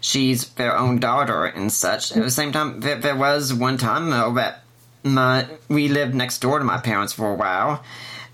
she's 0.01 0.49
their 0.55 0.77
own 0.77 0.99
daughter 0.99 1.45
and 1.45 1.71
such. 1.71 2.11
At 2.11 2.25
the 2.25 2.31
same 2.33 2.51
time, 2.51 2.81
there, 2.81 2.97
there 2.97 3.15
was 3.15 3.55
one 3.55 3.79
time 3.79 4.11
though 4.11 4.35
that 4.35 4.65
my 5.05 5.47
we 5.69 5.87
lived 5.87 6.13
next 6.13 6.41
door 6.41 6.59
to 6.59 6.65
my 6.65 6.79
parents 6.79 7.13
for 7.13 7.31
a 7.31 7.37
while, 7.37 7.85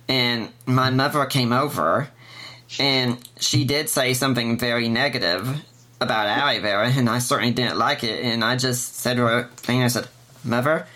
and 0.08 0.48
my 0.64 0.88
mother 0.88 1.26
came 1.26 1.52
over, 1.52 2.08
and 2.78 3.18
she 3.38 3.66
did 3.66 3.90
say 3.90 4.14
something 4.14 4.58
very 4.58 4.88
negative 4.88 5.62
about 6.00 6.26
Allie 6.26 6.60
there, 6.60 6.82
and 6.82 7.10
I 7.10 7.18
certainly 7.18 7.52
didn't 7.52 7.76
like 7.76 8.02
it, 8.02 8.24
and 8.24 8.42
I 8.42 8.56
just 8.56 8.96
said 8.96 9.18
to 9.18 9.26
her, 9.26 9.42
thing 9.56 9.82
I 9.82 9.88
said, 9.88 10.08
Mother, 10.42 10.86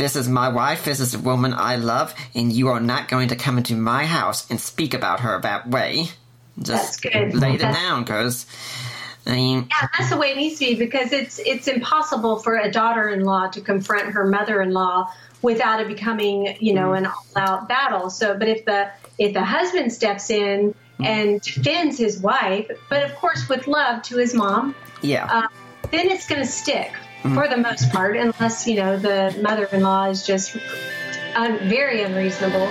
This 0.00 0.16
is 0.16 0.30
my 0.30 0.48
wife. 0.48 0.86
This 0.86 0.98
is 0.98 1.12
a 1.12 1.18
woman 1.18 1.52
I 1.52 1.76
love, 1.76 2.14
and 2.34 2.50
you 2.50 2.68
are 2.68 2.80
not 2.80 3.08
going 3.08 3.28
to 3.28 3.36
come 3.36 3.58
into 3.58 3.76
my 3.76 4.06
house 4.06 4.50
and 4.50 4.58
speak 4.58 4.94
about 4.94 5.20
her 5.20 5.38
that 5.42 5.68
way. 5.68 6.06
Just 6.58 7.02
That's 7.02 7.14
good. 7.14 7.34
laid 7.34 7.56
it 7.56 7.58
That's- 7.58 7.76
down, 7.76 8.04
because 8.04 8.46
I 9.26 9.32
mean, 9.32 9.68
Yeah, 9.68 9.88
that's 9.98 10.08
the 10.08 10.16
way 10.16 10.30
it 10.30 10.38
needs 10.38 10.58
to 10.60 10.64
be 10.64 10.74
because 10.76 11.12
it's 11.12 11.38
it's 11.38 11.68
impossible 11.68 12.38
for 12.38 12.56
a 12.56 12.70
daughter-in-law 12.70 13.48
to 13.48 13.60
confront 13.60 14.12
her 14.12 14.24
mother-in-law 14.24 15.12
without 15.42 15.82
it 15.82 15.88
becoming, 15.88 16.56
you 16.60 16.72
know, 16.72 16.94
an 16.94 17.04
all-out 17.04 17.68
battle. 17.68 18.08
So, 18.08 18.38
but 18.38 18.48
if 18.48 18.64
the 18.64 18.90
if 19.18 19.34
the 19.34 19.44
husband 19.44 19.92
steps 19.92 20.30
in 20.30 20.74
and 20.98 21.42
defends 21.42 21.98
his 21.98 22.18
wife, 22.18 22.70
but 22.88 23.04
of 23.04 23.14
course 23.16 23.50
with 23.50 23.66
love 23.66 24.00
to 24.04 24.16
his 24.16 24.32
mom, 24.32 24.74
yeah. 25.02 25.26
uh, 25.30 25.48
then 25.90 26.08
it's 26.08 26.26
going 26.26 26.40
to 26.40 26.46
stick 26.50 26.90
for 27.22 27.48
the 27.48 27.56
most 27.56 27.90
part, 27.90 28.16
unless 28.16 28.66
you 28.66 28.76
know 28.76 28.98
the 28.98 29.36
mother-in-law 29.42 30.06
is 30.10 30.26
just 30.26 30.56
un- 31.34 31.58
very 31.68 32.02
unreasonable. 32.02 32.66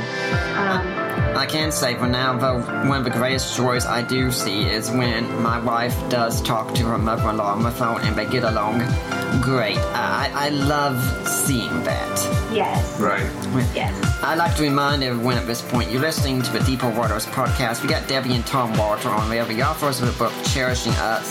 Um, 0.57 1.05
I 1.37 1.45
can 1.47 1.71
say 1.71 1.95
for 1.95 2.07
now, 2.07 2.37
though, 2.37 2.59
one 2.89 2.97
of 2.97 3.03
the 3.03 3.11
greatest 3.11 3.55
joys 3.55 3.85
I 3.85 4.01
do 4.01 4.31
see 4.31 4.63
is 4.63 4.89
when 4.91 5.41
my 5.41 5.59
wife 5.59 5.95
does 6.09 6.41
talk 6.41 6.73
to 6.75 6.83
her 6.85 6.97
mother-in-law 6.97 7.53
on 7.53 7.63
the 7.63 7.71
phone 7.71 8.01
and 8.01 8.15
they 8.15 8.25
get 8.25 8.43
along 8.43 8.79
great. 9.41 9.77
I, 9.77 10.31
I 10.33 10.49
love 10.49 10.99
seeing 11.27 11.83
that. 11.83 12.51
yes, 12.51 12.99
Right. 12.99 13.21
yes. 13.75 13.93
I'd 14.23 14.35
like 14.39 14.55
to 14.57 14.63
remind 14.63 15.03
everyone 15.03 15.37
at 15.37 15.45
this 15.47 15.61
point, 15.61 15.91
you're 15.91 16.01
listening 16.01 16.41
to 16.41 16.51
the 16.51 16.59
Deeper 16.61 16.89
Waters 16.89 17.25
podcast. 17.27 17.83
We 17.83 17.87
got 17.89 18.07
Debbie 18.07 18.33
and 18.33 18.45
Tom 18.45 18.75
Walter 18.77 19.09
on 19.09 19.29
there. 19.29 19.45
The 19.45 19.61
authors 19.61 20.01
of 20.01 20.07
the 20.11 20.17
book 20.17 20.33
Cherishing 20.45 20.93
Us. 20.93 21.29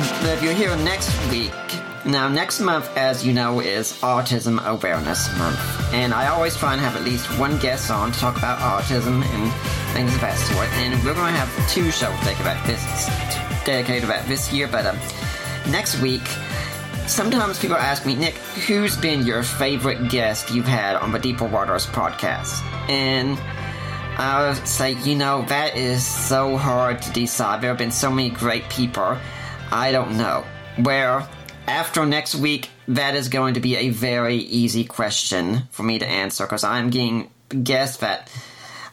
If 0.00 0.44
you're 0.44 0.52
here 0.52 0.76
next 0.76 1.10
week, 1.28 1.52
now 2.06 2.28
next 2.28 2.60
month, 2.60 2.88
as 2.96 3.26
you 3.26 3.32
know, 3.32 3.58
is 3.58 3.94
Autism 3.94 4.64
Awareness 4.64 5.36
Month. 5.36 5.58
And 5.92 6.14
I 6.14 6.28
always 6.28 6.56
try 6.56 6.72
and 6.72 6.80
have 6.80 6.94
at 6.94 7.02
least 7.02 7.26
one 7.36 7.58
guest 7.58 7.90
on 7.90 8.12
to 8.12 8.18
talk 8.20 8.36
about 8.38 8.60
autism 8.60 9.24
and 9.24 9.52
things 9.94 10.14
of 10.14 10.20
that 10.20 10.38
sort. 10.38 10.68
And 10.74 10.94
we're 11.04 11.14
going 11.14 11.32
to 11.34 11.40
have 11.40 11.68
two 11.68 11.90
shows 11.90 12.14
dedicated 12.20 12.42
about 12.42 12.64
this, 12.64 13.06
dedicated 13.64 14.04
about 14.04 14.24
this 14.28 14.52
year. 14.52 14.68
But 14.68 14.86
um, 14.86 14.96
next 15.68 16.00
week, 16.00 16.22
sometimes 17.08 17.58
people 17.58 17.76
ask 17.76 18.06
me, 18.06 18.14
Nick, 18.14 18.34
who's 18.68 18.96
been 18.96 19.26
your 19.26 19.42
favorite 19.42 20.10
guest 20.10 20.52
you've 20.52 20.64
had 20.64 20.94
on 20.94 21.10
the 21.10 21.18
Deeper 21.18 21.46
Waters 21.46 21.86
podcast? 21.86 22.62
And 22.88 23.36
I 24.16 24.46
would 24.46 24.64
say, 24.68 24.92
you 24.92 25.16
know, 25.16 25.44
that 25.48 25.76
is 25.76 26.06
so 26.06 26.56
hard 26.56 27.02
to 27.02 27.12
decide. 27.12 27.62
There 27.62 27.70
have 27.70 27.78
been 27.78 27.90
so 27.90 28.12
many 28.12 28.30
great 28.30 28.68
people. 28.68 29.18
I 29.70 29.92
don't 29.92 30.16
know. 30.16 30.44
Where 30.82 31.28
after 31.66 32.06
next 32.06 32.34
week, 32.34 32.70
that 32.88 33.14
is 33.14 33.28
going 33.28 33.54
to 33.54 33.60
be 33.60 33.76
a 33.76 33.90
very 33.90 34.36
easy 34.36 34.84
question 34.84 35.62
for 35.70 35.82
me 35.82 35.98
to 35.98 36.06
answer 36.06 36.44
because 36.44 36.64
I'm 36.64 36.90
getting 36.90 37.30
guests 37.62 37.98
that 37.98 38.30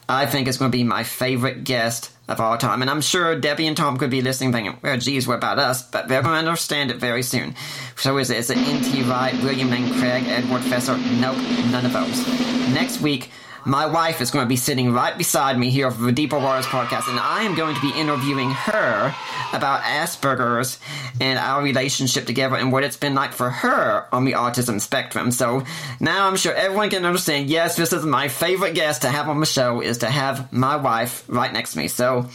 I 0.08 0.26
think 0.26 0.46
is 0.48 0.58
going 0.58 0.70
to 0.70 0.76
be 0.76 0.84
my 0.84 1.02
favorite 1.02 1.64
guest 1.64 2.12
of 2.28 2.40
all 2.40 2.58
time. 2.58 2.82
And 2.82 2.90
I'm 2.90 3.00
sure 3.00 3.38
Debbie 3.38 3.66
and 3.66 3.76
Tom 3.76 3.96
could 3.96 4.10
be 4.10 4.20
listening 4.20 4.52
thinking, 4.52 4.78
well, 4.82 4.98
geez, 4.98 5.26
what 5.26 5.36
about 5.36 5.58
us? 5.58 5.82
But 5.82 6.08
they're 6.08 6.22
going 6.22 6.34
to 6.34 6.38
understand 6.38 6.90
it 6.90 6.98
very 6.98 7.22
soon. 7.22 7.54
So 7.96 8.18
is 8.18 8.30
it, 8.30 8.38
is 8.38 8.50
it 8.50 8.58
N.T. 8.58 9.02
Wright, 9.04 9.34
William 9.42 9.70
Lane 9.70 9.92
Craig, 9.98 10.24
Edward 10.26 10.62
Feser? 10.62 10.98
Nope, 11.20 11.36
none 11.70 11.86
of 11.86 11.92
those. 11.92 12.26
Next 12.74 13.00
week, 13.00 13.30
my 13.66 13.84
wife 13.84 14.20
is 14.20 14.30
going 14.30 14.44
to 14.44 14.48
be 14.48 14.56
sitting 14.56 14.92
right 14.92 15.18
beside 15.18 15.58
me 15.58 15.70
here 15.70 15.90
for 15.90 16.02
the 16.02 16.12
Deeper 16.12 16.38
Waters 16.38 16.66
podcast, 16.66 17.08
and 17.08 17.18
I 17.18 17.42
am 17.42 17.56
going 17.56 17.74
to 17.74 17.80
be 17.80 17.90
interviewing 17.98 18.50
her 18.50 19.12
about 19.52 19.82
Asperger's 19.82 20.78
and 21.20 21.36
our 21.36 21.64
relationship 21.64 22.26
together 22.26 22.54
and 22.54 22.70
what 22.70 22.84
it's 22.84 22.96
been 22.96 23.14
like 23.14 23.32
for 23.32 23.50
her 23.50 24.06
on 24.12 24.24
the 24.24 24.32
autism 24.32 24.80
spectrum. 24.80 25.32
So 25.32 25.64
now 25.98 26.28
I'm 26.28 26.36
sure 26.36 26.54
everyone 26.54 26.90
can 26.90 27.04
understand, 27.04 27.50
yes, 27.50 27.76
this 27.76 27.92
is 27.92 28.06
my 28.06 28.28
favorite 28.28 28.74
guest 28.74 29.02
to 29.02 29.08
have 29.08 29.28
on 29.28 29.40
the 29.40 29.46
show 29.46 29.80
is 29.80 29.98
to 29.98 30.06
have 30.06 30.52
my 30.52 30.76
wife 30.76 31.24
right 31.26 31.52
next 31.52 31.72
to 31.72 31.78
me. 31.78 31.88
So 31.88 32.28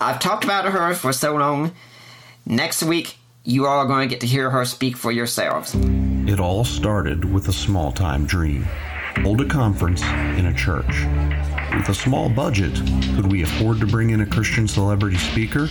I've 0.00 0.18
talked 0.18 0.42
about 0.42 0.64
her 0.64 0.94
for 0.94 1.12
so 1.12 1.36
long. 1.36 1.72
Next 2.44 2.82
week, 2.82 3.16
you 3.44 3.68
all 3.68 3.78
are 3.78 3.86
going 3.86 4.08
to 4.08 4.12
get 4.12 4.22
to 4.22 4.26
hear 4.26 4.50
her 4.50 4.64
speak 4.64 4.96
for 4.96 5.12
yourselves. 5.12 5.76
It 6.26 6.40
all 6.40 6.64
started 6.64 7.24
with 7.24 7.46
a 7.46 7.52
small 7.52 7.92
time 7.92 8.26
dream. 8.26 8.66
Hold 9.20 9.40
a 9.40 9.46
conference 9.46 10.02
in 10.02 10.46
a 10.46 10.54
church. 10.54 11.06
With 11.76 11.88
a 11.88 11.94
small 11.94 12.28
budget, 12.28 12.74
could 13.14 13.30
we 13.30 13.42
afford 13.42 13.78
to 13.80 13.86
bring 13.86 14.10
in 14.10 14.22
a 14.22 14.26
Christian 14.26 14.66
celebrity 14.66 15.16
speaker? 15.16 15.68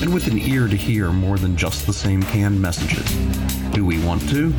And 0.00 0.14
with 0.14 0.28
an 0.28 0.38
ear 0.38 0.68
to 0.68 0.76
hear 0.76 1.10
more 1.10 1.38
than 1.38 1.56
just 1.56 1.86
the 1.86 1.92
same 1.92 2.22
canned 2.22 2.60
messages, 2.60 3.04
do 3.72 3.84
we 3.84 4.02
want 4.04 4.28
to? 4.28 4.52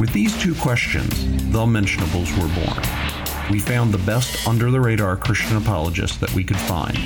With 0.00 0.12
these 0.12 0.36
two 0.42 0.54
questions, 0.56 1.24
the 1.52 1.64
Mentionables 1.64 2.32
were 2.36 2.52
born. 2.64 3.52
We 3.52 3.60
found 3.60 3.94
the 3.94 4.04
best 4.04 4.48
under 4.48 4.72
the 4.72 4.80
radar 4.80 5.16
Christian 5.16 5.56
apologists 5.56 6.16
that 6.16 6.34
we 6.34 6.42
could 6.42 6.58
find 6.58 6.96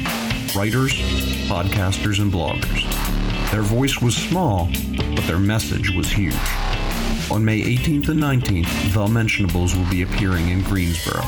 writers, 0.57 0.95
podcasters, 1.49 2.21
and 2.21 2.33
bloggers. 2.33 3.51
Their 3.51 3.63
voice 3.63 4.01
was 4.01 4.17
small, 4.17 4.71
but 5.15 5.25
their 5.27 5.39
message 5.39 5.91
was 5.91 6.11
huge. 6.11 6.35
On 7.31 7.45
May 7.45 7.63
18th 7.63 8.09
and 8.09 8.21
19th, 8.21 8.93
The 8.93 9.07
Mentionables 9.07 9.77
will 9.77 9.89
be 9.89 10.03
appearing 10.03 10.49
in 10.49 10.63
Greensboro. 10.63 11.23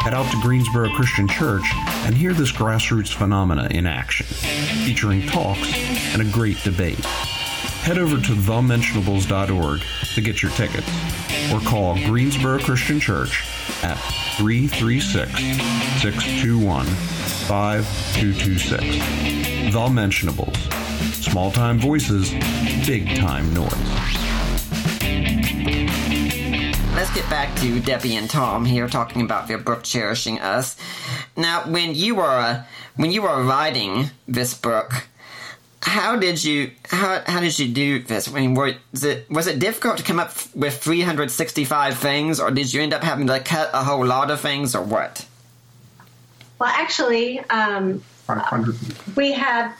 Head 0.00 0.12
out 0.12 0.30
to 0.30 0.38
Greensboro 0.42 0.90
Christian 0.90 1.26
Church 1.26 1.64
and 2.04 2.14
hear 2.14 2.34
this 2.34 2.52
grassroots 2.52 3.14
phenomena 3.14 3.66
in 3.70 3.86
action, 3.86 4.26
featuring 4.26 5.26
talks 5.26 5.72
and 6.12 6.20
a 6.20 6.26
great 6.26 6.62
debate. 6.62 7.02
Head 7.84 7.96
over 7.96 8.16
to 8.16 8.32
thementionables.org 8.32 9.80
to 10.14 10.20
get 10.20 10.42
your 10.42 10.52
tickets, 10.52 10.86
or 11.50 11.60
call 11.60 11.94
Greensboro 12.04 12.58
Christian 12.58 13.00
Church 13.00 13.42
at 13.82 13.94
336 14.36 15.32
621 16.02 16.84
5226. 16.84 19.72
The 19.72 19.88
Mentionables. 19.88 20.58
Small 21.24 21.50
time 21.50 21.78
voices, 21.78 22.30
big 22.86 23.16
time 23.16 23.54
noise. 23.54 24.29
Let's 27.00 27.14
get 27.14 27.30
back 27.30 27.56
to 27.60 27.80
Debbie 27.80 28.16
and 28.16 28.28
Tom 28.28 28.66
here 28.66 28.86
talking 28.86 29.22
about 29.22 29.48
their 29.48 29.56
book 29.56 29.82
"Cherishing 29.82 30.38
Us." 30.38 30.76
Now, 31.34 31.62
when 31.62 31.94
you 31.94 32.16
were 32.16 32.24
uh, 32.28 32.64
when 32.96 33.10
you 33.10 33.22
were 33.22 33.42
writing 33.42 34.10
this 34.28 34.52
book, 34.52 35.08
how 35.80 36.16
did 36.16 36.44
you 36.44 36.72
how 36.90 37.22
how 37.26 37.40
did 37.40 37.58
you 37.58 37.68
do 37.72 38.02
this? 38.02 38.28
I 38.28 38.32
mean, 38.32 38.52
was 38.52 38.74
it 39.02 39.30
was 39.30 39.46
it 39.46 39.58
difficult 39.58 39.96
to 39.96 40.02
come 40.02 40.20
up 40.20 40.34
with 40.54 40.76
365 40.76 41.96
things, 41.96 42.38
or 42.38 42.50
did 42.50 42.70
you 42.70 42.82
end 42.82 42.92
up 42.92 43.02
having 43.02 43.28
to 43.28 43.40
cut 43.40 43.70
a 43.72 43.82
whole 43.82 44.04
lot 44.04 44.30
of 44.30 44.38
things, 44.38 44.74
or 44.74 44.82
what? 44.82 45.24
Well, 46.58 46.68
actually, 46.68 47.40
um, 47.48 48.04
we 49.16 49.32
have 49.32 49.74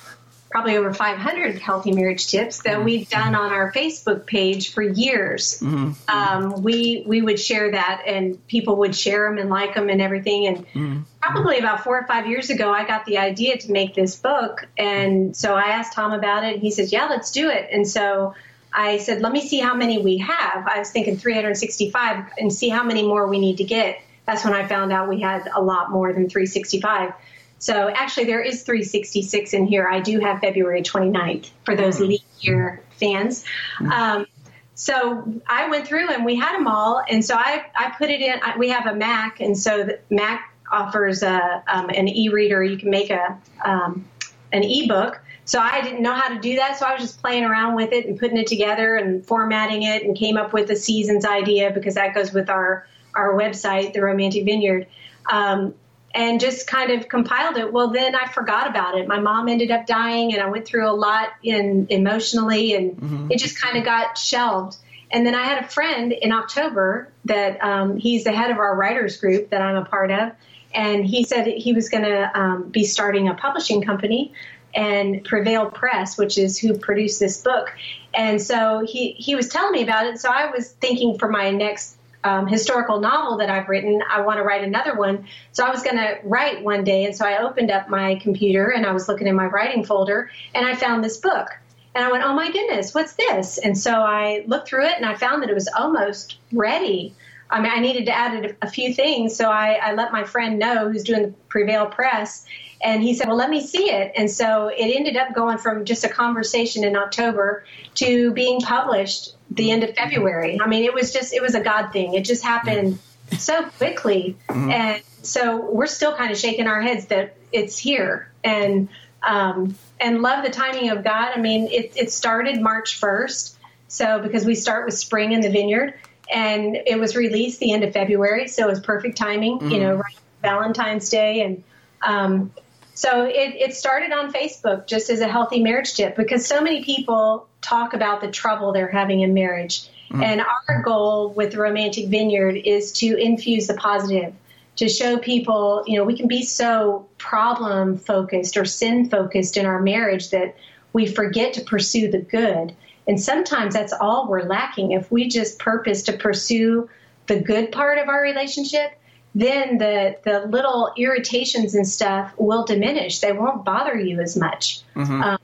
probably 0.50 0.76
over 0.76 0.92
500 0.92 1.60
healthy 1.60 1.92
marriage 1.92 2.26
tips 2.26 2.62
that 2.62 2.74
mm-hmm. 2.74 2.84
we've 2.84 3.08
done 3.08 3.36
on 3.36 3.52
our 3.52 3.72
Facebook 3.72 4.26
page 4.26 4.72
for 4.72 4.82
years. 4.82 5.60
Mm-hmm. 5.60 5.92
Um, 6.08 6.62
we 6.62 7.04
we 7.06 7.22
would 7.22 7.38
share 7.38 7.70
that, 7.70 8.02
and 8.06 8.44
people 8.48 8.76
would 8.78 8.94
share 8.94 9.28
them 9.28 9.38
and 9.38 9.48
like 9.48 9.74
them 9.74 9.88
and 9.88 10.02
everything. 10.02 10.48
And 10.48 10.58
mm-hmm. 10.66 11.00
probably 11.20 11.58
about 11.58 11.84
four 11.84 11.98
or 11.98 12.06
five 12.06 12.26
years 12.26 12.50
ago, 12.50 12.72
I 12.72 12.84
got 12.84 13.06
the 13.06 13.18
idea 13.18 13.58
to 13.58 13.70
make 13.70 13.94
this 13.94 14.16
book, 14.16 14.66
and 14.76 15.36
so 15.36 15.54
I 15.54 15.68
asked 15.70 15.92
Tom 15.92 16.12
about 16.12 16.42
it, 16.44 16.54
and 16.54 16.62
he 16.62 16.72
says, 16.72 16.92
"Yeah, 16.92 17.06
let's 17.06 17.30
do 17.30 17.48
it." 17.48 17.68
And 17.72 17.88
so. 17.88 18.34
I 18.72 18.98
said, 18.98 19.20
let 19.20 19.32
me 19.32 19.40
see 19.40 19.58
how 19.58 19.74
many 19.74 19.98
we 20.00 20.18
have. 20.18 20.68
I 20.68 20.78
was 20.78 20.92
thinking 20.92 21.16
365 21.16 22.34
and 22.38 22.52
see 22.52 22.68
how 22.68 22.84
many 22.84 23.02
more 23.02 23.26
we 23.26 23.40
need 23.40 23.56
to 23.56 23.64
get. 23.64 24.00
That's 24.26 24.44
when 24.44 24.54
I 24.54 24.64
found 24.68 24.92
out 24.92 25.08
we 25.08 25.20
had 25.20 25.50
a 25.52 25.60
lot 25.60 25.90
more 25.90 26.12
than 26.12 26.28
365. 26.28 27.12
So 27.60 27.90
actually, 27.90 28.24
there 28.24 28.40
is 28.40 28.62
366 28.62 29.52
in 29.52 29.66
here. 29.66 29.86
I 29.86 30.00
do 30.00 30.18
have 30.18 30.40
February 30.40 30.82
29th 30.82 31.50
for 31.64 31.76
those 31.76 32.00
leap 32.00 32.22
year 32.40 32.82
fans. 32.98 33.44
Um, 33.92 34.26
so 34.74 35.40
I 35.46 35.68
went 35.68 35.86
through 35.86 36.08
and 36.08 36.24
we 36.24 36.36
had 36.36 36.54
them 36.54 36.66
all, 36.66 37.02
and 37.06 37.22
so 37.22 37.34
I, 37.34 37.66
I 37.76 37.90
put 37.98 38.08
it 38.08 38.22
in. 38.22 38.40
I, 38.42 38.56
we 38.56 38.70
have 38.70 38.86
a 38.86 38.94
Mac, 38.94 39.40
and 39.40 39.56
so 39.56 39.84
the 39.84 40.00
Mac 40.08 40.54
offers 40.72 41.22
a, 41.22 41.62
um, 41.68 41.90
an 41.90 42.08
e-reader. 42.08 42.64
You 42.64 42.78
can 42.78 42.88
make 42.88 43.10
a 43.10 43.38
um, 43.62 44.08
an 44.52 44.64
ebook. 44.64 45.20
So 45.44 45.58
I 45.58 45.82
didn't 45.82 46.00
know 46.00 46.14
how 46.14 46.32
to 46.32 46.40
do 46.40 46.56
that, 46.56 46.78
so 46.78 46.86
I 46.86 46.94
was 46.94 47.02
just 47.02 47.20
playing 47.20 47.44
around 47.44 47.74
with 47.74 47.92
it 47.92 48.06
and 48.06 48.18
putting 48.18 48.38
it 48.38 48.46
together 48.46 48.96
and 48.96 49.26
formatting 49.26 49.82
it, 49.82 50.02
and 50.02 50.16
came 50.16 50.38
up 50.38 50.54
with 50.54 50.68
the 50.68 50.76
seasons 50.76 51.26
idea 51.26 51.72
because 51.72 51.96
that 51.96 52.14
goes 52.14 52.32
with 52.32 52.48
our 52.48 52.86
our 53.14 53.34
website, 53.34 53.92
the 53.92 54.00
Romantic 54.00 54.46
Vineyard. 54.46 54.86
Um, 55.30 55.74
and 56.14 56.40
just 56.40 56.66
kind 56.66 56.90
of 56.90 57.08
compiled 57.08 57.56
it. 57.56 57.72
Well, 57.72 57.90
then 57.90 58.14
I 58.14 58.26
forgot 58.26 58.68
about 58.68 58.98
it. 58.98 59.06
My 59.06 59.20
mom 59.20 59.48
ended 59.48 59.70
up 59.70 59.86
dying, 59.86 60.32
and 60.32 60.42
I 60.42 60.50
went 60.50 60.66
through 60.66 60.88
a 60.88 60.92
lot 60.92 61.28
in 61.42 61.86
emotionally, 61.90 62.74
and 62.74 63.30
it 63.30 63.38
just 63.38 63.60
kind 63.60 63.76
of 63.76 63.84
got 63.84 64.18
shelved. 64.18 64.76
And 65.12 65.26
then 65.26 65.34
I 65.34 65.44
had 65.44 65.64
a 65.64 65.68
friend 65.68 66.12
in 66.12 66.32
October 66.32 67.08
that 67.24 67.62
um, 67.62 67.96
he's 67.96 68.24
the 68.24 68.32
head 68.32 68.50
of 68.50 68.58
our 68.58 68.76
writers 68.76 69.16
group 69.16 69.50
that 69.50 69.62
I'm 69.62 69.76
a 69.76 69.84
part 69.84 70.10
of, 70.10 70.32
and 70.74 71.04
he 71.04 71.24
said 71.24 71.46
he 71.46 71.72
was 71.72 71.88
going 71.88 72.04
to 72.04 72.38
um, 72.38 72.68
be 72.68 72.84
starting 72.84 73.28
a 73.28 73.34
publishing 73.34 73.82
company 73.82 74.32
and 74.74 75.24
Prevail 75.24 75.66
Press, 75.70 76.16
which 76.16 76.38
is 76.38 76.58
who 76.58 76.78
produced 76.78 77.18
this 77.18 77.42
book. 77.42 77.72
And 78.14 78.40
so 78.40 78.84
he 78.86 79.12
he 79.12 79.34
was 79.34 79.48
telling 79.48 79.72
me 79.72 79.82
about 79.82 80.06
it. 80.06 80.20
So 80.20 80.30
I 80.30 80.50
was 80.50 80.70
thinking 80.70 81.18
for 81.18 81.28
my 81.28 81.50
next 81.50 81.96
um, 82.24 82.46
historical 82.46 83.00
novel 83.00 83.38
that 83.38 83.50
I've 83.50 83.68
written. 83.68 84.02
I 84.08 84.20
want 84.20 84.38
to 84.38 84.42
write 84.42 84.62
another 84.62 84.94
one. 84.94 85.26
So 85.52 85.64
I 85.64 85.70
was 85.70 85.82
going 85.82 85.96
to 85.96 86.18
write 86.24 86.62
one 86.62 86.84
day. 86.84 87.04
And 87.04 87.16
so 87.16 87.26
I 87.26 87.42
opened 87.42 87.70
up 87.70 87.88
my 87.88 88.16
computer 88.16 88.68
and 88.68 88.84
I 88.84 88.92
was 88.92 89.08
looking 89.08 89.26
in 89.26 89.34
my 89.34 89.46
writing 89.46 89.84
folder 89.84 90.30
and 90.54 90.66
I 90.66 90.74
found 90.76 91.02
this 91.02 91.16
book. 91.16 91.48
And 91.94 92.04
I 92.04 92.12
went, 92.12 92.22
oh 92.24 92.34
my 92.34 92.50
goodness, 92.52 92.94
what's 92.94 93.14
this? 93.14 93.58
And 93.58 93.76
so 93.76 93.92
I 93.92 94.44
looked 94.46 94.68
through 94.68 94.86
it 94.86 94.96
and 94.96 95.04
I 95.04 95.16
found 95.16 95.42
that 95.42 95.50
it 95.50 95.54
was 95.54 95.68
almost 95.68 96.38
ready. 96.52 97.14
I 97.48 97.60
mean, 97.60 97.72
I 97.72 97.80
needed 97.80 98.06
to 98.06 98.12
add 98.12 98.56
a 98.62 98.70
few 98.70 98.94
things. 98.94 99.34
So 99.34 99.50
I, 99.50 99.72
I 99.82 99.94
let 99.94 100.12
my 100.12 100.22
friend 100.22 100.58
know 100.58 100.88
who's 100.88 101.02
doing 101.02 101.22
the 101.22 101.32
Prevail 101.48 101.86
Press. 101.86 102.46
And 102.82 103.02
he 103.02 103.14
said, 103.14 103.26
Well, 103.26 103.36
let 103.36 103.50
me 103.50 103.60
see 103.60 103.90
it. 103.90 104.12
And 104.16 104.30
so 104.30 104.68
it 104.68 104.94
ended 104.94 105.16
up 105.16 105.34
going 105.34 105.58
from 105.58 105.84
just 105.84 106.04
a 106.04 106.08
conversation 106.08 106.84
in 106.84 106.96
October 106.96 107.64
to 107.96 108.32
being 108.32 108.60
published 108.60 109.34
the 109.50 109.70
end 109.70 109.82
of 109.82 109.94
February. 109.94 110.60
I 110.60 110.66
mean, 110.66 110.84
it 110.84 110.94
was 110.94 111.12
just, 111.12 111.32
it 111.32 111.42
was 111.42 111.54
a 111.54 111.60
God 111.60 111.92
thing. 111.92 112.14
It 112.14 112.24
just 112.24 112.42
happened 112.42 112.98
so 113.36 113.64
quickly. 113.64 114.36
Mm-hmm. 114.48 114.70
And 114.70 115.02
so 115.22 115.70
we're 115.70 115.86
still 115.86 116.14
kind 116.14 116.30
of 116.30 116.38
shaking 116.38 116.66
our 116.66 116.80
heads 116.80 117.06
that 117.06 117.36
it's 117.52 117.76
here. 117.76 118.30
And, 118.44 118.88
um, 119.22 119.76
and 119.98 120.22
love 120.22 120.44
the 120.44 120.50
timing 120.50 120.90
of 120.90 121.04
God. 121.04 121.32
I 121.34 121.40
mean, 121.40 121.68
it, 121.68 121.92
it 121.96 122.12
started 122.12 122.60
March 122.60 123.00
1st. 123.00 123.54
So 123.88 124.20
because 124.20 124.44
we 124.44 124.54
start 124.54 124.86
with 124.86 124.94
spring 124.94 125.32
in 125.32 125.40
the 125.40 125.50
vineyard 125.50 125.94
and 126.32 126.76
it 126.86 126.98
was 126.98 127.16
released 127.16 127.58
the 127.58 127.72
end 127.72 127.82
of 127.82 127.92
February. 127.92 128.46
So 128.48 128.66
it 128.66 128.70
was 128.70 128.80
perfect 128.80 129.18
timing, 129.18 129.58
mm-hmm. 129.58 129.70
you 129.70 129.80
know, 129.80 129.94
right 129.94 130.16
Valentine's 130.42 131.08
Day. 131.10 131.42
And, 131.42 131.64
um, 132.02 132.52
so 132.94 133.24
it, 133.24 133.54
it 133.56 133.74
started 133.74 134.12
on 134.12 134.32
Facebook 134.32 134.86
just 134.86 135.10
as 135.10 135.20
a 135.20 135.28
healthy 135.28 135.60
marriage 135.60 135.94
tip 135.94 136.16
because 136.16 136.46
so 136.46 136.60
many 136.60 136.84
people 136.84 137.48
talk 137.60 137.94
about 137.94 138.20
the 138.20 138.30
trouble 138.30 138.72
they're 138.72 138.88
having 138.88 139.20
in 139.20 139.34
marriage. 139.34 139.88
Mm. 140.10 140.24
And 140.24 140.40
our 140.40 140.82
goal 140.82 141.30
with 141.30 141.52
the 141.52 141.58
Romantic 141.58 142.08
Vineyard 142.08 142.56
is 142.56 142.92
to 142.92 143.16
infuse 143.16 143.66
the 143.66 143.74
positive, 143.74 144.34
to 144.76 144.88
show 144.88 145.18
people, 145.18 145.84
you 145.86 145.96
know, 145.96 146.04
we 146.04 146.16
can 146.16 146.26
be 146.26 146.42
so 146.42 147.06
problem 147.18 147.96
focused 147.98 148.56
or 148.56 148.64
sin 148.64 149.08
focused 149.08 149.56
in 149.56 149.66
our 149.66 149.80
marriage 149.80 150.30
that 150.30 150.56
we 150.92 151.06
forget 151.06 151.54
to 151.54 151.60
pursue 151.60 152.10
the 152.10 152.18
good. 152.18 152.74
And 153.06 153.20
sometimes 153.20 153.74
that's 153.74 153.92
all 153.92 154.28
we're 154.28 154.42
lacking. 154.42 154.92
If 154.92 155.10
we 155.10 155.28
just 155.28 155.58
purpose 155.58 156.02
to 156.04 156.12
pursue 156.12 156.88
the 157.26 157.40
good 157.40 157.70
part 157.70 157.98
of 157.98 158.08
our 158.08 158.20
relationship, 158.20 158.92
then 159.34 159.78
the 159.78 160.18
the 160.24 160.46
little 160.46 160.92
irritations 160.96 161.74
and 161.74 161.86
stuff 161.86 162.32
will 162.36 162.64
diminish. 162.64 163.20
They 163.20 163.32
won't 163.32 163.64
bother 163.64 163.98
you 163.98 164.20
as 164.20 164.36
much. 164.36 164.82
Mm-hmm. 164.96 165.22
Um, 165.22 165.38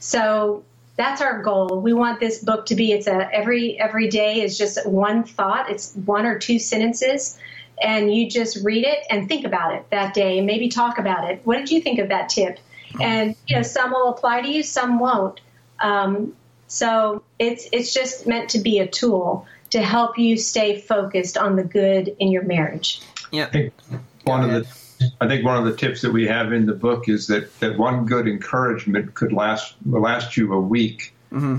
so 0.00 0.64
that's 0.98 1.22
our 1.22 1.40
goal. 1.42 1.80
We 1.80 1.92
want 1.92 2.18
this 2.18 2.42
book 2.42 2.66
to 2.66 2.74
be 2.74 2.92
it's 2.92 3.06
a 3.06 3.32
every 3.32 3.80
every 3.80 4.08
day 4.08 4.42
is 4.42 4.58
just 4.58 4.84
one 4.84 5.22
thought. 5.22 5.70
It's 5.70 5.94
one 5.94 6.26
or 6.26 6.38
two 6.38 6.58
sentences, 6.58 7.38
and 7.80 8.12
you 8.12 8.28
just 8.28 8.62
read 8.64 8.84
it 8.84 8.98
and 9.08 9.28
think 9.28 9.46
about 9.46 9.74
it 9.74 9.88
that 9.90 10.12
day, 10.12 10.38
and 10.38 10.46
maybe 10.46 10.68
talk 10.68 10.98
about 10.98 11.30
it. 11.30 11.40
What 11.44 11.56
did 11.56 11.70
you 11.70 11.80
think 11.80 12.00
of 12.00 12.08
that 12.08 12.28
tip? 12.28 12.58
And 13.00 13.36
you 13.46 13.56
know, 13.56 13.62
some 13.62 13.92
will 13.92 14.08
apply 14.08 14.42
to 14.42 14.48
you, 14.48 14.62
some 14.62 14.98
won't. 14.98 15.40
Um, 15.80 16.34
so 16.66 17.22
it's 17.38 17.68
it's 17.72 17.94
just 17.94 18.26
meant 18.26 18.50
to 18.50 18.58
be 18.58 18.80
a 18.80 18.86
tool 18.86 19.46
to 19.70 19.80
help 19.80 20.18
you 20.18 20.36
stay 20.36 20.80
focused 20.80 21.38
on 21.38 21.54
the 21.54 21.64
good 21.64 22.16
in 22.18 22.32
your 22.32 22.42
marriage. 22.42 23.00
Yeah. 23.30 23.48
I 23.54 23.70
one 24.24 24.42
of 24.42 24.50
the 24.50 24.87
I 25.20 25.28
think 25.28 25.44
one 25.44 25.56
of 25.56 25.64
the 25.64 25.76
tips 25.76 26.02
that 26.02 26.12
we 26.12 26.26
have 26.26 26.52
in 26.52 26.66
the 26.66 26.74
book 26.74 27.08
is 27.08 27.28
that, 27.28 27.58
that 27.60 27.78
one 27.78 28.06
good 28.06 28.26
encouragement 28.26 29.14
could 29.14 29.32
last 29.32 29.74
last 29.86 30.36
you 30.36 30.52
a 30.52 30.60
week, 30.60 31.14
mm-hmm. 31.32 31.58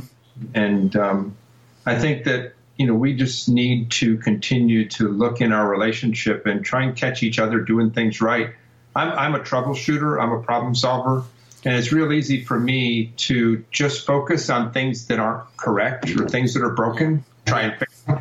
and 0.54 0.96
um, 0.96 1.38
I 1.86 1.98
think 1.98 2.26
that 2.26 2.54
you 2.78 2.88
know 2.88 2.94
we 2.94 3.16
just 3.16 3.48
need 3.48 3.92
to 3.92 4.18
continue 4.18 4.88
to 4.90 5.08
look 5.08 5.42
in 5.42 5.52
our 5.52 5.70
relationship 5.70 6.46
and 6.46 6.64
try 6.64 6.84
and 6.84 6.96
catch 6.96 7.24
each 7.24 7.40
other 7.40 7.60
doing 7.60 7.92
things 7.92 8.22
right. 8.22 8.54
I'm, 8.96 9.12
I'm 9.12 9.36
a 9.36 9.40
troubleshooter. 9.40 10.22
I'm 10.22 10.32
a 10.32 10.42
problem 10.42 10.76
solver, 10.76 11.24
and 11.64 11.76
it's 11.76 11.92
real 11.92 12.12
easy 12.12 12.44
for 12.44 12.60
me 12.60 13.14
to 13.18 13.64
just 13.72 14.06
focus 14.06 14.50
on 14.50 14.74
things 14.74 15.08
that 15.08 15.20
aren't 15.20 15.56
correct 15.56 16.10
or 16.10 16.28
things 16.28 16.54
that 16.56 16.64
are 16.64 16.74
broken. 16.74 17.24
Try 17.46 17.62
and 17.62 17.80
fix 17.80 18.02
them 18.02 18.20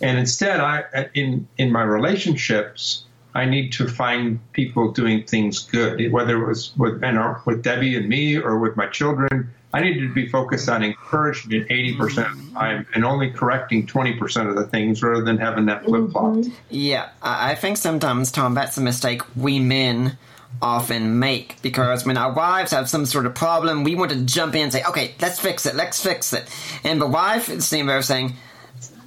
and 0.00 0.18
instead, 0.18 0.60
I 0.60 1.08
in 1.14 1.48
in 1.56 1.72
my 1.72 1.82
relationships, 1.82 3.04
I 3.36 3.44
need 3.44 3.70
to 3.74 3.86
find 3.86 4.40
people 4.52 4.92
doing 4.92 5.24
things 5.24 5.58
good, 5.64 6.10
whether 6.10 6.42
it 6.42 6.48
was 6.48 6.74
with 6.78 7.04
our, 7.04 7.42
with 7.44 7.62
Debbie 7.62 7.94
and 7.94 8.08
me 8.08 8.38
or 8.38 8.58
with 8.58 8.76
my 8.76 8.86
children. 8.86 9.52
I 9.74 9.82
needed 9.82 10.08
to 10.08 10.14
be 10.14 10.26
focused 10.26 10.70
on 10.70 10.82
encouragement 10.82 11.68
80% 11.68 12.32
of 12.32 12.46
the 12.46 12.52
time 12.54 12.86
and 12.94 13.04
only 13.04 13.30
correcting 13.30 13.86
20% 13.86 14.48
of 14.48 14.56
the 14.56 14.66
things 14.68 15.02
rather 15.02 15.22
than 15.22 15.36
having 15.36 15.66
that 15.66 15.84
flip 15.84 16.12
flop. 16.12 16.32
Mm-hmm. 16.32 16.50
Yeah, 16.70 17.10
I 17.20 17.54
think 17.56 17.76
sometimes, 17.76 18.32
Tom, 18.32 18.54
that's 18.54 18.78
a 18.78 18.80
mistake 18.80 19.20
we 19.36 19.58
men 19.58 20.16
often 20.62 21.18
make 21.18 21.60
because 21.60 22.06
when 22.06 22.16
our 22.16 22.32
wives 22.32 22.70
have 22.70 22.88
some 22.88 23.04
sort 23.04 23.26
of 23.26 23.34
problem, 23.34 23.84
we 23.84 23.94
want 23.94 24.12
to 24.12 24.24
jump 24.24 24.54
in 24.54 24.62
and 24.62 24.72
say, 24.72 24.82
okay, 24.84 25.14
let's 25.20 25.38
fix 25.38 25.66
it, 25.66 25.74
let's 25.74 26.02
fix 26.02 26.32
it. 26.32 26.48
And 26.84 27.02
the 27.02 27.06
wife 27.06 27.50
is 27.50 27.66
saying, 27.66 28.34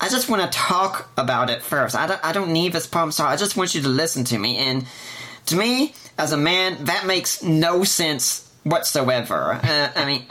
I 0.01 0.07
just 0.07 0.29
want 0.29 0.41
to 0.41 0.57
talk 0.57 1.09
about 1.17 1.49
it 1.49 1.61
first. 1.61 1.95
I 1.95 2.07
don't, 2.07 2.25
I 2.25 2.31
don't 2.31 2.53
need 2.53 2.73
this 2.73 2.87
problem 2.87 3.11
solved. 3.11 3.33
I 3.33 3.35
just 3.35 3.57
want 3.57 3.75
you 3.75 3.81
to 3.81 3.89
listen 3.89 4.23
to 4.25 4.37
me. 4.37 4.57
And 4.57 4.85
to 5.47 5.55
me, 5.55 5.93
as 6.17 6.31
a 6.31 6.37
man, 6.37 6.85
that 6.85 7.05
makes 7.05 7.43
no 7.43 7.83
sense 7.83 8.49
whatsoever. 8.63 9.59
Uh, 9.61 9.89
I 9.95 10.05
mean, 10.05 10.25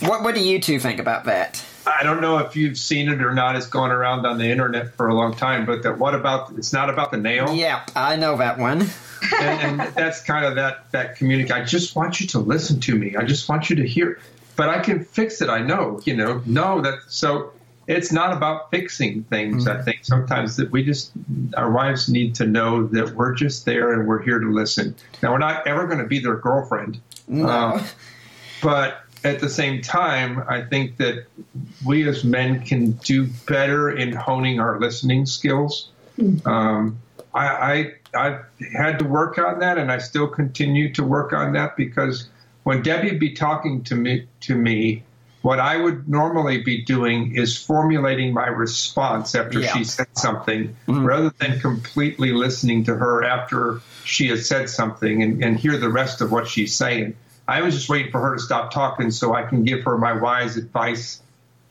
what, 0.00 0.22
what 0.22 0.34
do 0.34 0.40
you 0.40 0.60
two 0.60 0.80
think 0.80 0.98
about 0.98 1.24
that? 1.24 1.64
I 1.86 2.02
don't 2.02 2.20
know 2.20 2.38
if 2.38 2.56
you've 2.56 2.78
seen 2.78 3.08
it 3.08 3.22
or 3.22 3.34
not. 3.34 3.56
It's 3.56 3.66
gone 3.66 3.90
around 3.90 4.24
on 4.26 4.38
the 4.38 4.50
internet 4.50 4.94
for 4.94 5.08
a 5.08 5.14
long 5.14 5.34
time. 5.34 5.66
But 5.66 5.82
that, 5.82 5.98
what 5.98 6.14
about? 6.14 6.52
It's 6.56 6.72
not 6.72 6.88
about 6.88 7.10
the 7.10 7.18
nail. 7.18 7.54
Yeah, 7.54 7.84
I 7.94 8.16
know 8.16 8.38
that 8.38 8.58
one. 8.58 8.86
and, 9.40 9.80
and, 9.80 9.94
that's 9.94 10.22
kind 10.22 10.46
of 10.46 10.54
that 10.56 10.90
that 10.92 11.16
community. 11.16 11.52
I 11.52 11.64
just 11.64 11.94
want 11.94 12.20
you 12.20 12.26
to 12.28 12.38
listen 12.38 12.80
to 12.80 12.94
me. 12.96 13.16
I 13.16 13.24
just 13.24 13.48
want 13.48 13.68
you 13.68 13.76
to 13.76 13.86
hear. 13.86 14.18
But 14.56 14.70
I 14.70 14.80
can 14.80 15.04
fix 15.04 15.42
it. 15.42 15.50
I 15.50 15.60
know. 15.60 16.00
You 16.04 16.16
know. 16.16 16.42
No, 16.46 16.80
that 16.80 17.00
so 17.08 17.52
it's 17.86 18.12
not 18.12 18.32
about 18.32 18.70
fixing 18.70 19.24
things. 19.24 19.66
Mm-hmm. 19.66 19.80
I 19.80 19.82
think 19.82 20.04
sometimes 20.04 20.56
that 20.56 20.70
we 20.70 20.82
just 20.82 21.12
our 21.56 21.70
wives 21.70 22.08
need 22.08 22.34
to 22.36 22.46
know 22.46 22.86
that 22.88 23.14
we're 23.14 23.34
just 23.34 23.64
there 23.64 23.92
and 23.92 24.08
we're 24.08 24.22
here 24.22 24.38
to 24.38 24.50
listen. 24.50 24.94
Now 25.22 25.32
we're 25.32 25.38
not 25.38 25.66
ever 25.66 25.86
going 25.86 25.98
to 25.98 26.06
be 26.06 26.18
their 26.18 26.36
girlfriend, 26.36 27.00
no. 27.28 27.46
uh, 27.46 27.86
but 28.62 29.02
at 29.24 29.40
the 29.40 29.48
same 29.48 29.80
time, 29.80 30.44
I 30.48 30.62
think 30.62 30.98
that 30.98 31.26
we 31.84 32.06
as 32.08 32.24
men 32.24 32.64
can 32.64 32.92
do 32.92 33.26
better 33.46 33.90
in 33.90 34.12
honing 34.12 34.60
our 34.60 34.78
listening 34.78 35.26
skills. 35.26 35.90
Mm-hmm. 36.18 36.46
Um, 36.46 36.98
I, 37.34 37.48
I 37.48 37.92
I've 38.14 38.44
had 38.72 38.98
to 39.00 39.04
work 39.04 39.38
on 39.38 39.58
that, 39.58 39.78
and 39.78 39.90
I 39.90 39.98
still 39.98 40.28
continue 40.28 40.92
to 40.94 41.02
work 41.02 41.32
on 41.32 41.52
that 41.54 41.76
because 41.76 42.28
when 42.62 42.82
Debbie 42.82 43.16
be 43.18 43.32
talking 43.32 43.82
to 43.84 43.94
me 43.94 44.26
to 44.40 44.54
me 44.54 45.02
what 45.44 45.60
I 45.60 45.76
would 45.76 46.08
normally 46.08 46.62
be 46.62 46.80
doing 46.80 47.36
is 47.36 47.54
formulating 47.54 48.32
my 48.32 48.46
response 48.46 49.34
after 49.34 49.60
yeah. 49.60 49.74
she 49.74 49.84
said 49.84 50.06
something 50.14 50.74
mm-hmm. 50.88 51.04
rather 51.04 51.34
than 51.38 51.60
completely 51.60 52.32
listening 52.32 52.84
to 52.84 52.96
her 52.96 53.22
after 53.22 53.82
she 54.04 54.28
has 54.28 54.48
said 54.48 54.70
something 54.70 55.22
and, 55.22 55.44
and, 55.44 55.58
hear 55.58 55.76
the 55.76 55.90
rest 55.90 56.22
of 56.22 56.32
what 56.32 56.48
she's 56.48 56.74
saying. 56.74 57.14
I 57.46 57.60
was 57.60 57.74
just 57.74 57.90
waiting 57.90 58.10
for 58.10 58.22
her 58.22 58.36
to 58.36 58.40
stop 58.40 58.72
talking 58.72 59.10
so 59.10 59.34
I 59.34 59.42
can 59.42 59.64
give 59.64 59.84
her 59.84 59.98
my 59.98 60.14
wise 60.14 60.56
advice 60.56 61.20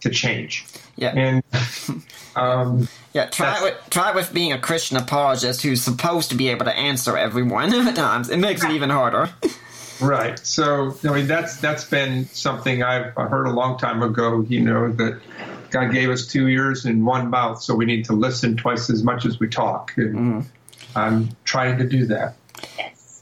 to 0.02 0.12
change. 0.12 0.68
Yeah. 0.96 1.16
And 1.16 1.44
um, 2.36 2.88
yeah, 3.12 3.26
try 3.26 3.60
with 3.64 3.76
try 3.90 4.14
with 4.14 4.32
being 4.32 4.54
a 4.54 4.60
Christian 4.60 4.98
apologist 4.98 5.64
who's 5.64 5.82
supposed 5.82 6.30
to 6.30 6.36
be 6.36 6.50
able 6.50 6.66
to 6.66 6.78
answer 6.78 7.18
everyone 7.18 7.74
at 7.88 7.96
times. 7.96 8.30
It 8.30 8.38
makes 8.38 8.64
it 8.64 8.70
even 8.70 8.92
harder. 8.92 9.32
Right. 10.02 10.40
So, 10.40 10.96
I 11.04 11.14
mean, 11.14 11.28
that's 11.28 11.58
that's 11.58 11.86
been 11.86 12.26
something 12.28 12.84
I've 12.84 13.14
heard 13.14 13.46
a 13.46 13.52
long 13.52 13.78
time 13.78 14.02
ago. 14.02 14.46
You 14.48 14.62
know 14.62 14.92
that 14.94 15.20
God 15.70 15.92
gave 15.92 16.10
us 16.10 16.28
two 16.28 16.48
ears 16.48 16.86
and 16.86 17.06
one 17.06 17.30
mouth, 17.30 17.62
so 17.62 17.76
we 17.76 17.86
need 17.86 18.06
to 18.06 18.14
listen 18.14 18.58
twice 18.58 18.90
as 18.90 19.04
much 19.04 19.26
as 19.26 19.40
we 19.40 19.48
talk. 19.48 19.94
And 19.98 20.16
mm. 20.16 20.46
I'm 20.96 21.30
trying 21.44 21.78
to 21.80 21.88
do 21.88 22.06
that. 22.08 22.36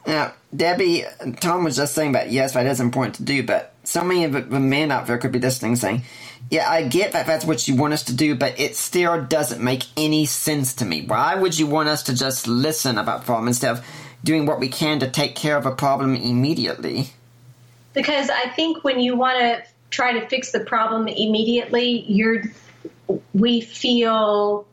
Now, 0.08 0.34
Debbie, 0.56 1.06
Tom 1.40 1.64
was 1.64 1.76
just 1.76 1.94
saying 1.94 2.14
that 2.14 2.32
yes, 2.32 2.54
that 2.54 2.66
is 2.66 2.80
important 2.80 3.16
to 3.16 3.24
do, 3.24 3.44
but 3.44 3.74
so 3.84 4.04
many 4.04 4.24
of 4.26 4.50
the 4.50 4.60
men 4.60 4.92
out 4.92 5.08
there 5.08 5.18
could 5.18 5.32
be 5.32 5.40
listening 5.40 5.76
saying, 5.76 6.04
"Yeah, 6.50 6.70
I 6.70 6.84
get 6.84 7.14
that 7.14 7.26
that's 7.26 7.46
what 7.46 7.68
you 7.68 7.76
want 7.76 7.94
us 7.94 8.04
to 8.04 8.14
do, 8.14 8.36
but 8.36 8.60
it 8.60 8.76
still 8.76 9.24
doesn't 9.24 9.62
make 9.62 9.84
any 9.96 10.26
sense 10.26 10.74
to 10.76 10.86
me. 10.86 11.06
Why 11.06 11.36
would 11.36 11.58
you 11.58 11.68
want 11.68 11.90
us 11.90 12.04
to 12.04 12.16
just 12.16 12.48
listen 12.48 12.98
about 12.98 13.26
problem 13.26 13.48
instead 13.48 13.78
of?" 13.78 13.86
Doing 14.24 14.46
what 14.46 14.60
we 14.60 14.68
can 14.68 15.00
to 15.00 15.10
take 15.10 15.36
care 15.36 15.58
of 15.58 15.66
a 15.66 15.72
problem 15.72 16.16
immediately? 16.16 17.08
Because 17.94 18.30
I 18.30 18.50
think 18.50 18.84
when 18.84 19.00
you 19.00 19.16
want 19.16 19.40
to 19.40 19.64
try 19.90 20.14
to 20.14 20.28
fix 20.28 20.52
the 20.52 20.62
problem 20.62 21.08
immediately, 21.08 22.06
you're 22.08 22.44
we 23.34 23.62
feel 23.62 24.66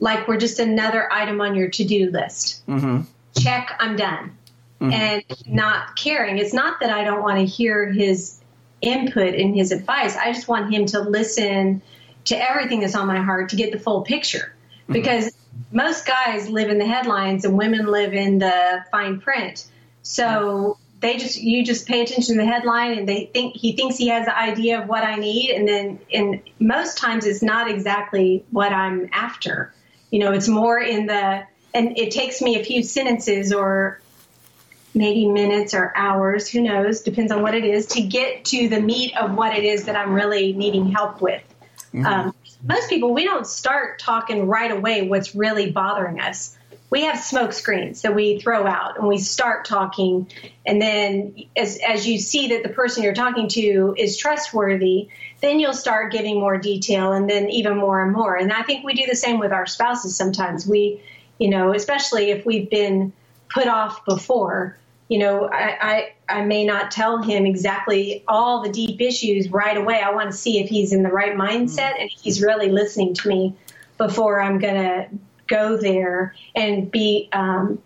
like 0.00 0.26
we're 0.26 0.38
just 0.38 0.58
another 0.58 1.10
item 1.12 1.40
on 1.40 1.54
your 1.54 1.68
to-do 1.68 2.10
list. 2.10 2.66
Mm-hmm. 2.66 3.02
Check, 3.40 3.76
I'm 3.78 3.96
done. 3.96 4.36
Mm-hmm. 4.80 4.92
And 4.92 5.24
not 5.46 5.96
caring. 5.96 6.38
It's 6.38 6.52
not 6.52 6.80
that 6.80 6.90
I 6.90 7.04
don't 7.04 7.22
want 7.22 7.38
to 7.38 7.44
hear 7.44 7.90
his 7.90 8.40
input 8.80 9.34
and 9.34 9.54
his 9.54 9.70
advice. 9.70 10.16
I 10.16 10.32
just 10.32 10.48
want 10.48 10.74
him 10.74 10.86
to 10.86 11.00
listen 11.00 11.80
to 12.24 12.36
everything 12.36 12.80
that's 12.80 12.96
on 12.96 13.06
my 13.06 13.20
heart 13.20 13.50
to 13.50 13.56
get 13.56 13.70
the 13.70 13.78
full 13.78 14.02
picture. 14.02 14.52
because 14.88 15.26
mm-hmm. 15.26 15.43
Most 15.74 16.06
guys 16.06 16.48
live 16.48 16.70
in 16.70 16.78
the 16.78 16.86
headlines 16.86 17.44
and 17.44 17.58
women 17.58 17.86
live 17.86 18.14
in 18.14 18.38
the 18.38 18.84
fine 18.90 19.20
print. 19.20 19.66
So 20.02 20.78
they 21.00 21.18
just 21.18 21.36
you 21.36 21.64
just 21.64 21.86
pay 21.86 22.02
attention 22.02 22.36
to 22.36 22.40
the 22.40 22.46
headline 22.46 22.96
and 22.96 23.08
they 23.08 23.26
think 23.26 23.56
he 23.56 23.72
thinks 23.72 23.96
he 23.96 24.08
has 24.08 24.24
the 24.24 24.38
idea 24.38 24.80
of 24.80 24.88
what 24.88 25.02
I 25.02 25.16
need 25.16 25.50
and 25.50 25.68
then 25.68 25.98
and 26.12 26.40
most 26.60 26.96
times 26.96 27.26
it's 27.26 27.42
not 27.42 27.68
exactly 27.68 28.44
what 28.50 28.72
I'm 28.72 29.10
after. 29.12 29.74
You 30.10 30.20
know, 30.20 30.32
it's 30.32 30.48
more 30.48 30.78
in 30.78 31.06
the 31.06 31.44
and 31.74 31.98
it 31.98 32.12
takes 32.12 32.40
me 32.40 32.58
a 32.58 32.64
few 32.64 32.84
sentences 32.84 33.52
or 33.52 34.00
maybe 34.94 35.26
minutes 35.26 35.74
or 35.74 35.92
hours, 35.96 36.48
who 36.48 36.60
knows, 36.60 37.02
depends 37.02 37.32
on 37.32 37.42
what 37.42 37.56
it 37.56 37.64
is, 37.64 37.86
to 37.86 38.00
get 38.00 38.44
to 38.44 38.68
the 38.68 38.80
meat 38.80 39.16
of 39.16 39.34
what 39.34 39.56
it 39.56 39.64
is 39.64 39.86
that 39.86 39.96
I'm 39.96 40.14
really 40.14 40.52
needing 40.52 40.92
help 40.92 41.20
with. 41.20 41.42
Mm-hmm. 41.92 42.06
Um, 42.06 42.34
most 42.66 42.88
people, 42.88 43.12
we 43.12 43.24
don't 43.24 43.46
start 43.46 43.98
talking 43.98 44.46
right 44.46 44.70
away 44.70 45.06
what's 45.06 45.34
really 45.34 45.70
bothering 45.70 46.18
us. 46.20 46.56
We 46.88 47.02
have 47.02 47.18
smoke 47.18 47.52
screens 47.52 48.02
that 48.02 48.14
we 48.14 48.38
throw 48.38 48.66
out 48.66 48.98
and 48.98 49.06
we 49.06 49.18
start 49.18 49.64
talking. 49.64 50.28
And 50.64 50.80
then, 50.80 51.34
as, 51.56 51.78
as 51.86 52.06
you 52.06 52.18
see 52.18 52.48
that 52.48 52.62
the 52.62 52.68
person 52.68 53.02
you're 53.02 53.14
talking 53.14 53.48
to 53.48 53.94
is 53.98 54.16
trustworthy, 54.16 55.08
then 55.40 55.60
you'll 55.60 55.74
start 55.74 56.12
giving 56.12 56.38
more 56.38 56.56
detail 56.56 57.12
and 57.12 57.28
then 57.28 57.50
even 57.50 57.76
more 57.76 58.02
and 58.02 58.12
more. 58.12 58.36
And 58.36 58.52
I 58.52 58.62
think 58.62 58.84
we 58.84 58.94
do 58.94 59.06
the 59.06 59.16
same 59.16 59.38
with 59.38 59.52
our 59.52 59.66
spouses 59.66 60.16
sometimes. 60.16 60.66
We, 60.66 61.02
you 61.38 61.50
know, 61.50 61.74
especially 61.74 62.30
if 62.30 62.46
we've 62.46 62.70
been 62.70 63.12
put 63.52 63.66
off 63.66 64.04
before, 64.04 64.78
you 65.08 65.18
know, 65.18 65.48
I, 65.48 66.12
I, 66.28 66.38
I, 66.40 66.44
may 66.44 66.64
not 66.64 66.90
tell 66.90 67.22
him 67.22 67.44
exactly 67.44 68.24
all 68.26 68.62
the 68.62 68.70
deep 68.70 69.00
issues 69.00 69.50
right 69.50 69.76
away. 69.76 70.00
I 70.00 70.12
want 70.12 70.30
to 70.30 70.36
see 70.36 70.60
if 70.60 70.70
he's 70.70 70.92
in 70.92 71.02
the 71.02 71.10
right 71.10 71.34
mindset 71.36 72.00
and 72.00 72.10
he's 72.10 72.42
really 72.42 72.70
listening 72.70 73.14
to 73.14 73.28
me 73.28 73.54
before 73.98 74.40
I'm 74.40 74.58
going 74.58 74.74
to 74.74 75.08
go 75.46 75.76
there 75.76 76.34
and 76.54 76.90
be, 76.90 77.28
um, 77.32 77.82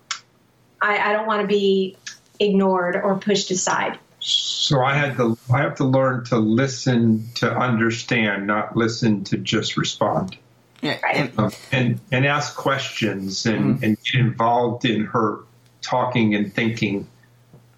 I, 0.81 1.11
I 1.11 1.13
don't 1.13 1.27
want 1.27 1.43
to 1.43 1.49
be 1.49 1.97
ignored 2.39 2.95
or 2.97 3.19
pushed 3.19 3.51
aside. 3.51 3.99
So 4.21 4.83
I 4.83 4.95
had 4.95 5.17
to, 5.17 5.37
I 5.53 5.59
have 5.59 5.77
to 5.77 5.85
learn 5.85 6.25
to 6.27 6.39
listen 6.39 7.29
to 7.37 7.51
understand, 7.51 8.47
not 8.47 8.77
listen 8.77 9.25
to 9.25 9.39
just 9.39 9.77
respond. 9.77 10.37
Yeah, 10.83 10.99
and, 11.13 11.33
um, 11.37 11.53
and, 11.73 12.01
and 12.13 12.25
ask 12.25 12.55
questions 12.55 13.45
and, 13.47 13.75
mm-hmm. 13.75 13.85
and 13.85 13.97
get 14.05 14.21
involved 14.21 14.85
in 14.85 15.07
her 15.07 15.41
talking 15.83 16.35
and 16.35 16.53
thinking. 16.53 17.07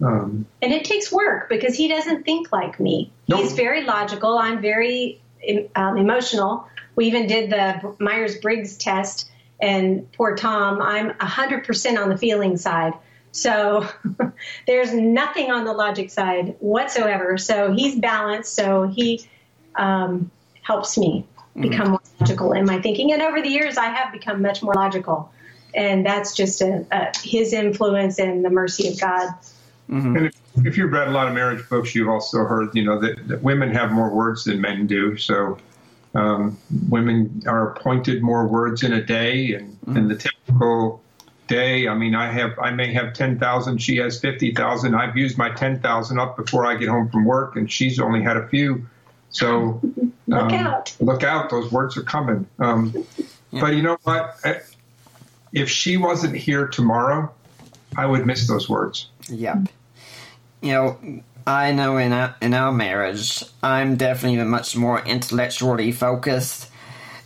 Um, 0.02 0.46
and 0.62 0.72
it 0.72 0.84
takes 0.84 1.12
work 1.12 1.48
because 1.48 1.74
he 1.74 1.88
doesn't 1.88 2.24
think 2.24 2.52
like 2.52 2.80
me. 2.80 3.12
Nope. 3.28 3.40
He's 3.40 3.52
very 3.52 3.84
logical. 3.84 4.38
I'm 4.38 4.60
very 4.60 5.20
um, 5.74 5.98
emotional. 5.98 6.66
We 6.96 7.06
even 7.06 7.26
did 7.26 7.50
the 7.50 7.94
Myers 7.98 8.38
Briggs 8.38 8.76
test, 8.76 9.30
and 9.60 10.10
poor 10.12 10.36
Tom, 10.36 10.80
I'm 10.80 11.10
100% 11.10 12.02
on 12.02 12.08
the 12.08 12.16
feeling 12.16 12.56
side. 12.56 12.94
So 13.32 13.86
there's 14.66 14.92
nothing 14.92 15.50
on 15.50 15.64
the 15.64 15.72
logic 15.72 16.10
side 16.10 16.56
whatsoever. 16.60 17.38
So 17.38 17.72
he's 17.72 17.98
balanced. 17.98 18.54
So 18.54 18.88
he 18.88 19.24
um, 19.76 20.30
helps 20.62 20.98
me 20.98 21.26
mm-hmm. 21.38 21.62
become 21.62 21.86
mm-hmm. 21.86 21.90
more 21.90 22.00
logical 22.20 22.52
in 22.52 22.64
my 22.64 22.80
thinking. 22.80 23.12
And 23.12 23.22
over 23.22 23.40
the 23.40 23.48
years, 23.48 23.76
I 23.76 23.86
have 23.86 24.12
become 24.12 24.42
much 24.42 24.62
more 24.62 24.74
logical 24.74 25.30
and 25.74 26.04
that's 26.04 26.34
just 26.34 26.60
a, 26.60 26.86
a, 26.90 27.12
his 27.22 27.52
influence 27.52 28.18
and 28.18 28.44
the 28.44 28.50
mercy 28.50 28.88
of 28.88 29.00
God. 29.00 29.28
Mm-hmm. 29.90 30.16
And 30.16 30.26
if, 30.26 30.34
if, 30.66 30.76
you've 30.76 30.92
read 30.92 31.08
a 31.08 31.10
lot 31.10 31.26
of 31.26 31.34
marriage 31.34 31.68
books, 31.68 31.94
you've 31.94 32.08
also 32.08 32.44
heard, 32.44 32.74
you 32.74 32.84
know, 32.84 33.00
that, 33.00 33.26
that 33.28 33.42
women 33.42 33.72
have 33.74 33.90
more 33.90 34.10
words 34.10 34.44
than 34.44 34.60
men 34.60 34.86
do. 34.86 35.16
So 35.16 35.58
um, 36.14 36.58
women 36.88 37.42
are 37.46 37.72
appointed 37.72 38.22
more 38.22 38.46
words 38.46 38.82
in 38.82 38.92
a 38.92 39.02
day, 39.02 39.54
and, 39.54 39.72
mm-hmm. 39.80 39.96
and 39.96 40.10
the 40.10 40.16
typical 40.16 41.02
day. 41.46 41.88
I 41.88 41.94
mean, 41.94 42.14
I 42.14 42.30
have, 42.32 42.58
I 42.58 42.70
may 42.70 42.92
have 42.92 43.14
ten 43.14 43.38
thousand. 43.38 43.78
She 43.78 43.96
has 43.98 44.20
fifty 44.20 44.52
thousand. 44.52 44.94
I've 44.94 45.16
used 45.16 45.38
my 45.38 45.50
ten 45.50 45.80
thousand 45.80 46.18
up 46.18 46.36
before 46.36 46.66
I 46.66 46.76
get 46.76 46.88
home 46.88 47.08
from 47.10 47.24
work, 47.24 47.56
and 47.56 47.70
she's 47.70 48.00
only 48.00 48.22
had 48.22 48.36
a 48.36 48.48
few. 48.48 48.86
So 49.30 49.80
look 50.26 50.42
um, 50.42 50.54
out! 50.54 50.96
Look 51.00 51.22
out! 51.22 51.50
Those 51.50 51.70
words 51.70 51.96
are 51.96 52.02
coming. 52.02 52.46
Um, 52.58 52.92
yeah. 53.50 53.60
But 53.60 53.74
you 53.74 53.82
know 53.82 53.98
what? 54.02 54.36
If 55.52 55.68
she 55.68 55.96
wasn't 55.96 56.36
here 56.36 56.68
tomorrow, 56.68 57.32
I 57.96 58.06
would 58.06 58.26
miss 58.26 58.46
those 58.46 58.68
words. 58.68 59.08
Yep. 59.28 59.68
You 60.60 60.72
know, 60.72 61.22
I 61.46 61.72
know 61.72 61.96
in 61.96 62.12
our, 62.12 62.36
in 62.40 62.54
our 62.54 62.72
marriage, 62.72 63.42
I'm 63.62 63.96
definitely 63.96 64.42
much 64.44 64.76
more 64.76 65.00
intellectually 65.00 65.92
focused 65.92 66.70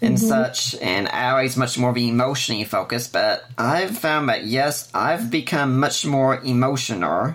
and 0.01 0.17
mm-hmm. 0.17 0.27
such, 0.27 0.75
and 0.81 1.09
Allie's 1.09 1.57
much 1.57 1.79
more 1.79 1.97
emotionally 1.97 2.65
focused. 2.65 3.13
But 3.13 3.45
I've 3.59 3.97
found 3.97 4.29
that 4.29 4.45
yes, 4.45 4.91
I've 4.95 5.31
become 5.31 5.81
much 5.81 6.05
more 6.07 6.41
emotional 6.41 7.35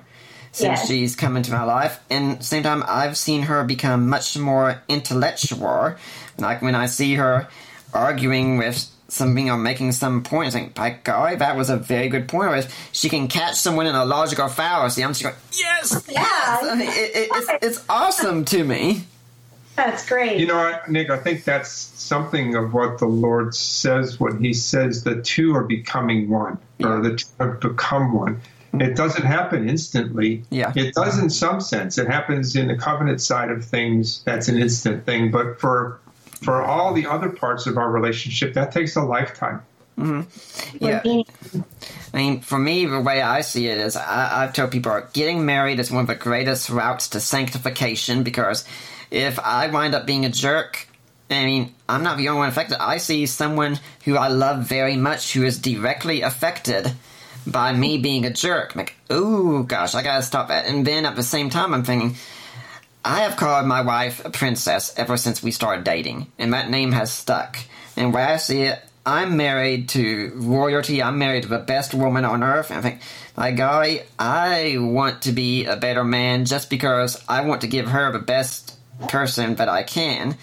since 0.52 0.80
yes. 0.80 0.88
she's 0.88 1.16
come 1.16 1.38
into 1.38 1.52
my 1.52 1.64
life, 1.64 1.99
and 2.10 2.34
at 2.34 2.40
the 2.40 2.45
same 2.45 2.64
time, 2.64 2.84
I've 2.88 3.18
seen 3.18 3.44
her 3.44 3.64
become 3.64 4.10
much 4.10 4.38
more 4.38 4.82
intellectual. 4.88 5.95
Like 6.38 6.61
when 6.61 6.76
I 6.76 6.88
see 6.88 7.16
her 7.16 7.48
arguing 7.94 8.57
with 8.57 8.90
something 9.11 9.49
or 9.49 9.57
making 9.57 9.91
some 9.91 10.23
point 10.23 10.45
and 10.45 10.53
saying, 10.53 10.72
by 10.76 10.91
golly, 11.03 11.36
that 11.36 11.57
was 11.57 11.69
a 11.69 11.77
very 11.77 12.10
good 12.10 12.27
point. 12.27 12.52
Or 12.52 12.56
if 12.56 12.90
she 12.91 13.10
can 13.10 13.27
catch 13.27 13.56
someone 13.56 13.88
in 13.88 13.95
a 13.95 14.06
logical 14.06 14.48
fallacy, 14.48 15.03
I'm 15.03 15.11
just 15.11 15.23
going, 15.23 15.36
yes, 15.53 16.06
yeah. 16.10 16.22
yes. 16.22 16.98
It, 16.98 17.18
it, 17.18 17.30
it's, 17.34 17.65
it's 17.65 17.86
awesome 17.90 18.45
to 18.45 18.64
me. 18.64 19.03
That's 19.76 20.07
great. 20.07 20.40
You 20.40 20.48
know, 20.48 20.77
Nick, 20.90 21.10
I 21.10 21.18
think 21.18 21.45
that's 21.45 21.72
something 21.72 22.56
of 22.56 22.73
what 22.73 22.98
the 22.98 23.06
Lord 23.06 23.56
says 23.56 24.19
when 24.19 24.44
He 24.44 24.53
says 24.53 25.03
the 25.03 25.22
two 25.22 25.56
are 25.56 25.64
becoming 25.64 26.30
one, 26.30 26.57
yeah. 26.80 26.88
or 26.88 27.02
the 27.02 27.15
two 27.15 27.27
have 27.40 27.61
become 27.61 28.14
one. 28.14 28.36
Mm-hmm. 28.36 28.81
It 28.81 28.95
doesn't 28.95 29.23
happen 29.26 29.69
instantly. 29.69 30.44
Yeah. 30.49 30.73
It 30.76 30.94
does 30.94 31.18
in 31.18 31.30
some 31.30 31.61
sense. 31.61 31.98
It 31.98 32.07
happens 32.07 32.56
in 32.56 32.68
the 32.68 32.76
covenant 32.76 33.22
side 33.22 33.49
of 33.52 33.64
things. 33.64 34.22
That's 34.26 34.48
an 34.48 34.57
instant 34.57 35.06
thing. 35.06 35.31
But 35.31 35.60
for 35.60 35.99
for 36.41 36.61
all 36.61 36.94
the 36.94 37.06
other 37.06 37.30
parts 37.30 37.68
of 37.68 37.78
our 37.78 37.91
relationship, 37.91 38.53
that 38.53 38.72
takes 38.72 38.95
a 38.95 39.02
lifetime. 39.02 39.61
Mm-hmm. 39.98 40.86
Yeah. 40.86 41.02
I 42.14 42.18
mean, 42.18 42.40
for 42.40 42.57
me, 42.57 42.86
the 42.86 43.02
way 43.02 43.22
I 43.22 43.41
see 43.41 43.68
it 43.68 43.78
is 43.78 43.95
I, 43.98 44.44
I've 44.44 44.53
told 44.53 44.72
people 44.72 45.02
getting 45.14 45.45
married 45.45 45.80
is 45.80 45.91
one 45.91 46.02
of 46.02 46.07
the 46.07 46.16
greatest 46.16 46.70
routes 46.70 47.10
to 47.10 47.20
sanctification 47.20 48.24
because 48.24 48.66
if 49.11 49.40
I 49.40 49.68
wind 49.68 49.95
up 49.95 50.06
being 50.06 50.26
a 50.26 50.30
jerk, 50.30 50.88
I 51.30 51.45
mean, 51.45 51.76
I'm 51.88 52.03
not 52.03 52.18
the 52.18 52.30
only 52.30 52.40
one 52.40 52.49
affected. 52.49 52.78
I 52.80 52.98
see 52.98 53.26
someone 53.26 53.80
who 54.06 54.18
I 54.18 54.30
love 54.30 54.64
very 54.64 54.95
much 54.95 55.34
who 55.34 55.44
is 55.44 55.60
directly 55.60 56.22
affected 56.22 56.91
by 57.45 57.74
me 57.74 57.98
being 57.98 58.26
a 58.26 58.34
jerk. 58.34 58.74
I'm 58.74 58.80
like, 58.80 58.95
oh 59.10 59.64
gosh, 59.64 59.95
I 59.95 60.02
gotta 60.02 60.24
stop 60.24 60.48
that. 60.48 60.66
And 60.66 60.88
then 60.88 61.06
at 61.06 61.16
the 61.16 61.24
same 61.24 61.49
time, 61.49 61.74
I'm 61.74 61.84
thinking, 61.84 62.16
I 63.04 63.22
have 63.22 63.38
called 63.38 63.66
my 63.66 63.82
wife 63.82 64.24
a 64.26 64.30
princess 64.30 64.94
ever 64.98 65.18
since 65.18 65.42
we 65.42 65.52
started 65.52 65.84
dating, 65.84 66.28
and 66.38 66.54
that 66.54 66.70
name 66.70 66.92
has 66.92 67.12
stuck. 67.12 67.58
And 67.96 68.14
where 68.14 68.28
I 68.28 68.38
see 68.38 68.64
it, 68.64 68.80
I'm 69.06 69.38
married 69.38 69.90
to 69.90 70.32
royalty. 70.36 71.02
I'm 71.02 71.18
married 71.18 71.44
to 71.44 71.50
the 71.50 71.60
best 71.60 71.94
woman 71.94 72.26
on 72.26 72.44
earth. 72.44 72.70
And 72.70 72.80
I 72.80 72.82
think, 72.82 73.02
my 73.36 73.52
guy, 73.52 74.04
I 74.20 74.76
want 74.78 75.24
to 75.24 75.32
be 75.32 75.66
a 75.66 75.78
better 75.78 76.04
man 76.04 76.46
just 76.46 76.70
because 76.70 77.24
I 77.28 77.42
want 77.42 77.62
to 77.62 77.68
give 77.68 77.88
her 77.88 78.12
the 78.12 78.20
best 78.20 78.78
person 79.08 79.56
that 79.56 79.70
I 79.70 79.84
can. 79.84 80.38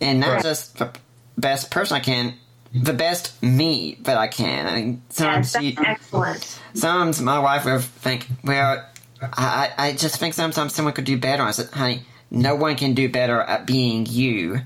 And 0.00 0.20
not 0.20 0.34
right. 0.34 0.42
just 0.42 0.78
the 0.78 0.90
best 1.36 1.70
person 1.70 1.96
I 1.96 2.00
can, 2.00 2.34
the 2.72 2.92
best 2.92 3.40
me 3.42 3.98
that 4.02 4.16
I 4.16 4.28
can. 4.28 4.66
I 4.66 4.74
mean, 4.74 5.02
sometimes 5.10 5.54
yes, 5.60 5.74
that's 5.76 5.88
excellent. 5.88 6.60
Sometimes 6.74 7.20
my 7.20 7.38
wife 7.38 7.64
will 7.64 7.80
think, 7.80 8.26
well, 8.44 8.84
I, 9.22 9.72
I 9.76 9.92
just 9.92 10.16
think 10.16 10.34
sometimes 10.34 10.74
someone 10.74 10.94
could 10.94 11.04
do 11.04 11.18
better. 11.18 11.42
I 11.42 11.50
said, 11.50 11.70
honey, 11.70 12.02
no 12.30 12.54
one 12.54 12.76
can 12.76 12.94
do 12.94 13.08
better 13.08 13.40
at 13.40 13.66
being 13.66 14.06
you 14.06 14.60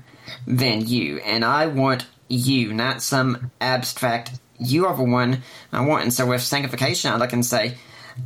than 0.45 0.87
you. 0.87 1.17
And 1.19 1.43
I 1.43 1.67
want 1.67 2.05
you, 2.27 2.73
not 2.73 3.01
some 3.01 3.51
abstract, 3.59 4.31
you 4.59 4.85
are 4.85 4.95
the 4.95 5.03
one 5.03 5.41
I 5.71 5.81
want. 5.81 6.03
And 6.03 6.13
so 6.13 6.25
with 6.25 6.41
sanctification, 6.41 7.11
I 7.11 7.17
look 7.17 7.33
and 7.33 7.45
say, 7.45 7.75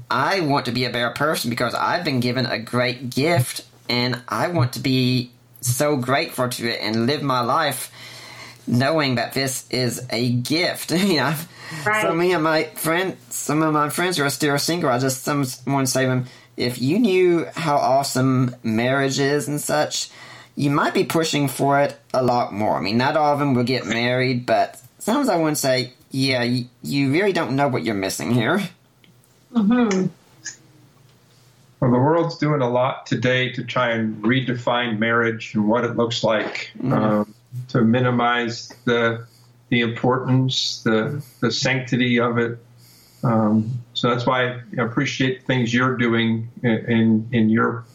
I 0.09 0.41
want 0.41 0.65
to 0.65 0.71
be 0.71 0.85
a 0.85 0.89
better 0.89 1.11
person 1.11 1.49
because 1.49 1.73
I've 1.73 2.03
been 2.03 2.19
given 2.19 2.45
a 2.45 2.59
great 2.59 3.09
gift 3.09 3.65
and 3.89 4.21
I 4.27 4.49
want 4.49 4.73
to 4.73 4.79
be 4.79 5.31
so 5.61 5.97
grateful 5.97 6.49
to 6.49 6.69
it 6.69 6.79
and 6.81 7.05
live 7.05 7.21
my 7.21 7.41
life 7.41 7.91
knowing 8.67 9.15
that 9.15 9.33
this 9.33 9.65
is 9.69 10.05
a 10.09 10.31
gift. 10.31 10.91
you 10.91 11.17
know, 11.17 11.35
right. 11.85 12.01
so 12.01 12.13
me 12.13 12.33
and 12.33 12.43
my 12.43 12.65
friend, 12.75 13.17
some 13.29 13.61
of 13.61 13.73
my 13.73 13.89
friends 13.89 14.17
who 14.17 14.23
are 14.23 14.29
still 14.29 14.57
single, 14.59 14.89
I 14.89 14.99
just 14.99 15.23
someone 15.23 15.87
say 15.87 16.05
them, 16.05 16.25
if 16.55 16.81
you 16.81 16.99
knew 16.99 17.45
how 17.55 17.77
awesome 17.77 18.55
marriage 18.63 19.19
is 19.19 19.47
and 19.47 19.61
such, 19.61 20.09
you 20.55 20.71
might 20.71 20.93
be 20.93 21.03
pushing 21.03 21.47
for 21.47 21.79
it 21.81 21.97
a 22.13 22.23
lot 22.23 22.51
more. 22.51 22.77
I 22.77 22.81
mean, 22.81 22.97
not 22.97 23.15
all 23.15 23.33
of 23.33 23.39
them 23.39 23.53
will 23.53 23.63
get 23.63 23.85
married, 23.85 24.45
but 24.45 24.81
sometimes 24.97 25.29
I 25.29 25.37
would 25.37 25.57
say, 25.57 25.93
yeah, 26.09 26.41
you, 26.41 26.65
you 26.81 27.11
really 27.11 27.31
don't 27.33 27.55
know 27.55 27.67
what 27.67 27.83
you're 27.83 27.95
missing 27.95 28.31
here. 28.31 28.61
Mm-hmm. 29.53 30.07
Well, 31.79 31.91
the 31.91 31.99
world's 31.99 32.37
doing 32.37 32.61
a 32.61 32.69
lot 32.69 33.05
today 33.05 33.51
to 33.53 33.63
try 33.63 33.91
and 33.91 34.23
redefine 34.23 34.97
marriage 34.97 35.53
and 35.53 35.67
what 35.67 35.83
it 35.83 35.95
looks 35.95 36.23
like. 36.23 36.71
Mm-hmm. 36.79 36.93
Um, 36.93 37.33
to 37.77 37.83
minimize 37.83 38.73
the 38.85 39.25
the 39.69 39.81
importance, 39.81 40.81
the 40.83 41.23
the 41.39 41.51
sanctity 41.51 42.19
of 42.19 42.37
it. 42.37 42.59
Um, 43.23 43.83
so 43.93 44.09
that's 44.09 44.25
why 44.25 44.61
I 44.77 44.81
appreciate 44.81 45.43
things 45.43 45.73
you're 45.73 45.97
doing 45.97 46.49
in 46.63 46.71
in, 46.71 47.29
in 47.31 47.49
your 47.49 47.85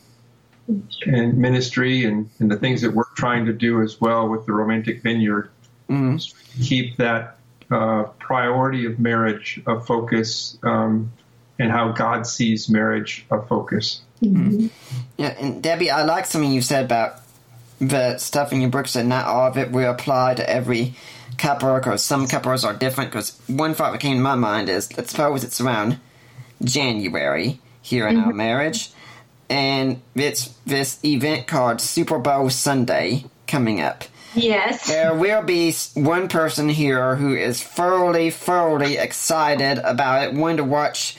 in 1.07 1.41
ministry 1.41 2.05
and, 2.05 2.31
and 2.39 2.51
the 2.51 2.57
things 2.57 2.83
that 2.83 2.93
we're 2.93 3.11
trying 3.17 3.47
to 3.47 3.53
do 3.53 3.83
as 3.83 4.01
well 4.01 4.29
with 4.29 4.47
the 4.47 4.53
Romantic 4.53 5.03
Vineyard. 5.03 5.51
Mm-hmm. 5.91 6.63
Keep 6.63 6.97
that 6.99 7.39
uh, 7.71 8.05
priority 8.21 8.87
of 8.87 8.99
marriage 8.99 9.61
a 9.67 9.81
focus 9.81 10.57
um, 10.63 11.13
and 11.59 11.71
how 11.71 11.93
God 11.93 12.27
sees 12.27 12.69
marriage 12.69 13.27
a 13.31 13.43
focus. 13.43 14.03
Mm-hmm. 14.23 14.69
Yeah, 15.17 15.35
and 15.39 15.63
Debbie, 15.63 15.91
I 15.91 16.05
like 16.05 16.27
something 16.27 16.53
you 16.53 16.63
said 16.63 16.85
about 16.85 17.22
the 17.83 18.17
stuff 18.19 18.53
in 18.53 18.61
your 18.61 18.71
books 18.71 18.93
that 18.93 19.05
not 19.05 19.27
all 19.27 19.49
of 19.49 19.59
it 19.59 19.73
will 19.73 19.91
apply 19.91 20.35
to 20.35 20.49
every 20.49 20.95
couple 21.37 21.75
because 21.75 22.03
some 22.03 22.29
couples 22.29 22.65
are 22.65 22.73
different. 22.73 23.11
Because 23.11 23.41
one 23.49 23.75
thought 23.75 23.93
that 23.93 24.01
came 24.01 24.17
to 24.17 24.23
my 24.23 24.37
mind 24.37 24.69
is 24.69 24.97
let's 24.97 25.11
suppose 25.11 25.45
it's 25.45 25.61
around 25.61 25.99
January 26.63 27.61
here 27.83 28.07
in 28.07 28.17
mm-hmm. 28.17 28.29
our 28.29 28.33
marriage, 28.33 28.91
and 29.51 30.01
it's 30.15 30.55
this 30.65 31.05
event 31.05 31.49
called 31.49 31.81
Super 31.81 32.19
Bowl 32.19 32.49
Sunday 32.51 33.25
coming 33.49 33.81
up. 33.81 34.05
Yes. 34.35 34.87
There 34.87 35.15
will 35.15 35.43
be 35.43 35.75
one 35.95 36.29
person 36.29 36.69
here 36.69 37.17
who 37.17 37.35
is 37.35 37.63
thoroughly, 37.63 38.31
thoroughly 38.31 38.97
excited 38.97 39.79
about 39.79 40.23
it, 40.23 40.35
wanting 40.35 40.59
to 40.59 40.65
watch 40.65 41.17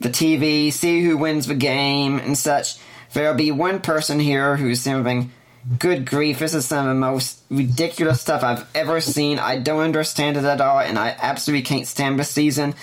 the 0.00 0.10
TV, 0.10 0.72
see 0.72 1.02
who 1.02 1.16
wins 1.16 1.46
the 1.46 1.54
game, 1.54 2.18
and 2.18 2.36
such. 2.36 2.76
There'll 3.14 3.34
be 3.34 3.52
one 3.52 3.80
person 3.80 4.18
here 4.20 4.56
who's 4.56 4.80
saying, 4.80 5.30
Good 5.78 6.06
grief, 6.06 6.40
this 6.40 6.54
is 6.54 6.66
some 6.66 6.88
of 6.88 6.94
the 6.94 6.98
most 6.98 7.40
ridiculous 7.48 8.20
stuff 8.20 8.42
I've 8.42 8.66
ever 8.74 9.00
seen. 9.00 9.38
I 9.38 9.58
don't 9.58 9.80
understand 9.80 10.36
it 10.36 10.44
at 10.44 10.60
all, 10.60 10.80
and 10.80 10.98
I 10.98 11.16
absolutely 11.16 11.62
can't 11.62 11.86
stand 11.86 12.18
this 12.18 12.30
season. 12.30 12.74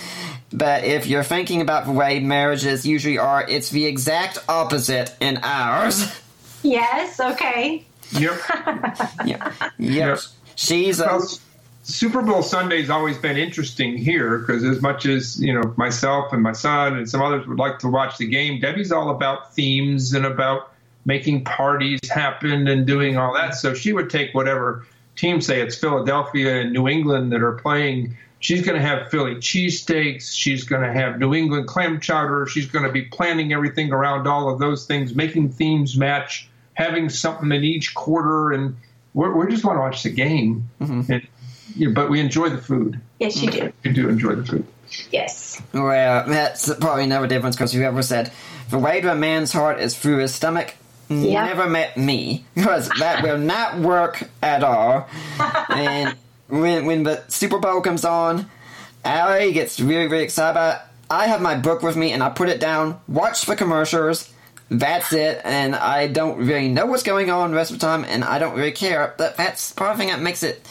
But 0.53 0.85
if 0.85 1.05
you're 1.05 1.23
thinking 1.23 1.61
about 1.61 1.85
the 1.85 1.91
way 1.91 2.21
marriages 2.21 2.85
usually 2.85 3.17
are, 3.17 3.45
it's 3.47 3.69
the 3.69 3.85
exact 3.85 4.39
opposite 4.47 5.13
in 5.19 5.39
ours. 5.43 6.09
Yes, 6.63 7.19
okay. 7.19 7.85
Yep. 8.11 8.41
yeah. 9.25 9.53
Yep. 9.77 10.19
She's 10.55 10.99
a. 10.99 11.19
Super 11.83 12.21
Bowl 12.21 12.43
Sunday's 12.43 12.89
always 12.89 13.17
been 13.17 13.35
interesting 13.35 13.97
here 13.97 14.39
because 14.39 14.63
as 14.63 14.79
much 14.79 15.07
as 15.07 15.41
you 15.41 15.51
know 15.51 15.73
myself 15.75 16.31
and 16.31 16.43
my 16.43 16.51
son 16.51 16.95
and 16.95 17.09
some 17.09 17.21
others 17.21 17.47
would 17.47 17.57
like 17.57 17.79
to 17.79 17.87
watch 17.87 18.17
the 18.17 18.27
game, 18.27 18.59
Debbie's 18.59 18.91
all 18.91 19.09
about 19.09 19.55
themes 19.55 20.13
and 20.13 20.25
about 20.25 20.68
making 21.05 21.43
parties 21.43 21.99
happen 22.09 22.67
and 22.67 22.85
doing 22.85 23.17
all 23.17 23.33
that. 23.33 23.55
So 23.55 23.73
she 23.73 23.93
would 23.93 24.09
take 24.09 24.33
whatever 24.33 24.85
team, 25.15 25.41
say 25.41 25.61
it's 25.61 25.75
Philadelphia 25.77 26.61
and 26.61 26.71
New 26.71 26.87
England 26.87 27.31
that 27.31 27.41
are 27.41 27.53
playing. 27.53 28.15
She's 28.39 28.65
going 28.65 28.79
to 28.79 28.85
have 28.85 29.09
Philly 29.09 29.35
cheesesteaks. 29.35 30.33
She's 30.33 30.63
going 30.63 30.81
to 30.81 30.93
have 30.93 31.19
New 31.19 31.33
England 31.33 31.67
clam 31.67 31.99
chowder. 31.99 32.45
She's 32.47 32.67
going 32.67 32.85
to 32.85 32.91
be 32.91 33.03
planning 33.03 33.51
everything 33.51 33.91
around 33.91 34.27
all 34.27 34.49
of 34.49 34.59
those 34.59 34.85
things, 34.85 35.13
making 35.13 35.49
themes 35.49 35.97
match, 35.97 36.49
having 36.73 37.09
something 37.09 37.51
in 37.51 37.63
each 37.63 37.93
quarter, 37.93 38.51
and 38.51 38.77
we 39.13 39.47
just 39.49 39.65
want 39.65 39.75
to 39.75 39.81
watch 39.81 40.03
the 40.03 40.09
game. 40.09 40.69
Mm-hmm. 40.79 41.11
And, 41.11 41.27
you 41.75 41.87
know, 41.87 41.93
but 41.93 42.09
we 42.09 42.21
enjoy 42.21 42.49
the 42.49 42.57
food. 42.57 43.01
Yes, 43.19 43.41
you 43.41 43.51
do. 43.51 43.73
We 43.83 43.91
do 43.91 44.07
enjoy 44.07 44.35
the 44.35 44.45
food. 44.45 44.65
Yes. 45.11 45.61
Well, 45.73 46.25
that's 46.25 46.73
probably 46.75 47.05
never 47.05 47.27
difference 47.27 47.55
because 47.55 47.73
whoever 47.73 48.01
said 48.01 48.31
the 48.69 48.79
way 48.79 49.01
to 49.01 49.11
a 49.11 49.15
man's 49.15 49.51
heart 49.51 49.79
is 49.79 49.97
through 49.97 50.19
his 50.19 50.33
stomach 50.33 50.75
yeah. 51.09 51.45
never 51.45 51.69
met 51.69 51.97
me 51.97 52.45
because 52.55 52.89
that 52.99 53.23
will 53.23 53.37
not 53.37 53.79
work 53.79 54.23
at 54.41 54.63
all. 54.63 55.07
and 55.69 56.15
when 56.47 56.85
when 56.85 57.03
the 57.03 57.23
Super 57.27 57.59
Bowl 57.59 57.81
comes 57.81 58.05
on, 58.05 58.49
Allie 59.03 59.51
gets 59.53 59.79
really 59.79 60.07
really 60.07 60.23
excited 60.23 60.51
about 60.51 60.75
it. 60.75 60.81
I 61.11 61.27
have 61.27 61.41
my 61.41 61.55
book 61.55 61.81
with 61.81 61.95
me 61.95 62.11
and 62.11 62.21
I 62.21 62.29
put 62.29 62.49
it 62.49 62.59
down, 62.59 62.99
watch 63.07 63.45
the 63.45 63.55
commercials. 63.55 64.31
That's 64.71 65.13
it, 65.13 65.41
and 65.43 65.75
I 65.75 66.05
don't 66.05 66.45
really 66.45 66.67
know 66.67 66.85
what's 66.85 67.01
going 67.01 67.31
on 67.31 67.49
the 67.49 67.55
rest 67.55 67.71
of 67.71 67.79
the 67.79 67.85
time, 67.85 68.05
and 68.05 68.23
I 68.23 68.37
don't 68.37 68.55
really 68.55 68.71
care. 68.71 69.15
But 69.17 69.35
that's 69.35 69.71
part 69.71 69.91
of 69.91 69.97
the 69.97 70.03
thing 70.03 70.13
that 70.13 70.21
makes 70.21 70.43
it. 70.43 70.63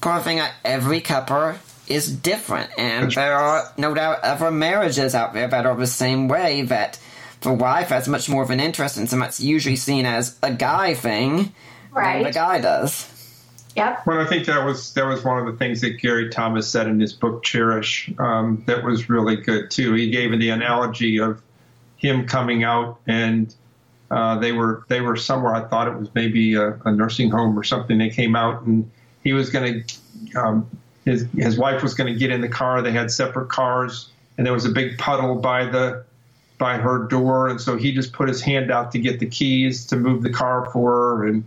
Part 0.00 0.18
of 0.18 0.24
the 0.24 0.30
thing 0.30 0.38
that 0.38 0.54
every 0.64 1.00
couple 1.00 1.54
is 1.86 2.12
different, 2.12 2.70
and 2.76 3.12
there 3.12 3.36
are 3.36 3.72
no 3.76 3.94
doubt 3.94 4.24
other 4.24 4.50
marriages 4.50 5.14
out 5.14 5.34
there 5.34 5.46
that 5.46 5.66
are 5.66 5.76
the 5.76 5.86
same 5.86 6.26
way. 6.26 6.62
That 6.62 6.98
for 7.40 7.52
wife 7.52 7.88
has 7.88 8.08
much 8.08 8.28
more 8.28 8.42
of 8.42 8.50
an 8.50 8.60
interest 8.60 8.96
in 8.96 9.06
something 9.06 9.24
that's 9.24 9.40
usually 9.40 9.76
seen 9.76 10.06
as 10.06 10.38
a 10.42 10.52
guy 10.52 10.94
thing 10.94 11.52
right. 11.92 12.14
than 12.14 12.24
the 12.24 12.32
guy 12.32 12.60
does. 12.60 13.14
Yep. 13.76 14.06
Well, 14.06 14.20
I 14.20 14.26
think 14.26 14.46
that 14.46 14.64
was 14.64 14.92
that 14.94 15.06
was 15.06 15.24
one 15.24 15.38
of 15.38 15.46
the 15.46 15.56
things 15.56 15.82
that 15.82 16.00
Gary 16.00 16.30
Thomas 16.30 16.68
said 16.68 16.88
in 16.88 16.98
his 16.98 17.12
book 17.12 17.44
Cherish. 17.44 18.10
Um, 18.18 18.64
that 18.66 18.82
was 18.82 19.08
really 19.08 19.36
good 19.36 19.70
too. 19.70 19.94
He 19.94 20.10
gave 20.10 20.36
the 20.36 20.50
analogy 20.50 21.20
of 21.20 21.40
him 21.96 22.26
coming 22.26 22.64
out 22.64 22.98
and 23.06 23.54
uh, 24.10 24.38
they 24.38 24.52
were 24.52 24.84
they 24.88 25.00
were 25.00 25.16
somewhere. 25.16 25.54
I 25.54 25.64
thought 25.68 25.86
it 25.86 25.96
was 25.96 26.08
maybe 26.14 26.54
a, 26.54 26.72
a 26.84 26.92
nursing 26.92 27.30
home 27.30 27.58
or 27.58 27.62
something. 27.62 27.98
They 27.98 28.10
came 28.10 28.34
out 28.34 28.62
and 28.62 28.90
he 29.22 29.32
was 29.32 29.50
going 29.50 29.84
to 29.84 30.40
um, 30.40 30.70
his 31.04 31.26
his 31.36 31.58
wife 31.58 31.82
was 31.82 31.94
going 31.94 32.12
to 32.12 32.18
get 32.18 32.30
in 32.30 32.40
the 32.40 32.48
car. 32.48 32.82
They 32.82 32.92
had 32.92 33.10
separate 33.10 33.48
cars, 33.48 34.10
and 34.36 34.46
there 34.46 34.54
was 34.54 34.64
a 34.64 34.70
big 34.70 34.98
puddle 34.98 35.36
by 35.36 35.66
the 35.66 36.04
by 36.58 36.76
her 36.76 37.04
door, 37.04 37.48
and 37.48 37.60
so 37.60 37.76
he 37.76 37.92
just 37.92 38.12
put 38.12 38.28
his 38.28 38.42
hand 38.42 38.70
out 38.70 38.92
to 38.92 38.98
get 38.98 39.20
the 39.20 39.26
keys 39.26 39.86
to 39.86 39.96
move 39.96 40.22
the 40.22 40.30
car 40.30 40.68
for 40.72 40.92
her. 40.92 41.26
And 41.26 41.44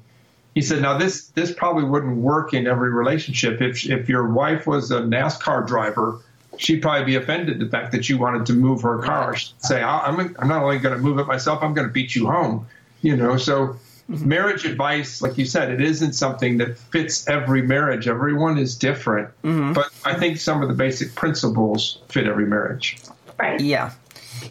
he 0.55 0.61
said, 0.61 0.81
"Now 0.81 0.97
this 0.97 1.27
this 1.27 1.51
probably 1.51 1.83
wouldn't 1.83 2.17
work 2.17 2.53
in 2.53 2.65
every 2.65 2.91
relationship. 2.91 3.61
If 3.61 3.85
if 3.89 4.09
your 4.09 4.29
wife 4.29 4.65
was 4.65 4.89
a 4.91 5.01
NASCAR 5.01 5.67
driver, 5.67 6.19
she'd 6.57 6.81
probably 6.81 7.05
be 7.05 7.15
offended 7.15 7.59
the 7.59 7.67
fact 7.67 7.91
that 7.91 8.09
you 8.09 8.17
wanted 8.17 8.45
to 8.47 8.53
move 8.53 8.81
her 8.81 8.99
car. 8.99 9.35
She'd 9.35 9.53
say, 9.59 9.83
I'm 9.83 10.19
I'm 10.39 10.47
not 10.47 10.63
only 10.63 10.79
going 10.79 10.95
to 10.95 11.01
move 11.01 11.19
it 11.19 11.27
myself, 11.27 11.61
I'm 11.61 11.73
going 11.73 11.87
to 11.87 11.93
beat 11.93 12.15
you 12.15 12.27
home. 12.27 12.65
You 13.01 13.15
know, 13.15 13.37
so." 13.37 13.77
Marriage 14.07 14.65
advice, 14.65 15.21
like 15.21 15.37
you 15.37 15.45
said, 15.45 15.71
it 15.71 15.79
isn't 15.79 16.11
something 16.11 16.57
that 16.57 16.77
fits 16.77 17.29
every 17.29 17.61
marriage. 17.61 18.09
Everyone 18.09 18.57
is 18.57 18.75
different, 18.75 19.29
mm-hmm. 19.41 19.71
but 19.71 19.89
I 20.03 20.15
think 20.15 20.37
some 20.37 20.61
of 20.61 20.67
the 20.67 20.73
basic 20.73 21.15
principles 21.15 21.99
fit 22.09 22.27
every 22.27 22.45
marriage. 22.45 22.97
Right. 23.39 23.61
Yeah. 23.61 23.91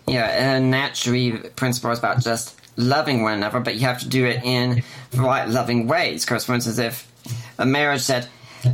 Yeah, 0.06 0.26
and 0.26 0.70
naturally, 0.70 1.32
principle 1.32 1.90
is 1.90 1.98
about 1.98 2.22
just 2.22 2.58
loving 2.76 3.22
one 3.22 3.34
another, 3.34 3.60
but 3.60 3.74
you 3.74 3.80
have 3.80 4.00
to 4.00 4.08
do 4.08 4.26
it 4.26 4.42
in 4.44 4.82
the 5.10 5.20
right 5.20 5.48
loving 5.48 5.86
ways. 5.86 6.24
Because, 6.24 6.44
for 6.44 6.54
instance, 6.54 6.78
if 6.78 7.10
a 7.58 7.66
marriage 7.66 8.02
said, 8.02 8.28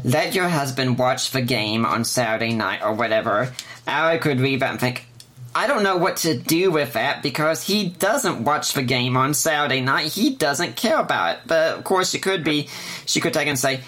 let 0.04 0.34
your 0.34 0.48
husband 0.48 0.98
watch 0.98 1.30
the 1.30 1.42
game 1.42 1.84
on 1.86 2.04
Saturday 2.04 2.52
night 2.52 2.82
or 2.82 2.92
whatever, 2.92 3.52
I 3.86 4.18
could 4.18 4.40
read 4.40 4.60
that 4.60 4.70
and 4.70 4.80
think, 4.80 5.06
I 5.54 5.66
don't 5.66 5.82
know 5.82 5.96
what 5.96 6.18
to 6.18 6.36
do 6.36 6.70
with 6.70 6.92
that 6.94 7.22
because 7.22 7.62
he 7.62 7.88
doesn't 7.88 8.44
watch 8.44 8.74
the 8.74 8.82
game 8.82 9.16
on 9.16 9.32
Saturday 9.32 9.80
night. 9.80 10.12
He 10.12 10.34
doesn't 10.34 10.76
care 10.76 10.98
about 10.98 11.36
it. 11.36 11.42
But 11.46 11.78
of 11.78 11.84
course, 11.84 12.10
she 12.10 12.18
could 12.18 12.44
be, 12.44 12.68
she 13.06 13.20
could 13.20 13.32
take 13.32 13.48
and 13.48 13.58
say, 13.58 13.80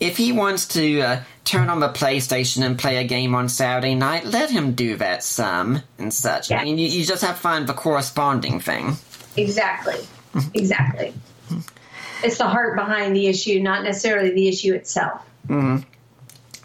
if 0.00 0.16
he 0.16 0.32
wants 0.32 0.68
to 0.68 1.00
uh, 1.00 1.22
turn 1.44 1.68
on 1.68 1.80
the 1.80 1.88
PlayStation 1.88 2.64
and 2.64 2.78
play 2.78 2.98
a 2.98 3.04
game 3.04 3.34
on 3.34 3.48
Saturday 3.48 3.94
night, 3.94 4.24
let 4.24 4.50
him 4.50 4.74
do 4.74 4.96
that 4.96 5.24
some 5.24 5.82
and 5.98 6.12
such. 6.12 6.50
Yeah. 6.50 6.60
I 6.60 6.64
mean, 6.64 6.78
you, 6.78 6.88
you 6.88 7.04
just 7.04 7.22
have 7.22 7.36
to 7.36 7.40
find 7.40 7.66
the 7.66 7.74
corresponding 7.74 8.60
thing. 8.60 8.96
Exactly. 9.36 10.00
exactly. 10.54 11.14
It's 12.22 12.38
the 12.38 12.46
heart 12.46 12.76
behind 12.76 13.14
the 13.14 13.28
issue, 13.28 13.60
not 13.60 13.84
necessarily 13.84 14.30
the 14.30 14.48
issue 14.48 14.74
itself. 14.74 15.22
Mm-hmm. 15.46 15.88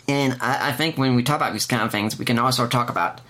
And 0.07 0.37
I, 0.41 0.69
I 0.69 0.71
think 0.73 0.97
when 0.97 1.15
we 1.15 1.23
talk 1.23 1.37
about 1.37 1.53
these 1.53 1.65
kind 1.65 1.83
of 1.83 1.91
things, 1.91 2.17
we 2.17 2.25
can 2.25 2.39
also 2.39 2.67
talk 2.67 2.89
about 2.89 3.21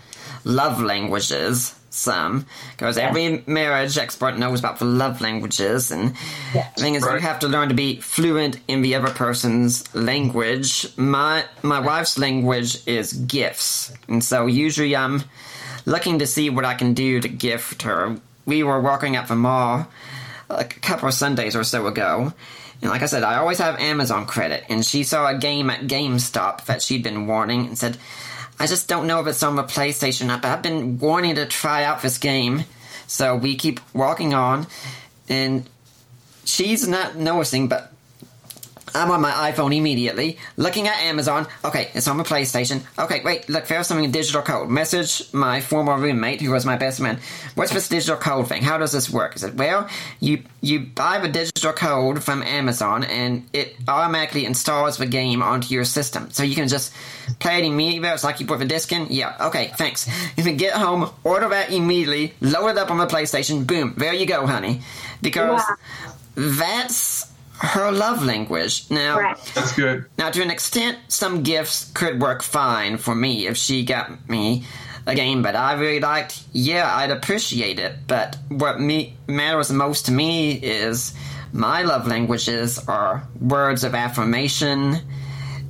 love 0.44 0.82
languages 0.82 1.76
some 1.94 2.46
because 2.72 2.98
yes. 2.98 3.10
every 3.10 3.44
marriage 3.46 3.98
expert 3.98 4.38
knows 4.38 4.60
about 4.60 4.80
the 4.80 4.86
love 4.86 5.22
languages 5.22 5.92
and 5.92 6.16
yes. 6.54 6.74
the 6.76 6.82
thing 6.82 6.96
is 6.96 7.04
right. 7.04 7.16
you 7.16 7.20
have 7.20 7.40
to 7.40 7.48
learn 7.48 7.70
to 7.70 7.76
be 7.76 7.98
fluent 7.98 8.60
in 8.68 8.82
the 8.82 8.96
other 8.96 9.12
person's 9.14 9.94
language 9.96 10.88
my 10.98 11.46
my 11.62 11.80
wife's 11.80 12.18
language 12.18 12.86
is 12.88 13.14
gifts 13.14 13.94
and 14.08 14.24
so 14.24 14.48
usually 14.48 14.96
i'm 14.96 15.24
looking 15.86 16.20
to 16.20 16.28
see 16.28 16.50
what 16.50 16.66
i 16.66 16.74
can 16.74 16.94
do 16.94 17.20
to 17.20 17.28
gift 17.28 17.84
her 17.84 18.18
we 18.46 18.64
were 18.64 18.82
walking 18.82 19.16
at 19.16 19.28
the 19.28 19.36
mall 19.36 19.88
like 20.50 20.78
a 20.78 20.80
couple 20.80 21.08
of 21.08 21.14
sundays 21.14 21.56
or 21.56 21.64
so 21.64 21.88
ago 21.88 22.34
and 22.82 22.92
like 22.92 23.02
I 23.02 23.06
said, 23.06 23.24
I 23.24 23.38
always 23.38 23.60
have 23.60 23.80
Amazon 23.80 24.26
credit, 24.26 24.66
and 24.68 24.86
she 24.86 25.06
saw 25.06 25.30
a 25.30 25.38
game 25.38 25.70
at 25.70 25.88
GameStop 25.88 26.66
that 26.66 26.82
she'd 26.82 27.02
been 27.02 27.28
wanting 27.28 27.66
and 27.66 27.78
said, 27.78 27.98
I 28.60 28.68
just 28.68 28.88
don't 28.88 29.08
know 29.08 29.20
if 29.20 29.28
it's 29.28 29.44
on 29.44 29.56
the 29.56 29.64
PlayStation 29.64 30.30
app. 30.30 30.46
I've 30.46 30.62
been 30.62 31.00
wanting 31.00 31.36
to 31.36 31.46
try 31.46 31.84
out 31.84 32.02
this 32.02 32.18
game. 32.18 32.64
So 33.08 33.36
we 33.36 33.56
keep 33.56 33.80
walking 33.94 34.34
on, 34.34 34.66
and 35.30 35.70
she's 36.46 36.88
not 36.88 37.16
noticing, 37.16 37.68
but 37.68 37.93
I'm 38.96 39.12
on 39.12 39.22
my 39.22 39.32
iPhone 39.52 39.76
immediately, 39.76 40.38
looking 40.58 40.88
at 40.88 40.98
Amazon. 41.02 41.48
Okay, 41.66 41.90
it's 41.94 42.08
on 42.08 42.18
my 42.18 42.24
PlayStation. 42.24 42.82
Okay, 42.98 43.22
wait, 43.24 43.50
look, 43.50 43.68
there's 43.68 43.88
something 43.88 44.04
in 44.06 44.12
digital 44.12 44.42
code. 44.42 44.70
Message 44.70 45.34
my 45.34 45.62
former 45.62 45.98
roommate, 45.98 46.42
who 46.42 46.52
was 46.52 46.66
my 46.66 46.78
best 46.78 47.00
man. 47.02 47.20
What's 47.56 47.72
this 47.74 47.90
digital 47.90 48.18
code 48.18 48.48
thing? 48.48 48.62
How 48.62 48.78
does 48.78 48.92
this 48.92 49.10
work? 49.10 49.36
Is 49.36 49.44
it 49.44 49.56
well, 49.56 49.90
you 50.20 50.44
you 50.62 50.80
buy 50.82 51.20
the 51.20 51.28
digital 51.28 51.74
code 51.74 52.24
from 52.24 52.44
Amazon, 52.44 53.04
and 53.04 53.48
it 53.54 53.76
automatically 53.88 54.46
installs 54.46 54.98
the 54.98 55.06
game 55.06 55.42
onto 55.42 55.74
your 55.74 55.86
system, 55.86 56.30
so 56.32 56.44
you 56.44 56.56
can 56.56 56.68
just 56.68 56.94
play 57.40 57.58
it 57.60 57.66
immediately. 57.66 58.10
It's 58.10 58.24
like 58.24 58.40
you 58.40 58.46
put 58.46 58.60
the 58.60 58.66
disc 58.66 58.92
in. 58.92 59.08
Yeah, 59.10 59.36
okay, 59.48 59.72
thanks. 59.78 60.08
You 60.38 60.44
can 60.44 60.58
get 60.58 60.74
home, 60.74 61.10
order 61.24 61.50
that 61.50 61.72
immediately, 61.72 62.34
load 62.42 62.70
it 62.70 62.78
up 62.78 62.92
on 62.92 62.98
the 62.98 63.08
PlayStation. 63.08 63.66
Boom, 63.66 63.94
there 63.98 64.14
you 64.14 64.26
go, 64.26 64.46
honey. 64.46 64.82
Because 65.22 65.62
Wow. 65.68 65.76
that's 66.36 67.26
her 67.60 67.92
love 67.92 68.24
language. 68.24 68.90
Now, 68.90 69.20
Right. 69.20 69.52
That's 69.54 69.74
good. 69.74 70.06
now 70.18 70.30
to 70.32 70.42
an 70.42 70.50
extent, 70.52 70.98
some 71.08 71.44
gifts 71.44 71.92
could 71.94 72.20
work 72.22 72.42
fine 72.44 72.98
for 72.98 73.16
me 73.16 73.48
if 73.48 73.58
she 73.58 73.86
got 73.86 74.28
me 74.30 74.66
a 75.06 75.16
game 75.16 75.42
that 75.44 75.56
I 75.56 75.74
really 75.74 76.00
liked. 76.00 76.42
Yeah, 76.54 76.90
I'd 76.94 77.12
appreciate 77.12 77.78
it. 77.80 77.94
But 78.08 78.38
what 78.50 78.80
me 78.80 79.16
matters 79.28 79.72
most 79.72 80.06
to 80.08 80.12
me 80.12 80.54
is 80.54 81.14
my 81.52 81.84
love 81.84 82.08
languages 82.08 82.80
are 82.88 83.24
words 83.40 83.84
of 83.84 83.94
affirmation 83.96 84.98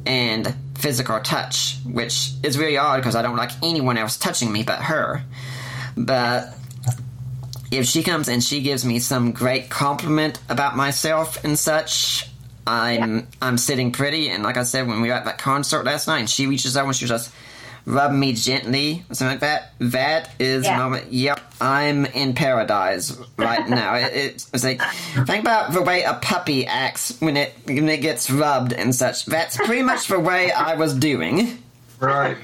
and 0.05 0.55
physical 0.75 1.19
touch, 1.19 1.77
which 1.85 2.31
is 2.43 2.57
really 2.57 2.77
odd 2.77 2.97
because 2.97 3.15
I 3.15 3.21
don't 3.21 3.35
like 3.37 3.51
anyone 3.63 3.97
else 3.97 4.17
touching 4.17 4.51
me 4.51 4.63
but 4.63 4.79
her. 4.79 5.23
But 5.97 6.53
if 7.77 7.85
she 7.87 8.03
comes 8.03 8.27
and 8.29 8.43
she 8.43 8.61
gives 8.61 8.85
me 8.85 8.99
some 8.99 9.31
great 9.31 9.69
compliment 9.69 10.39
about 10.49 10.75
myself 10.75 11.43
and 11.43 11.57
such, 11.57 12.29
I'm 12.65 13.27
I'm 13.41 13.57
sitting 13.57 13.91
pretty. 13.91 14.29
And 14.29 14.43
like 14.43 14.57
I 14.57 14.63
said, 14.63 14.87
when 14.87 15.01
we 15.01 15.09
were 15.09 15.13
at 15.15 15.25
that 15.25 15.37
concert 15.37 15.83
last 15.85 16.07
night, 16.07 16.19
and 16.19 16.29
she 16.29 16.47
reaches 16.47 16.77
out 16.77 16.85
and 16.85 16.95
she 16.95 17.05
just 17.05 17.31
rubbed 17.85 18.15
me 18.15 18.31
gently 18.31 19.03
or 19.09 19.15
something 19.15 19.33
like 19.33 19.39
that. 19.41 19.73
That 19.79 20.29
is 20.39 20.63
Yeah. 20.63 20.75
a 20.75 20.77
moment. 20.77 21.11
Yep, 21.11 21.41
I'm 21.59 22.05
in 22.05 22.33
paradise 22.33 23.17
right 23.37 23.67
now. 23.81 23.95
it, 23.95 24.13
it, 24.13 24.45
it's 24.53 24.63
like 24.63 24.81
think 25.25 25.41
about 25.41 25.73
the 25.73 25.81
way 25.81 26.03
a 26.03 26.13
puppy 26.13 26.65
acts 26.65 27.17
when 27.19 27.35
it 27.35 27.53
when 27.65 27.89
it 27.89 28.01
gets 28.01 28.29
rubbed 28.29 28.71
and 28.71 28.95
such. 28.95 29.25
That's 29.25 29.57
pretty 29.57 29.81
much 29.83 30.07
the 30.07 30.19
way 30.19 30.51
I 30.51 30.75
was 30.75 30.93
doing. 30.93 31.57
Right. 31.99 32.37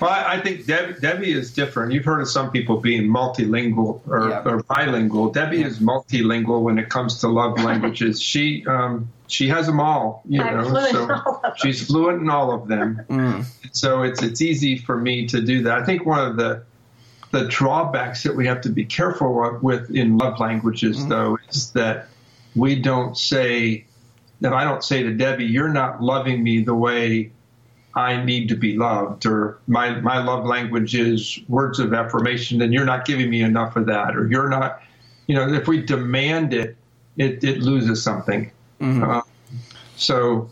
Well, 0.00 0.10
I 0.10 0.34
I 0.34 0.40
think 0.40 0.66
Debbie, 0.66 0.94
Debbie 1.00 1.32
is 1.32 1.52
different. 1.52 1.92
You've 1.92 2.04
heard 2.04 2.20
of 2.20 2.28
some 2.28 2.50
people 2.50 2.78
being 2.80 3.04
multilingual 3.08 4.00
or, 4.08 4.28
Yeah. 4.28 4.42
or 4.44 4.62
bilingual. 4.64 5.30
Debbie 5.30 5.62
is 5.62 5.78
multilingual 5.78 6.62
when 6.62 6.78
it 6.78 6.88
comes 6.88 7.20
to 7.20 7.28
love 7.28 7.62
languages. 7.64 8.20
She 8.20 8.64
um, 8.66 9.08
she 9.28 9.48
has 9.48 9.66
them 9.66 9.80
all. 9.80 10.22
You 10.28 10.42
I'm 10.42 10.56
know, 10.56 10.64
fluent 10.68 10.90
so 10.90 11.00
all 11.12 11.34
of 11.36 11.42
them. 11.42 11.52
she's 11.56 11.86
fluent 11.86 12.20
in 12.22 12.30
all 12.30 12.52
of 12.52 12.68
them. 12.68 13.44
So 13.72 14.02
it's 14.02 14.22
it's 14.22 14.40
easy 14.42 14.76
for 14.78 14.96
me 14.98 15.26
to 15.28 15.40
do 15.40 15.62
that. 15.64 15.78
I 15.78 15.84
think 15.84 16.04
one 16.06 16.20
of 16.28 16.36
the 16.36 16.62
the 17.30 17.46
drawbacks 17.46 18.22
that 18.24 18.36
we 18.36 18.46
have 18.46 18.60
to 18.62 18.68
be 18.68 18.84
careful 18.84 19.58
with 19.62 19.90
in 19.90 20.18
love 20.18 20.38
languages, 20.38 21.06
though, 21.06 21.38
is 21.48 21.70
that 21.72 22.08
we 22.54 22.74
don't 22.78 23.16
say 23.16 23.86
that 24.42 24.52
I 24.52 24.64
don't 24.64 24.84
say 24.84 25.02
to 25.04 25.14
Debbie, 25.14 25.44
"You're 25.46 25.68
not 25.72 26.02
loving 26.02 26.42
me 26.42 26.62
the 26.62 26.74
way 26.74 27.30
I 27.94 28.22
need 28.24 28.48
to 28.48 28.56
be 28.56 28.76
loved," 28.76 29.26
or 29.26 29.58
my 29.66 30.00
my 30.00 30.22
love 30.22 30.44
language 30.46 30.94
is 30.94 31.40
words 31.48 31.78
of 31.78 31.92
affirmation, 31.92 32.62
and 32.62 32.72
you're 32.72 32.84
not 32.84 33.04
giving 33.04 33.30
me 33.30 33.42
enough 33.42 33.76
of 33.76 33.86
that, 33.86 34.16
or 34.16 34.28
you're 34.28 34.48
not. 34.48 34.82
You 35.26 35.36
know, 35.36 35.52
if 35.52 35.68
we 35.68 35.80
demand 35.80 36.52
it, 36.52 36.76
it, 37.16 37.44
it 37.44 37.58
loses 37.60 38.02
something. 38.02 38.50
Uh, 38.80 39.22
so 39.96 40.50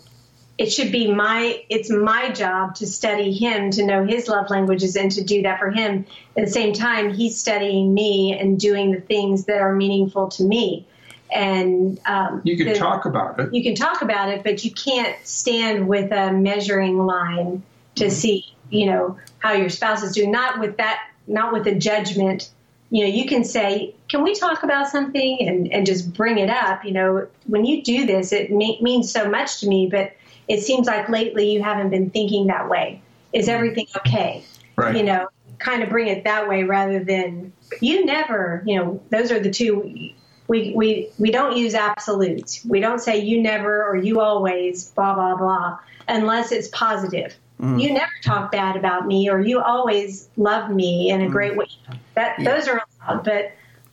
it 0.61 0.71
should 0.71 0.93
be 0.93 1.11
my 1.12 1.65
it's 1.71 1.91
my 1.91 2.31
job 2.31 2.75
to 2.77 2.87
study 2.87 3.33
him 3.33 3.71
to 3.71 3.85
know 3.85 4.05
his 4.05 4.29
love 4.29 4.51
languages 4.51 4.95
and 4.95 5.11
to 5.11 5.25
do 5.25 5.43
that 5.43 5.59
for 5.59 5.71
him 5.71 6.05
at 6.37 6.45
the 6.45 6.51
same 6.51 6.75
time 6.75 7.15
he's 7.15 7.41
studying 7.41 7.95
me 7.95 8.39
and 8.39 8.61
doing 8.61 8.93
the 8.93 9.01
things 9.01 9.47
that 9.47 9.62
are 9.62 9.75
meaningful 9.75 10.29
to 10.29 10.45
me 10.45 10.87
and 11.32 11.98
um, 12.07 12.43
you 12.44 12.57
can 12.57 12.69
the- 12.69 12.74
talk 12.74 13.05
about 13.05 13.39
it. 13.40 13.52
you 13.55 13.62
can 13.62 13.74
talk 13.74 14.02
about 14.02 14.28
it 14.28 14.43
but 14.43 14.65
you 14.65 14.70
can't 14.70 15.16
stand 15.24 15.89
with 15.89 16.11
a 16.12 16.32
measuring 16.32 16.98
line 16.98 17.62
to 17.97 18.11
see 18.11 18.44
you 18.70 18.86
know 18.86 19.19
how 19.39 19.52
your 19.52 19.69
spouse 19.69 20.02
is 20.02 20.15
doing. 20.15 20.31
Not 20.31 20.61
with 20.61 20.77
that 20.77 21.01
not 21.27 21.52
with 21.52 21.66
a 21.66 21.74
judgment. 21.74 22.51
You 22.90 23.05
know 23.05 23.11
you 23.11 23.27
can 23.27 23.44
say 23.44 23.94
can 24.09 24.23
we 24.23 24.35
talk 24.35 24.62
about 24.62 24.89
something 24.89 25.39
and, 25.40 25.73
and 25.73 25.86
just 25.86 26.12
bring 26.12 26.39
it 26.39 26.51
up? 26.51 26.85
You 26.85 26.93
know 26.93 27.27
when 27.47 27.65
you 27.65 27.82
do 27.82 28.07
this 28.07 28.32
it 28.32 28.51
me- 28.51 28.78
means 28.81 29.12
so 29.12 29.28
much 29.28 29.61
to 29.61 29.69
me 29.69 29.89
but 29.90 30.12
it 30.48 30.62
seems 30.62 30.86
like 30.86 31.09
lately 31.09 31.52
you 31.52 31.62
haven't 31.62 31.90
been 31.90 32.11
thinking 32.11 32.47
that 32.48 32.69
way. 32.69 33.02
Is 33.32 33.48
everything 33.48 33.86
okay? 33.98 34.44
Right. 34.77 34.97
you 34.97 35.02
know 35.02 35.28
kind 35.59 35.82
of 35.82 35.90
bring 35.90 36.09
it 36.09 36.24
that 36.24 36.48
way 36.48 36.62
rather 36.65 37.05
than 37.05 37.52
you 37.81 38.05
never 38.07 38.62
you 38.65 38.77
know 38.77 39.01
those 39.11 39.31
are 39.31 39.39
the 39.39 39.51
two 39.51 40.11
we 40.51 40.72
we 40.74 41.09
we 41.16 41.31
don't 41.31 41.56
use 41.56 41.74
absolutes 41.74 42.64
we 42.64 42.81
don't 42.81 42.98
say 42.98 43.16
you 43.16 43.40
never 43.40 43.86
or 43.86 43.97
you 43.97 44.18
always 44.20 44.90
blah 44.90 45.14
blah 45.14 45.36
blah 45.36 45.78
unless 46.09 46.51
it's 46.51 46.68
positive. 46.68 47.36
You 47.60 47.93
never 47.93 48.10
talk 48.24 48.51
bad 48.51 48.74
about 48.74 49.06
me 49.06 49.28
or 49.28 49.39
you 49.39 49.60
always 49.60 50.28
love 50.39 50.70
me 50.70 51.10
in 51.10 51.20
a 51.20 51.28
great 51.28 51.56
way. 51.56 51.66
That 52.14 52.43
those 52.43 52.66
are 52.66 52.82
allowed 53.06 53.22
but 53.22 53.52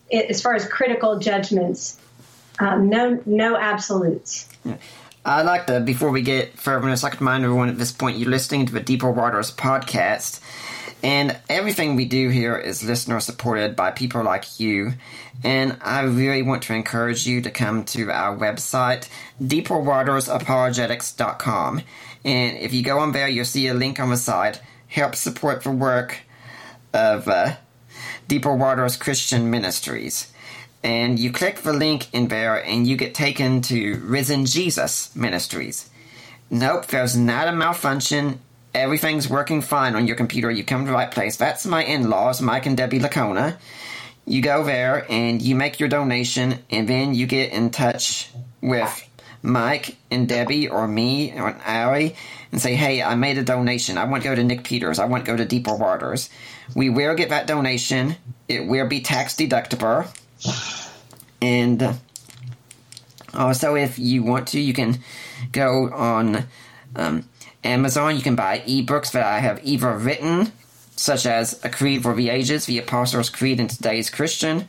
it, 0.09 0.29
as 0.29 0.41
far 0.41 0.55
as 0.55 0.65
critical 0.67 1.19
judgments 1.19 1.99
um, 2.59 2.89
no 2.89 3.21
no 3.25 3.55
absolutes 3.57 4.47
I'd 5.25 5.41
like 5.41 5.67
to, 5.67 5.81
before 5.81 6.09
we 6.09 6.21
get 6.21 6.57
further, 6.57 6.87
I'd 6.87 7.03
like 7.03 7.11
to 7.11 7.19
remind 7.19 7.43
everyone 7.43 7.67
at 7.67 7.77
this 7.77 7.91
point 7.91 8.17
you're 8.17 8.29
listening 8.29 8.65
to 8.65 8.71
the 8.71 8.79
Deeper 8.79 9.11
Waters 9.11 9.53
podcast. 9.53 10.39
And 11.03 11.37
everything 11.49 11.95
we 11.95 12.05
do 12.05 12.29
here 12.29 12.57
is 12.57 12.83
listener 12.83 13.19
supported 13.19 13.75
by 13.75 13.91
people 13.91 14.23
like 14.23 14.59
you. 14.59 14.93
And 15.43 15.77
I 15.81 16.01
really 16.01 16.41
want 16.41 16.63
to 16.63 16.73
encourage 16.73 17.27
you 17.27 17.41
to 17.41 17.51
come 17.51 17.83
to 17.85 18.11
our 18.11 18.35
website, 18.35 19.07
deeperwatersapologetics.com. 19.41 21.81
And 22.25 22.57
if 22.57 22.73
you 22.73 22.83
go 22.83 22.99
on 22.99 23.11
there, 23.11 23.27
you'll 23.27 23.45
see 23.45 23.67
a 23.67 23.73
link 23.73 23.99
on 23.99 24.09
the 24.09 24.17
side. 24.17 24.59
Help 24.87 25.15
support 25.15 25.63
the 25.63 25.71
work 25.71 26.19
of 26.93 27.27
uh, 27.27 27.55
Deeper 28.27 28.55
Waters 28.55 28.97
Christian 28.97 29.51
Ministries. 29.51 30.31
And 30.83 31.19
you 31.19 31.31
click 31.31 31.57
the 31.57 31.73
link 31.73 32.13
in 32.13 32.27
there 32.27 32.63
and 32.63 32.87
you 32.87 32.97
get 32.97 33.13
taken 33.13 33.61
to 33.63 33.99
Risen 34.03 34.45
Jesus 34.45 35.15
Ministries. 35.15 35.89
Nope, 36.49 36.87
there's 36.87 37.17
not 37.17 37.47
a 37.47 37.51
malfunction. 37.51 38.39
Everything's 38.77 39.27
working 39.27 39.61
fine 39.61 39.95
on 39.95 40.05
your 40.05 40.15
computer. 40.15 40.51
You 40.51 40.63
come 40.63 40.85
to 40.85 40.91
the 40.91 40.93
right 40.93 41.09
place. 41.09 41.35
That's 41.35 41.65
my 41.65 41.83
in 41.83 42.09
laws, 42.09 42.41
Mike 42.41 42.67
and 42.67 42.77
Debbie 42.77 42.99
Licona. 42.99 43.57
You 44.25 44.41
go 44.41 44.63
there 44.63 45.05
and 45.09 45.41
you 45.41 45.55
make 45.55 45.79
your 45.79 45.89
donation, 45.89 46.59
and 46.69 46.87
then 46.87 47.15
you 47.15 47.25
get 47.25 47.53
in 47.53 47.71
touch 47.71 48.29
with 48.61 49.09
Mike 49.41 49.97
and 50.11 50.27
Debbie 50.27 50.69
or 50.69 50.87
me 50.87 51.33
or 51.33 51.57
Allie 51.65 52.15
and 52.51 52.61
say, 52.61 52.75
hey, 52.75 53.01
I 53.01 53.15
made 53.15 53.37
a 53.37 53.43
donation. 53.43 53.97
I 53.97 54.05
want 54.05 54.23
to 54.23 54.29
go 54.29 54.35
to 54.35 54.43
Nick 54.43 54.63
Peters. 54.63 54.99
I 54.99 55.05
want 55.05 55.25
to 55.25 55.31
go 55.31 55.37
to 55.37 55.45
Deeper 55.45 55.75
Waters. 55.75 56.29
We 56.75 56.89
will 56.89 57.15
get 57.15 57.29
that 57.29 57.47
donation. 57.47 58.15
It 58.47 58.67
will 58.67 58.87
be 58.87 59.01
tax 59.01 59.35
deductible. 59.35 60.07
And 61.41 61.99
also, 63.33 63.75
if 63.75 63.97
you 63.97 64.23
want 64.23 64.49
to, 64.49 64.59
you 64.59 64.73
can 64.73 64.99
go 65.51 65.91
on 65.91 66.45
um, 66.95 67.27
Amazon. 67.67 68.15
You 68.15 68.21
can 68.21 68.35
buy 68.35 68.59
ebooks 68.59 69.11
that 69.11 69.25
I 69.25 69.39
have 69.39 69.59
either 69.63 69.91
written, 69.91 70.51
such 70.95 71.25
as 71.25 71.63
A 71.63 71.69
Creed 71.69 72.03
for 72.03 72.15
the 72.15 72.29
Ages, 72.29 72.65
The 72.65 72.79
Apostles' 72.79 73.29
Creed 73.29 73.59
in 73.59 73.67
Today's 73.67 74.09
Christian, 74.09 74.67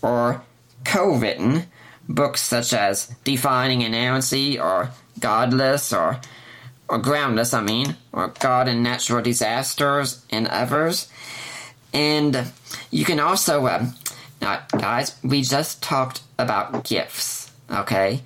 or 0.00 0.42
co 0.84 1.14
written 1.14 1.66
books 2.08 2.42
such 2.42 2.72
as 2.72 3.06
Defining 3.24 3.82
Inerrancy, 3.82 4.58
or 4.58 4.90
Godless, 5.20 5.92
or 5.92 6.20
or 6.88 6.98
groundless, 6.98 7.54
I 7.54 7.62
mean, 7.62 7.96
or 8.12 8.28
God 8.38 8.68
and 8.68 8.82
Natural 8.82 9.22
Disasters, 9.22 10.24
and 10.30 10.46
others. 10.48 11.08
And 11.94 12.52
you 12.90 13.04
can 13.04 13.18
also, 13.20 13.66
um, 13.66 13.94
now, 14.42 14.60
guys, 14.72 15.16
we 15.22 15.42
just 15.42 15.82
talked 15.82 16.20
about 16.38 16.84
gifts, 16.84 17.50
okay? 17.70 18.22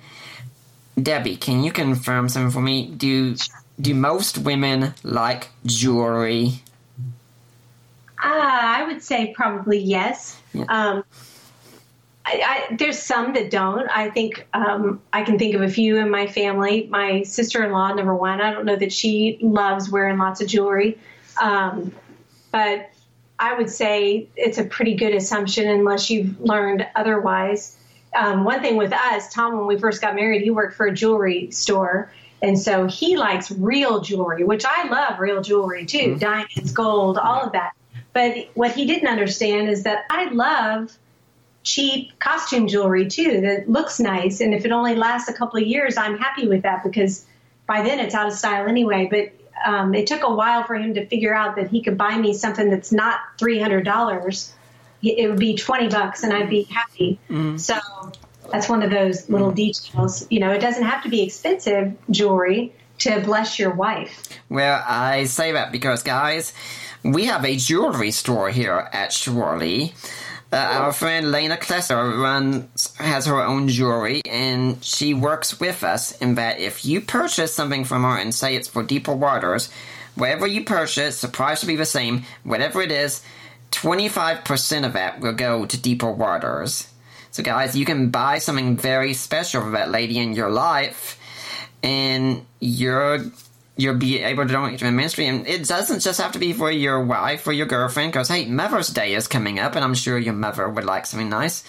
Debbie, 1.01 1.37
can 1.37 1.63
you 1.63 1.71
confirm 1.71 2.27
something 2.27 2.51
for 2.51 2.61
me? 2.61 2.87
Do 2.87 3.35
do 3.79 3.93
most 3.93 4.37
women 4.39 4.93
like 5.03 5.49
jewelry? 5.65 6.61
Ah, 8.19 8.79
I 8.79 8.83
would 8.87 9.03
say 9.03 9.33
probably 9.35 9.77
yes. 9.77 10.41
Yeah. 10.53 10.65
Um, 10.69 11.03
I, 12.25 12.67
I, 12.71 12.75
there's 12.75 12.99
some 12.99 13.33
that 13.35 13.51
don't. 13.51 13.87
I 13.89 14.09
think 14.09 14.47
um, 14.53 15.01
I 15.13 15.23
can 15.23 15.39
think 15.39 15.55
of 15.55 15.61
a 15.61 15.69
few 15.69 15.97
in 15.97 16.09
my 16.09 16.27
family. 16.27 16.87
My 16.89 17.23
sister-in-law, 17.23 17.93
number 17.93 18.15
one, 18.15 18.41
I 18.41 18.51
don't 18.51 18.65
know 18.65 18.75
that 18.75 18.91
she 18.91 19.37
loves 19.39 19.89
wearing 19.89 20.17
lots 20.17 20.41
of 20.41 20.47
jewelry, 20.47 20.97
um, 21.39 21.93
but 22.51 22.89
I 23.39 23.53
would 23.53 23.69
say 23.69 24.27
it's 24.35 24.57
a 24.57 24.65
pretty 24.65 24.95
good 24.95 25.13
assumption 25.13 25.69
unless 25.69 26.09
you've 26.09 26.41
learned 26.41 26.85
otherwise. 26.95 27.77
um, 28.17 28.43
one 28.43 28.61
thing 28.61 28.77
with 28.77 28.93
us, 28.93 29.31
Tom, 29.31 29.57
when 29.57 29.67
we 29.67 29.77
first 29.77 30.01
got 30.01 30.15
married, 30.15 30.41
he 30.41 30.49
worked 30.49 30.75
for 30.75 30.87
a 30.87 30.93
jewelry 30.93 31.51
store. 31.51 32.11
And 32.41 32.57
so 32.59 32.85
he 32.87 33.17
likes 33.17 33.51
real 33.51 34.01
jewelry, 34.01 34.43
which 34.43 34.65
I 34.65 34.87
love 34.89 35.19
real 35.19 35.41
jewelry 35.41 35.85
too 35.85 35.97
mm-hmm. 35.97 36.17
diamonds, 36.19 36.71
gold, 36.71 37.17
all 37.17 37.41
of 37.41 37.53
that. 37.53 37.73
But 38.13 38.49
what 38.53 38.71
he 38.71 38.85
didn't 38.85 39.07
understand 39.07 39.69
is 39.69 39.83
that 39.83 40.05
I 40.09 40.29
love 40.29 40.95
cheap 41.63 42.17
costume 42.19 42.67
jewelry 42.67 43.07
too 43.07 43.41
that 43.41 43.69
looks 43.69 43.99
nice. 43.99 44.39
And 44.39 44.53
if 44.53 44.65
it 44.65 44.71
only 44.71 44.95
lasts 44.95 45.29
a 45.29 45.33
couple 45.33 45.59
of 45.59 45.67
years, 45.67 45.97
I'm 45.97 46.17
happy 46.17 46.47
with 46.47 46.63
that 46.63 46.83
because 46.83 47.25
by 47.67 47.81
then 47.81 47.99
it's 47.99 48.15
out 48.15 48.27
of 48.27 48.33
style 48.33 48.67
anyway. 48.67 49.07
But 49.09 49.33
um, 49.65 49.93
it 49.95 50.07
took 50.07 50.23
a 50.23 50.33
while 50.33 50.63
for 50.63 50.75
him 50.75 50.93
to 50.93 51.05
figure 51.07 51.33
out 51.33 51.55
that 51.55 51.69
he 51.69 51.81
could 51.81 51.97
buy 51.97 52.17
me 52.17 52.33
something 52.33 52.69
that's 52.69 52.91
not 52.91 53.19
$300 53.39 54.51
it 55.03 55.29
would 55.29 55.39
be 55.39 55.55
20 55.55 55.89
bucks 55.89 56.23
and 56.23 56.33
I'd 56.33 56.49
be 56.49 56.63
happy. 56.63 57.19
Mm. 57.29 57.59
So 57.59 57.75
that's 58.51 58.69
one 58.69 58.83
of 58.83 58.91
those 58.91 59.29
little 59.29 59.51
details. 59.51 60.25
You 60.29 60.39
know, 60.39 60.51
it 60.51 60.59
doesn't 60.59 60.83
have 60.83 61.03
to 61.03 61.09
be 61.09 61.23
expensive 61.23 61.95
jewelry 62.09 62.73
to 62.99 63.19
bless 63.21 63.59
your 63.59 63.73
wife. 63.73 64.29
Well, 64.49 64.83
I 64.87 65.25
say 65.25 65.51
that 65.51 65.71
because, 65.71 66.03
guys, 66.03 66.53
we 67.03 67.25
have 67.25 67.45
a 67.45 67.55
jewelry 67.55 68.11
store 68.11 68.49
here 68.49 68.89
at 68.91 69.13
Shirley. 69.13 69.93
Uh, 70.51 70.55
our 70.55 70.93
friend 70.93 71.31
Lena 71.31 71.57
Klesser 71.57 72.21
runs 72.21 72.95
has 72.95 73.25
her 73.25 73.41
own 73.41 73.67
jewelry, 73.67 74.21
and 74.25 74.81
she 74.83 75.13
works 75.13 75.59
with 75.59 75.83
us 75.83 76.13
in 76.21 76.35
that 76.35 76.59
if 76.59 76.85
you 76.85 77.01
purchase 77.01 77.53
something 77.53 77.83
from 77.83 78.03
her 78.03 78.17
and 78.17 78.33
say 78.33 78.55
it's 78.55 78.69
for 78.69 78.81
deeper 78.81 79.13
waters, 79.13 79.69
whatever 80.15 80.47
you 80.47 80.63
purchase, 80.63 81.19
the 81.19 81.27
price 81.27 81.61
will 81.61 81.67
be 81.67 81.75
the 81.75 81.85
same. 81.85 82.23
Whatever 82.43 82.81
it 82.81 82.93
is, 82.93 83.21
25% 83.71 84.85
of 84.85 84.93
that 84.93 85.19
will 85.19 85.33
go 85.33 85.65
to 85.65 85.81
deeper 85.81 86.11
waters. 86.11 86.87
So, 87.37 87.43
guys, 87.43 87.77
you 87.77 87.85
can 87.85 88.09
buy 88.09 88.39
something 88.39 88.77
very 88.77 89.13
special 89.13 89.61
for 89.61 89.69
that 89.69 89.91
lady 89.91 90.17
in 90.17 90.33
your 90.33 90.49
life, 90.49 91.19
and 91.83 92.43
you're 92.59 93.19
you'll 93.75 93.93
be 93.93 94.21
able 94.21 94.47
to 94.47 94.51
donate 94.51 94.79
to 94.79 94.85
the 94.85 94.91
ministry. 94.91 95.27
And 95.27 95.45
it 95.45 95.67
doesn't 95.67 95.99
just 95.99 96.19
have 96.19 96.31
to 96.31 96.39
be 96.39 96.51
for 96.53 96.71
your 96.71 97.05
wife 97.05 97.45
or 97.45 97.51
your 97.51 97.67
girlfriend, 97.67 98.11
because 98.11 98.29
hey, 98.29 98.47
Mother's 98.47 98.87
Day 98.87 99.13
is 99.13 99.27
coming 99.27 99.59
up, 99.59 99.75
and 99.75 99.85
I'm 99.85 99.93
sure 99.93 100.17
your 100.17 100.33
mother 100.33 100.67
would 100.67 100.83
like 100.83 101.05
something 101.05 101.29
nice. 101.29 101.63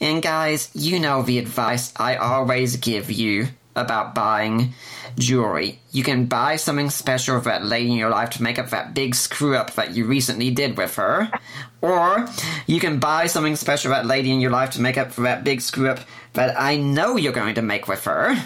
And 0.00 0.22
guys, 0.22 0.70
you 0.72 0.98
know 0.98 1.20
the 1.20 1.36
advice 1.36 1.92
I 1.96 2.16
always 2.16 2.76
give 2.76 3.10
you 3.10 3.48
about 3.76 4.14
buying 4.14 4.74
jewelry. 5.18 5.78
You 5.92 6.02
can 6.02 6.26
buy 6.26 6.56
something 6.56 6.90
special 6.90 7.38
for 7.40 7.48
that 7.48 7.64
lady 7.64 7.90
in 7.90 7.96
your 7.96 8.10
life 8.10 8.30
to 8.30 8.42
make 8.42 8.58
up 8.58 8.70
that 8.70 8.94
big 8.94 9.14
screw 9.14 9.56
up 9.56 9.74
that 9.74 9.94
you 9.94 10.04
recently 10.04 10.50
did 10.50 10.76
with 10.76 10.96
her. 10.96 11.30
Or 11.80 12.28
you 12.66 12.80
can 12.80 12.98
buy 12.98 13.26
something 13.26 13.56
special 13.56 13.90
for 13.90 13.96
that 13.96 14.06
lady 14.06 14.30
in 14.30 14.40
your 14.40 14.50
life 14.50 14.70
to 14.70 14.80
make 14.80 14.98
up 14.98 15.12
for 15.12 15.22
that 15.22 15.44
big 15.44 15.60
screw 15.60 15.88
up 15.88 16.00
that 16.34 16.58
I 16.60 16.76
know 16.76 17.16
you're 17.16 17.32
going 17.32 17.54
to 17.54 17.62
make 17.62 17.88
with 17.88 18.04
her. 18.04 18.36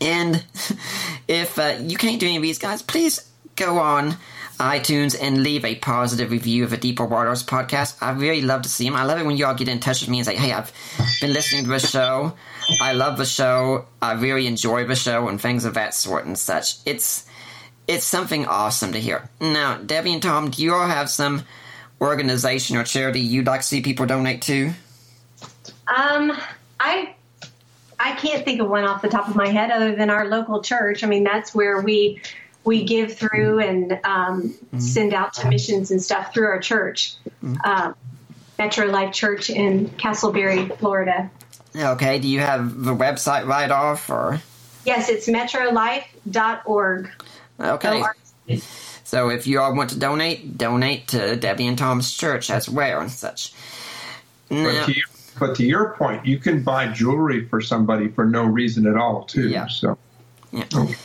And 0.00 0.44
if 1.28 1.58
uh, 1.58 1.76
you 1.80 1.96
can't 1.96 2.20
do 2.20 2.26
any 2.26 2.36
of 2.36 2.42
these, 2.42 2.58
guys, 2.58 2.82
please 2.82 3.30
go 3.56 3.78
on 3.78 4.16
iTunes 4.60 5.16
and 5.20 5.42
leave 5.42 5.64
a 5.64 5.74
positive 5.76 6.30
review 6.30 6.64
of 6.64 6.70
the 6.70 6.76
Deeper 6.76 7.04
Waters 7.04 7.42
podcast. 7.42 7.96
I 8.00 8.10
really 8.10 8.42
love 8.42 8.62
to 8.62 8.68
see 8.68 8.84
them. 8.84 8.94
I 8.94 9.04
love 9.04 9.18
it 9.18 9.24
when 9.24 9.36
you 9.36 9.46
all 9.46 9.54
get 9.54 9.68
in 9.68 9.80
touch 9.80 10.02
with 10.02 10.10
me 10.10 10.18
and 10.18 10.26
say, 10.26 10.36
hey, 10.36 10.52
I've 10.52 10.70
been 11.20 11.32
listening 11.32 11.64
to 11.64 11.70
the 11.70 11.78
show. 11.78 12.34
I 12.80 12.92
love 12.92 13.16
the 13.16 13.24
show. 13.24 13.86
I 14.02 14.12
really 14.12 14.46
enjoy 14.46 14.86
the 14.86 14.94
show 14.94 15.28
and 15.28 15.40
things 15.40 15.64
of 15.64 15.74
that 15.74 15.94
sort 15.94 16.26
and 16.26 16.38
such. 16.38 16.76
It's 16.84 17.26
it's 17.88 18.04
something 18.04 18.46
awesome 18.46 18.92
to 18.92 19.00
hear. 19.00 19.28
Now, 19.40 19.78
Debbie 19.78 20.12
and 20.12 20.22
Tom, 20.22 20.50
do 20.50 20.62
you 20.62 20.74
all 20.74 20.86
have 20.86 21.10
some 21.10 21.42
organization 22.00 22.76
or 22.76 22.84
charity 22.84 23.20
you'd 23.20 23.46
like 23.46 23.62
to 23.62 23.66
see 23.66 23.80
people 23.80 24.06
donate 24.06 24.42
to? 24.42 24.72
Um, 25.88 26.36
I 26.78 27.14
I 27.98 28.12
can't 28.12 28.44
think 28.44 28.60
of 28.60 28.68
one 28.68 28.84
off 28.84 29.02
the 29.02 29.08
top 29.08 29.28
of 29.28 29.36
my 29.36 29.48
head 29.48 29.70
other 29.70 29.96
than 29.96 30.10
our 30.10 30.28
local 30.28 30.62
church. 30.62 31.02
I 31.02 31.06
mean, 31.06 31.24
that's 31.24 31.54
where 31.54 31.80
we 31.80 32.20
we 32.64 32.84
give 32.84 33.16
through 33.16 33.60
and 33.60 33.92
um, 34.04 34.50
mm-hmm. 34.50 34.78
send 34.78 35.14
out 35.14 35.34
to 35.34 35.48
missions 35.48 35.90
and 35.90 36.02
stuff 36.02 36.32
through 36.32 36.46
our 36.46 36.60
church, 36.60 37.16
mm-hmm. 37.42 37.56
uh, 37.64 37.92
Metro 38.58 38.86
Life 38.86 39.14
Church 39.14 39.50
in 39.50 39.88
Casselberry, 39.90 40.76
Florida. 40.78 41.30
Okay. 41.74 42.18
Do 42.18 42.28
you 42.28 42.40
have 42.40 42.82
the 42.82 42.94
website 42.94 43.46
right 43.46 43.70
off 43.70 44.10
or? 44.10 44.40
Yes, 44.84 45.08
it's 45.08 45.28
metrolife.org. 45.28 47.10
Okay. 47.60 48.02
So 49.04 49.28
if 49.28 49.46
you 49.46 49.60
all 49.60 49.74
want 49.74 49.90
to 49.90 49.98
donate, 49.98 50.56
donate 50.56 51.08
to 51.08 51.36
Debbie 51.36 51.66
and 51.66 51.78
Tom's 51.78 52.14
church 52.14 52.50
as 52.50 52.68
well 52.68 53.00
and 53.00 53.10
such. 53.10 53.52
Now, 54.50 54.64
but, 54.64 54.86
to 54.86 54.92
your, 54.92 55.06
but 55.38 55.56
to 55.56 55.64
your 55.64 55.94
point, 55.94 56.26
you 56.26 56.38
can 56.38 56.62
buy 56.62 56.88
jewelry 56.88 57.46
for 57.46 57.60
somebody 57.60 58.08
for 58.08 58.24
no 58.24 58.44
reason 58.44 58.86
at 58.86 58.96
all, 58.96 59.24
too. 59.24 59.48
Yeah. 59.48 59.66
So. 59.68 59.98
Yeah. 60.52 60.64
Okay. 60.74 60.96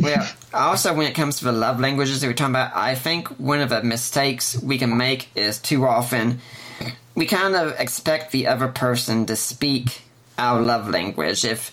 Well, 0.00 0.28
also 0.54 0.94
when 0.94 1.06
it 1.06 1.14
comes 1.14 1.38
to 1.38 1.44
the 1.46 1.52
love 1.52 1.80
languages 1.80 2.20
that 2.20 2.26
we're 2.26 2.34
talking 2.34 2.54
about, 2.54 2.74
I 2.74 2.94
think 2.94 3.28
one 3.38 3.60
of 3.60 3.68
the 3.68 3.82
mistakes 3.82 4.60
we 4.62 4.78
can 4.78 4.96
make 4.96 5.28
is 5.36 5.58
too 5.58 5.86
often 5.86 6.40
we 7.14 7.26
kind 7.26 7.54
of 7.54 7.78
expect 7.78 8.32
the 8.32 8.46
other 8.46 8.68
person 8.68 9.26
to 9.26 9.36
speak 9.36 10.02
our 10.38 10.60
love 10.60 10.88
language. 10.88 11.44
If 11.44 11.70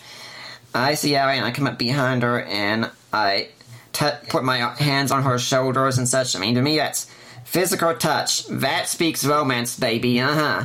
I 0.74 0.94
see 0.94 1.16
Allie 1.16 1.36
and 1.36 1.46
I 1.46 1.50
come 1.50 1.66
up 1.66 1.78
behind 1.78 2.22
her 2.22 2.42
and 2.42 2.90
I 3.12 3.48
t- 3.92 4.06
put 4.28 4.44
my 4.44 4.58
hands 4.58 5.10
on 5.10 5.22
her 5.22 5.38
shoulders 5.38 5.98
and 5.98 6.08
such, 6.08 6.36
I 6.36 6.38
mean, 6.38 6.54
to 6.56 6.62
me 6.62 6.76
that's 6.76 7.10
physical 7.44 7.94
touch. 7.94 8.46
That 8.48 8.86
speaks 8.88 9.24
romance, 9.24 9.78
baby, 9.78 10.20
uh 10.20 10.34
huh. 10.34 10.64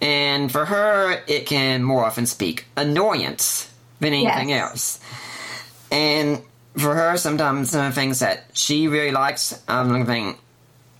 And 0.00 0.50
for 0.50 0.64
her, 0.64 1.22
it 1.26 1.46
can 1.46 1.82
more 1.82 2.04
often 2.04 2.26
speak 2.26 2.66
annoyance 2.76 3.68
than 4.00 4.14
anything 4.14 4.50
yes. 4.50 4.70
else. 4.70 5.00
And 5.90 6.42
for 6.78 6.94
her, 6.94 7.16
sometimes 7.16 7.70
some 7.70 7.86
of 7.86 7.94
the 7.94 8.00
things 8.00 8.20
that 8.20 8.44
she 8.52 8.88
really 8.88 9.10
likes, 9.10 9.60
I'm 9.68 10.04
thinking, 10.06 10.38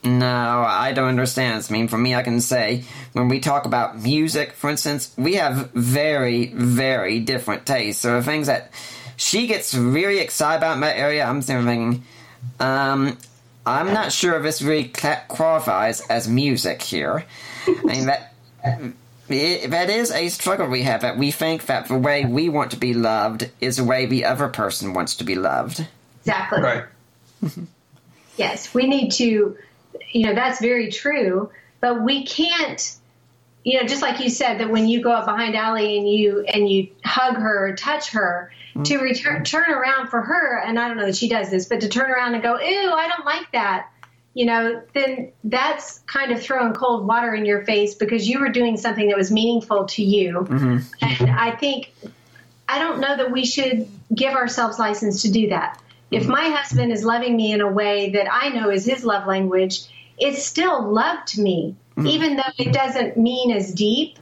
no, 0.05 0.27
I 0.27 0.93
don't 0.93 1.09
understand. 1.09 1.67
I 1.69 1.73
mean, 1.73 1.89
for 1.89 1.99
me, 1.99 2.15
I 2.15 2.23
can 2.23 2.41
say 2.41 2.85
when 3.13 3.29
we 3.29 3.41
talk 3.41 3.67
about 3.67 3.99
music, 3.99 4.53
for 4.53 4.71
instance, 4.71 5.13
we 5.17 5.35
have 5.35 5.71
very, 5.73 6.47
very 6.47 7.21
different 7.21 7.67
tastes. 7.67 8.03
So 8.03 8.17
the 8.17 8.23
things 8.23 8.47
that 8.47 8.71
she 9.17 9.47
gets 9.47 9.75
really 9.75 10.19
excited 10.19 10.59
about 10.59 10.75
in 10.75 10.81
that 10.81 10.97
area, 10.97 11.25
I'm 11.25 11.43
thinking, 11.43 12.05
um, 12.61 13.19
I'm 13.67 13.93
not 13.93 14.13
sure 14.13 14.37
if 14.37 14.43
this 14.43 14.63
really 14.63 14.93
qualifies 15.29 16.01
as 16.07 16.29
music 16.29 16.81
here. 16.81 17.25
I 17.67 17.83
mean, 17.83 18.07
that. 18.07 18.33
It, 19.29 19.71
that 19.71 19.91
is 19.91 20.11
a 20.11 20.29
struggle 20.29 20.69
we 20.69 20.83
have 20.83 21.03
that 21.03 21.19
we 21.19 21.31
think 21.31 21.67
that 21.67 21.89
the 21.89 21.99
way 21.99 22.25
we 22.25 22.49
want 22.49 22.71
to 22.71 22.79
be 22.79 22.95
loved 22.95 23.51
is 23.61 23.77
the 23.77 23.85
way 23.85 24.07
the 24.07 24.25
other 24.25 24.49
person 24.49 24.95
wants 24.95 25.17
to 25.17 25.25
be 25.25 25.35
loved. 25.35 25.87
Exactly. 26.21 26.61
Right. 26.61 26.85
yes, 28.37 28.73
we 28.73 28.87
need 28.87 29.11
to 29.13 29.57
you 30.11 30.27
know, 30.27 30.35
that's 30.35 30.61
very 30.61 30.91
true. 30.91 31.51
But 31.81 32.03
we 32.03 32.25
can't, 32.25 32.97
you 33.65 33.81
know, 33.81 33.87
just 33.87 34.03
like 34.03 34.21
you 34.21 34.31
said, 34.31 34.59
that 34.59 34.71
when 34.71 34.89
you 34.89 35.03
go 35.03 35.13
up 35.13 35.27
behind 35.27 35.55
Allie 35.55 35.99
and 35.99 36.09
you 36.09 36.41
and 36.41 36.69
you 36.69 36.89
hug 37.05 37.37
her, 37.37 37.69
or 37.69 37.77
touch 37.77 38.11
her, 38.11 38.53
mm-hmm. 38.71 38.83
to 38.83 38.99
return 38.99 39.45
turn 39.45 39.71
around 39.71 40.09
for 40.09 40.21
her, 40.21 40.59
and 40.59 40.79
I 40.79 40.89
don't 40.89 40.97
know 40.97 41.07
that 41.07 41.17
she 41.17 41.29
does 41.29 41.51
this, 41.51 41.69
but 41.69 41.81
to 41.83 41.89
turn 41.89 42.11
around 42.11 42.35
and 42.35 42.43
go, 42.43 42.59
"Ew, 42.59 42.91
I 42.91 43.09
don't 43.09 43.25
like 43.25 43.51
that." 43.53 43.89
You 44.39 44.47
know, 44.47 44.83
then 44.95 45.33
that's 45.43 45.99
kind 46.07 46.31
of 46.31 46.41
throwing 46.41 46.73
cold 46.73 47.09
water 47.09 47.35
in 47.35 47.45
your 47.45 47.65
face 47.65 47.97
because 47.97 48.29
you 48.29 48.39
were 48.39 48.51
doing 48.51 48.77
something 48.77 49.09
that 49.09 49.17
was 49.17 49.33
meaningful 49.33 49.87
to 49.87 50.05
you. 50.05 50.47
Mm-hmm. 50.49 50.79
And 51.03 51.31
I 51.31 51.57
think 51.57 51.93
I 52.69 52.79
don't 52.79 53.01
know 53.01 53.17
that 53.17 53.33
we 53.33 53.45
should 53.45 53.89
give 54.15 54.35
ourselves 54.35 54.79
license 54.79 55.23
to 55.23 55.33
do 55.33 55.49
that. 55.49 55.83
If 56.13 56.23
mm-hmm. 56.23 56.31
my 56.31 56.49
husband 56.51 56.93
is 56.93 57.03
loving 57.03 57.37
me 57.37 57.51
in 57.51 57.61
a 57.61 57.67
way 57.67 58.11
that 58.11 58.33
I 58.33 58.51
know 58.51 58.71
is 58.71 58.85
his 58.85 59.05
love 59.05 59.27
language, 59.27 59.81
it's 60.19 60.45
still 60.45 60.89
love 60.89 61.25
to 61.27 61.41
me, 61.41 61.75
mm-hmm. 61.97 62.07
even 62.07 62.37
though 62.37 62.53
it 62.59 62.73
doesn't 62.73 63.17
mean 63.17 63.51
as 63.51 63.75
deep 63.75 64.19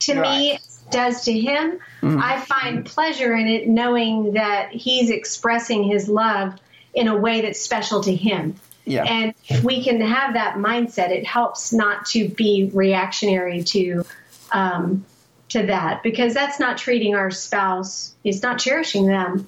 to 0.00 0.20
right. 0.20 0.36
me 0.36 0.52
as 0.56 0.82
does 0.90 1.24
to 1.26 1.32
him. 1.32 1.78
Mm-hmm. 2.02 2.18
I 2.20 2.40
find 2.40 2.84
pleasure 2.84 3.36
in 3.36 3.46
it 3.46 3.68
knowing 3.68 4.32
that 4.32 4.72
he's 4.72 5.10
expressing 5.10 5.84
his 5.84 6.08
love 6.08 6.58
in 6.92 7.06
a 7.06 7.16
way 7.16 7.42
that's 7.42 7.60
special 7.60 8.02
to 8.02 8.12
him. 8.12 8.56
Yeah. 8.90 9.04
And 9.04 9.34
if 9.48 9.62
we 9.62 9.84
can 9.84 10.00
have 10.00 10.34
that 10.34 10.56
mindset, 10.56 11.10
it 11.10 11.26
helps 11.26 11.72
not 11.72 12.06
to 12.06 12.28
be 12.28 12.70
reactionary 12.72 13.62
to 13.64 14.04
um, 14.52 15.04
to 15.50 15.66
that 15.66 16.02
because 16.02 16.34
that's 16.34 16.58
not 16.58 16.78
treating 16.78 17.14
our 17.14 17.30
spouse. 17.30 18.14
It's 18.24 18.42
not 18.42 18.58
cherishing 18.58 19.06
them. 19.06 19.46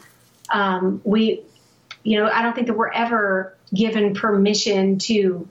Um, 0.51 1.01
we, 1.05 1.43
you 2.03 2.19
know, 2.19 2.29
I 2.29 2.43
don't 2.43 2.55
think 2.55 2.67
that 2.67 2.77
we're 2.77 2.93
ever 2.93 3.57
given 3.75 4.15
permission 4.15 4.99
to 4.99 5.49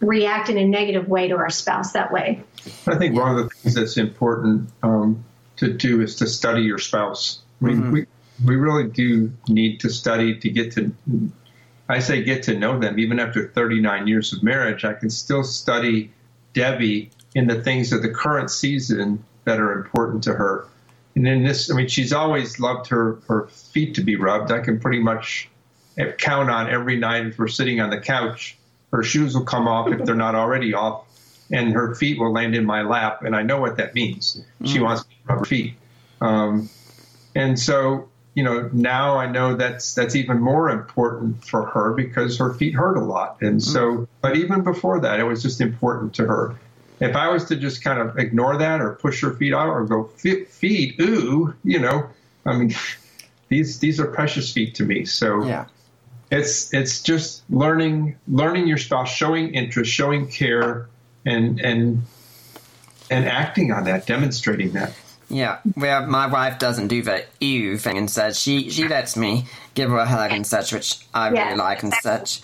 react 0.00 0.48
in 0.48 0.58
a 0.58 0.64
negative 0.64 1.08
way 1.08 1.28
to 1.28 1.36
our 1.36 1.50
spouse 1.50 1.92
that 1.92 2.12
way. 2.12 2.42
I 2.86 2.96
think 2.96 3.16
one 3.16 3.36
of 3.36 3.44
the 3.44 3.50
things 3.50 3.74
that's 3.74 3.96
important 3.96 4.70
um, 4.82 5.24
to 5.56 5.72
do 5.72 6.00
is 6.02 6.16
to 6.16 6.26
study 6.26 6.62
your 6.62 6.78
spouse. 6.78 7.40
I 7.60 7.64
mean, 7.64 7.76
mm-hmm. 7.78 7.92
we 7.92 8.06
we 8.44 8.56
really 8.56 8.88
do 8.88 9.32
need 9.48 9.80
to 9.80 9.90
study 9.90 10.38
to 10.38 10.48
get 10.50 10.72
to. 10.72 10.92
I 11.88 12.00
say 12.00 12.22
get 12.22 12.42
to 12.44 12.58
know 12.58 12.78
them. 12.78 12.98
Even 12.98 13.18
after 13.18 13.48
39 13.48 14.06
years 14.06 14.32
of 14.32 14.42
marriage, 14.42 14.84
I 14.84 14.92
can 14.92 15.10
still 15.10 15.42
study 15.42 16.10
Debbie 16.52 17.10
in 17.34 17.46
the 17.46 17.62
things 17.62 17.92
of 17.92 18.02
the 18.02 18.10
current 18.10 18.50
season 18.50 19.24
that 19.44 19.60
are 19.60 19.72
important 19.72 20.24
to 20.24 20.34
her. 20.34 20.66
And 21.14 21.26
in 21.26 21.42
this, 21.42 21.70
I 21.70 21.74
mean, 21.74 21.88
she's 21.88 22.12
always 22.12 22.60
loved 22.60 22.88
her, 22.88 23.18
her 23.28 23.46
feet 23.48 23.94
to 23.94 24.02
be 24.02 24.16
rubbed. 24.16 24.52
I 24.52 24.60
can 24.60 24.78
pretty 24.78 25.00
much 25.00 25.48
count 26.18 26.50
on 26.50 26.70
every 26.70 26.96
night 26.96 27.26
if 27.26 27.38
we're 27.38 27.48
sitting 27.48 27.80
on 27.80 27.90
the 27.90 28.00
couch, 28.00 28.56
her 28.92 29.02
shoes 29.02 29.34
will 29.34 29.44
come 29.44 29.66
off 29.66 29.90
if 29.90 30.04
they're 30.04 30.14
not 30.14 30.34
already 30.34 30.74
off, 30.74 31.04
and 31.50 31.72
her 31.72 31.94
feet 31.94 32.18
will 32.18 32.32
land 32.32 32.54
in 32.54 32.64
my 32.64 32.82
lap. 32.82 33.22
And 33.24 33.34
I 33.34 33.42
know 33.42 33.60
what 33.60 33.76
that 33.76 33.94
means. 33.94 34.40
Mm. 34.62 34.68
She 34.68 34.80
wants 34.80 35.06
me 35.06 35.14
to 35.14 35.32
rub 35.32 35.38
her 35.40 35.44
feet. 35.44 35.74
Um, 36.20 36.70
and 37.34 37.58
so, 37.58 38.08
you 38.38 38.44
know, 38.44 38.70
now 38.72 39.16
I 39.16 39.26
know 39.26 39.56
that's 39.56 39.94
that's 39.94 40.14
even 40.14 40.38
more 40.38 40.70
important 40.70 41.44
for 41.44 41.66
her 41.66 41.92
because 41.92 42.38
her 42.38 42.54
feet 42.54 42.72
hurt 42.72 42.96
a 42.96 43.00
lot. 43.00 43.38
And 43.40 43.60
mm-hmm. 43.60 43.72
so, 43.72 44.06
but 44.20 44.36
even 44.36 44.62
before 44.62 45.00
that, 45.00 45.18
it 45.18 45.24
was 45.24 45.42
just 45.42 45.60
important 45.60 46.14
to 46.14 46.26
her. 46.26 46.54
If 47.00 47.16
I 47.16 47.30
was 47.30 47.46
to 47.46 47.56
just 47.56 47.82
kind 47.82 47.98
of 47.98 48.16
ignore 48.16 48.56
that 48.58 48.80
or 48.80 48.92
push 48.92 49.22
her 49.22 49.32
feet 49.32 49.52
out 49.52 49.70
or 49.70 49.84
go 49.86 50.04
feet, 50.04 51.00
ooh, 51.00 51.52
you 51.64 51.80
know, 51.80 52.10
I 52.46 52.56
mean, 52.56 52.76
these 53.48 53.80
these 53.80 53.98
are 53.98 54.06
precious 54.06 54.52
feet 54.52 54.76
to 54.76 54.84
me. 54.84 55.04
So 55.04 55.44
yeah. 55.44 55.64
it's 56.30 56.72
it's 56.72 57.02
just 57.02 57.42
learning 57.50 58.18
learning 58.28 58.68
your 58.68 58.78
spouse, 58.78 59.10
showing 59.10 59.52
interest, 59.52 59.90
showing 59.90 60.28
care, 60.28 60.88
and 61.26 61.58
and 61.58 62.02
and 63.10 63.26
acting 63.26 63.72
on 63.72 63.82
that, 63.86 64.06
demonstrating 64.06 64.74
that. 64.74 64.92
Yeah, 65.30 65.58
well, 65.76 66.06
my 66.06 66.26
wife 66.26 66.58
doesn't 66.58 66.88
do 66.88 67.02
the 67.02 67.24
ew 67.40 67.76
thing 67.76 67.98
and 67.98 68.10
such. 68.10 68.36
She 68.36 68.70
she 68.70 68.88
lets 68.88 69.16
me 69.16 69.44
give 69.74 69.90
her 69.90 69.98
a 69.98 70.06
hug 70.06 70.32
and 70.32 70.46
such, 70.46 70.72
which 70.72 71.06
I 71.12 71.28
really 71.28 71.56
like 71.56 71.82
and 71.82 71.92
such. 71.94 72.40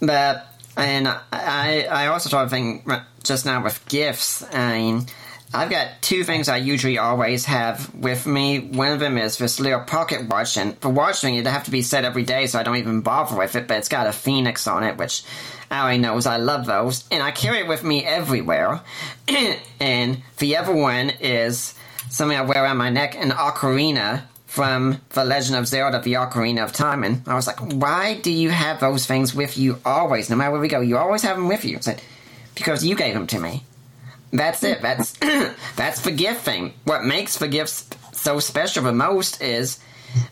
But 0.00 0.46
and 0.76 1.08
I 1.08 1.86
I 1.90 2.06
also 2.06 2.28
sort 2.28 2.44
of 2.44 2.50
think 2.50 2.88
just 3.24 3.46
now 3.46 3.62
with 3.64 3.86
gifts. 3.88 4.44
I 4.54 4.78
mean, 4.78 5.06
I've 5.52 5.70
got 5.70 6.00
two 6.02 6.22
things 6.22 6.48
I 6.48 6.58
usually 6.58 6.98
always 6.98 7.46
have 7.46 7.92
with 7.94 8.26
me. 8.26 8.60
One 8.60 8.92
of 8.92 9.00
them 9.00 9.18
is 9.18 9.36
this 9.36 9.58
little 9.58 9.80
pocket 9.80 10.28
watch, 10.28 10.56
and 10.56 10.78
for 10.78 10.88
watching 10.88 11.34
it, 11.34 11.46
have 11.46 11.64
to 11.64 11.72
be 11.72 11.82
set 11.82 12.04
every 12.04 12.22
day, 12.22 12.46
so 12.46 12.60
I 12.60 12.62
don't 12.62 12.76
even 12.76 13.00
bother 13.00 13.36
with 13.36 13.56
it. 13.56 13.66
But 13.66 13.78
it's 13.78 13.88
got 13.88 14.06
a 14.06 14.12
phoenix 14.12 14.68
on 14.68 14.84
it, 14.84 14.96
which 14.96 15.24
Allie 15.68 15.98
knows 15.98 16.26
I 16.26 16.36
love 16.36 16.66
those, 16.66 17.04
and 17.10 17.22
I 17.22 17.32
carry 17.32 17.58
it 17.58 17.66
with 17.66 17.82
me 17.82 18.04
everywhere. 18.04 18.80
and 19.80 20.22
the 20.38 20.56
other 20.56 20.74
one 20.74 21.10
is 21.20 21.74
something 22.10 22.36
I 22.36 22.42
wear 22.42 22.62
around 22.62 22.76
my 22.76 22.90
neck, 22.90 23.16
an 23.16 23.30
ocarina 23.30 24.22
from 24.46 25.00
The 25.10 25.24
Legend 25.24 25.56
of 25.56 25.68
Zelda, 25.68 26.00
the 26.00 26.14
Ocarina 26.14 26.64
of 26.64 26.72
Time. 26.72 27.04
And 27.04 27.22
I 27.26 27.34
was 27.34 27.46
like, 27.46 27.60
why 27.60 28.16
do 28.16 28.32
you 28.32 28.50
have 28.50 28.80
those 28.80 29.06
things 29.06 29.34
with 29.34 29.56
you 29.56 29.78
always? 29.84 30.28
No 30.28 30.36
matter 30.36 30.50
where 30.50 30.60
we 30.60 30.68
go, 30.68 30.80
you 30.80 30.98
always 30.98 31.22
have 31.22 31.36
them 31.36 31.48
with 31.48 31.64
you. 31.64 31.76
I 31.76 31.80
said, 31.80 32.02
because 32.56 32.84
you 32.84 32.96
gave 32.96 33.14
them 33.14 33.28
to 33.28 33.38
me. 33.38 33.62
That's 34.32 34.62
it. 34.64 34.82
That's 34.82 35.12
that's 35.76 36.02
the 36.02 36.10
gift 36.10 36.42
thing. 36.42 36.74
What 36.84 37.04
makes 37.04 37.38
the 37.38 37.48
gifts 37.48 37.88
so 38.12 38.38
special 38.38 38.84
the 38.84 38.92
most 38.92 39.40
is 39.40 39.80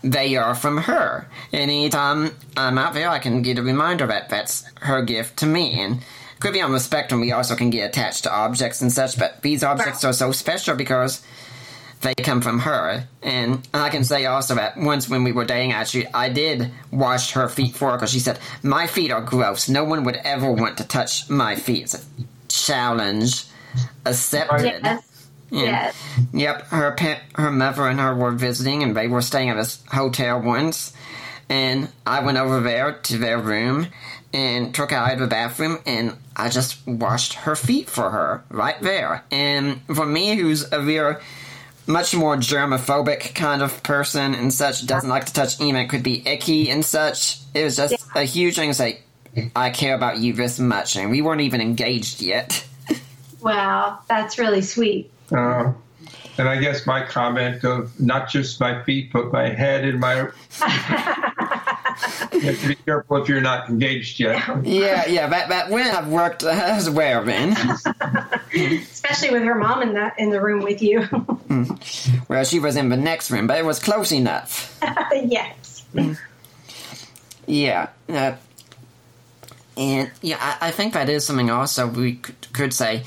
they 0.02 0.36
are 0.36 0.54
from 0.54 0.78
her. 0.78 1.28
Anytime 1.52 2.32
I'm 2.56 2.78
out 2.78 2.94
there, 2.94 3.08
I 3.08 3.18
can 3.18 3.42
get 3.42 3.58
a 3.58 3.62
reminder 3.62 4.06
that 4.06 4.28
that's 4.28 4.64
her 4.80 5.02
gift 5.02 5.38
to 5.38 5.46
me. 5.46 5.80
And 5.80 6.00
could 6.40 6.52
be 6.52 6.60
on 6.60 6.72
the 6.72 6.80
spectrum, 6.80 7.20
we 7.20 7.32
also 7.32 7.56
can 7.56 7.70
get 7.70 7.88
attached 7.88 8.24
to 8.24 8.32
objects 8.32 8.80
and 8.80 8.92
such, 8.92 9.18
but 9.18 9.42
these 9.42 9.64
objects 9.64 10.04
are 10.04 10.12
so 10.12 10.30
special 10.30 10.76
because 10.76 11.22
they 12.00 12.14
come 12.14 12.40
from 12.40 12.60
her. 12.60 13.04
And 13.22 13.66
I 13.74 13.90
can 13.90 14.04
say 14.04 14.26
also 14.26 14.54
that 14.54 14.76
once 14.76 15.08
when 15.08 15.24
we 15.24 15.32
were 15.32 15.44
dating, 15.44 15.72
actually, 15.72 16.06
I 16.08 16.28
did 16.28 16.70
wash 16.90 17.32
her 17.32 17.48
feet 17.48 17.74
for 17.74 17.90
her 17.90 17.96
because 17.96 18.12
she 18.12 18.20
said, 18.20 18.38
My 18.62 18.86
feet 18.86 19.10
are 19.10 19.20
gross. 19.20 19.68
No 19.68 19.84
one 19.84 20.04
would 20.04 20.16
ever 20.16 20.50
want 20.50 20.78
to 20.78 20.86
touch 20.86 21.28
my 21.28 21.56
feet. 21.56 21.84
It's 21.84 21.94
a 21.94 22.00
challenge 22.48 23.44
accepted. 24.04 24.80
Yes. 24.82 25.28
Yes. 25.50 25.96
Yep. 26.32 26.62
Her 26.68 26.96
her 27.34 27.50
mother 27.50 27.88
and 27.88 27.98
her 28.00 28.14
were 28.14 28.32
visiting, 28.32 28.82
and 28.82 28.96
they 28.96 29.08
were 29.08 29.22
staying 29.22 29.50
at 29.50 29.56
this 29.56 29.82
hotel 29.90 30.40
once. 30.40 30.92
And 31.48 31.90
I 32.06 32.20
went 32.20 32.36
over 32.36 32.60
there 32.60 32.92
to 32.92 33.16
their 33.16 33.38
room 33.38 33.86
and 34.34 34.74
took 34.74 34.90
her 34.90 34.96
out 34.96 35.14
of 35.14 35.20
the 35.20 35.26
bathroom, 35.26 35.78
and 35.86 36.14
I 36.36 36.50
just 36.50 36.86
washed 36.86 37.32
her 37.34 37.56
feet 37.56 37.88
for 37.88 38.10
her 38.10 38.44
right 38.50 38.78
there. 38.82 39.24
And 39.30 39.80
for 39.86 40.04
me, 40.04 40.36
who's 40.36 40.70
a 40.70 40.82
real 40.82 41.16
much 41.88 42.14
more 42.14 42.36
germophobic 42.36 43.34
kind 43.34 43.62
of 43.62 43.82
person 43.82 44.34
and 44.34 44.52
such, 44.52 44.86
doesn't 44.86 45.08
like 45.08 45.24
to 45.24 45.32
touch 45.32 45.60
anything 45.60 45.88
could 45.88 46.02
be 46.02 46.26
icky 46.28 46.70
and 46.70 46.84
such. 46.84 47.40
It 47.54 47.64
was 47.64 47.76
just 47.76 47.92
yeah. 47.92 48.22
a 48.22 48.24
huge 48.24 48.56
thing 48.56 48.70
to 48.70 48.74
say, 48.74 49.00
I 49.56 49.70
care 49.70 49.94
about 49.94 50.18
you 50.18 50.34
this 50.34 50.58
much, 50.58 50.96
and 50.96 51.10
we 51.10 51.22
weren't 51.22 51.40
even 51.40 51.60
engaged 51.60 52.20
yet. 52.22 52.64
Wow, 53.40 54.00
that's 54.08 54.36
really 54.36 54.62
sweet. 54.62 55.12
Uh, 55.30 55.72
and 56.38 56.48
I 56.48 56.58
guess 56.58 56.88
my 56.88 57.04
comment 57.06 57.62
of 57.62 57.98
not 58.00 58.28
just 58.28 58.58
my 58.58 58.82
feet, 58.82 59.12
but 59.12 59.32
my 59.32 59.48
head 59.48 59.84
and 59.84 60.00
my. 60.00 60.28
you 62.32 62.40
have 62.40 62.60
to 62.60 62.68
be 62.68 62.74
careful 62.74 63.22
if 63.22 63.28
you're 63.28 63.40
not 63.40 63.68
engaged 63.68 64.20
yet. 64.20 64.42
Yeah, 64.64 65.06
yeah, 65.06 65.26
that 65.28 65.48
that 65.48 65.70
would 65.70 65.86
have 65.86 66.08
worked 66.08 66.42
as 66.44 66.88
well, 66.90 67.24
man. 67.24 67.56
Especially 68.54 69.30
with 69.30 69.42
her 69.42 69.54
mom 69.54 69.82
in 69.82 69.94
the 69.94 70.12
in 70.18 70.30
the 70.30 70.40
room 70.40 70.60
with 70.60 70.82
you. 70.82 71.08
well, 72.28 72.44
she 72.44 72.60
was 72.60 72.76
in 72.76 72.88
the 72.88 72.96
next 72.96 73.30
room, 73.30 73.46
but 73.46 73.58
it 73.58 73.64
was 73.64 73.78
close 73.78 74.12
enough. 74.12 74.78
yes. 75.12 75.84
Yeah. 77.46 77.88
Uh, 78.08 78.36
and 79.76 80.10
yeah, 80.22 80.36
I, 80.40 80.68
I, 80.68 80.70
think 80.70 80.94
that 80.94 81.08
is 81.08 81.24
something 81.24 81.50
also 81.50 81.86
we 81.86 82.16
could, 82.16 82.52
could 82.52 82.74
say 82.74 83.04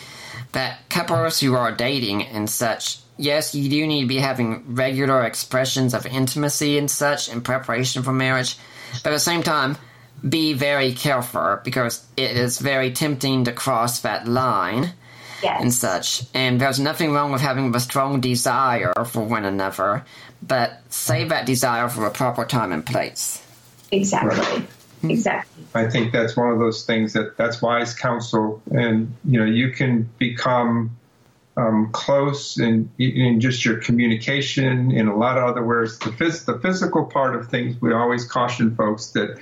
that 0.53 0.89
couples 0.89 1.39
who 1.39 1.53
are 1.53 1.71
dating 1.71 2.23
and 2.23 2.49
such, 2.49 2.97
yes, 3.17 3.53
you 3.53 3.69
do 3.69 3.85
need 3.85 4.01
to 4.01 4.07
be 4.07 4.17
having 4.17 4.75
regular 4.75 5.23
expressions 5.23 5.93
of 5.93 6.05
intimacy 6.05 6.77
and 6.77 6.89
such 6.89 7.29
in 7.29 7.41
preparation 7.41 8.03
for 8.03 8.13
marriage, 8.13 8.57
but 9.03 9.07
at 9.07 9.13
the 9.13 9.19
same 9.19 9.43
time, 9.43 9.77
be 10.27 10.53
very 10.53 10.93
careful 10.93 11.59
because 11.63 12.05
it 12.15 12.31
is 12.37 12.59
very 12.59 12.91
tempting 12.91 13.45
to 13.45 13.51
cross 13.51 14.01
that 14.01 14.27
line 14.27 14.93
yes. 15.41 15.61
and 15.61 15.73
such. 15.73 16.23
And 16.33 16.59
there's 16.59 16.79
nothing 16.79 17.11
wrong 17.11 17.31
with 17.31 17.41
having 17.41 17.75
a 17.75 17.79
strong 17.79 18.21
desire 18.21 18.93
for 19.05 19.23
one 19.23 19.45
another, 19.45 20.05
but 20.41 20.81
save 20.89 21.29
that 21.29 21.45
desire 21.45 21.89
for 21.89 22.05
a 22.05 22.11
proper 22.11 22.45
time 22.45 22.71
and 22.71 22.85
place. 22.85 23.43
Exactly. 23.91 24.37
Right. 24.37 24.67
Mm-hmm. 25.01 25.09
Exactly. 25.11 25.65
I 25.73 25.89
think 25.89 26.11
that's 26.11 26.37
one 26.37 26.51
of 26.51 26.59
those 26.59 26.85
things 26.85 27.13
that 27.13 27.35
that's 27.37 27.61
wise 27.61 27.93
counsel, 27.95 28.61
and 28.71 29.15
you 29.25 29.39
know 29.39 29.45
you 29.45 29.71
can 29.71 30.07
become 30.19 30.95
um, 31.57 31.89
close 31.91 32.57
in, 32.59 32.89
in 32.97 33.39
just 33.39 33.65
your 33.65 33.77
communication 33.77 34.91
in 34.91 35.07
a 35.07 35.15
lot 35.15 35.37
of 35.37 35.43
other 35.43 35.63
ways. 35.63 35.99
The, 35.99 36.11
phys- 36.11 36.45
the 36.45 36.59
physical 36.59 37.05
part 37.05 37.35
of 37.35 37.49
things, 37.49 37.79
we 37.81 37.93
always 37.93 38.25
caution 38.25 38.75
folks 38.75 39.07
that 39.07 39.37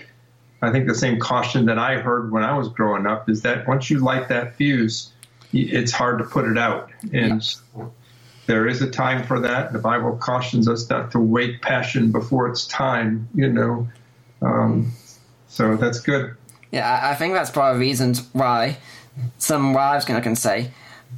I 0.62 0.72
think 0.72 0.88
the 0.88 0.96
same 0.96 1.20
caution 1.20 1.66
that 1.68 1.78
I 1.78 1.96
heard 1.96 2.32
when 2.32 2.44
I 2.44 2.58
was 2.58 2.70
growing 2.70 3.06
up 3.06 3.30
is 3.30 3.42
that 3.44 3.68
once 3.68 3.90
you 3.90 4.00
light 4.00 4.28
that 4.30 4.56
fuse, 4.56 5.12
it's 5.54 5.92
hard 5.92 6.20
to 6.20 6.26
put 6.26 6.46
it 6.46 6.58
out. 6.58 6.92
And 7.14 7.44
so 7.44 7.94
there 8.46 8.68
is 8.68 8.82
a 8.82 8.90
time 8.90 9.24
for 9.26 9.40
that. 9.40 9.72
The 9.74 9.80
Bible 9.80 10.18
cautions 10.18 10.68
us 10.68 10.90
not 10.90 11.12
to 11.12 11.20
wait 11.20 11.62
passion 11.62 12.12
before 12.12 12.50
it's 12.50 12.66
time, 12.68 13.30
you 13.34 13.48
know. 13.48 13.88
Um, 14.42 14.92
so 15.48 15.76
that's 15.78 16.00
good. 16.00 16.36
Yeah, 16.72 17.00
I 17.02 17.16
think 17.16 17.34
that's 17.34 17.50
part 17.50 17.72
of 17.72 17.80
the 17.80 17.86
reasons 17.86 18.28
why 18.34 18.78
some 19.38 19.74
wives 19.74 20.06
can, 20.06 20.22
can 20.22 20.36
say, 20.36 20.72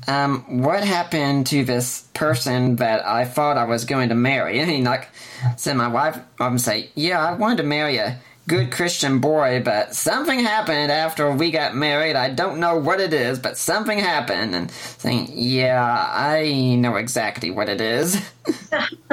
um, 0.07 0.61
what 0.61 0.83
happened 0.83 1.47
to 1.47 1.63
this 1.63 2.01
person 2.13 2.77
that 2.77 3.05
I 3.05 3.25
thought 3.25 3.57
I 3.57 3.65
was 3.65 3.85
going 3.85 4.09
to 4.09 4.15
marry? 4.15 4.59
And 4.61 4.83
like, 4.83 5.09
so 5.57 5.73
my 5.73 5.87
wife 5.87 6.19
would 6.39 6.61
say, 6.61 6.89
yeah, 6.95 7.25
I 7.25 7.33
wanted 7.33 7.57
to 7.57 7.63
marry 7.63 7.97
a 7.97 8.19
good 8.47 8.71
Christian 8.71 9.19
boy, 9.19 9.61
but 9.63 9.95
something 9.95 10.39
happened 10.39 10.91
after 10.91 11.31
we 11.31 11.51
got 11.51 11.75
married. 11.75 12.15
I 12.15 12.29
don't 12.29 12.59
know 12.59 12.77
what 12.77 12.99
it 12.99 13.13
is, 13.13 13.39
but 13.39 13.57
something 13.57 13.97
happened. 13.97 14.55
And 14.55 14.71
saying, 14.71 15.29
yeah, 15.33 16.05
I 16.09 16.75
know 16.75 16.95
exactly 16.95 17.51
what 17.51 17.69
it 17.69 17.81
is. 17.81 18.15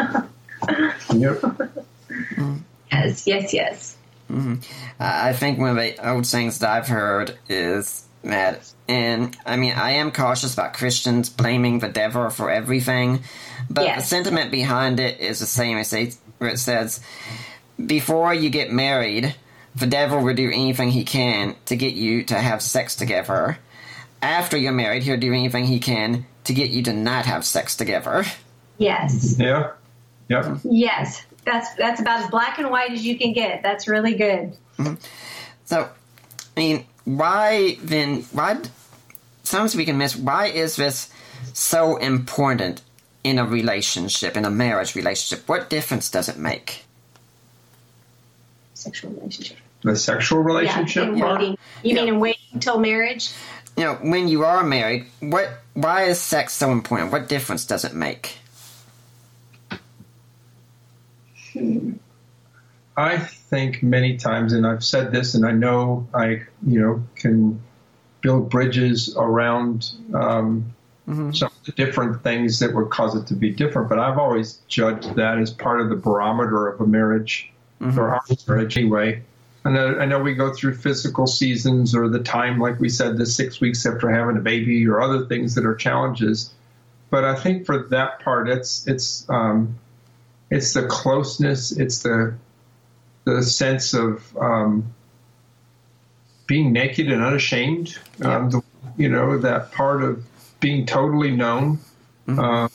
yep. 1.14 1.42
Yes, 2.90 3.26
yes, 3.26 3.52
yes. 3.52 3.96
Mm-hmm. 4.30 4.56
I 5.00 5.32
think 5.32 5.58
one 5.58 5.70
of 5.70 5.76
the 5.76 6.08
old 6.08 6.26
sayings 6.26 6.58
that 6.58 6.70
I've 6.70 6.88
heard 6.88 7.38
is 7.48 8.07
that, 8.24 8.72
and 8.88 9.36
I 9.46 9.56
mean, 9.56 9.74
I 9.74 9.92
am 9.92 10.12
cautious 10.12 10.54
about 10.54 10.74
Christians 10.74 11.28
blaming 11.30 11.78
the 11.78 11.88
devil 11.88 12.30
for 12.30 12.50
everything, 12.50 13.20
but 13.70 13.84
yes. 13.84 14.02
the 14.02 14.06
sentiment 14.06 14.50
behind 14.50 15.00
it 15.00 15.20
is 15.20 15.38
the 15.38 15.46
same. 15.46 15.78
as 15.78 15.92
where 16.38 16.50
it 16.50 16.58
says, 16.58 17.00
before 17.84 18.32
you 18.34 18.50
get 18.50 18.72
married, 18.72 19.34
the 19.74 19.86
devil 19.86 20.22
will 20.22 20.34
do 20.34 20.50
anything 20.50 20.90
he 20.90 21.04
can 21.04 21.56
to 21.66 21.76
get 21.76 21.94
you 21.94 22.24
to 22.24 22.34
have 22.34 22.62
sex 22.62 22.96
together. 22.96 23.58
After 24.20 24.56
you're 24.56 24.72
married, 24.72 25.04
he'll 25.04 25.20
do 25.20 25.32
anything 25.32 25.64
he 25.64 25.78
can 25.78 26.26
to 26.44 26.54
get 26.54 26.70
you 26.70 26.82
to 26.84 26.92
not 26.92 27.26
have 27.26 27.44
sex 27.44 27.76
together. 27.76 28.24
Yes. 28.78 29.36
Yeah. 29.38 29.72
Yep. 30.28 30.60
Yes 30.64 31.24
that's 31.50 31.74
that's 31.74 32.00
about 32.00 32.24
as 32.24 32.30
black 32.30 32.58
and 32.58 32.70
white 32.70 32.92
as 32.92 33.04
you 33.04 33.18
can 33.18 33.32
get. 33.32 33.62
That's 33.62 33.88
really 33.88 34.14
good. 34.14 34.56
Mm-hmm. 34.78 34.94
So, 35.64 35.88
I 36.56 36.60
mean, 36.60 36.86
why 37.16 37.78
then? 37.82 38.22
Why? 38.32 38.60
Sometimes 39.42 39.74
we 39.74 39.84
can 39.84 39.96
miss. 39.96 40.14
Why 40.16 40.46
is 40.46 40.76
this 40.76 41.10
so 41.54 41.96
important 41.96 42.82
in 43.24 43.38
a 43.38 43.44
relationship, 43.44 44.36
in 44.36 44.44
a 44.44 44.50
marriage 44.50 44.94
relationship, 44.94 45.48
what 45.48 45.70
difference 45.70 46.10
does 46.10 46.28
it 46.28 46.36
make? 46.36 46.84
Sexual 48.74 49.12
relationship. 49.12 49.56
The 49.82 49.96
sexual 49.96 50.40
relationship 50.40 51.10
yeah, 51.14 51.20
part? 51.20 51.40
waiting. 51.40 51.58
You 51.82 51.94
Yeah. 51.94 52.04
mean 52.04 52.14
in 52.14 52.20
waiting 52.20 52.42
until 52.52 52.78
marriage? 52.78 53.30
You 53.76 53.84
know, 53.84 53.94
when 53.94 54.28
you 54.28 54.44
are 54.44 54.62
married, 54.64 55.06
what 55.20 55.48
why 55.74 56.04
is 56.04 56.20
sex 56.20 56.52
so 56.52 56.72
important? 56.72 57.12
What 57.12 57.28
difference 57.28 57.64
does 57.64 57.84
it 57.84 57.94
make? 57.94 58.38
Hmm. 61.52 61.92
I 62.96 63.28
think 63.48 63.82
many 63.82 64.16
times, 64.16 64.52
and 64.52 64.66
I've 64.66 64.84
said 64.84 65.12
this, 65.12 65.34
and 65.34 65.44
I 65.46 65.52
know 65.52 66.06
I, 66.14 66.42
you 66.66 66.80
know, 66.80 67.02
can 67.16 67.60
build 68.20 68.50
bridges 68.50 69.14
around 69.16 69.92
um, 70.14 70.74
some 71.32 71.48
of 71.48 71.64
the 71.64 71.72
different 71.72 72.22
things 72.22 72.58
that 72.58 72.74
would 72.74 72.90
cause 72.90 73.14
it 73.14 73.26
to 73.28 73.34
be 73.34 73.50
different. 73.50 73.88
But 73.88 73.98
I've 73.98 74.18
always 74.18 74.60
judged 74.68 75.14
that 75.16 75.38
as 75.38 75.50
part 75.50 75.80
of 75.80 75.88
the 75.88 75.96
barometer 75.96 76.68
of 76.68 76.80
a 76.80 76.86
marriage 76.86 77.50
or 77.98 78.10
our 78.10 78.22
marriage 78.46 78.76
anyway. 78.76 79.22
And 79.64 79.78
I, 79.78 80.02
I 80.02 80.06
know 80.06 80.20
we 80.20 80.34
go 80.34 80.52
through 80.52 80.74
physical 80.74 81.26
seasons 81.26 81.94
or 81.94 82.08
the 82.08 82.22
time, 82.22 82.58
like 82.58 82.78
we 82.80 82.88
said, 82.88 83.16
the 83.16 83.26
six 83.26 83.60
weeks 83.60 83.84
after 83.86 84.10
having 84.10 84.36
a 84.36 84.40
baby 84.40 84.86
or 84.86 85.00
other 85.00 85.26
things 85.26 85.54
that 85.54 85.64
are 85.64 85.74
challenges. 85.74 86.52
But 87.10 87.24
I 87.24 87.34
think 87.34 87.64
for 87.64 87.84
that 87.88 88.20
part, 88.20 88.48
it's 88.48 88.86
it's 88.86 89.28
um, 89.30 89.78
it's 90.50 90.74
the 90.74 90.86
closeness, 90.86 91.72
it's 91.72 92.02
the 92.02 92.34
the 93.24 93.42
sense 93.42 93.94
of 93.94 94.36
um, 94.36 94.94
being 96.46 96.72
naked 96.72 97.10
and 97.10 97.22
unashamed. 97.22 97.98
Um, 98.22 98.50
the, 98.50 98.62
you 98.96 99.08
know, 99.08 99.38
that 99.38 99.72
part 99.72 100.02
of 100.02 100.24
being 100.60 100.86
totally 100.86 101.30
known, 101.30 101.78
uh, 102.28 102.68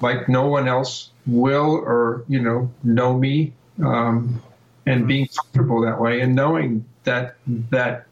like 0.00 0.28
no 0.28 0.46
one 0.48 0.68
else 0.68 1.10
will 1.26 1.76
or, 1.76 2.24
you 2.28 2.40
know, 2.40 2.70
know 2.82 3.16
me, 3.16 3.52
um, 3.82 4.42
and 4.86 5.08
being 5.08 5.26
comfortable 5.28 5.80
that 5.82 6.00
way 6.00 6.20
and 6.20 6.34
knowing 6.34 6.84
that, 7.04 7.36
that 7.46 8.06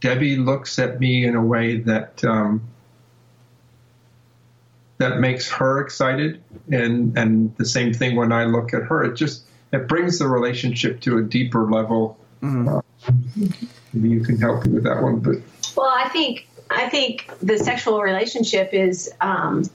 Debbie 0.00 0.36
looks 0.36 0.78
at 0.78 0.98
me 0.98 1.26
in 1.26 1.34
a 1.34 1.44
way 1.44 1.78
that, 1.80 2.24
um, 2.24 2.62
that 4.98 5.18
makes 5.18 5.50
her 5.50 5.80
excited 5.80 6.42
and 6.70 7.16
and 7.18 7.54
the 7.56 7.64
same 7.64 7.92
thing 7.92 8.16
when 8.16 8.32
I 8.32 8.44
look 8.44 8.72
at 8.72 8.82
her. 8.84 9.04
It 9.04 9.14
just 9.14 9.44
it 9.72 9.88
brings 9.88 10.18
the 10.18 10.28
relationship 10.28 11.00
to 11.02 11.18
a 11.18 11.22
deeper 11.22 11.70
level. 11.70 12.18
Uh, 12.42 12.80
maybe 13.92 14.08
you 14.08 14.20
can 14.20 14.38
help 14.38 14.64
me 14.66 14.74
with 14.74 14.84
that 14.84 15.02
one, 15.02 15.18
but 15.18 15.36
Well, 15.76 15.92
I 15.92 16.08
think 16.08 16.46
I 16.70 16.88
think 16.88 17.30
the 17.42 17.58
sexual 17.58 18.02
relationship 18.02 18.72
is 18.72 19.12
um, 19.20 19.68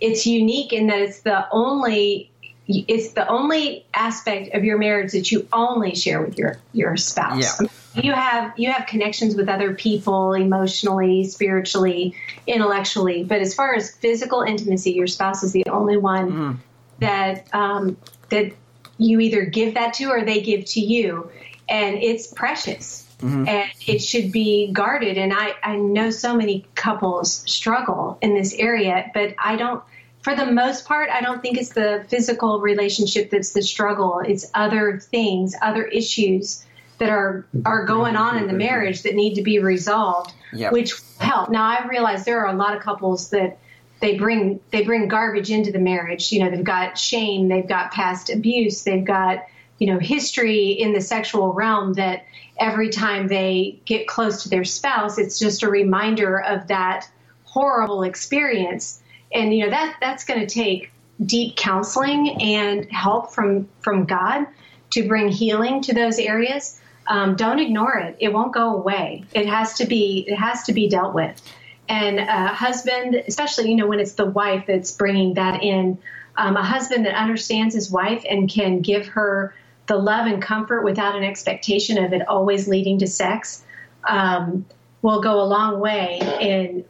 it's 0.00 0.26
unique 0.26 0.72
in 0.72 0.86
that 0.88 1.00
it's 1.00 1.20
the 1.20 1.46
only 1.52 2.30
it's 2.66 3.12
the 3.12 3.26
only 3.28 3.84
aspect 3.94 4.54
of 4.54 4.62
your 4.62 4.78
marriage 4.78 5.12
that 5.12 5.32
you 5.32 5.46
only 5.52 5.94
share 5.94 6.22
with 6.22 6.38
your 6.38 6.58
your 6.72 6.96
spouse. 6.96 7.60
Yeah. 7.60 7.68
You 8.02 8.12
have 8.12 8.56
you 8.56 8.70
have 8.70 8.86
connections 8.86 9.34
with 9.34 9.48
other 9.48 9.74
people 9.74 10.34
emotionally, 10.34 11.24
spiritually, 11.24 12.14
intellectually, 12.46 13.24
but 13.24 13.40
as 13.40 13.54
far 13.54 13.74
as 13.74 13.90
physical 13.96 14.42
intimacy, 14.42 14.92
your 14.92 15.08
spouse 15.08 15.42
is 15.42 15.52
the 15.52 15.66
only 15.68 15.96
one 15.96 16.60
that 17.00 17.52
um, 17.52 17.96
that 18.28 18.52
you 19.00 19.20
either 19.20 19.44
give 19.44 19.74
that 19.74 19.94
to 19.94 20.06
or 20.06 20.24
they 20.24 20.40
give 20.40 20.64
to 20.66 20.80
you, 20.80 21.30
and 21.68 21.96
it's 21.96 22.26
precious 22.28 23.10
mm-hmm. 23.22 23.48
and 23.48 23.70
it 23.86 24.00
should 24.00 24.32
be 24.32 24.72
guarded. 24.72 25.18
And 25.18 25.32
I, 25.32 25.54
I 25.62 25.76
know 25.76 26.10
so 26.10 26.36
many 26.36 26.66
couples 26.74 27.42
struggle 27.50 28.18
in 28.20 28.34
this 28.34 28.54
area, 28.54 29.10
but 29.14 29.34
I 29.38 29.56
don't, 29.56 29.82
for 30.22 30.34
the 30.34 30.46
most 30.46 30.84
part, 30.84 31.10
I 31.10 31.20
don't 31.20 31.40
think 31.40 31.58
it's 31.58 31.70
the 31.70 32.04
physical 32.08 32.60
relationship 32.60 33.30
that's 33.30 33.52
the 33.52 33.62
struggle. 33.62 34.20
It's 34.26 34.50
other 34.54 34.98
things, 34.98 35.54
other 35.62 35.84
issues 35.84 36.64
that 36.98 37.08
are 37.08 37.46
are 37.64 37.86
going 37.86 38.14
on 38.14 38.36
in 38.36 38.46
the 38.46 38.52
marriage 38.52 39.02
that 39.04 39.14
need 39.14 39.34
to 39.36 39.42
be 39.42 39.58
resolved, 39.58 40.32
Yep. 40.52 40.72
which 40.72 40.92
help. 41.18 41.48
Now 41.50 41.64
I 41.64 41.86
realize 41.86 42.26
there 42.26 42.44
are 42.44 42.52
a 42.52 42.56
lot 42.56 42.76
of 42.76 42.82
couples 42.82 43.30
that 43.30 43.56
they 44.00 44.16
bring 44.16 44.60
they 44.70 44.82
bring 44.82 45.08
garbage 45.08 45.50
into 45.50 45.72
the 45.72 45.78
marriage. 45.78 46.32
You 46.32 46.44
know, 46.44 46.50
they've 46.50 46.64
got 46.64 46.98
shame, 46.98 47.48
they've 47.48 47.66
got 47.66 47.92
past 47.92 48.30
abuse, 48.30 48.82
they've 48.82 49.04
got 49.04 49.46
you 49.78 49.86
know 49.86 49.98
history 49.98 50.68
in 50.70 50.92
the 50.92 51.00
sexual 51.00 51.52
realm 51.52 51.94
that 51.94 52.24
every 52.58 52.90
time 52.90 53.28
they 53.28 53.78
get 53.84 54.06
close 54.06 54.42
to 54.42 54.48
their 54.48 54.64
spouse, 54.64 55.18
it's 55.18 55.38
just 55.38 55.62
a 55.62 55.70
reminder 55.70 56.40
of 56.40 56.68
that 56.68 57.08
horrible 57.44 58.02
experience. 58.02 59.02
And 59.32 59.54
you 59.54 59.64
know 59.64 59.70
that 59.70 59.96
that's 60.00 60.24
going 60.24 60.40
to 60.40 60.46
take 60.46 60.90
deep 61.24 61.56
counseling 61.56 62.40
and 62.40 62.90
help 62.90 63.32
from 63.32 63.68
from 63.80 64.06
God 64.06 64.46
to 64.90 65.06
bring 65.06 65.28
healing 65.28 65.82
to 65.82 65.94
those 65.94 66.18
areas. 66.18 66.80
Um, 67.06 67.36
don't 67.36 67.58
ignore 67.58 67.96
it; 67.98 68.16
it 68.18 68.32
won't 68.32 68.54
go 68.54 68.74
away. 68.76 69.24
It 69.34 69.46
has 69.46 69.74
to 69.74 69.86
be 69.86 70.24
it 70.26 70.36
has 70.36 70.62
to 70.64 70.72
be 70.72 70.88
dealt 70.88 71.14
with. 71.14 71.42
And 71.90 72.20
a 72.20 72.46
husband, 72.46 73.16
especially 73.26 73.68
you 73.68 73.76
know 73.76 73.88
when 73.88 73.98
it's 73.98 74.12
the 74.12 74.24
wife 74.24 74.64
that's 74.68 74.92
bringing 74.92 75.34
that 75.34 75.62
in, 75.62 75.98
um, 76.36 76.56
a 76.56 76.62
husband 76.62 77.04
that 77.04 77.14
understands 77.14 77.74
his 77.74 77.90
wife 77.90 78.24
and 78.30 78.48
can 78.48 78.80
give 78.80 79.08
her 79.08 79.54
the 79.88 79.96
love 79.96 80.26
and 80.26 80.40
comfort 80.40 80.84
without 80.84 81.16
an 81.16 81.24
expectation 81.24 82.02
of 82.02 82.12
it 82.12 82.26
always 82.28 82.68
leading 82.68 83.00
to 83.00 83.08
sex 83.08 83.64
um, 84.08 84.64
will 85.02 85.20
go 85.20 85.40
a 85.40 85.44
long 85.44 85.80
way 85.80 86.20
in 86.40 86.84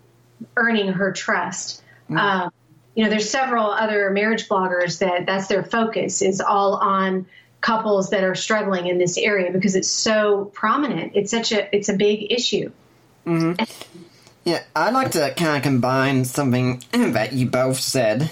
earning 0.57 0.93
her 0.93 1.13
trust. 1.13 1.83
Um, 2.11 2.53
you 2.95 3.05
know, 3.05 3.11
there's 3.11 3.31
several 3.31 3.71
other 3.71 4.11
marriage 4.11 4.49
bloggers 4.49 4.99
that 4.99 5.25
that's 5.25 5.47
their 5.47 5.63
focus 5.63 6.21
is 6.21 6.43
all 6.43 6.75
on 6.75 7.27
couples 7.63 8.11
that 8.11 8.25
are 8.25 8.35
struggling 8.35 8.87
in 8.87 8.99
this 8.99 9.17
area 9.17 9.51
because 9.51 9.77
it's 9.77 9.91
so 9.91 10.47
prominent. 10.53 11.13
It's 11.15 11.31
such 11.31 11.53
a 11.53 11.75
it's 11.75 11.89
a 11.89 11.95
big 11.95 12.31
issue. 12.31 12.71
Yeah, 14.45 14.63
I'd 14.75 14.95
like 14.95 15.13
to 15.13 15.35
kind 15.37 15.57
of 15.57 15.63
combine 15.63 16.25
something 16.25 16.83
that 16.93 17.33
you 17.33 17.47
both 17.47 17.79
said 17.79 18.31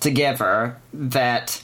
together 0.00 0.76
that 0.92 1.62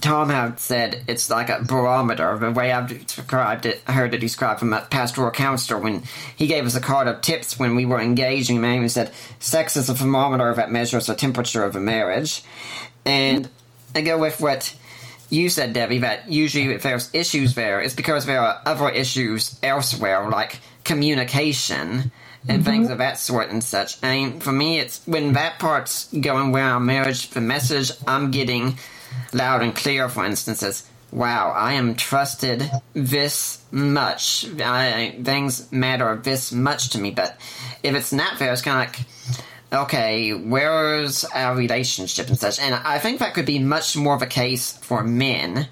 Tom 0.00 0.30
had 0.30 0.60
said 0.60 1.02
it's 1.08 1.28
like 1.28 1.50
a 1.50 1.62
barometer, 1.64 2.38
the 2.38 2.52
way 2.52 2.72
I've 2.72 2.88
described 2.88 3.66
it, 3.66 3.80
heard 3.80 4.14
it 4.14 4.18
described 4.18 4.60
from 4.60 4.72
a 4.72 4.82
pastoral 4.82 5.30
counselor 5.30 5.80
when 5.80 6.04
he 6.36 6.46
gave 6.46 6.64
us 6.64 6.76
a 6.76 6.80
card 6.80 7.08
of 7.08 7.20
tips 7.20 7.58
when 7.58 7.74
we 7.74 7.84
were 7.84 8.00
engaging. 8.00 8.60
Man, 8.60 8.82
he 8.82 8.88
said, 8.88 9.12
sex 9.40 9.76
is 9.76 9.88
a 9.88 9.94
thermometer 9.94 10.54
that 10.54 10.70
measures 10.70 11.06
the 11.06 11.14
temperature 11.14 11.64
of 11.64 11.74
a 11.74 11.80
marriage. 11.80 12.42
And 13.04 13.48
I 13.94 14.02
go 14.02 14.18
with 14.18 14.40
what 14.40 14.74
you 15.30 15.48
said, 15.48 15.72
Debbie, 15.72 15.98
that 15.98 16.30
usually 16.30 16.72
if 16.72 16.82
there's 16.82 17.12
issues 17.12 17.54
there, 17.54 17.80
it's 17.80 17.94
because 17.94 18.24
there 18.24 18.40
are 18.40 18.62
other 18.64 18.88
issues 18.88 19.58
elsewhere, 19.62 20.28
like 20.30 20.60
communication 20.84 22.12
and 22.46 22.62
mm-hmm. 22.62 22.70
things 22.70 22.90
of 22.90 22.98
that 22.98 23.18
sort 23.18 23.50
and 23.50 23.62
such. 23.64 24.02
I 24.02 24.16
mean, 24.16 24.40
for 24.40 24.52
me, 24.52 24.78
it's 24.78 25.04
when 25.06 25.32
that 25.32 25.58
part's 25.58 26.12
going 26.12 26.52
well 26.52 26.76
in 26.76 26.86
marriage, 26.86 27.30
the 27.30 27.40
message 27.40 27.92
I'm 28.06 28.30
getting 28.30 28.78
loud 29.32 29.62
and 29.62 29.74
clear, 29.74 30.08
for 30.08 30.24
instance, 30.24 30.62
is, 30.62 30.88
wow, 31.10 31.50
I 31.50 31.74
am 31.74 31.94
trusted 31.94 32.70
this 32.92 33.62
much. 33.70 34.46
I, 34.60 35.18
things 35.22 35.70
matter 35.72 36.16
this 36.16 36.52
much 36.52 36.90
to 36.90 36.98
me. 36.98 37.10
But 37.10 37.38
if 37.82 37.94
it's 37.94 38.12
not 38.12 38.38
there, 38.38 38.52
it's 38.52 38.62
kind 38.62 38.88
of 38.88 38.94
like, 38.94 39.06
okay, 39.84 40.32
where's 40.32 41.24
our 41.24 41.56
relationship 41.56 42.28
and 42.28 42.38
such? 42.38 42.60
And 42.60 42.74
I 42.74 42.98
think 42.98 43.18
that 43.18 43.34
could 43.34 43.46
be 43.46 43.58
much 43.58 43.96
more 43.96 44.14
of 44.14 44.22
a 44.22 44.26
case 44.26 44.76
for 44.78 45.02
men 45.02 45.68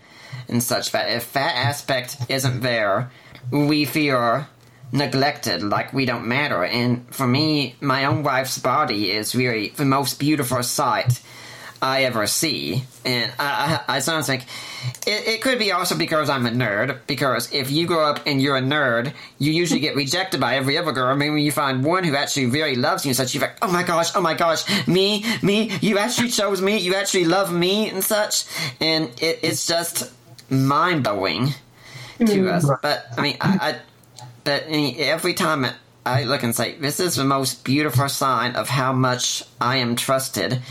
and 0.49 0.63
such 0.63 0.93
that 0.93 1.11
if 1.11 1.33
that 1.33 1.57
aspect 1.57 2.17
isn't 2.29 2.61
there, 2.61 3.11
we 3.51 3.85
feel 3.85 4.47
neglected, 4.93 5.63
like 5.63 5.93
we 5.93 6.07
don't 6.07 6.27
matter. 6.27 6.65
And 6.65 7.07
for 7.15 7.27
me, 7.27 7.77
my 7.81 8.05
own 8.05 8.23
wife's 8.23 8.59
body 8.59 9.11
is 9.11 9.35
really 9.35 9.71
the 9.71 9.85
most 9.85 10.19
beautiful 10.19 10.63
sight 10.63 11.21
I 11.83 12.05
ever 12.05 12.27
see. 12.27 12.85
And 13.05 13.33
I, 13.39 13.83
I, 13.89 13.97
I 13.97 13.99
sometimes 13.99 14.27
think 14.27 14.45
it, 15.07 15.29
it 15.29 15.43
could 15.43 15.59
be 15.59 15.73
also 15.73 15.97
because 15.97 16.31
I'm 16.31 16.47
a 16.47 16.51
nerd. 16.51 17.01
Because 17.07 17.53
if 17.53 17.71
you 17.71 17.87
grow 17.87 18.05
up 18.09 18.21
and 18.27 18.41
you're 18.41 18.57
a 18.57 18.63
nerd, 18.63 19.13
you 19.39 19.53
usually 19.53 19.81
get 19.81 19.95
rejected 19.95 20.41
by 20.41 20.57
every 20.57 20.79
other 20.79 20.93
girl. 20.93 21.13
I 21.13 21.15
mean, 21.15 21.35
when 21.35 21.43
you 21.43 21.53
find 21.53 21.85
one 21.85 22.05
who 22.05 22.17
actually 22.17 22.47
really 22.47 22.77
loves 22.77 23.05
you 23.05 23.11
and 23.11 23.17
such, 23.17 23.35
you're 23.35 23.43
like, 23.43 23.59
oh 23.63 23.71
my 23.71 23.83
gosh, 23.83 24.15
oh 24.15 24.21
my 24.21 24.35
gosh, 24.35 24.87
me, 24.87 25.25
me, 25.43 25.77
you 25.81 25.99
actually 25.99 26.31
chose 26.31 26.63
me, 26.63 26.79
you 26.79 26.95
actually 26.95 27.25
love 27.25 27.53
me 27.53 27.91
and 27.91 28.03
such. 28.03 28.45
And 28.81 29.11
it, 29.21 29.41
it's 29.43 29.67
just 29.67 30.13
mind 30.51 31.05
blowing 31.05 31.49
to 32.19 32.25
mm-hmm. 32.25 32.49
us. 32.49 32.71
But 32.83 33.07
I 33.17 33.21
mean, 33.21 33.37
I, 33.41 33.59
I 33.61 33.81
but 34.47 34.65
I 34.71 34.95
every 34.99 35.35
time 35.35 35.67
I 36.07 36.23
look 36.23 36.45
and 36.45 36.55
say, 36.55 36.77
this 36.77 37.01
is 37.01 37.17
the 37.17 37.25
most 37.25 37.65
beautiful 37.65 38.09
sign 38.09 38.55
of 38.55 38.69
how 38.69 38.93
much 38.93 39.43
I 39.61 39.79
am 39.79 39.97
trusted 39.97 40.63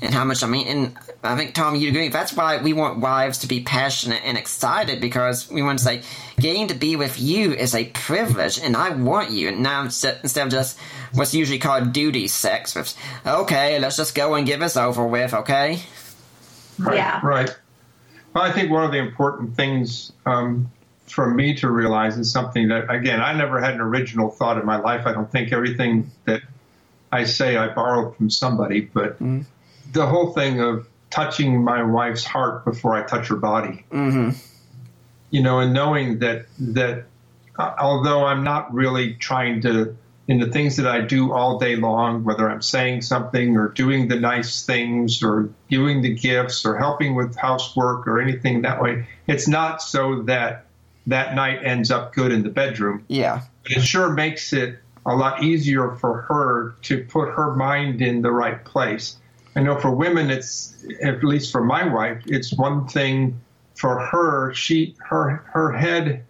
and 0.00 0.14
how 0.14 0.24
much 0.24 0.44
I 0.44 0.46
mean. 0.46 0.68
And 0.68 0.96
I 1.24 1.36
think, 1.36 1.52
Tom, 1.52 1.74
you 1.74 1.88
agree. 1.88 2.08
That's 2.08 2.32
why 2.32 2.58
we 2.62 2.72
want 2.72 3.00
wives 3.00 3.38
to 3.38 3.48
be 3.48 3.64
passionate 3.64 4.22
and 4.24 4.38
excited 4.38 5.00
because 5.00 5.50
we 5.50 5.62
want 5.62 5.80
to 5.80 5.84
say, 5.84 6.02
getting 6.38 6.68
to 6.68 6.74
be 6.74 6.94
with 6.94 7.20
you 7.20 7.52
is 7.52 7.74
a 7.74 7.86
privilege 7.86 8.60
and 8.60 8.76
I 8.76 8.90
want 8.90 9.32
you. 9.32 9.48
And 9.48 9.64
now 9.64 9.82
instead 9.82 10.22
of 10.22 10.48
just 10.48 10.78
what's 11.12 11.34
usually 11.34 11.58
called 11.58 11.92
duty 11.92 12.28
sex, 12.28 12.76
with, 12.76 12.96
okay, 13.26 13.80
let's 13.80 13.96
just 13.96 14.14
go 14.14 14.36
and 14.36 14.46
get 14.46 14.60
this 14.60 14.76
over 14.76 15.04
with, 15.04 15.34
okay? 15.34 15.80
Right, 16.78 16.96
Yeah. 16.96 17.20
Right. 17.24 17.50
Well, 18.32 18.44
I 18.44 18.52
think 18.52 18.70
one 18.70 18.84
of 18.84 18.92
the 18.92 18.98
important 18.98 19.56
things 19.56 20.12
um, 20.26 20.70
for 21.06 21.28
me 21.32 21.54
to 21.56 21.70
realize 21.70 22.18
is 22.18 22.32
something 22.32 22.68
that, 22.68 22.90
again, 22.90 23.20
I 23.20 23.34
never 23.34 23.60
had 23.60 23.74
an 23.74 23.80
original 23.80 24.30
thought 24.30 24.58
in 24.58 24.64
my 24.66 24.78
life. 24.78 25.06
I 25.06 25.12
don't 25.12 25.30
think 25.30 25.52
everything 25.52 26.10
that 26.24 26.42
I 27.12 27.24
say 27.24 27.56
I 27.56 27.68
borrowed 27.68 28.16
from 28.16 28.30
somebody, 28.30 28.80
but 28.80 29.18
the 29.92 30.06
whole 30.06 30.32
thing 30.32 30.60
of 30.60 30.88
touching 31.10 31.62
my 31.62 31.82
wife's 31.82 32.24
heart 32.24 32.64
before 32.64 32.94
I 32.94 33.02
touch 33.06 33.28
her 33.28 33.36
body, 33.36 33.84
Mm-hmm. 33.92 34.30
you 35.30 35.42
know, 35.42 35.60
and 35.60 35.72
knowing 35.72 36.18
that 36.20 36.46
that 36.58 37.04
uh, 37.58 37.74
although 37.78 38.24
I'm 38.24 38.42
not 38.42 38.72
really 38.74 39.14
trying 39.14 39.60
to 39.62 39.96
in 40.26 40.40
the 40.40 40.50
things 40.50 40.76
that 40.76 40.86
I 40.86 41.02
do 41.02 41.32
all 41.32 41.58
day 41.58 41.76
long, 41.76 42.24
whether 42.24 42.50
I'm 42.50 42.62
saying 42.62 43.02
something 43.02 43.56
or 43.56 43.68
doing 43.68 44.08
the 44.08 44.16
nice 44.16 44.64
things 44.64 45.22
or 45.22 45.50
doing 45.68 46.00
the 46.02 46.14
gifts 46.14 46.64
or 46.64 46.78
helping 46.78 47.14
with 47.14 47.36
housework 47.36 48.06
or 48.08 48.20
anything 48.20 48.62
that 48.62 48.82
way, 48.82 49.06
it's 49.26 49.46
not 49.46 49.82
so 49.82 50.22
that 50.22 50.64
that 51.06 51.34
night 51.34 51.60
ends 51.62 51.90
up 51.90 52.14
good 52.14 52.32
in 52.32 52.42
the 52.42 52.48
bedroom. 52.48 53.04
Yeah. 53.08 53.42
But 53.62 53.72
it 53.72 53.80
sure 53.82 54.10
makes 54.10 54.52
it 54.52 54.78
a 55.06 55.14
lot 55.14 55.42
easier 55.42 55.92
for 55.96 56.22
her 56.22 56.76
to 56.82 57.04
put 57.04 57.28
her 57.30 57.54
mind 57.54 58.00
in 58.00 58.22
the 58.22 58.30
right 58.30 58.64
place. 58.64 59.16
I 59.56 59.60
know 59.60 59.78
for 59.78 59.90
women, 59.90 60.30
it's 60.30 60.84
at 61.02 61.22
least 61.22 61.52
for 61.52 61.62
my 61.62 61.86
wife, 61.86 62.22
it's 62.26 62.52
one 62.54 62.88
thing 62.88 63.40
for 63.74 63.98
her. 63.98 64.52
She 64.54 64.96
her 65.08 65.44
her 65.52 65.72
head, 65.72 66.24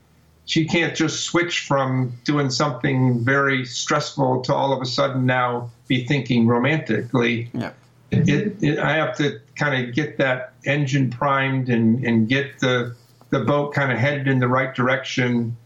she 0.47 0.67
can't 0.67 0.95
just 0.95 1.23
switch 1.23 1.61
from 1.61 2.13
doing 2.25 2.51
something 2.51 3.25
very 3.25 3.65
stressful 3.65 4.43
to 4.43 4.55
all 4.55 4.73
of 4.73 4.83
a 4.83 4.87
sudden 4.87 5.25
now 5.25 5.71
be 5.89 6.05
thinking 6.05 6.47
romantically. 6.47 7.49
Yeah. 7.55 7.71
It, 8.11 8.63
it, 8.63 8.79
I 8.79 8.93
have 8.97 9.17
to 9.17 9.41
kind 9.57 9.83
of 9.89 9.95
get 9.95 10.19
that 10.19 10.53
engine 10.65 11.11
primed 11.11 11.69
and, 11.69 12.05
and 12.05 12.29
get 12.29 12.61
the 12.61 12.95
the 13.35 13.45
boat 13.45 13.75
kind 13.75 13.91
of 13.91 13.99
headed 13.99 14.29
in 14.29 14.39
the 14.39 14.47
right 14.47 14.75
direction. 14.75 15.57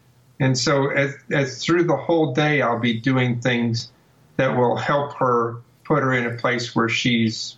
And 0.40 0.56
so, 0.56 0.88
as, 0.88 1.14
as 1.30 1.62
through 1.62 1.84
the 1.84 1.96
whole 1.96 2.32
day, 2.32 2.62
I'll 2.62 2.78
be 2.78 2.98
doing 2.98 3.40
things 3.40 3.90
that 4.36 4.56
will 4.56 4.76
help 4.76 5.14
her 5.16 5.58
put 5.84 6.02
her 6.02 6.12
in 6.14 6.26
a 6.26 6.34
place 6.36 6.74
where 6.74 6.88
she's 6.88 7.56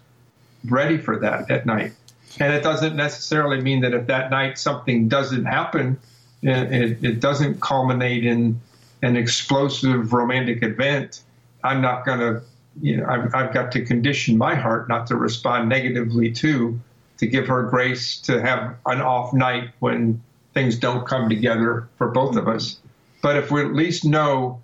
ready 0.64 0.98
for 0.98 1.18
that 1.20 1.50
at 1.50 1.64
night. 1.64 1.92
And 2.40 2.52
it 2.52 2.62
doesn't 2.62 2.96
necessarily 2.96 3.60
mean 3.60 3.82
that 3.82 3.94
if 3.94 4.08
that 4.08 4.30
night 4.30 4.58
something 4.58 5.08
doesn't 5.08 5.44
happen, 5.44 5.98
it, 6.42 7.04
it, 7.04 7.20
doesn't 7.20 7.60
culminate 7.60 8.24
in 8.24 8.60
an 9.02 9.16
explosive 9.16 10.12
romantic 10.12 10.62
event. 10.62 11.22
I'm 11.62 11.82
not 11.82 12.04
going 12.04 12.18
to, 12.18 12.42
you 12.80 12.96
know, 12.96 13.06
I've, 13.06 13.34
I've 13.34 13.54
got 13.54 13.72
to 13.72 13.84
condition 13.84 14.38
my 14.38 14.54
heart 14.54 14.88
not 14.88 15.06
to 15.08 15.16
respond 15.16 15.68
negatively 15.68 16.32
to, 16.32 16.80
to 17.20 17.26
give 17.26 17.46
her 17.46 17.64
grace 17.64 18.18
to 18.18 18.40
have 18.40 18.76
an 18.86 19.00
off 19.02 19.34
night 19.34 19.70
when 19.78 20.22
things 20.54 20.78
don't 20.78 21.06
come 21.06 21.28
together 21.28 21.86
for 21.98 22.08
both 22.08 22.34
of 22.36 22.48
us. 22.48 22.78
But 23.22 23.36
if 23.36 23.50
we 23.50 23.60
at 23.60 23.74
least 23.74 24.06
know 24.06 24.62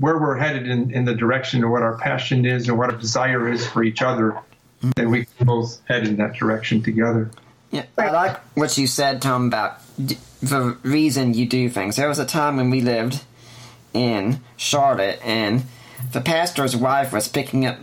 where 0.00 0.18
we're 0.18 0.38
headed 0.38 0.66
in, 0.66 0.90
in 0.90 1.04
the 1.04 1.14
direction 1.14 1.62
of 1.62 1.70
what 1.70 1.82
our 1.82 1.98
passion 1.98 2.46
is 2.46 2.66
and 2.68 2.78
what 2.78 2.90
our 2.90 2.98
desire 2.98 3.46
is 3.46 3.66
for 3.66 3.84
each 3.84 4.00
other, 4.00 4.38
then 4.96 5.10
we 5.10 5.26
can 5.26 5.46
both 5.46 5.80
head 5.86 6.06
in 6.06 6.16
that 6.16 6.32
direction 6.32 6.82
together. 6.82 7.30
Yeah, 7.70 7.84
I 7.98 8.10
like 8.10 8.38
what 8.56 8.78
you 8.78 8.86
said, 8.86 9.20
Tom, 9.20 9.48
about 9.48 9.78
the 9.98 10.76
reason 10.82 11.34
you 11.34 11.46
do 11.46 11.68
things. 11.68 11.96
There 11.96 12.08
was 12.08 12.18
a 12.18 12.26
time 12.26 12.56
when 12.56 12.70
we 12.70 12.80
lived 12.80 13.22
in 13.92 14.40
Charlotte, 14.56 15.20
and 15.22 15.64
the 16.12 16.22
pastor's 16.22 16.74
wife 16.74 17.12
was 17.12 17.28
picking 17.28 17.66
up 17.66 17.78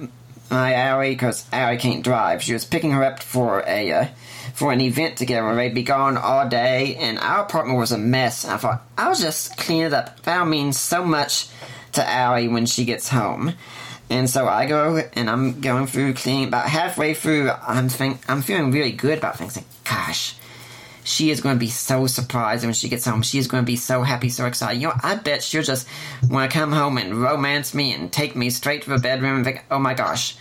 my 0.49 0.73
Allie 0.73 1.11
because 1.11 1.45
Allie 1.51 1.77
can't 1.77 2.03
drive. 2.03 2.41
She 2.41 2.53
was 2.53 2.65
picking 2.65 2.91
her 2.91 3.03
up 3.03 3.21
for 3.21 3.63
a 3.67 3.91
uh, 3.91 4.05
for 4.53 4.71
an 4.71 4.81
event 4.81 5.17
together. 5.17 5.53
They'd 5.55 5.73
be 5.73 5.83
gone 5.83 6.17
all 6.17 6.47
day, 6.47 6.95
and 6.95 7.19
our 7.19 7.43
apartment 7.43 7.77
was 7.77 7.91
a 7.91 7.97
mess. 7.97 8.43
And 8.43 8.53
I 8.53 8.57
thought 8.57 8.81
I'll 8.97 9.15
just 9.15 9.57
clean 9.57 9.83
it 9.83 9.93
up. 9.93 10.21
That'll 10.23 10.45
mean 10.45 10.73
so 10.73 11.03
much 11.03 11.49
to 11.93 12.07
Allie 12.07 12.47
when 12.47 12.65
she 12.65 12.85
gets 12.85 13.09
home. 13.09 13.53
And 14.09 14.27
so 14.29 14.47
I 14.47 14.65
go 14.65 14.97
and 15.13 15.29
I'm 15.29 15.61
going 15.61 15.85
through 15.85 16.15
cleaning. 16.15 16.47
About 16.47 16.67
halfway 16.67 17.13
through, 17.13 17.51
I'm 17.51 17.89
think 17.89 18.21
I'm 18.27 18.41
feeling 18.41 18.71
really 18.71 18.91
good 18.91 19.19
about 19.19 19.37
things. 19.37 19.55
Like, 19.55 19.65
gosh, 19.83 20.35
she 21.03 21.31
is 21.31 21.41
going 21.41 21.55
to 21.55 21.59
be 21.59 21.69
so 21.69 22.07
surprised 22.07 22.63
when 22.63 22.73
she 22.73 22.89
gets 22.89 23.05
home. 23.05 23.21
She 23.21 23.39
is 23.39 23.47
going 23.47 23.63
to 23.63 23.65
be 23.65 23.75
so 23.75 24.03
happy, 24.03 24.29
so 24.29 24.45
excited. 24.45 24.81
You 24.81 24.89
know, 24.89 24.93
I 25.01 25.15
bet 25.15 25.43
she'll 25.43 25.63
just 25.63 25.87
want 26.29 26.51
to 26.51 26.57
come 26.57 26.71
home 26.71 26.97
and 26.97 27.21
romance 27.21 27.73
me 27.73 27.93
and 27.93 28.11
take 28.11 28.35
me 28.35 28.49
straight 28.49 28.83
to 28.83 28.89
the 28.89 28.97
bedroom 28.97 29.37
and 29.37 29.45
think, 29.45 29.63
oh 29.71 29.79
my 29.79 29.93
gosh, 29.93 30.35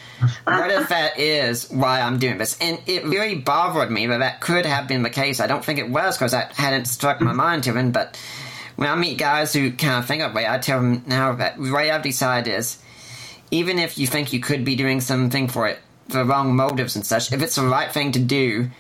what 0.44 0.70
if 0.70 0.88
that 0.88 1.18
is 1.18 1.70
why 1.70 2.00
I'm 2.00 2.18
doing 2.18 2.38
this? 2.38 2.58
And 2.60 2.80
it 2.86 3.04
really 3.04 3.36
bothered 3.36 3.90
me 3.90 4.06
that 4.08 4.18
that 4.18 4.40
could 4.40 4.66
have 4.66 4.88
been 4.88 5.02
the 5.02 5.10
case. 5.10 5.40
I 5.40 5.46
don't 5.46 5.64
think 5.64 5.78
it 5.78 5.88
was 5.88 6.16
because 6.16 6.32
that 6.32 6.52
hadn't 6.52 6.86
struck 6.86 7.20
my 7.20 7.32
mind 7.32 7.64
to 7.64 7.72
him, 7.72 7.92
but 7.92 8.18
when 8.76 8.88
I 8.88 8.94
meet 8.94 9.18
guys 9.18 9.52
who 9.52 9.72
kind 9.72 9.98
of 9.98 10.06
think 10.06 10.22
that 10.22 10.34
way, 10.34 10.46
I 10.46 10.58
tell 10.58 10.80
them 10.80 11.02
now 11.06 11.34
that 11.34 11.56
the 11.56 11.72
way 11.72 11.90
I've 11.90 12.02
decided 12.02 12.52
is 12.52 12.78
even 13.50 13.78
if 13.78 13.98
you 13.98 14.06
think 14.06 14.32
you 14.32 14.40
could 14.40 14.64
be 14.64 14.76
doing 14.76 15.00
something 15.00 15.48
for 15.48 15.66
it, 15.66 15.78
the 16.08 16.24
wrong 16.24 16.54
motives 16.54 16.96
and 16.96 17.04
such, 17.04 17.32
if 17.32 17.42
it's 17.42 17.56
the 17.56 17.66
right 17.66 17.90
thing 17.90 18.12
to 18.12 18.18
do, 18.18 18.70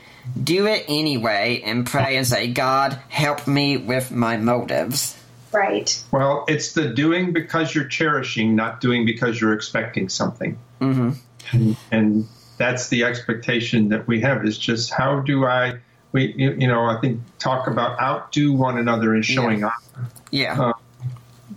do 0.42 0.66
it 0.66 0.84
anyway 0.88 1.62
and 1.64 1.86
pray 1.86 2.16
and 2.16 2.26
say, 2.26 2.48
God, 2.48 2.98
help 3.08 3.46
me 3.46 3.76
with 3.76 4.10
my 4.10 4.36
motives. 4.36 5.16
Right. 5.52 6.02
Well, 6.12 6.44
it's 6.48 6.72
the 6.72 6.88
doing 6.88 7.32
because 7.32 7.74
you're 7.74 7.88
cherishing, 7.88 8.54
not 8.54 8.80
doing 8.80 9.06
because 9.06 9.40
you're 9.40 9.54
expecting 9.54 10.08
something. 10.08 10.58
Mm-hmm. 10.80 11.10
And, 11.52 11.76
and 11.90 12.28
that's 12.58 12.88
the 12.88 13.04
expectation 13.04 13.88
that 13.90 14.06
we 14.06 14.20
have 14.20 14.44
is 14.44 14.58
just 14.58 14.92
how 14.92 15.20
do 15.20 15.46
I, 15.46 15.78
we, 16.12 16.34
you, 16.36 16.52
you 16.52 16.66
know, 16.66 16.84
I 16.84 17.00
think 17.00 17.20
talk 17.38 17.66
about 17.66 17.98
outdo 18.00 18.52
one 18.52 18.78
another 18.78 19.14
in 19.14 19.22
showing 19.22 19.60
Yeah. 19.60 19.66
honor. 19.96 20.08
Yeah. 20.30 20.60
Uh, 20.60 20.72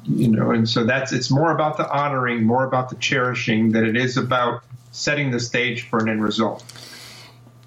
you 0.06 0.30
know, 0.30 0.52
and 0.52 0.68
so 0.68 0.86
that's 0.86 1.12
it's 1.12 1.30
more 1.30 1.52
about 1.52 1.78
the 1.78 1.90
honoring, 1.90 2.44
more 2.44 2.64
about 2.64 2.90
the 2.90 2.96
cherishing 2.96 3.72
than 3.72 3.86
it 3.86 3.98
is 3.98 4.18
about 4.18 4.64
setting 4.92 5.32
the 5.32 5.40
stage 5.40 5.88
for 5.90 6.00
an 6.00 6.10
end 6.10 6.24
result. 6.24 6.64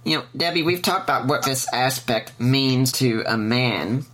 You 0.05 0.19
know, 0.19 0.25
Debbie, 0.37 0.63
we've 0.63 0.83
talked 0.83 1.05
about 1.05 1.27
what 1.27 1.45
this 1.45 1.67
aspect 1.73 2.39
means 2.39 2.93
to 2.93 3.23
a 3.27 3.37
man 3.37 4.05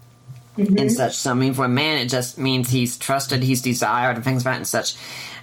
and 0.57 0.69
mm-hmm. 0.69 0.89
such. 0.89 1.17
So, 1.17 1.31
I 1.31 1.35
mean, 1.35 1.55
for 1.55 1.65
a 1.65 1.69
man, 1.69 1.99
it 1.99 2.09
just 2.09 2.39
means 2.39 2.71
he's 2.71 2.97
trusted, 2.97 3.43
he's 3.43 3.63
desired, 3.63 4.17
and 4.17 4.25
things 4.25 4.45
like 4.45 4.55
that 4.55 4.59
and 4.59 4.67
such. 4.67 4.95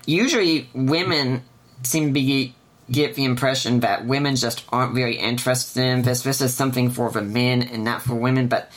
Usually, 0.06 0.70
women 0.74 1.44
seem 1.84 2.08
to 2.08 2.14
be 2.14 2.54
get 2.90 3.16
the 3.16 3.26
impression 3.26 3.82
that 3.82 4.06
women 4.06 4.36
just 4.36 4.64
aren't 4.70 4.96
very 4.96 5.18
interested 5.18 5.84
in 5.84 6.02
this. 6.04 6.22
This 6.22 6.40
is 6.40 6.54
something 6.54 6.90
for 6.90 7.12
the 7.12 7.22
men 7.22 7.62
and 7.62 7.84
not 7.84 8.02
for 8.02 8.16
women, 8.16 8.48
but 8.48 8.72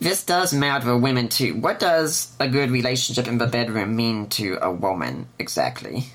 this 0.00 0.24
does 0.24 0.54
matter 0.54 0.86
for 0.86 0.96
women 0.96 1.28
too. 1.28 1.54
What 1.54 1.78
does 1.78 2.32
a 2.40 2.48
good 2.48 2.70
relationship 2.70 3.28
in 3.28 3.38
the 3.38 3.46
bedroom 3.46 3.94
mean 3.94 4.28
to 4.30 4.58
a 4.62 4.72
woman 4.72 5.28
exactly? 5.38 6.06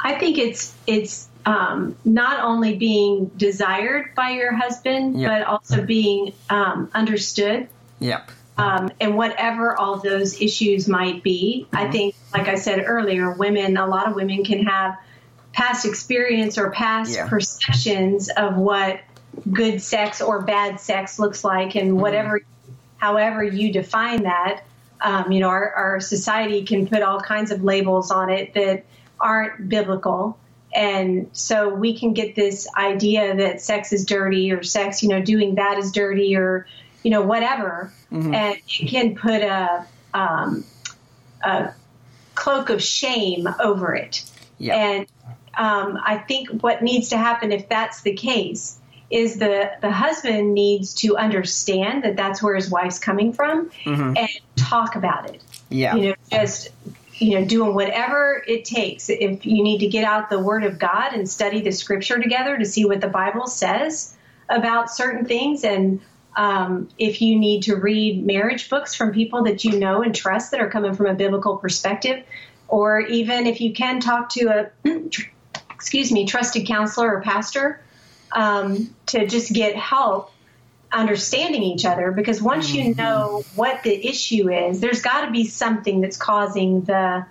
I 0.00 0.18
think 0.18 0.38
it's 0.38 0.74
it's 0.86 1.27
um, 1.48 1.96
not 2.04 2.44
only 2.44 2.76
being 2.76 3.26
desired 3.36 4.14
by 4.14 4.30
your 4.30 4.52
husband, 4.54 5.18
Yeah. 5.18 5.28
but 5.28 5.46
also 5.46 5.82
being 5.82 6.34
um, 6.50 6.90
understood. 6.94 7.68
Yep. 8.00 8.30
Um, 8.58 8.90
and 9.00 9.16
whatever 9.16 9.76
all 9.76 9.98
those 9.98 10.40
issues 10.42 10.88
might 10.88 11.22
be, 11.22 11.66
I 11.72 11.90
think, 11.90 12.14
like 12.34 12.48
I 12.48 12.56
said 12.56 12.82
earlier, 12.84 13.32
women, 13.32 13.76
a 13.76 13.86
lot 13.86 14.08
of 14.08 14.14
women 14.14 14.44
can 14.44 14.66
have 14.66 14.98
past 15.52 15.86
experience 15.86 16.58
or 16.58 16.70
past 16.70 17.14
Yeah. 17.14 17.28
perceptions 17.28 18.28
of 18.28 18.56
what 18.56 19.00
good 19.50 19.80
sex 19.80 20.20
or 20.20 20.42
bad 20.42 20.80
sex 20.80 21.18
looks 21.18 21.44
like, 21.44 21.76
and 21.76 21.98
whatever, 22.00 22.42
however 22.98 23.42
you 23.42 23.72
define 23.72 24.24
that. 24.24 24.64
Um, 25.00 25.30
you 25.32 25.40
know, 25.40 25.48
our, 25.48 25.70
our 25.72 26.00
society 26.00 26.64
can 26.64 26.88
put 26.88 27.02
all 27.02 27.20
kinds 27.20 27.52
of 27.52 27.62
labels 27.62 28.10
on 28.10 28.28
it 28.30 28.52
that 28.54 28.84
aren't 29.18 29.68
biblical. 29.68 30.36
And 30.74 31.30
so 31.32 31.74
we 31.74 31.98
can 31.98 32.12
get 32.12 32.34
this 32.34 32.68
idea 32.76 33.36
that 33.36 33.60
sex 33.60 33.92
is 33.92 34.04
dirty 34.04 34.52
or 34.52 34.62
sex, 34.62 35.02
you 35.02 35.08
know, 35.08 35.22
doing 35.22 35.54
that 35.56 35.78
is 35.78 35.92
dirty 35.92 36.36
or, 36.36 36.66
you 37.02 37.10
know, 37.10 37.22
whatever. 37.22 37.92
And 38.10 38.34
it 38.34 38.88
can 38.88 39.14
put 39.16 39.42
a, 39.42 39.86
um, 40.14 40.64
a 41.42 41.72
cloak 42.34 42.70
of 42.70 42.82
shame 42.82 43.48
over 43.60 43.94
it. 43.94 44.24
Yeah. 44.58 44.76
And 44.76 45.06
um, 45.56 45.98
I 46.04 46.18
think 46.18 46.48
what 46.62 46.82
needs 46.82 47.08
to 47.10 47.16
happen 47.18 47.52
if 47.52 47.68
that's 47.68 48.02
the 48.02 48.14
case 48.14 48.78
is 49.10 49.38
the 49.38 49.72
the 49.80 49.90
husband 49.90 50.52
needs 50.54 50.94
to 50.94 51.16
understand 51.16 52.04
that 52.04 52.16
that's 52.16 52.42
where 52.42 52.54
his 52.54 52.70
wife's 52.70 52.98
coming 52.98 53.32
from 53.32 53.70
and 53.86 54.28
talk 54.56 54.96
about 54.96 55.30
it 55.30 55.42
Yeah. 55.70 55.94
you 55.96 56.08
know 56.10 56.14
just 56.30 56.68
you 57.18 57.38
know, 57.38 57.44
doing 57.44 57.74
whatever 57.74 58.42
it 58.46 58.64
takes. 58.64 59.08
If 59.08 59.44
you 59.44 59.62
need 59.62 59.78
to 59.78 59.88
get 59.88 60.04
out 60.04 60.30
the 60.30 60.38
Word 60.38 60.64
of 60.64 60.78
God 60.78 61.12
and 61.12 61.28
study 61.28 61.60
the 61.60 61.72
Scripture 61.72 62.20
together 62.20 62.56
to 62.56 62.64
see 62.64 62.84
what 62.84 63.00
the 63.00 63.08
Bible 63.08 63.46
says 63.46 64.16
about 64.48 64.90
certain 64.90 65.24
things, 65.24 65.64
and 65.64 66.00
um, 66.36 66.88
if 66.98 67.20
you 67.20 67.38
need 67.38 67.64
to 67.64 67.76
read 67.76 68.24
marriage 68.24 68.70
books 68.70 68.94
from 68.94 69.12
people 69.12 69.44
that 69.44 69.64
you 69.64 69.78
know 69.78 70.02
and 70.02 70.14
trust 70.14 70.52
that 70.52 70.60
are 70.60 70.70
coming 70.70 70.94
from 70.94 71.06
a 71.06 71.14
biblical 71.14 71.56
perspective, 71.56 72.24
or 72.68 73.00
even 73.00 73.46
if 73.46 73.60
you 73.60 73.72
can 73.72 74.00
talk 74.00 74.28
to 74.30 74.46
a, 74.46 74.70
excuse 75.70 76.12
me, 76.12 76.26
trusted 76.26 76.66
counselor 76.66 77.16
or 77.16 77.20
pastor 77.22 77.80
um, 78.32 78.94
to 79.06 79.26
just 79.26 79.52
get 79.52 79.74
help 79.74 80.32
understanding 80.92 81.62
each 81.62 81.84
other 81.84 82.12
because 82.12 82.40
once 82.42 82.72
you 82.72 82.84
Mm-hmm. 82.84 82.94
know 82.96 83.44
what 83.54 83.82
the 83.82 84.08
issue 84.08 84.50
is 84.50 84.80
there's 84.80 85.02
got 85.02 85.26
to 85.26 85.30
be 85.30 85.44
something 85.46 86.00
that's 86.00 86.16
causing 86.16 86.82
the 86.82 87.26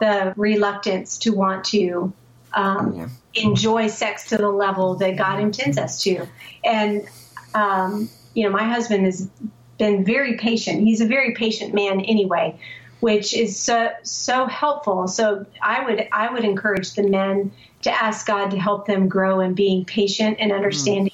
the 0.00 0.34
reluctance 0.36 1.18
to 1.18 1.30
want 1.30 1.64
to 1.64 2.12
um, 2.54 2.96
Yeah. 2.96 3.08
enjoy 3.34 3.88
sex 3.88 4.28
to 4.28 4.36
the 4.36 4.48
level 4.50 4.96
that 4.96 5.16
God 5.16 5.40
intends 5.40 5.78
us 5.78 6.02
to. 6.04 6.28
And 6.64 7.08
um, 7.54 8.10
you 8.34 8.44
know 8.44 8.50
my 8.50 8.64
husband 8.64 9.06
has 9.06 9.30
been 9.78 10.04
very 10.04 10.36
patient. 10.36 10.82
He's 10.82 11.00
a 11.00 11.06
very 11.06 11.34
patient 11.34 11.74
man 11.74 12.00
anyway 12.00 12.60
which 13.00 13.32
is 13.34 13.60
so 13.60 13.90
so 14.02 14.46
helpful. 14.46 15.08
So 15.08 15.46
I 15.62 15.84
would 15.84 16.08
I 16.12 16.32
would 16.32 16.44
encourage 16.44 16.94
the 16.94 17.04
men 17.04 17.52
to 17.82 17.92
ask 17.92 18.26
God 18.26 18.50
to 18.50 18.58
help 18.58 18.86
them 18.86 19.08
grow 19.08 19.40
in 19.40 19.54
being 19.54 19.84
patient 19.84 20.38
and 20.40 20.52
understanding 20.52 21.12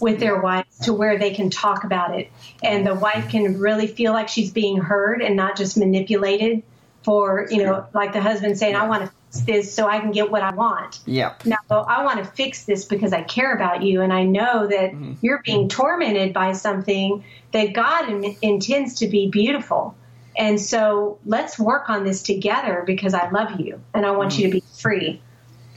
with 0.00 0.20
their 0.20 0.40
wives 0.40 0.78
to 0.80 0.92
where 0.92 1.18
they 1.18 1.32
can 1.32 1.50
talk 1.50 1.84
about 1.84 2.18
it. 2.18 2.30
And 2.62 2.86
the 2.86 2.94
wife 2.94 3.30
can 3.30 3.58
really 3.58 3.86
feel 3.86 4.12
like 4.12 4.28
she's 4.28 4.52
being 4.52 4.76
heard 4.76 5.22
and 5.22 5.36
not 5.36 5.56
just 5.56 5.76
manipulated 5.76 6.62
for 7.06 7.46
you 7.50 7.62
know 7.62 7.86
like 7.94 8.12
the 8.12 8.20
husband 8.20 8.58
saying 8.58 8.74
i 8.74 8.84
want 8.88 9.04
to 9.04 9.06
fix 9.06 9.46
this 9.46 9.72
so 9.72 9.86
i 9.86 10.00
can 10.00 10.10
get 10.10 10.28
what 10.28 10.42
i 10.42 10.52
want. 10.52 10.98
Yep. 11.06 11.46
no 11.46 11.56
i 11.70 12.04
want 12.04 12.18
to 12.18 12.24
fix 12.24 12.64
this 12.64 12.84
because 12.84 13.12
i 13.12 13.22
care 13.22 13.54
about 13.54 13.84
you 13.84 14.02
and 14.02 14.12
i 14.12 14.24
know 14.24 14.66
that 14.66 14.92
you're 15.22 15.40
being 15.44 15.68
tormented 15.68 16.34
by 16.34 16.52
something 16.52 17.24
that 17.52 17.72
god 17.72 18.10
in- 18.10 18.36
intends 18.42 18.96
to 18.96 19.06
be 19.06 19.30
beautiful. 19.30 19.94
And 20.38 20.60
so 20.60 21.18
let's 21.24 21.58
work 21.58 21.88
on 21.88 22.04
this 22.04 22.24
together 22.24 22.82
because 22.84 23.14
i 23.14 23.30
love 23.30 23.60
you 23.60 23.80
and 23.94 24.04
i 24.04 24.10
want 24.10 24.36
you 24.36 24.48
to 24.48 24.52
be 24.52 24.64
free. 24.80 25.22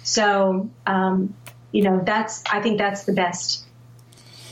So 0.03 0.69
um, 0.87 1.35
you 1.71 1.83
know 1.83 2.01
that's 2.03 2.43
i 2.51 2.59
think 2.59 2.79
that's 2.79 3.03
the 3.03 3.13
best 3.13 3.65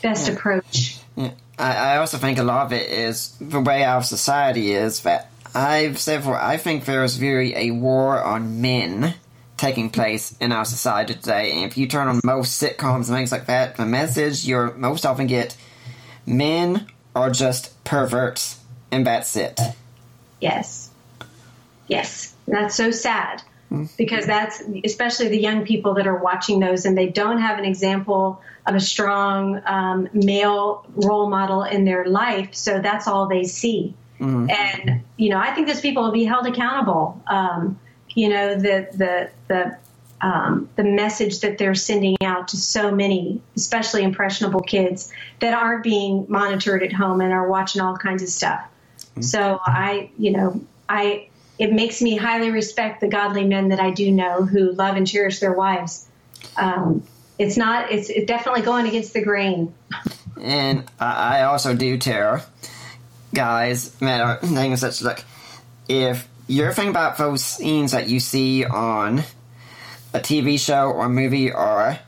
best 0.02 0.30
approach 0.30 1.00
Yeah. 1.16 1.32
I, 1.58 1.76
I 1.76 1.98
also 1.98 2.18
think 2.18 2.38
a 2.38 2.44
lot 2.44 2.68
of 2.68 2.74
it 2.74 2.90
is 2.90 3.36
the 3.42 3.60
way 3.60 3.84
our 3.84 4.04
society 4.04 4.74
is 4.74 5.02
that 5.02 5.32
I've 5.56 5.98
said 5.98 6.18
before, 6.18 6.40
I 6.40 6.58
think 6.58 6.86
there 6.86 7.04
is 7.04 7.20
really 7.20 7.56
a 7.56 7.72
war 7.72 8.22
on 8.22 8.62
men 8.62 9.16
taking 9.58 9.90
place 9.90 10.38
in 10.40 10.52
our 10.52 10.66
society 10.66 11.16
today. 11.16 11.52
And 11.52 11.66
if 11.66 11.78
you 11.78 11.88
turn 11.88 12.08
on 12.08 12.22
most 12.24 12.62
sitcoms 12.62 13.08
and 13.08 13.18
things 13.18 13.32
like 13.32 13.48
that, 13.48 13.76
the 13.76 13.86
message 13.86 14.46
you 14.46 14.74
most 14.78 15.06
often 15.06 15.26
get 15.26 15.58
men 16.28 16.86
are 17.16 17.32
just 17.32 17.84
perverts, 17.84 18.60
and 18.92 19.08
that's 19.08 19.36
it. 19.36 19.60
Yes. 20.40 20.92
Yes. 21.88 22.36
And 22.46 22.56
that's 22.56 22.76
so 22.76 22.92
sad 22.92 23.42
hmm. 23.70 23.86
because 23.98 24.28
that's 24.28 24.62
especially 24.86 25.30
the 25.30 25.40
young 25.40 25.66
people 25.66 25.96
that 25.96 26.06
are 26.06 26.18
watching 26.18 26.60
those 26.60 26.86
and 26.86 26.96
they 26.96 27.08
don't 27.08 27.40
have 27.40 27.58
an 27.58 27.66
example 27.66 28.42
of 28.68 28.76
a 28.76 28.80
strong 28.80 29.62
um, 29.66 30.10
male 30.14 30.86
role 30.96 31.30
model 31.30 31.64
in 31.64 31.86
their 31.86 32.06
life. 32.06 32.54
So 32.54 32.80
that's 32.82 33.08
all 33.08 33.28
they 33.28 33.46
see. 33.46 33.96
And, 34.50 35.04
you 35.18 35.30
know, 35.30 35.40
I 35.40 35.52
think 35.54 35.68
those 35.68 35.82
people 35.82 36.04
will 36.04 36.12
be 36.12 36.26
held 36.26 36.48
accountable. 36.48 37.22
Um, 37.28 37.80
you 38.10 38.30
know, 38.30 38.56
the, 38.56 38.88
the, 38.94 39.30
the, 39.48 39.78
um, 40.22 40.70
the 40.76 40.84
message 40.84 41.40
that 41.42 41.58
they're 41.58 41.76
sending 41.76 42.18
out 42.24 42.48
to 42.50 42.58
so 42.58 42.92
many, 42.92 43.42
especially 43.56 44.04
impressionable 44.04 44.62
kids 44.62 45.14
that 45.40 45.54
aren't 45.54 45.84
being 45.84 46.26
monitored 46.28 46.84
at 46.84 46.92
home 46.92 47.22
and 47.22 47.32
are 47.32 47.48
watching 47.48 47.82
all 47.82 47.96
kinds 47.96 48.24
of 48.24 48.30
stuff. 48.30 48.68
So 49.20 49.60
I, 49.66 50.10
you 50.18 50.32
know, 50.32 50.62
I 50.90 51.30
it 51.60 51.74
makes 51.74 52.02
me 52.02 52.16
highly 52.16 52.52
respect 52.52 53.02
the 53.02 53.08
godly 53.08 53.44
men 53.44 53.70
that 53.70 53.80
I 53.80 53.92
do 53.92 54.12
know 54.12 54.44
who 54.44 54.72
love 54.74 54.96
and 54.96 55.08
cherish 55.08 55.40
their 55.40 55.54
wives. 55.54 56.08
Um, 56.56 57.04
it's 57.40 57.58
not. 57.58 57.92
It's, 57.92 58.12
definitely 58.26 58.62
going 58.62 58.88
against 58.88 59.14
the 59.14 59.24
grain. 59.24 59.74
And 60.42 60.86
I 61.00 61.44
also 61.44 61.76
do 61.76 61.98
tell 61.98 62.44
guys 63.34 63.96
are 64.02 64.38
things 64.38 64.80
such 64.80 65.02
like 65.02 65.24
if 65.90 66.28
you're 66.48 66.74
thinking 66.74 66.92
about 66.92 67.18
those 67.18 67.44
scenes 67.44 67.92
that 67.92 68.08
you 68.08 68.20
see 68.20 68.66
on 68.66 69.20
a 70.14 70.20
TV 70.20 70.60
show 70.60 70.90
or 70.92 71.10
movie 71.10 71.52
or 71.52 72.00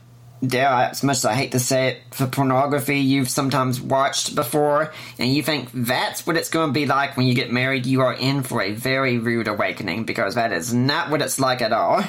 dare 0.44 0.68
as 0.68 1.02
much 1.02 1.18
as 1.18 1.24
I 1.26 1.34
hate 1.34 1.52
to 1.52 1.60
say 1.60 1.88
it, 1.88 2.10
the 2.12 2.26
pornography 2.26 2.98
you've 2.98 3.28
sometimes 3.28 3.80
watched 3.80 4.34
before, 4.34 4.92
and 5.18 5.32
you 5.32 5.42
think 5.42 5.68
that's 5.72 6.26
what 6.26 6.36
it's 6.36 6.48
going 6.48 6.68
to 6.68 6.72
be 6.72 6.86
like 6.86 7.16
when 7.16 7.26
you 7.26 7.34
get 7.34 7.52
married, 7.52 7.86
you 7.86 8.00
are 8.00 8.14
in 8.14 8.42
for 8.42 8.62
a 8.62 8.72
very 8.72 9.18
rude 9.18 9.48
awakening 9.48 10.04
because 10.04 10.36
that 10.36 10.52
is 10.52 10.72
not 10.72 11.10
what 11.10 11.20
it's 11.20 11.38
like 11.38 11.60
at 11.60 11.72
all. 11.72 12.02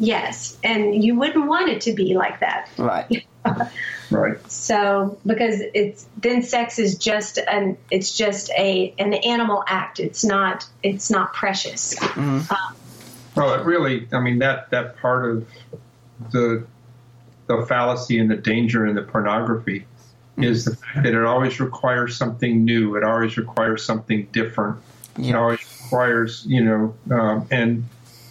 Yes, 0.00 0.58
and 0.64 1.04
you 1.04 1.14
wouldn't 1.14 1.46
want 1.46 1.68
it 1.68 1.82
to 1.82 1.92
be 1.92 2.14
like 2.14 2.40
that. 2.40 2.68
Right. 2.76 3.26
Right. 4.12 4.50
So 4.50 5.20
because 5.24 5.62
it's 5.72 6.04
then 6.16 6.42
sex 6.42 6.80
is 6.80 6.98
just 6.98 7.38
an 7.38 7.78
it's 7.92 8.16
just 8.16 8.50
a 8.58 8.92
an 8.98 9.14
animal 9.14 9.62
act. 9.68 10.00
It's 10.00 10.24
not 10.24 10.66
it's 10.82 11.12
not 11.12 11.32
precious. 11.32 11.94
Mm-hmm. 11.94 12.52
Uh, 12.52 12.74
well, 13.36 13.54
it 13.54 13.64
really, 13.64 14.08
I 14.12 14.20
mean, 14.20 14.40
that, 14.40 14.70
that 14.70 14.96
part 14.98 15.24
of 15.24 15.48
the, 16.32 16.66
the 17.46 17.64
fallacy 17.66 18.18
and 18.18 18.30
the 18.30 18.36
danger 18.36 18.86
in 18.86 18.94
the 18.94 19.02
pornography 19.02 19.80
mm-hmm. 19.80 20.44
is 20.44 20.64
the 20.64 20.76
fact 20.76 21.04
that 21.04 21.14
it 21.14 21.24
always 21.24 21.60
requires 21.60 22.16
something 22.16 22.64
new. 22.64 22.96
It 22.96 23.04
always 23.04 23.36
requires 23.36 23.84
something 23.84 24.26
different. 24.32 24.78
It 25.18 25.34
always 25.34 25.60
requires, 25.82 26.44
you 26.46 26.64
know, 26.64 26.94
um, 27.10 27.46
and 27.50 27.84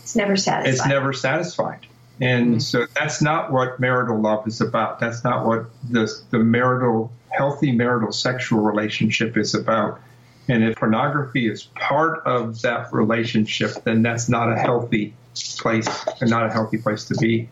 It's 0.10 0.16
never 0.16 0.36
satisfied. 0.36 0.74
it's 0.74 0.88
never 0.88 1.14
satisfied. 1.14 1.86
And 2.22 2.62
so 2.62 2.86
that's 2.96 3.22
not 3.22 3.52
what 3.52 3.80
marital 3.80 4.20
love 4.20 4.48
is 4.48 4.60
about. 4.60 5.00
That's 5.00 5.24
not 5.24 5.46
what 5.46 5.68
the, 5.90 6.12
the 6.32 6.40
marital, 6.40 7.12
healthy 7.30 7.72
marital 7.72 8.12
sexual 8.12 8.60
relationship 8.60 9.38
is 9.38 9.54
about. 9.54 10.02
And 10.48 10.64
if 10.64 10.78
pornography 10.78 11.48
is 11.48 11.64
part 11.64 12.26
of 12.26 12.62
that 12.64 12.92
relationship, 12.92 13.84
then 13.84 14.02
that's 14.02 14.28
not 14.28 14.52
a 14.52 14.58
healthy 14.58 15.14
place 15.60 15.88
and 16.20 16.30
not 16.30 16.48
a 16.48 16.52
healthy 16.52 16.80
place 16.80 17.06
to 17.06 17.16
be. 17.16 17.48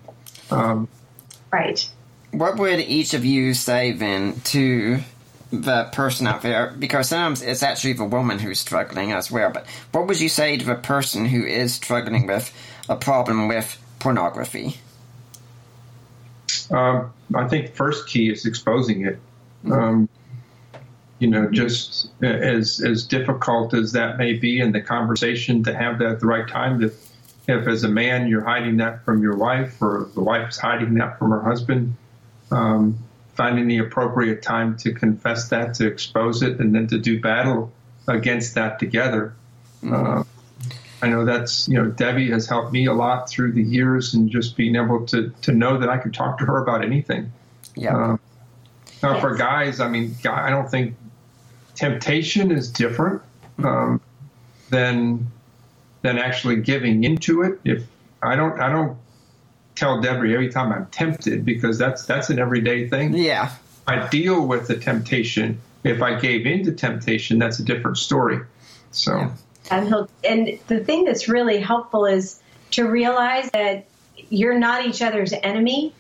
Um, 0.50 0.88
right. 1.54 1.88
What 2.32 2.58
would 2.58 2.80
each 2.80 3.14
of 3.14 3.24
you 3.24 3.54
say 3.54 3.94
then 3.94 4.42
to 4.46 5.00
the 5.52 5.86
person 5.94 6.28
out 6.28 6.42
there? 6.42 6.74
Because 6.78 7.10
sometimes 7.10 7.42
it's 7.42 7.64
actually 7.64 7.94
the 7.94 8.06
woman 8.06 8.40
who's 8.40 8.60
struggling 8.60 9.12
as 9.12 9.32
well. 9.32 9.52
But 9.52 9.66
what 9.92 10.08
would 10.08 10.20
you 10.20 10.30
say 10.30 10.58
to 10.58 10.66
the 10.66 10.76
person 10.76 11.26
who 11.26 11.46
is 11.46 11.74
struggling 11.74 12.28
with 12.28 12.54
a 12.90 12.96
problem 12.96 13.48
with 13.48 13.82
pornography? 14.00 14.78
Um, 16.72 17.14
I 17.34 17.48
think 17.48 17.76
first 17.76 18.08
key 18.08 18.30
is 18.30 18.46
exposing 18.46 19.06
it. 19.06 19.20
Um, 19.72 20.10
you 21.20 21.28
know, 21.28 21.50
just 21.50 22.10
as 22.22 22.80
as 22.82 23.04
difficult 23.04 23.74
as 23.74 23.92
that 23.94 24.18
may 24.18 24.34
be 24.34 24.60
in 24.60 24.72
the 24.72 24.82
conversation 24.82 25.64
to 25.64 25.74
have 25.74 26.00
that 26.00 26.08
at 26.08 26.20
the 26.20 26.28
right 26.28 26.48
time. 26.48 26.84
If, 26.84 26.94
if 27.48 27.68
as 27.68 27.84
a 27.84 27.88
man 27.88 28.28
you're 28.28 28.44
hiding 28.44 28.78
that 28.78 29.04
from 29.04 29.24
your 29.24 29.36
wife, 29.36 29.82
or 29.82 30.10
the 30.14 30.22
wife's 30.22 30.58
hiding 30.58 30.94
that 30.96 31.18
from 31.18 31.32
her 31.32 31.42
husband, 31.42 31.96
um, 32.52 32.98
finding 33.38 33.68
the 33.68 33.78
appropriate 33.78 34.42
time 34.42 34.76
to 34.78 34.92
confess 34.92 35.50
that, 35.50 35.76
to 35.76 35.88
expose 35.88 36.42
it, 36.42 36.60
and 36.60 36.74
then 36.74 36.88
to 36.88 36.98
do 36.98 37.22
battle 37.22 37.72
against 38.08 38.56
that 38.56 38.80
together. 38.80 39.36
Uh, 39.88 40.24
I 41.02 41.10
know 41.10 41.24
that's 41.24 41.68
you 41.68 41.76
know 41.76 41.86
Debbie 41.86 42.32
has 42.32 42.48
helped 42.48 42.74
me 42.74 42.88
a 42.88 42.94
lot 42.94 43.30
through 43.30 43.52
the 43.52 43.62
years 43.62 44.16
and 44.16 44.30
just 44.30 44.58
being 44.58 44.76
able 44.76 45.06
to 45.08 45.32
to 45.44 45.52
know 45.52 45.78
that 45.78 45.90
I 45.90 45.98
can 45.98 46.12
talk 46.12 46.40
to 46.40 46.46
her 46.46 46.62
about 46.62 46.84
anything. 46.84 47.32
Yeah. 47.76 47.96
Um, 47.96 48.20
now 49.04 49.20
for 49.20 49.36
guys, 49.36 49.80
I 49.80 49.88
mean, 49.88 50.16
I 50.28 50.50
don't 50.50 50.70
think 50.70 50.96
temptation 51.76 52.50
is 52.52 52.72
different 52.72 53.22
um, 53.64 54.02
than 54.70 55.32
than 56.02 56.18
actually 56.18 56.58
giving 56.58 57.04
into 57.04 57.44
it. 57.44 57.60
If 57.64 57.84
I 58.24 58.36
don't, 58.36 58.60
I 58.60 58.72
don't 58.72 58.98
tell 59.78 60.02
Debbie 60.02 60.34
every 60.34 60.50
time 60.50 60.72
I'm 60.74 60.88
tempted 60.88 61.46
because 61.46 61.78
that's 61.78 62.06
that's 62.06 62.30
an 62.30 62.40
everyday 62.40 62.90
thing. 62.90 63.14
yeah. 63.14 63.52
I 63.88 64.08
deal 64.10 64.46
with 64.46 64.68
the 64.68 64.76
temptation. 64.76 65.62
If 65.86 66.02
I 66.02 66.20
gave 66.20 66.46
into 66.46 66.74
temptation, 66.74 67.40
that's 67.40 67.60
a 67.60 67.64
different 67.64 67.98
story. 67.98 68.40
So. 68.92 69.16
Yeah. 69.18 69.32
And 69.72 69.88
he'll, 69.88 70.10
and 70.28 70.60
the 70.68 70.80
thing 70.84 71.06
that's 71.06 71.30
really 71.30 71.60
helpful 71.60 72.06
is 72.06 72.40
to 72.72 72.84
realize 72.90 73.50
that 73.52 73.86
you're 74.30 74.58
not 74.60 74.86
each 74.86 75.02
other's 75.02 75.32
enemy. 75.32 75.94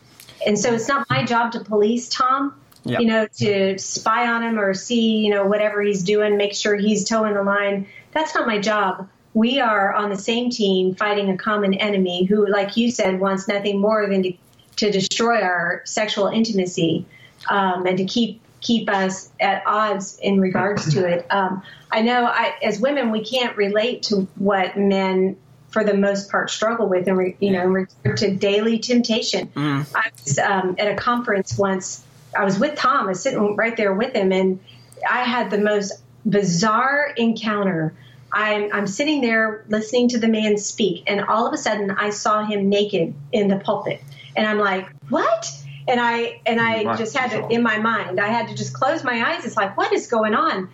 And 0.46 0.60
so 0.60 0.74
it's 0.74 0.88
not 0.88 1.10
my 1.10 1.24
job 1.24 1.54
to 1.54 1.62
police 1.64 2.10
Tom, 2.10 2.54
Yeah. 2.84 3.00
you 3.00 3.08
know, 3.08 3.28
to 3.38 3.78
spy 3.78 4.28
on 4.28 4.44
him 4.44 4.60
or 4.60 4.74
see, 4.74 5.18
you 5.18 5.30
know, 5.32 5.46
whatever 5.46 5.82
he's 5.82 6.04
doing, 6.04 6.36
make 6.36 6.54
sure 6.56 6.76
he's 6.76 7.08
toeing 7.08 7.34
the 7.36 7.44
line. 7.44 7.88
That's 8.12 8.36
not 8.36 8.48
my 8.48 8.60
job. 8.60 9.08
We 9.38 9.60
are 9.60 9.94
on 9.94 10.10
the 10.10 10.18
same 10.18 10.50
team 10.50 10.96
fighting 10.96 11.30
a 11.30 11.38
common 11.38 11.76
enemy 11.76 12.24
who, 12.24 12.48
like 12.48 12.76
you 12.76 12.90
said, 12.90 13.20
wants 13.20 13.48
nothing 13.48 13.80
more 13.80 14.08
than 14.10 14.24
to, 14.24 14.34
to 14.78 14.92
destroy 14.92 15.42
our 15.42 15.84
sexual 15.86 16.26
intimacy 16.28 17.06
um, 17.48 17.86
and 17.86 18.00
to 18.00 18.06
keep 18.06 18.42
keep 18.62 18.90
us 18.90 19.30
at 19.40 19.62
odds 19.68 20.18
in 20.18 20.42
regards 20.42 20.92
to 20.96 21.08
it. 21.08 21.28
Um, 21.38 21.62
I 21.92 22.02
know 22.02 22.26
I, 22.26 22.56
as 22.64 22.80
women, 22.80 23.12
we 23.12 23.24
can't 23.24 23.56
relate 23.56 24.04
to 24.04 24.28
what 24.36 24.76
men, 24.76 25.38
for 25.70 25.84
the 25.84 25.94
most 25.94 26.32
part, 26.32 26.50
struggle 26.50 26.90
with, 26.90 27.08
and 27.08 27.36
you 27.40 27.52
know, 27.52 27.62
in 27.62 27.74
regard 27.74 28.18
to 28.18 28.36
daily 28.36 28.80
temptation. 28.80 29.50
Mm. 29.50 29.86
I 29.96 30.10
was 30.18 30.40
um, 30.40 30.76
at 30.80 30.92
a 30.92 30.96
conference 30.96 31.56
once. 31.56 32.04
I 32.36 32.44
was 32.44 32.58
with 32.58 32.76
Tom. 32.76 33.06
I 33.06 33.10
was 33.10 33.22
sitting 33.22 33.56
right 33.56 33.78
there 33.78 33.94
with 33.94 34.16
him, 34.16 34.32
and 34.32 34.60
I 35.08 35.22
had 35.24 35.52
the 35.52 35.60
most 35.60 35.94
bizarre 36.26 37.14
encounter 37.16 37.94
I'm, 38.32 38.72
I'm 38.74 38.88
sitting 38.88 39.22
there 39.22 39.66
listening 39.68 40.10
to 40.10 40.20
the 40.20 40.28
man 40.28 40.58
speak, 40.58 41.04
and 41.08 41.22
all 41.26 41.48
of 41.48 41.54
a 41.54 41.58
sudden 41.58 41.92
I 41.92 42.10
saw 42.10 42.46
him 42.46 42.70
naked 42.70 43.14
in 43.32 43.48
the 43.48 43.58
pulpit, 43.58 44.02
and 44.36 44.46
I'm 44.46 44.60
like, 44.60 44.88
what? 45.10 45.52
And 45.88 46.00
I 46.02 46.42
and 46.46 46.60
I 46.60 46.98
just 46.98 47.16
had 47.16 47.32
to 47.32 47.48
in 47.48 47.64
my 47.64 47.78
mind, 47.78 48.20
I 48.20 48.28
had 48.28 48.50
to 48.50 48.56
just 48.56 48.74
close 48.74 49.04
my 49.04 49.24
eyes. 49.32 49.46
It's 49.46 49.56
like, 49.56 49.78
what 49.78 49.94
is 49.94 50.08
going 50.08 50.36
on? 50.36 50.70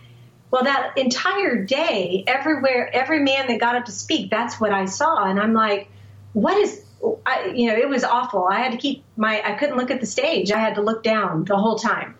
Well, 0.49 0.63
that 0.63 0.97
entire 0.97 1.63
day, 1.63 2.23
everywhere, 2.27 2.89
every 2.93 3.19
man 3.19 3.47
that 3.47 3.59
got 3.59 3.75
up 3.75 3.85
to 3.85 3.91
speak, 3.91 4.29
that's 4.29 4.59
what 4.59 4.71
I 4.71 4.85
saw, 4.85 5.25
and 5.25 5.39
I'm 5.39 5.53
like, 5.53 5.89
what 6.33 6.57
is? 6.57 6.83
I, 7.25 7.51
you 7.53 7.67
know, 7.67 7.75
it 7.75 7.89
was 7.89 8.03
awful. 8.03 8.45
I 8.45 8.59
had 8.59 8.71
to 8.71 8.77
keep 8.77 9.03
my, 9.17 9.41
I 9.43 9.55
couldn't 9.55 9.75
look 9.75 9.91
at 9.91 9.99
the 9.99 10.05
stage. 10.05 10.51
I 10.51 10.59
had 10.59 10.75
to 10.75 10.81
look 10.81 11.03
down 11.03 11.43
the 11.43 11.57
whole 11.57 11.77
time 11.77 12.15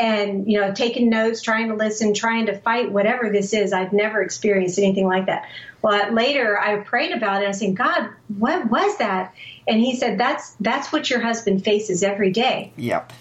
and 0.00 0.50
you 0.50 0.58
know 0.58 0.72
taking 0.72 1.10
notes 1.10 1.42
trying 1.42 1.68
to 1.68 1.74
listen 1.74 2.14
trying 2.14 2.46
to 2.46 2.58
fight 2.58 2.90
whatever 2.90 3.30
this 3.30 3.52
is. 3.52 3.72
I've 3.72 3.92
never 3.92 4.22
experienced 4.22 4.78
anything 4.78 5.06
like 5.06 5.26
that. 5.26 5.48
Well 5.82 6.12
later 6.12 6.58
i 6.58 6.76
prayed 6.78 7.12
about 7.12 7.42
it. 7.42 7.48
I 7.48 7.52
said 7.52 7.76
god 7.76 8.08
what 8.38 8.68
was 8.70 8.96
that? 8.98 9.34
And 9.68 9.78
he 9.78 9.94
said 9.94 10.18
that's 10.18 10.56
that's 10.58 10.90
what 10.90 11.10
your 11.10 11.20
husband 11.20 11.62
faces 11.62 12.02
every 12.02 12.32
day. 12.32 12.72
Yep. 12.76 13.12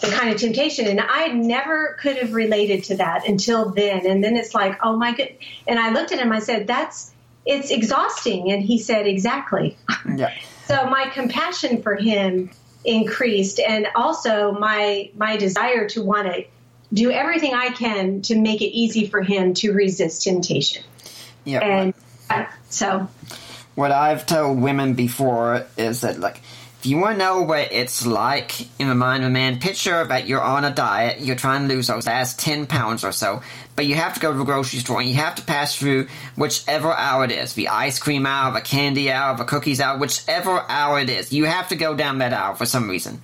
The 0.00 0.08
kind 0.08 0.34
of 0.34 0.40
temptation. 0.40 0.88
And 0.88 1.00
i 1.00 1.28
never 1.28 1.96
could 2.00 2.16
have 2.16 2.34
related 2.34 2.84
to 2.84 2.96
that 2.96 3.26
until 3.28 3.70
then. 3.70 4.04
And 4.04 4.22
then 4.22 4.36
it's 4.36 4.52
like 4.52 4.78
oh 4.82 4.96
my 4.96 5.14
god 5.14 5.28
and 5.68 5.78
i 5.78 5.90
looked 5.90 6.10
at 6.10 6.18
him. 6.18 6.32
I 6.32 6.40
said 6.40 6.66
that's 6.66 7.12
it's 7.46 7.70
exhausting. 7.70 8.50
And 8.50 8.62
he 8.62 8.78
said 8.78 9.06
exactly. 9.06 9.78
Yeah. 10.16 10.34
So 10.66 10.86
my 10.86 11.08
compassion 11.10 11.80
for 11.80 11.94
him 11.94 12.50
increased 12.86 13.60
and 13.60 13.88
also 13.94 14.52
my 14.52 15.10
my 15.14 15.36
desire 15.36 15.88
to 15.90 16.02
want 16.02 16.28
to 16.28 16.44
do 16.92 17.10
everything 17.10 17.54
I 17.54 17.70
can 17.70 18.22
to 18.22 18.38
make 18.38 18.62
it 18.62 18.66
easy 18.66 19.06
for 19.06 19.22
him 19.22 19.54
to 19.54 19.72
resist 19.72 20.22
temptation. 20.22 20.84
Yeah. 21.44 21.60
And 21.60 21.94
uh, 22.30 22.46
so 22.70 23.08
what 23.74 23.92
I've 23.92 24.26
told 24.26 24.60
women 24.60 24.94
before 24.94 25.66
is 25.76 26.02
that 26.02 26.18
like 26.18 26.40
if 26.86 26.90
you 26.90 26.98
want 26.98 27.14
to 27.14 27.18
know 27.18 27.42
what 27.42 27.72
it's 27.72 28.06
like 28.06 28.60
in 28.80 28.88
the 28.88 28.94
mind 28.94 29.24
of 29.24 29.30
a 29.30 29.32
man, 29.32 29.58
picture 29.58 30.04
that 30.04 30.28
you're 30.28 30.40
on 30.40 30.64
a 30.64 30.70
diet, 30.70 31.20
you're 31.20 31.34
trying 31.34 31.66
to 31.66 31.74
lose 31.74 31.88
those 31.88 32.06
last 32.06 32.38
10 32.38 32.66
pounds 32.66 33.02
or 33.02 33.10
so, 33.10 33.42
but 33.74 33.86
you 33.86 33.96
have 33.96 34.14
to 34.14 34.20
go 34.20 34.30
to 34.30 34.38
the 34.38 34.44
grocery 34.44 34.78
store 34.78 35.00
and 35.00 35.08
you 35.08 35.16
have 35.16 35.34
to 35.34 35.42
pass 35.42 35.74
through 35.74 36.06
whichever 36.36 36.92
hour 36.92 37.24
it 37.24 37.32
is 37.32 37.54
the 37.54 37.66
ice 37.66 37.98
cream 37.98 38.24
hour, 38.24 38.52
the 38.54 38.60
candy 38.60 39.10
hour, 39.10 39.36
the 39.36 39.42
cookies 39.42 39.80
hour, 39.80 39.98
whichever 39.98 40.60
hour 40.68 41.00
it 41.00 41.10
is. 41.10 41.32
You 41.32 41.46
have 41.46 41.70
to 41.70 41.76
go 41.76 41.96
down 41.96 42.18
that 42.18 42.32
hour 42.32 42.54
for 42.54 42.66
some 42.66 42.88
reason. 42.88 43.20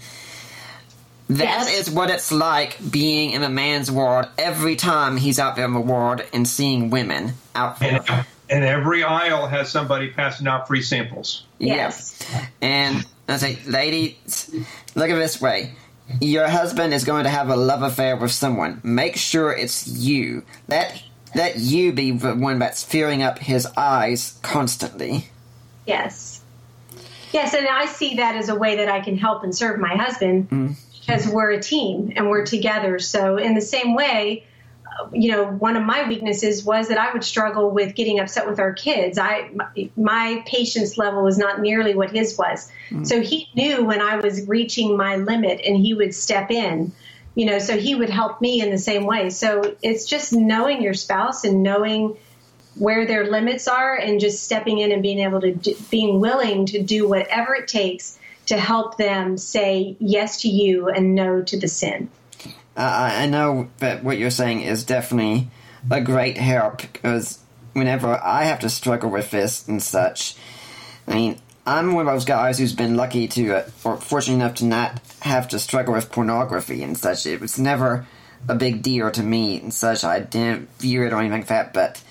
That 1.28 1.68
yes. 1.68 1.86
is 1.86 1.94
what 1.94 2.10
it's 2.10 2.32
like 2.32 2.78
being 2.90 3.30
in 3.30 3.44
a 3.44 3.48
man's 3.48 3.93
world 3.93 4.26
every 4.39 4.74
time 4.74 5.16
he's 5.16 5.39
out 5.39 5.55
there 5.55 5.66
in 5.66 5.72
the 5.72 5.80
world 5.80 6.20
and 6.32 6.48
seeing 6.48 6.90
women 6.90 7.34
out 7.55 7.78
there. 7.78 8.02
And, 8.09 8.26
and 8.51 8.64
every 8.64 9.05
aisle 9.05 9.47
has 9.47 9.70
somebody 9.70 10.10
passing 10.10 10.48
out 10.48 10.66
free 10.66 10.82
samples. 10.82 11.44
Yes. 11.60 12.20
And 12.60 13.06
I 13.32 13.36
say, 13.36 13.59
ladies, 13.66 14.54
look 14.94 15.10
at 15.10 15.16
this 15.16 15.40
way. 15.40 15.74
Your 16.20 16.48
husband 16.48 16.92
is 16.92 17.04
going 17.04 17.24
to 17.24 17.30
have 17.30 17.48
a 17.48 17.56
love 17.56 17.82
affair 17.82 18.16
with 18.16 18.32
someone. 18.32 18.80
Make 18.84 19.16
sure 19.16 19.52
it's 19.52 19.86
you. 19.86 20.44
Let 20.68 21.02
let 21.34 21.59
you 21.59 21.92
be 21.92 22.10
the 22.10 22.34
one 22.34 22.59
that's 22.59 22.84
fearing 22.84 23.22
up 23.22 23.38
his 23.38 23.66
eyes 23.76 24.38
constantly. 24.42 25.28
Yes. 25.86 26.42
Yes, 27.32 27.54
and 27.54 27.66
I 27.66 27.86
see 27.86 28.16
that 28.16 28.36
as 28.36 28.50
a 28.50 28.54
way 28.54 28.76
that 28.76 28.88
I 28.88 29.00
can 29.00 29.16
help 29.16 29.42
and 29.42 29.54
serve 29.54 29.80
my 29.80 29.96
husband 29.96 30.50
mm. 30.50 30.74
because 31.00 31.26
we're 31.26 31.52
a 31.52 31.60
team 31.60 32.12
and 32.14 32.28
we're 32.28 32.44
together. 32.44 32.98
So 32.98 33.38
in 33.38 33.54
the 33.54 33.62
same 33.62 33.94
way, 33.94 34.44
you 35.12 35.30
know, 35.30 35.44
one 35.44 35.76
of 35.76 35.84
my 35.84 36.08
weaknesses 36.08 36.64
was 36.64 36.88
that 36.88 36.98
I 36.98 37.12
would 37.12 37.24
struggle 37.24 37.70
with 37.70 37.94
getting 37.94 38.20
upset 38.20 38.46
with 38.46 38.58
our 38.58 38.72
kids. 38.72 39.18
I 39.18 39.50
my 39.96 40.42
patience 40.46 40.98
level 40.98 41.22
was 41.22 41.38
not 41.38 41.60
nearly 41.60 41.94
what 41.94 42.10
his 42.10 42.36
was. 42.36 42.70
Mm. 42.90 43.06
So 43.06 43.20
he 43.20 43.48
knew 43.54 43.84
when 43.84 44.00
I 44.00 44.16
was 44.16 44.46
reaching 44.46 44.96
my 44.96 45.16
limit 45.16 45.60
and 45.64 45.76
he 45.76 45.94
would 45.94 46.14
step 46.14 46.50
in. 46.50 46.92
You 47.34 47.46
know, 47.46 47.58
so 47.58 47.78
he 47.78 47.94
would 47.94 48.10
help 48.10 48.42
me 48.42 48.60
in 48.60 48.70
the 48.70 48.78
same 48.78 49.06
way. 49.06 49.30
So 49.30 49.74
it's 49.82 50.04
just 50.04 50.34
knowing 50.34 50.82
your 50.82 50.92
spouse 50.92 51.44
and 51.44 51.62
knowing 51.62 52.16
where 52.74 53.06
their 53.06 53.30
limits 53.30 53.68
are 53.68 53.96
and 53.96 54.20
just 54.20 54.42
stepping 54.42 54.78
in 54.78 54.92
and 54.92 55.02
being 55.02 55.20
able 55.20 55.40
to 55.40 55.54
do, 55.54 55.74
being 55.90 56.20
willing 56.20 56.66
to 56.66 56.82
do 56.82 57.08
whatever 57.08 57.54
it 57.54 57.68
takes 57.68 58.18
to 58.46 58.58
help 58.58 58.98
them 58.98 59.38
say 59.38 59.96
yes 59.98 60.42
to 60.42 60.48
you 60.48 60.88
and 60.88 61.14
no 61.14 61.42
to 61.42 61.58
the 61.58 61.68
sin 61.68 62.10
uh, 62.77 63.11
I 63.15 63.27
know 63.27 63.69
that 63.78 64.03
what 64.03 64.19
you're 64.19 64.31
saying 64.31 64.62
is 64.62 64.85
definitely 64.85 65.49
a 65.90 66.01
great 66.01 66.39
help 66.39 66.81
because 66.81 67.39
whenever 67.73 68.19
I 68.23 68.44
have 68.44 68.61
to 68.61 68.70
struggle 68.70 69.11
with 69.11 69.31
this 69.31 69.66
and 69.69 69.82
such, 69.82 70.36
I 71.07 71.15
mean, 71.15 71.39
I'm 71.66 71.94
one 71.94 72.09
of 72.09 72.12
those 72.12 72.24
guys 72.24 72.59
who's 72.59 72.74
been 72.74 72.97
lucky 72.97 73.28
to, 73.28 73.55
uh, 73.55 73.70
or 73.85 73.97
fortunate 73.97 74.36
enough 74.36 74.55
to 74.57 74.65
not 74.65 75.01
have 75.20 75.49
to 75.49 75.59
struggle 75.59 75.94
with 75.94 76.11
pornography 76.11 76.82
and 76.82 76.97
such. 76.97 77.27
It 77.27 77.40
was 77.40 77.59
never 77.59 78.07
a 78.49 78.55
big 78.55 78.82
deal 78.82 79.11
to 79.11 79.23
me 79.23 79.61
and 79.61 79.73
such. 79.73 80.03
I 80.03 80.20
didn't 80.20 80.69
view 80.78 81.05
it 81.05 81.12
or 81.12 81.19
anything 81.19 81.40
like 81.40 81.49
that, 81.49 81.73
but 81.73 82.03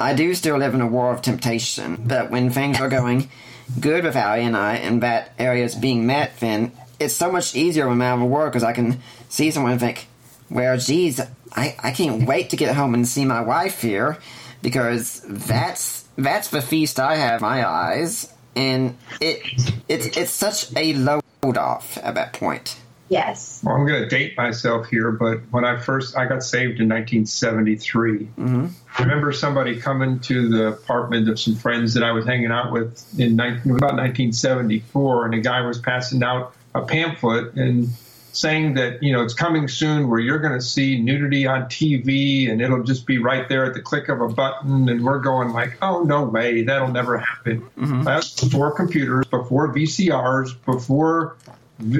I 0.00 0.14
do 0.14 0.34
still 0.34 0.56
live 0.56 0.74
in 0.74 0.80
a 0.80 0.86
world 0.86 1.16
of 1.16 1.22
temptation. 1.22 2.02
But 2.06 2.30
when 2.30 2.50
things 2.50 2.80
are 2.80 2.88
going 2.88 3.30
good 3.78 4.04
with 4.04 4.16
Allie 4.16 4.44
and 4.44 4.56
I, 4.56 4.76
and 4.76 5.02
that 5.02 5.32
area 5.38 5.64
is 5.64 5.74
being 5.74 6.06
met, 6.06 6.38
then 6.40 6.72
it's 6.98 7.14
so 7.14 7.30
much 7.30 7.54
easier 7.54 7.88
when 7.88 8.00
I'm 8.00 8.20
out 8.20 8.24
of 8.24 8.30
work 8.30 8.52
because 8.52 8.64
I 8.64 8.72
can 8.72 9.00
see 9.28 9.50
someone 9.50 9.72
and 9.72 9.80
think, 9.80 10.06
well, 10.50 10.76
geez, 10.78 11.20
I, 11.52 11.76
I 11.82 11.90
can't 11.92 12.26
wait 12.26 12.50
to 12.50 12.56
get 12.56 12.74
home 12.74 12.94
and 12.94 13.06
see 13.06 13.24
my 13.24 13.40
wife 13.40 13.82
here 13.82 14.18
because 14.62 15.20
that's 15.26 16.04
that's 16.16 16.48
the 16.48 16.62
feast 16.62 16.98
I 16.98 17.16
have 17.16 17.40
my 17.40 17.68
eyes, 17.68 18.32
and 18.56 18.96
it 19.20 19.42
it's 19.88 20.16
it's 20.16 20.32
such 20.32 20.74
a 20.76 20.94
load 20.94 21.22
off 21.58 21.98
at 21.98 22.14
that 22.14 22.32
point. 22.32 22.76
Yes. 23.10 23.60
Well, 23.62 23.76
I'm 23.76 23.86
going 23.86 24.02
to 24.02 24.08
date 24.08 24.36
myself 24.36 24.88
here, 24.88 25.12
but 25.12 25.40
when 25.50 25.64
I 25.64 25.78
first 25.78 26.16
I 26.16 26.26
got 26.26 26.42
saved 26.42 26.80
in 26.80 26.88
1973, 26.88 28.18
mm-hmm. 28.18 28.66
I 28.96 29.02
remember 29.02 29.30
somebody 29.30 29.78
coming 29.78 30.20
to 30.20 30.48
the 30.48 30.68
apartment 30.68 31.28
of 31.28 31.38
some 31.38 31.54
friends 31.54 31.94
that 31.94 32.02
I 32.02 32.12
was 32.12 32.24
hanging 32.24 32.50
out 32.50 32.72
with 32.72 33.06
in 33.18 33.36
19, 33.36 33.72
about 33.72 33.96
1974, 33.96 35.26
and 35.26 35.34
a 35.34 35.40
guy 35.40 35.60
was 35.60 35.78
passing 35.78 36.22
out 36.22 36.54
a 36.74 36.82
pamphlet 36.82 37.54
and 37.54 37.88
saying 38.32 38.74
that 38.74 39.02
you 39.02 39.12
know 39.12 39.22
it's 39.22 39.34
coming 39.34 39.68
soon 39.68 40.08
where 40.08 40.18
you're 40.18 40.40
going 40.40 40.52
to 40.52 40.64
see 40.64 41.00
nudity 41.00 41.46
on 41.46 41.62
TV 41.64 42.50
and 42.50 42.60
it'll 42.60 42.82
just 42.82 43.06
be 43.06 43.18
right 43.18 43.48
there 43.48 43.64
at 43.64 43.74
the 43.74 43.80
click 43.80 44.08
of 44.08 44.20
a 44.20 44.28
button 44.28 44.88
and 44.88 45.04
we're 45.04 45.20
going 45.20 45.50
like 45.50 45.76
oh 45.82 46.02
no 46.02 46.24
way 46.24 46.62
that'll 46.62 46.88
never 46.88 47.18
happen 47.18 47.60
mm-hmm. 47.78 48.02
that's 48.02 48.40
before 48.40 48.72
computers 48.72 49.24
before 49.26 49.72
VCRs 49.72 50.64
before 50.64 51.36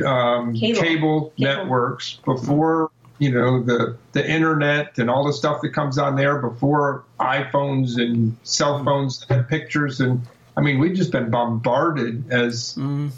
um, 0.05 0.55
cable. 0.55 0.81
cable, 0.81 1.33
networks 1.39 2.19
before 2.25 2.91
you 3.19 3.31
know 3.31 3.63
the 3.63 3.97
the 4.13 4.29
internet 4.29 4.99
and 4.99 5.09
all 5.09 5.25
the 5.25 5.33
stuff 5.33 5.61
that 5.63 5.73
comes 5.73 5.99
on 5.99 6.17
there 6.17 6.39
before 6.39 7.05
iPhones 7.21 7.97
and 7.97 8.37
cell 8.43 8.83
phones 8.85 9.25
and 9.31 9.47
pictures 9.47 10.01
and 10.01 10.21
I 10.57 10.63
mean 10.63 10.81
we've 10.81 10.97
just 10.97 11.13
been 11.13 11.31
bombarded 11.31 12.33
as 12.33 12.75
mm. 12.75 13.13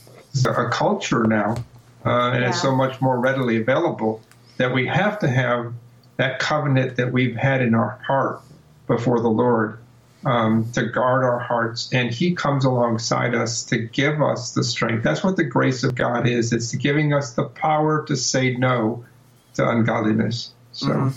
A 0.45 0.69
culture 0.71 1.25
now 1.25 1.57
uh, 2.05 2.31
and 2.31 2.43
yeah. 2.43 2.49
it's 2.49 2.63
so 2.63 2.75
much 2.75 3.01
more 3.01 3.19
readily 3.19 3.57
available 3.57 4.23
that 4.59 4.73
we 4.73 4.87
have 4.87 5.19
to 5.19 5.29
have 5.29 5.73
that 6.17 6.39
covenant 6.39 6.97
that 6.97 7.13
we've 7.13 7.37
had 7.37 7.61
in 7.61 7.75
our 7.75 8.01
heart 8.07 8.41
before 8.87 9.21
the 9.21 9.29
Lord 9.29 9.79
um, 10.25 10.71
to 10.73 10.85
guard 10.87 11.25
our 11.25 11.39
hearts, 11.39 11.93
and 11.93 12.11
He 12.11 12.35
comes 12.35 12.65
alongside 12.65 13.35
us 13.35 13.65
to 13.65 13.79
give 13.79 14.23
us 14.23 14.53
the 14.53 14.65
strength. 14.65 15.03
That's 15.03 15.23
what 15.23 15.37
the 15.37 15.45
grace 15.45 15.85
of 15.85 15.95
God 15.95 16.27
is. 16.27 16.53
It's 16.53 16.75
giving 16.75 17.13
us 17.13 17.35
the 17.35 17.45
power 17.45 18.05
to 18.07 18.17
say 18.17 18.57
no 18.57 19.05
to 19.55 19.69
ungodliness. 19.69 20.53
So. 20.73 20.89
Mm-hmm. 20.89 21.09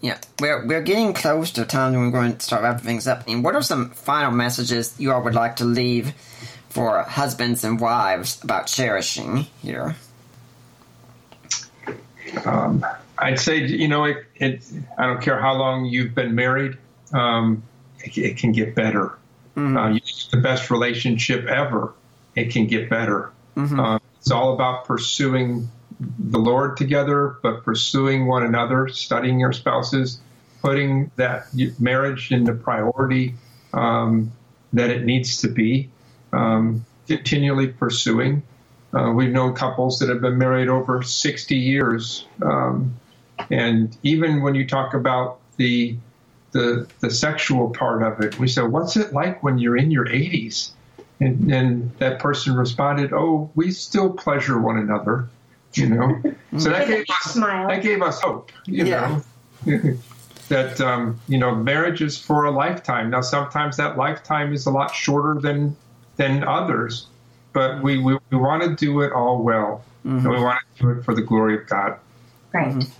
Yeah, 0.00 0.18
we're, 0.40 0.64
we're 0.64 0.82
getting 0.82 1.12
close 1.12 1.50
to 1.52 1.62
the 1.62 1.66
time 1.66 1.92
when 1.92 2.04
we're 2.04 2.20
going 2.20 2.36
to 2.36 2.40
start 2.40 2.62
wrapping 2.62 2.84
things 2.84 3.08
up. 3.08 3.24
And 3.26 3.42
what 3.42 3.56
are 3.56 3.62
some 3.62 3.90
final 3.90 4.30
messages 4.30 4.94
you 4.96 5.12
all 5.12 5.22
would 5.22 5.34
like 5.34 5.56
to 5.56 5.64
leave 5.64 6.14
for 6.78 7.02
husbands 7.02 7.64
and 7.64 7.80
wives 7.80 8.40
about 8.44 8.68
cherishing 8.68 9.46
here? 9.60 9.96
Um, 12.44 12.86
I'd 13.18 13.40
say, 13.40 13.64
you 13.64 13.88
know, 13.88 14.04
it, 14.04 14.18
it, 14.36 14.64
I 14.96 15.06
don't 15.06 15.20
care 15.20 15.40
how 15.40 15.54
long 15.54 15.86
you've 15.86 16.14
been 16.14 16.36
married. 16.36 16.78
Um, 17.12 17.64
it, 17.98 18.16
it 18.16 18.36
can 18.36 18.52
get 18.52 18.76
better. 18.76 19.18
Uh, 19.76 19.88
you 19.88 19.94
have 19.94 20.30
the 20.30 20.36
best 20.40 20.70
relationship 20.70 21.46
ever, 21.46 21.94
it 22.36 22.52
can 22.52 22.68
get 22.68 22.88
better. 22.88 23.32
Uh, 23.80 23.98
it's 24.20 24.30
all 24.30 24.54
about 24.54 24.84
pursuing 24.84 25.68
the 25.98 26.38
Lord 26.38 26.76
together, 26.76 27.38
but 27.42 27.64
pursuing 27.64 28.28
one 28.28 28.44
another, 28.44 28.86
studying 28.86 29.40
your 29.40 29.52
spouses, 29.52 30.20
putting 30.62 31.10
that 31.16 31.48
marriage 31.80 32.30
in 32.30 32.44
the 32.44 32.52
priority 32.52 33.34
um, 33.72 34.30
that 34.72 34.90
it 34.90 35.04
needs 35.04 35.38
to 35.38 35.48
be, 35.48 35.90
um, 36.32 36.84
continually 37.06 37.68
pursuing. 37.68 38.42
Uh, 38.94 39.12
we've 39.12 39.30
known 39.30 39.54
couples 39.54 39.98
that 39.98 40.08
have 40.08 40.20
been 40.20 40.38
married 40.38 40.68
over 40.68 41.02
60 41.02 41.54
years. 41.54 42.26
Um, 42.42 42.94
and 43.50 43.96
even 44.02 44.42
when 44.42 44.54
you 44.54 44.66
talk 44.66 44.94
about 44.94 45.40
the, 45.56 45.96
the, 46.52 46.88
the 47.00 47.10
sexual 47.10 47.70
part 47.70 48.02
of 48.02 48.20
it, 48.20 48.38
we 48.38 48.48
say, 48.48 48.62
what's 48.62 48.96
it 48.96 49.12
like 49.12 49.42
when 49.42 49.58
you're 49.58 49.76
in 49.76 49.90
your 49.90 50.06
80s? 50.06 50.70
And, 51.20 51.52
and 51.52 51.98
that 51.98 52.18
person 52.18 52.54
responded, 52.54 53.12
oh, 53.12 53.50
we 53.54 53.72
still 53.72 54.10
pleasure 54.10 54.58
one 54.58 54.78
another, 54.78 55.28
you 55.74 55.88
know? 55.88 56.22
so 56.58 56.70
that 56.70 56.86
gave 56.86 57.04
us, 57.10 57.34
that 57.34 57.82
gave 57.82 58.02
us 58.02 58.20
hope, 58.20 58.52
you 58.64 58.86
yeah. 58.86 59.20
know? 59.66 59.98
that, 60.48 60.80
um, 60.80 61.20
you 61.28 61.38
know, 61.38 61.54
marriage 61.54 62.00
is 62.00 62.18
for 62.18 62.44
a 62.44 62.50
lifetime. 62.50 63.10
Now, 63.10 63.20
sometimes 63.20 63.76
that 63.76 63.96
lifetime 63.96 64.52
is 64.52 64.66
a 64.66 64.70
lot 64.70 64.94
shorter 64.94 65.40
than, 65.40 65.76
than 66.18 66.44
others 66.44 67.06
but 67.52 67.82
we, 67.82 67.98
we, 67.98 68.16
we 68.30 68.38
want 68.38 68.62
to 68.62 68.76
do 68.76 69.00
it 69.00 69.12
all 69.12 69.42
well. 69.42 69.84
Mm-hmm. 70.06 70.18
And 70.18 70.30
we 70.30 70.40
want 70.40 70.60
to 70.76 70.82
do 70.82 70.90
it 70.90 71.04
for 71.04 71.14
the 71.14 71.22
glory 71.22 71.56
of 71.56 71.66
God. 71.66 71.98
Right. 72.52 72.68
Mm-hmm. 72.68 72.90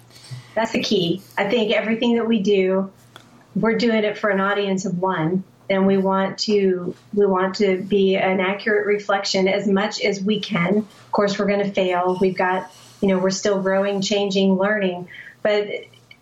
That's 0.55 0.73
the 0.73 0.83
key. 0.83 1.23
I 1.37 1.49
think 1.49 1.73
everything 1.73 2.17
that 2.17 2.27
we 2.27 2.41
do, 2.41 2.91
we're 3.55 3.79
doing 3.79 4.03
it 4.03 4.19
for 4.19 4.31
an 4.31 4.41
audience 4.41 4.85
of 4.85 4.99
one. 4.99 5.45
And 5.71 5.87
we 5.87 5.99
want 5.99 6.39
to 6.41 6.97
we 7.13 7.27
want 7.27 7.57
to 7.57 7.83
be 7.83 8.17
an 8.17 8.41
accurate 8.41 8.87
reflection 8.87 9.49
as 9.49 9.69
much 9.69 10.01
as 10.01 10.19
we 10.19 10.41
can. 10.41 10.79
Of 10.79 11.13
course, 11.13 11.39
we're 11.39 11.47
going 11.47 11.65
to 11.65 11.71
fail. 11.71 12.17
We've 12.19 12.37
got 12.37 12.73
you 13.03 13.09
know 13.09 13.19
we're 13.19 13.29
still 13.29 13.61
growing, 13.61 14.01
changing, 14.01 14.57
learning. 14.57 15.09
But 15.43 15.69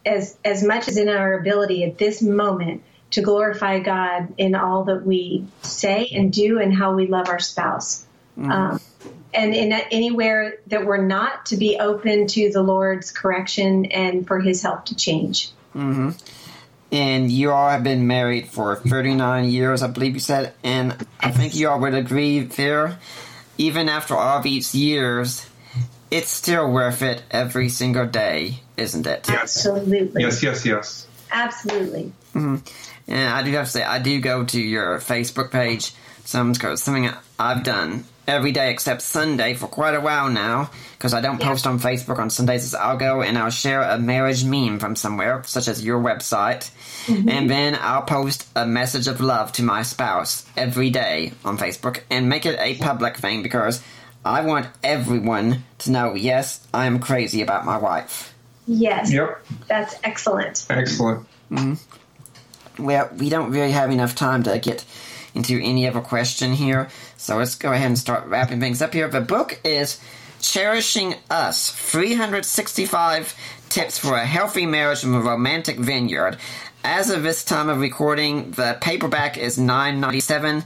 as 0.05 0.37
as 0.45 0.65
much 0.65 0.89
as 0.89 0.97
in 0.97 1.09
our 1.09 1.39
ability 1.39 1.85
at 1.85 1.97
this 1.97 2.21
moment 2.21 2.83
to 3.17 3.23
glorify 3.23 3.79
God 3.79 4.35
in 4.37 4.55
all 4.55 4.85
that 4.85 5.07
we 5.07 5.47
say 5.63 6.07
and 6.13 6.31
do 6.31 6.61
and 6.61 6.75
how 6.75 6.93
we 6.93 7.07
love 7.07 7.31
our 7.31 7.39
spouse. 7.39 8.05
Mm-hmm. 8.39 8.53
Um, 8.53 8.81
and 9.33 9.55
in 9.55 9.73
anywhere 9.73 10.59
that 10.67 10.85
we're 10.85 11.03
not 11.03 11.47
to 11.47 11.57
be 11.57 11.79
open 11.79 12.27
to 12.27 12.51
the 12.53 12.61
Lord's 12.63 13.11
correction 13.11 13.87
and 13.87 14.27
for 14.27 14.39
His 14.39 14.61
help 14.61 14.85
to 14.87 14.97
change. 14.97 15.51
Mm-hmm. 15.75 16.11
And 16.93 17.33
you 17.33 17.53
all 17.53 17.71
have 17.71 17.83
been 17.83 18.07
married 18.07 18.49
for 18.49 18.77
39 18.77 19.49
years, 19.49 19.83
I 19.83 19.87
believe 19.87 20.13
you 20.13 20.21
said, 20.21 20.53
and 20.63 20.95
I 21.19 21.31
think 21.31 21.55
you 21.55 21.71
all 21.71 21.81
would 21.81 21.95
agree 21.95 22.41
there. 22.41 22.99
Even 23.57 23.89
after 23.89 24.15
all 24.15 24.43
these 24.43 24.75
years, 24.75 25.49
it's 26.11 26.29
still 26.31 26.71
worth 26.71 27.01
it 27.01 27.23
every 27.31 27.71
single 27.71 28.07
day, 28.07 28.61
isn't 28.77 29.07
it? 29.07 29.27
Yes. 29.27 29.57
Absolutely. 29.57 30.21
Yes, 30.21 30.43
yes, 30.43 30.67
yes. 30.67 31.07
Absolutely. 31.31 32.13
Mm-hmm. 32.35 32.57
And 33.09 33.29
I 33.29 33.43
do 33.43 33.53
have 33.53 33.67
to 33.67 33.71
say, 33.71 33.83
I 33.83 33.99
do 33.99 34.21
go 34.21 34.45
to 34.45 34.61
your 34.61 34.99
Facebook 34.99 35.51
page. 35.51 35.93
Some 36.25 36.55
something 36.55 37.11
I've 37.39 37.63
done 37.63 38.05
every 38.27 38.51
day 38.51 38.73
except 38.73 39.03
Sunday 39.03 39.55
for 39.55 39.69
quite 39.69 39.95
a 39.95 40.01
while 40.01 40.29
now, 40.29 40.71
because 40.99 41.15
I 41.15 41.21
don't 41.21 41.41
yeah. 41.41 41.49
post 41.49 41.67
on 41.69 41.79
Facebook 41.79 42.19
on 42.19 42.31
Sundays. 42.31 42.65
Is 42.65 42.75
I'll 42.75 42.97
go 42.97 43.23
and 43.23 43.39
I'll 43.39 43.51
share 43.51 43.83
a 43.83 43.99
marriage 43.99 44.45
meme 44.45 44.81
from 44.81 44.97
somewhere, 44.97 45.45
such 45.45 45.69
as 45.69 45.85
your 45.85 46.01
website, 46.01 46.71
mm-hmm. 47.07 47.29
and 47.29 47.49
then 47.49 47.79
I'll 47.81 48.03
post 48.03 48.49
a 48.57 48.67
message 48.67 49.07
of 49.07 49.21
love 49.21 49.53
to 49.53 49.63
my 49.63 49.83
spouse 49.83 50.45
every 50.57 50.91
day 50.91 51.33
on 51.45 51.59
Facebook 51.59 52.03
and 52.11 52.29
make 52.29 52.45
it 52.45 52.59
a 52.59 52.75
public 52.77 53.17
thing 53.17 53.45
because 53.45 53.81
I 54.25 54.41
want 54.41 54.67
everyone 54.83 55.63
to 55.79 55.93
know, 55.93 56.15
yes, 56.15 56.67
I 56.75 56.87
am 56.87 56.99
crazy 56.99 57.43
about 57.43 57.65
my 57.65 57.79
wife. 57.79 58.35
Yes. 58.67 59.13
Yep. 59.13 59.47
That's 59.69 59.95
excellent. 60.03 60.67
Excellent. 60.69 61.27
Mm-hmm. 61.53 61.75
Well, 62.79 63.11
we 63.17 63.31
don't 63.31 63.51
really 63.51 63.73
have 63.73 63.91
enough 63.91 64.15
time 64.15 64.43
to 64.45 64.59
get 64.59 64.85
into 65.35 65.61
any 65.63 65.87
other 65.87 66.01
question 66.01 66.53
here. 66.53 66.89
So 67.17 67.37
let's 67.37 67.55
go 67.55 67.73
ahead 67.73 67.87
and 67.87 67.99
start 67.99 68.27
wrapping 68.27 68.61
things 68.61 68.83
up 68.83 68.93
here. 68.93 69.09
The 69.09 69.21
book 69.21 69.61
is 69.65 70.01
Cherishing 70.41 71.15
Us 71.31 71.71
365 71.71 73.35
Tips 73.69 73.99
for 73.99 74.15
a 74.15 74.25
Healthy 74.25 74.67
Marriage 74.67 75.01
from 75.01 75.15
a 75.15 75.21
Romantic 75.21 75.79
Vineyard. 75.79 76.39
As 76.85 77.11
of 77.11 77.23
this 77.23 77.45
time 77.45 77.69
of 77.69 77.81
recording, 77.81 78.53
the 78.53 78.79
paperback 78.81 79.37
is 79.37 79.59
$9.97. 79.59 80.65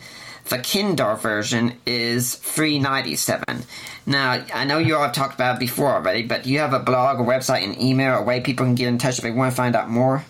The 0.49 0.59
Kindle 0.59 1.16
version 1.16 1.74
is 1.87 2.37
$3.97. 2.37 3.65
Now, 4.07 4.45
I 4.53 4.65
know 4.65 4.78
you 4.78 4.97
all 4.97 5.03
have 5.03 5.12
talked 5.12 5.35
about 5.35 5.57
it 5.57 5.61
before 5.61 5.95
already, 5.95 6.23
but 6.24 6.43
do 6.43 6.51
you 6.51 6.59
have 6.59 6.73
a 6.73 6.81
blog, 6.81 7.20
a 7.20 7.23
website, 7.23 7.65
an 7.65 7.81
email, 7.81 8.19
a 8.19 8.23
way 8.23 8.41
people 8.41 8.66
can 8.66 8.74
get 8.74 8.89
in 8.89 8.99
touch 8.99 9.19
if 9.19 9.23
they 9.23 9.31
want 9.31 9.53
to 9.53 9.57
find 9.57 9.77
out 9.77 9.89
more? 9.89 10.24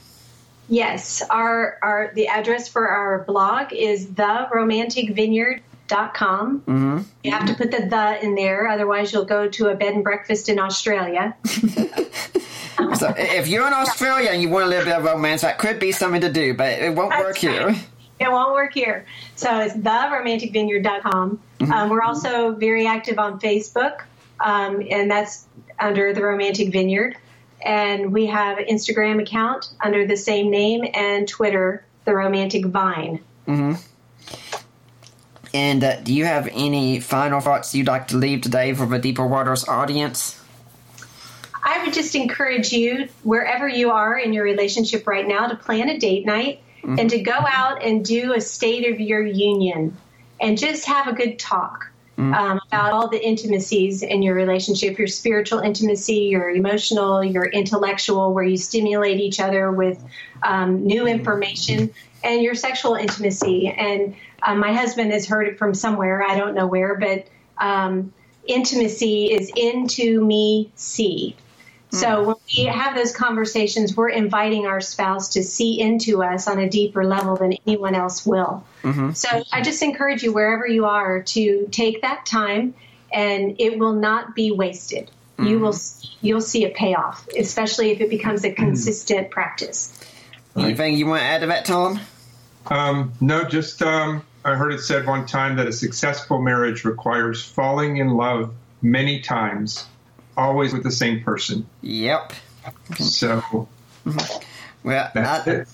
Yes, 0.71 1.23
our, 1.29 1.79
our 1.83 2.13
the 2.15 2.29
address 2.29 2.69
for 2.69 2.89
our 2.89 3.25
blog 3.25 3.73
is 3.73 4.07
theromanticvineyard.com. 4.07 6.61
Mm-hmm. 6.61 7.01
You 7.25 7.31
have 7.33 7.47
to 7.47 7.55
put 7.55 7.73
the 7.73 7.87
the 7.87 8.25
in 8.25 8.37
there, 8.37 8.69
otherwise 8.69 9.13
you'll 9.13 9.25
go 9.25 9.49
to 9.49 9.67
a 9.67 9.75
bed 9.75 9.95
and 9.95 10.05
breakfast 10.05 10.49
in 10.49 10.61
Australia. 10.61 11.35
so 11.45 13.13
if 13.19 13.49
you're 13.49 13.67
in 13.67 13.73
Australia 13.73 14.31
and 14.31 14.41
you 14.41 14.49
want 14.49 14.67
a 14.67 14.69
little 14.69 14.85
bit 14.85 14.95
of 14.95 15.03
romance, 15.03 15.43
that 15.43 15.59
could 15.59 15.81
be 15.81 15.91
something 15.91 16.21
to 16.21 16.33
do, 16.33 16.55
but 16.55 16.79
it 16.79 16.95
won't 16.95 17.11
That's 17.11 17.25
work 17.25 17.37
here. 17.37 17.75
It 18.21 18.31
won't 18.31 18.53
work 18.53 18.73
here. 18.73 19.07
So 19.35 19.59
it's 19.59 19.75
theromanticvineyard.com. 19.75 21.41
Mm-hmm. 21.59 21.73
Um, 21.73 21.91
we're 21.91 22.03
also 22.03 22.55
very 22.55 22.87
active 22.87 23.19
on 23.19 23.41
Facebook, 23.41 24.03
um, 24.39 24.87
and 24.89 25.11
that's 25.11 25.49
under 25.81 26.15
the 26.15 26.23
Romantic 26.23 26.71
Vineyard 26.71 27.17
and 27.63 28.13
we 28.13 28.27
have 28.27 28.59
an 28.59 28.67
Instagram 28.67 29.21
account 29.21 29.69
under 29.81 30.07
the 30.07 30.17
same 30.17 30.51
name 30.51 30.85
and 30.95 31.29
Twitter, 31.29 31.85
The 32.05 32.15
Romantic 32.15 32.67
Vine. 32.67 33.21
Mm-hmm. 33.47 33.75
And 35.53 35.83
uh, 35.83 36.01
do 36.01 36.15
you 36.15 36.25
have 36.25 36.49
any 36.53 37.01
final 37.01 37.41
thoughts 37.41 37.75
you'd 37.75 37.89
like 37.89 38.09
to 38.09 38.17
leave 38.17 38.43
today 38.43 38.73
for 38.73 38.87
the 38.87 38.99
Deeper 38.99 39.27
Waters 39.27 39.67
audience? 39.67 40.41
I 41.63 41.85
would 41.85 41.93
just 41.93 42.15
encourage 42.15 42.73
you, 42.73 43.09
wherever 43.23 43.69
you 43.69 43.91
are 43.91 44.19
in 44.19 44.33
your 44.33 44.45
relationship 44.45 45.07
right 45.07 45.27
now, 45.27 45.49
to 45.49 45.57
plan 45.57 45.89
a 45.89 45.99
date 45.99 46.25
night 46.25 46.63
mm-hmm. 46.83 46.99
and 46.99 47.11
to 47.11 47.21
go 47.21 47.33
out 47.33 47.83
and 47.83 48.05
do 48.05 48.33
a 48.33 48.41
state 48.41 48.93
of 48.93 49.01
your 49.01 49.25
union 49.25 49.97
and 50.41 50.57
just 50.57 50.87
have 50.87 51.07
a 51.07 51.13
good 51.13 51.39
talk 51.39 51.90
mm-hmm. 52.21 52.35
um, 52.35 52.61
about 52.67 52.93
all 52.93 53.09
the 53.09 53.25
intimacies 53.25 54.03
in 54.03 54.23
your 54.23 54.35
relationship 54.35 54.99
your 54.99 55.09
spiritual 55.09 55.61
intimacy, 55.61 56.29
your 56.31 56.51
emotional, 56.51 57.25
your 57.25 57.47
intellectual, 57.47 58.35
where 58.35 58.45
you 58.45 58.57
stimulate 58.57 59.19
each 59.21 59.41
other 59.41 59.73
with 59.73 60.03
um, 60.43 60.85
new 60.85 61.07
information, 61.07 61.91
and 62.23 62.43
your 62.43 62.55
sexual 62.55 62.95
intimacy. 62.95 63.69
And 63.69 64.15
um, 64.43 64.59
my 64.59 64.73
husband 64.73 65.13
has 65.13 65.27
heard 65.27 65.49
it 65.49 65.59
from 65.59 65.75
somewhere, 65.75 66.23
I 66.23 66.37
don't 66.37 66.55
know 66.55 66.67
where, 66.67 66.97
but 66.97 67.27
um, 67.59 68.13
intimacy 68.47 69.33
is 69.33 69.51
into 69.57 70.25
me, 70.25 70.71
see. 70.75 71.37
So 71.93 72.07
mm. 72.07 72.27
when 72.27 72.37
we 72.57 72.65
have 72.65 72.95
those 72.95 73.15
conversations, 73.15 73.97
we're 73.97 74.11
inviting 74.11 74.67
our 74.67 74.81
spouse 74.81 75.31
to 75.31 75.43
see 75.43 75.81
into 75.81 76.23
us 76.23 76.47
on 76.47 76.59
a 76.59 76.69
deeper 76.69 77.05
level 77.05 77.37
than 77.37 77.55
anyone 77.67 77.95
else 77.95 78.25
will. 78.25 78.65
Mm-hmm. 78.83 79.13
So 79.13 79.45
I 79.53 79.63
just 79.63 79.83
encourage 79.83 80.23
you, 80.23 80.33
wherever 80.33 80.67
you 80.67 80.87
are, 80.87 81.23
to 81.23 81.69
take 81.71 82.03
that 82.03 82.27
time, 82.27 82.75
and 83.13 83.57
it 83.59 83.79
will 83.79 83.95
not 83.95 84.35
be 84.35 84.53
wasted. 84.53 85.07
Mm-hmm. 85.07 85.47
You 85.47 85.59
will 85.59 85.77
you'll 86.21 86.41
see 86.41 86.65
a 86.65 86.71
payoff, 86.71 87.27
especially 87.37 87.91
if 87.91 88.01
it 88.01 88.11
becomes 88.11 88.45
a 88.45 88.53
consistent 88.53 89.23
mm-hmm. 89.23 89.33
practice. 89.33 89.99
Anything 90.57 90.97
you 90.97 91.07
want 91.07 91.21
to 91.21 91.27
add 91.27 91.41
to 91.41 91.47
that, 91.49 91.65
Tom? 91.65 92.01
Um, 92.67 93.13
no, 93.21 93.45
just 93.45 93.83
um, 93.83 94.23
I 94.45 94.55
heard 94.55 94.73
it 94.73 94.81
said 94.81 95.07
one 95.07 95.27
time 95.27 95.57
that 95.57 95.67
a 95.67 95.73
successful 95.73 96.41
marriage 96.41 96.85
requires 96.85 97.43
falling 97.43 97.97
in 97.97 98.11
love 98.11 98.53
many 98.83 99.21
times 99.21 99.87
always 100.37 100.73
with 100.73 100.83
the 100.83 100.91
same 100.91 101.23
person. 101.23 101.67
Yep. 101.83 102.33
So. 102.99 103.69
Mm-hmm. 104.07 104.45
Well, 104.83 105.11
I, 105.15 105.65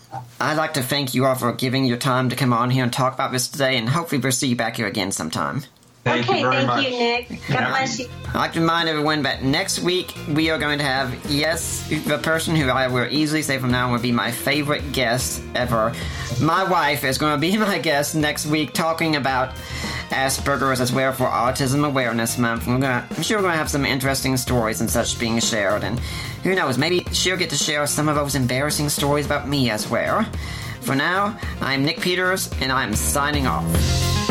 I'd 0.40 0.56
like 0.56 0.74
to 0.74 0.82
thank 0.82 1.14
you 1.14 1.26
all 1.26 1.36
for 1.36 1.52
giving 1.52 1.84
your 1.84 1.96
time 1.96 2.28
to 2.30 2.36
come 2.36 2.52
on 2.52 2.70
here 2.70 2.82
and 2.82 2.92
talk 2.92 3.14
about 3.14 3.30
this 3.30 3.46
today, 3.46 3.76
and 3.76 3.88
hopefully 3.88 4.20
we'll 4.20 4.32
see 4.32 4.48
you 4.48 4.56
back 4.56 4.76
here 4.76 4.86
again 4.86 5.12
sometime. 5.12 5.62
Thank 6.06 6.28
okay, 6.28 6.40
you 6.40 6.50
thank 6.52 6.66
much. 6.68 6.84
you, 6.84 6.90
Nick. 6.90 7.28
God 7.28 7.38
yeah. 7.48 7.68
bless 7.68 7.98
you. 7.98 8.08
I'd 8.28 8.34
like 8.34 8.52
to 8.52 8.60
remind 8.60 8.88
everyone 8.88 9.22
that 9.22 9.42
next 9.42 9.80
week 9.80 10.14
we 10.28 10.50
are 10.50 10.58
going 10.58 10.78
to 10.78 10.84
have, 10.84 11.12
yes, 11.28 11.88
the 12.06 12.18
person 12.18 12.54
who 12.54 12.68
I 12.68 12.86
will 12.86 13.08
easily 13.10 13.42
say 13.42 13.58
from 13.58 13.72
now 13.72 13.86
on 13.86 13.92
will 13.92 13.98
be 13.98 14.12
my 14.12 14.30
favorite 14.30 14.92
guest 14.92 15.42
ever. 15.56 15.92
My 16.40 16.62
wife 16.62 17.02
is 17.02 17.18
going 17.18 17.34
to 17.34 17.40
be 17.40 17.56
my 17.58 17.78
guest 17.78 18.14
next 18.14 18.46
week 18.46 18.72
talking 18.72 19.16
about 19.16 19.56
Asperger's 20.10 20.80
as 20.80 20.92
well 20.92 21.12
for 21.12 21.26
Autism 21.26 21.84
Awareness 21.84 22.38
Month. 22.38 22.68
We're 22.68 22.78
gonna, 22.78 23.04
I'm 23.10 23.22
sure 23.24 23.38
we're 23.38 23.42
going 23.42 23.54
to 23.54 23.58
have 23.58 23.70
some 23.70 23.84
interesting 23.84 24.36
stories 24.36 24.80
and 24.80 24.88
such 24.88 25.18
being 25.18 25.40
shared, 25.40 25.82
and 25.82 25.98
who 26.44 26.54
knows, 26.54 26.78
maybe 26.78 27.04
she'll 27.12 27.36
get 27.36 27.50
to 27.50 27.56
share 27.56 27.84
some 27.88 28.08
of 28.08 28.14
those 28.14 28.36
embarrassing 28.36 28.90
stories 28.90 29.26
about 29.26 29.48
me 29.48 29.70
as 29.70 29.88
well 29.88 30.24
For 30.82 30.94
now, 30.94 31.36
I'm 31.60 31.84
Nick 31.84 32.00
Peters, 32.00 32.48
and 32.60 32.70
I'm 32.70 32.94
signing 32.94 33.48
off. 33.48 34.25